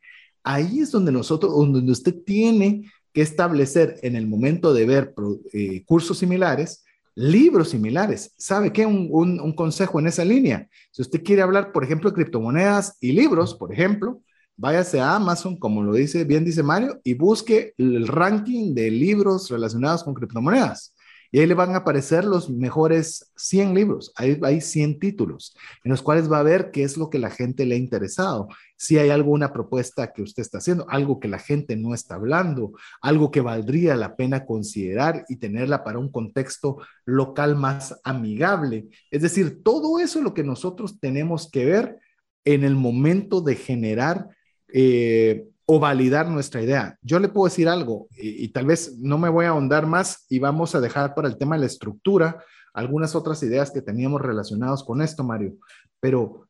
Ahí 0.44 0.80
es 0.80 0.92
donde 0.92 1.12
nosotros, 1.12 1.54
donde 1.54 1.92
usted 1.92 2.16
tiene 2.26 2.90
que 3.12 3.22
establecer 3.22 4.00
en 4.02 4.16
el 4.16 4.28
momento 4.28 4.74
de 4.74 4.86
ver 4.86 5.14
eh, 5.52 5.84
cursos 5.86 6.18
similares, 6.18 6.86
libros 7.16 7.70
similares. 7.70 8.34
¿Sabe 8.38 8.72
qué? 8.72 8.86
Un, 8.86 9.10
un, 9.12 9.54
consejo 9.54 10.00
en 10.00 10.08
esa 10.08 10.24
línea. 10.24 10.70
Si 10.92 11.02
usted 11.02 11.22
quiere 11.22 11.42
hablar, 11.42 11.74
por 11.74 11.84
ejemplo, 11.84 12.10
de 12.10 12.16
criptomonedas 12.16 12.98
y 13.02 13.12
libros, 13.12 13.54
por 13.56 13.74
ejemplo, 13.74 14.22
váyase 14.56 15.02
a 15.02 15.16
Amazon, 15.16 15.58
como 15.58 15.84
lo 15.84 15.94
dice, 15.94 16.24
bien 16.24 16.46
dice 16.46 16.64
Mario, 16.64 17.02
y 17.04 17.14
busque 17.14 17.74
el 17.78 18.08
ranking 18.08 18.74
de 18.74 18.90
libros 18.90 19.50
relacionados 19.50 20.04
con 20.04 20.14
criptomonedas. 20.14 20.93
Y 21.34 21.40
ahí 21.40 21.48
le 21.48 21.56
van 21.56 21.74
a 21.74 21.78
aparecer 21.78 22.26
los 22.26 22.52
mejores 22.52 23.32
100 23.38 23.74
libros. 23.74 24.14
Hay 24.16 24.62
100 24.62 25.00
títulos 25.00 25.58
en 25.84 25.90
los 25.90 26.04
cuales 26.04 26.32
va 26.32 26.38
a 26.38 26.44
ver 26.44 26.70
qué 26.70 26.84
es 26.84 26.96
lo 26.96 27.10
que 27.10 27.18
la 27.18 27.32
gente 27.32 27.66
le 27.66 27.74
ha 27.74 27.80
interesado. 27.80 28.50
Si 28.78 29.00
hay 29.00 29.10
alguna 29.10 29.52
propuesta 29.52 30.14
que 30.14 30.22
usted 30.22 30.42
está 30.42 30.60
haciendo, 30.60 30.86
algo 30.90 31.20
que 31.20 31.28
la 31.28 31.40
gente 31.40 31.76
no 31.76 31.96
está 31.96 32.16
hablando, 32.16 32.74
algo 33.02 33.32
que 33.32 33.42
valdría 33.42 33.96
la 33.96 34.16
pena 34.16 34.46
considerar 34.46 35.26
y 35.28 35.38
tenerla 35.38 35.84
para 35.84 35.98
un 35.98 36.12
contexto 36.12 36.78
local 37.04 37.56
más 37.56 38.00
amigable. 38.04 38.90
Es 39.10 39.24
decir, 39.24 39.64
todo 39.64 40.00
eso 40.00 40.20
es 40.20 40.24
lo 40.24 40.36
que 40.36 40.44
nosotros 40.44 41.00
tenemos 41.00 41.50
que 41.50 41.66
ver 41.66 41.98
en 42.46 42.64
el 42.64 42.76
momento 42.76 43.42
de 43.42 43.56
generar 43.56 44.28
eh, 44.72 45.48
o 45.66 45.80
validar 45.80 46.30
nuestra 46.30 46.62
idea. 46.62 46.98
Yo 47.02 47.20
le 47.20 47.30
puedo 47.30 47.46
decir 47.46 47.70
algo 47.70 48.08
y, 48.18 48.50
tal 48.50 48.66
vez 48.66 48.98
no 49.00 49.18
me 49.18 49.30
voy 49.30 49.46
a 49.46 49.50
ahondar 49.50 49.88
más 49.88 50.26
y 50.30 50.40
vamos 50.40 50.76
a 50.76 50.82
dejar 50.82 51.16
para 51.16 51.28
el 51.28 51.38
tema 51.38 51.56
de 51.56 51.62
la 51.62 51.68
estructura 51.68 52.44
algunas 52.74 53.16
otras 53.16 53.42
ideas 53.44 53.72
que 53.72 53.82
teníamos 53.82 54.22
relacionadas 54.22 54.84
con 54.84 55.02
esto, 55.02 55.24
Mario. 55.24 55.56
Pero 56.00 56.48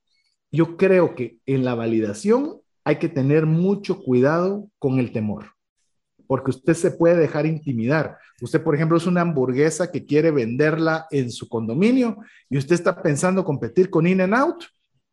yo 0.52 0.78
creo 0.78 1.16
que 1.16 1.38
en 1.46 1.64
la 1.64 1.76
validación 1.76 2.60
hay 2.86 2.98
que 2.98 3.10
tener 3.10 3.46
mucho 3.46 4.02
cuidado 4.02 4.70
con 4.80 5.00
el 5.00 5.12
temor, 5.12 5.52
porque 6.28 6.52
usted 6.52 6.74
se 6.74 6.92
puede 6.92 7.18
dejar 7.18 7.46
intimidar. 7.46 8.18
Usted, 8.42 8.64
por 8.64 8.74
ejemplo, 8.76 8.98
es 8.98 9.06
una 9.06 9.22
hamburguesa 9.22 9.92
que 9.92 10.06
quiere 10.06 10.32
venderla 10.32 11.08
en 11.12 11.32
su 11.32 11.48
condominio 11.48 12.18
y 12.50 12.58
usted 12.58 12.76
está 12.76 13.02
pensando 13.02 13.44
competir 13.44 13.90
con 13.90 14.08
In-N-Out, 14.08 14.66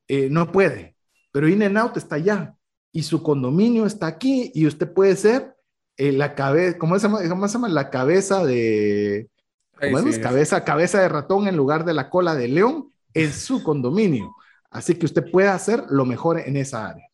eh, 0.08 0.28
no 0.30 0.50
puede, 0.50 0.96
pero 1.32 1.48
In-N-Out 1.48 1.96
está 1.96 2.16
allá 2.16 2.54
y 2.92 3.02
su 3.02 3.22
condominio 3.22 3.86
está 3.86 4.06
aquí 4.06 4.50
y 4.54 4.66
usted 4.66 4.92
puede 4.92 5.16
ser 5.16 5.54
eh, 5.96 6.12
la 6.12 6.34
cabeza, 6.34 6.78
¿cómo 6.78 6.98
se 6.98 7.06
llama? 7.06 7.28
¿Cómo 7.28 7.46
se 7.46 7.54
llama? 7.54 7.68
La 7.68 7.90
cabeza 7.90 8.44
de, 8.44 9.28
¿cómo? 9.78 9.98
Cabeza, 10.22 10.64
cabeza 10.64 11.00
de 11.00 11.08
ratón 11.08 11.46
en 11.46 11.56
lugar 11.56 11.84
de 11.84 11.94
la 11.94 12.10
cola 12.10 12.34
de 12.34 12.48
león 12.48 12.92
en 13.14 13.32
su 13.32 13.62
condominio. 13.62 14.34
Así 14.70 14.94
que 14.94 15.06
usted 15.06 15.30
puede 15.30 15.48
hacer 15.48 15.84
lo 15.90 16.04
mejor 16.04 16.38
en 16.40 16.56
esa 16.56 16.88
área. 16.88 17.06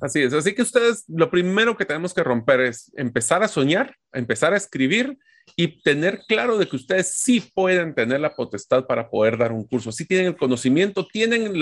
Así 0.00 0.22
es. 0.22 0.32
Así 0.32 0.54
que 0.54 0.62
ustedes, 0.62 1.04
lo 1.08 1.30
primero 1.30 1.76
que 1.76 1.84
tenemos 1.84 2.12
que 2.12 2.22
romper 2.22 2.60
es 2.60 2.92
empezar 2.96 3.42
a 3.42 3.48
soñar, 3.48 3.96
empezar 4.12 4.52
a 4.52 4.56
escribir 4.56 5.18
y 5.56 5.82
tener 5.82 6.22
claro 6.26 6.58
de 6.58 6.66
que 6.66 6.76
ustedes 6.76 7.14
sí 7.14 7.42
pueden 7.54 7.94
tener 7.94 8.20
la 8.20 8.34
potestad 8.34 8.86
para 8.86 9.08
poder 9.10 9.36
dar 9.36 9.52
un 9.52 9.66
curso. 9.66 9.92
Sí 9.92 10.06
tienen 10.06 10.28
el 10.28 10.36
conocimiento, 10.36 11.06
tienen 11.06 11.52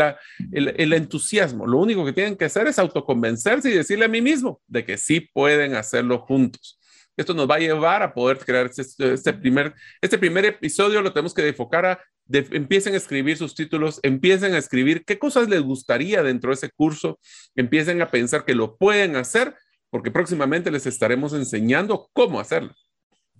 el, 0.53 0.93
entusiasmo. 0.93 1.67
Lo 1.67 1.79
único 1.79 2.05
que 2.05 2.13
tienen 2.13 2.37
que 2.37 2.45
hacer 2.45 2.67
es 2.67 2.79
autoconvencerse 2.79 3.71
y 3.71 3.75
decirle 3.75 4.05
a 4.05 4.09
mí 4.09 4.21
mismo 4.21 4.61
de 4.67 4.85
que 4.85 4.97
sí 4.97 5.21
pueden 5.21 5.75
hacerlo 5.75 6.19
juntos. 6.19 6.79
Esto 7.17 7.35
nos 7.35 7.51
va 7.51 7.57
a 7.57 7.61
llevar 7.61 8.03
a 8.03 8.15
poder 8.15 8.39
crear 8.39 8.67
este, 8.67 9.13
este 9.13 9.33
primer, 9.33 9.75
este 10.01 10.17
primer 10.17 10.45
episodio, 10.45 11.03
lo 11.03 11.13
tenemos 11.13 11.35
que 11.35 11.47
enfocar 11.47 11.85
a 11.85 12.01
empiecen 12.33 12.95
a 12.95 12.97
escribir 12.97 13.37
sus 13.37 13.55
títulos, 13.55 14.01
empiecen 14.03 14.55
a 14.55 14.59
escribir 14.59 15.05
qué 15.05 15.19
cosas 15.19 15.49
les 15.49 15.63
gustaría 15.63 16.23
dentro 16.23 16.51
de 16.51 16.55
ese 16.55 16.71
curso, 16.71 17.19
empiecen 17.55 18.01
a 18.03 18.11
pensar 18.11 18.45
que 18.45 18.55
lo 18.55 18.77
pueden 18.77 19.17
hacer, 19.17 19.55
porque 19.91 20.11
próximamente 20.11 20.71
les 20.71 20.87
estaremos 20.87 21.33
enseñando 21.33 22.09
cómo 22.13 22.41
hacerlo. 22.41 22.75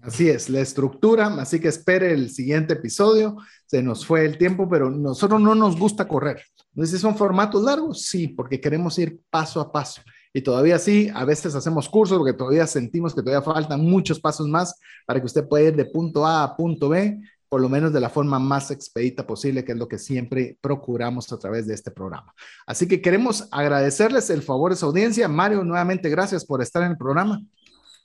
Así 0.03 0.29
es, 0.29 0.49
la 0.49 0.61
estructura, 0.61 1.27
así 1.41 1.61
que 1.61 1.69
espere 1.69 2.13
el 2.13 2.31
siguiente 2.31 2.75
episodio. 2.75 3.37
Se 3.67 3.83
nos 3.83 4.07
fue 4.07 4.25
el 4.25 4.39
tiempo, 4.39 4.69
pero 4.69 4.91
nosotros 4.91 5.41
no 5.41 5.55
nos 5.55 5.79
gusta 5.79 6.09
correr. 6.09 6.43
Entonces, 6.75 7.01
¿son 7.01 7.17
formatos 7.17 7.63
largos? 7.63 8.03
Sí, 8.03 8.29
porque 8.29 8.61
queremos 8.61 8.99
ir 8.99 9.21
paso 9.29 9.61
a 9.61 9.71
paso. 9.71 10.01
Y 10.33 10.43
todavía 10.43 10.79
sí, 10.79 11.11
a 11.13 11.25
veces 11.25 11.55
hacemos 11.55 11.89
cursos 11.89 12.17
porque 12.17 12.33
todavía 12.33 12.67
sentimos 12.67 13.15
que 13.15 13.23
todavía 13.23 13.43
faltan 13.43 13.81
muchos 13.81 14.21
pasos 14.21 14.49
más 14.49 14.75
para 15.05 15.21
que 15.21 15.27
usted 15.27 15.47
pueda 15.47 15.69
ir 15.69 15.77
de 15.77 15.85
punto 15.85 16.25
A 16.25 16.45
a 16.45 16.57
punto 16.57 16.89
B 16.89 17.19
por 17.51 17.61
lo 17.61 17.69
menos 17.69 17.93
de 17.93 18.01
la 18.01 18.09
forma 18.09 18.39
más 18.39 18.71
expedita 18.71 19.27
posible, 19.27 19.65
que 19.65 19.73
es 19.73 19.79
lo 19.79 19.89
que 19.89 19.99
siempre 19.99 20.57
procuramos 20.61 21.33
a 21.33 21.39
través 21.39 21.67
de 21.67 21.75
este 21.75 21.91
programa. 21.91 22.33
Así 22.65 22.87
que 22.87 23.03
queremos 23.03 23.49
agradecerles 23.51 24.31
el 24.31 24.43
favor 24.43 24.71
de 24.71 24.77
su 24.77 24.87
audiencia. 24.87 25.27
Mario, 25.27 25.65
nuevamente 25.65 26.09
gracias 26.09 26.45
por 26.45 26.63
estar 26.63 26.85
en 26.85 26.93
el 26.93 26.97
programa. 26.97 27.43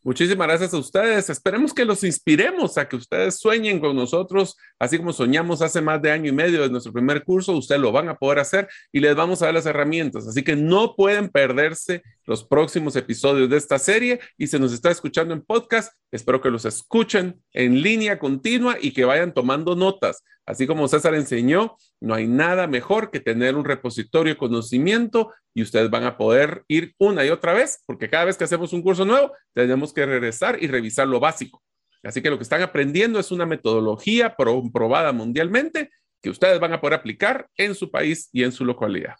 Muchísimas 0.05 0.47
gracias 0.47 0.71
a 0.71 0.77
ustedes. 0.77 1.31
Esperemos 1.31 1.73
que 1.73 1.83
los 1.83 2.03
inspiremos 2.03 2.77
a 2.77 2.87
que 2.87 2.95
ustedes 2.95 3.39
sueñen 3.39 3.79
con 3.79 3.95
nosotros, 3.95 4.55
así 4.77 4.99
como 4.99 5.11
soñamos 5.11 5.63
hace 5.63 5.81
más 5.81 5.99
de 5.99 6.11
año 6.11 6.29
y 6.29 6.31
medio 6.31 6.61
de 6.61 6.69
nuestro 6.69 6.93
primer 6.93 7.23
curso. 7.23 7.53
Ustedes 7.53 7.81
lo 7.81 7.91
van 7.91 8.09
a 8.09 8.15
poder 8.15 8.37
hacer 8.37 8.67
y 8.91 8.99
les 8.99 9.15
vamos 9.15 9.41
a 9.41 9.45
dar 9.45 9.55
las 9.55 9.65
herramientas. 9.65 10.27
Así 10.27 10.43
que 10.43 10.55
no 10.55 10.95
pueden 10.95 11.29
perderse 11.29 12.03
los 12.25 12.43
próximos 12.43 12.95
episodios 12.95 13.49
de 13.49 13.57
esta 13.57 13.79
serie 13.79 14.19
y 14.37 14.47
se 14.47 14.59
nos 14.59 14.73
está 14.73 14.91
escuchando 14.91 15.33
en 15.33 15.41
podcast. 15.41 15.93
Espero 16.11 16.41
que 16.41 16.49
los 16.49 16.65
escuchen 16.65 17.41
en 17.53 17.81
línea 17.81 18.19
continua 18.19 18.77
y 18.81 18.91
que 18.91 19.05
vayan 19.05 19.33
tomando 19.33 19.75
notas. 19.75 20.23
Así 20.45 20.67
como 20.67 20.87
César 20.87 21.15
enseñó, 21.15 21.77
no 21.99 22.13
hay 22.13 22.27
nada 22.27 22.67
mejor 22.67 23.11
que 23.11 23.19
tener 23.19 23.55
un 23.55 23.65
repositorio 23.65 24.33
de 24.33 24.37
conocimiento 24.37 25.33
y 25.53 25.61
ustedes 25.61 25.89
van 25.89 26.03
a 26.03 26.17
poder 26.17 26.63
ir 26.67 26.93
una 26.97 27.25
y 27.25 27.29
otra 27.29 27.53
vez, 27.53 27.81
porque 27.85 28.09
cada 28.09 28.25
vez 28.25 28.37
que 28.37 28.43
hacemos 28.43 28.73
un 28.73 28.81
curso 28.81 29.05
nuevo, 29.05 29.31
tenemos 29.53 29.93
que 29.93 30.05
regresar 30.05 30.61
y 30.61 30.67
revisar 30.67 31.07
lo 31.07 31.19
básico. 31.19 31.63
Así 32.03 32.21
que 32.21 32.29
lo 32.29 32.37
que 32.37 32.43
están 32.43 32.61
aprendiendo 32.61 33.19
es 33.19 33.31
una 33.31 33.47
metodología 33.47 34.35
probada 34.35 35.11
mundialmente 35.11 35.89
que 36.21 36.29
ustedes 36.29 36.59
van 36.59 36.73
a 36.73 36.81
poder 36.81 36.99
aplicar 36.99 37.47
en 37.57 37.73
su 37.73 37.89
país 37.89 38.29
y 38.31 38.43
en 38.43 38.51
su 38.51 38.65
localidad. 38.65 39.15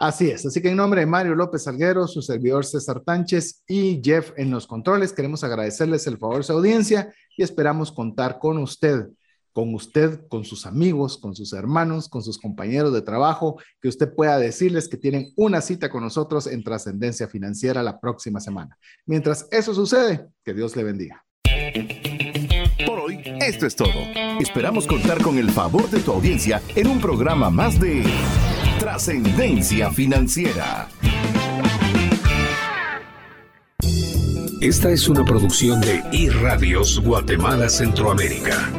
Así 0.00 0.30
es, 0.30 0.46
así 0.46 0.62
que 0.62 0.70
en 0.70 0.76
nombre 0.76 1.00
de 1.00 1.06
Mario 1.06 1.34
López 1.34 1.64
Salguero, 1.64 2.08
su 2.08 2.22
servidor 2.22 2.64
César 2.64 3.00
Tánchez 3.00 3.64
y 3.68 4.00
Jeff 4.02 4.32
en 4.38 4.50
los 4.50 4.66
controles, 4.66 5.12
queremos 5.12 5.44
agradecerles 5.44 6.06
el 6.06 6.16
favor 6.16 6.38
de 6.38 6.44
su 6.44 6.54
audiencia 6.54 7.12
y 7.36 7.42
esperamos 7.42 7.92
contar 7.92 8.38
con 8.38 8.56
usted 8.56 9.08
con 9.52 9.74
usted, 9.74 10.26
con 10.28 10.44
sus 10.44 10.64
amigos, 10.64 11.18
con 11.18 11.34
sus 11.34 11.52
hermanos, 11.52 12.08
con 12.08 12.22
sus 12.22 12.38
compañeros 12.38 12.92
de 12.92 13.02
trabajo, 13.02 13.60
que 13.82 13.88
usted 13.88 14.14
pueda 14.14 14.38
decirles 14.38 14.88
que 14.88 14.96
tienen 14.96 15.32
una 15.36 15.60
cita 15.60 15.90
con 15.90 16.02
nosotros 16.02 16.46
en 16.46 16.62
Trascendencia 16.62 17.28
Financiera 17.28 17.82
la 17.82 18.00
próxima 18.00 18.40
semana. 18.40 18.78
Mientras 19.06 19.48
eso 19.50 19.74
sucede, 19.74 20.28
que 20.44 20.54
Dios 20.54 20.76
le 20.76 20.84
bendiga. 20.84 21.24
Por 22.86 23.00
hoy, 23.00 23.20
esto 23.40 23.66
es 23.66 23.74
todo. 23.74 23.90
Esperamos 24.38 24.86
contar 24.86 25.20
con 25.20 25.36
el 25.36 25.50
favor 25.50 25.90
de 25.90 26.00
tu 26.00 26.12
audiencia 26.12 26.62
en 26.74 26.86
un 26.86 27.00
programa 27.00 27.50
más 27.50 27.78
de 27.80 28.04
Trascendencia 29.00 29.90
Financiera. 29.90 30.86
Esta 34.60 34.90
es 34.90 35.08
una 35.08 35.24
producción 35.24 35.80
de 35.80 36.02
iRadios 36.12 37.00
Guatemala 37.00 37.70
Centroamérica. 37.70 38.70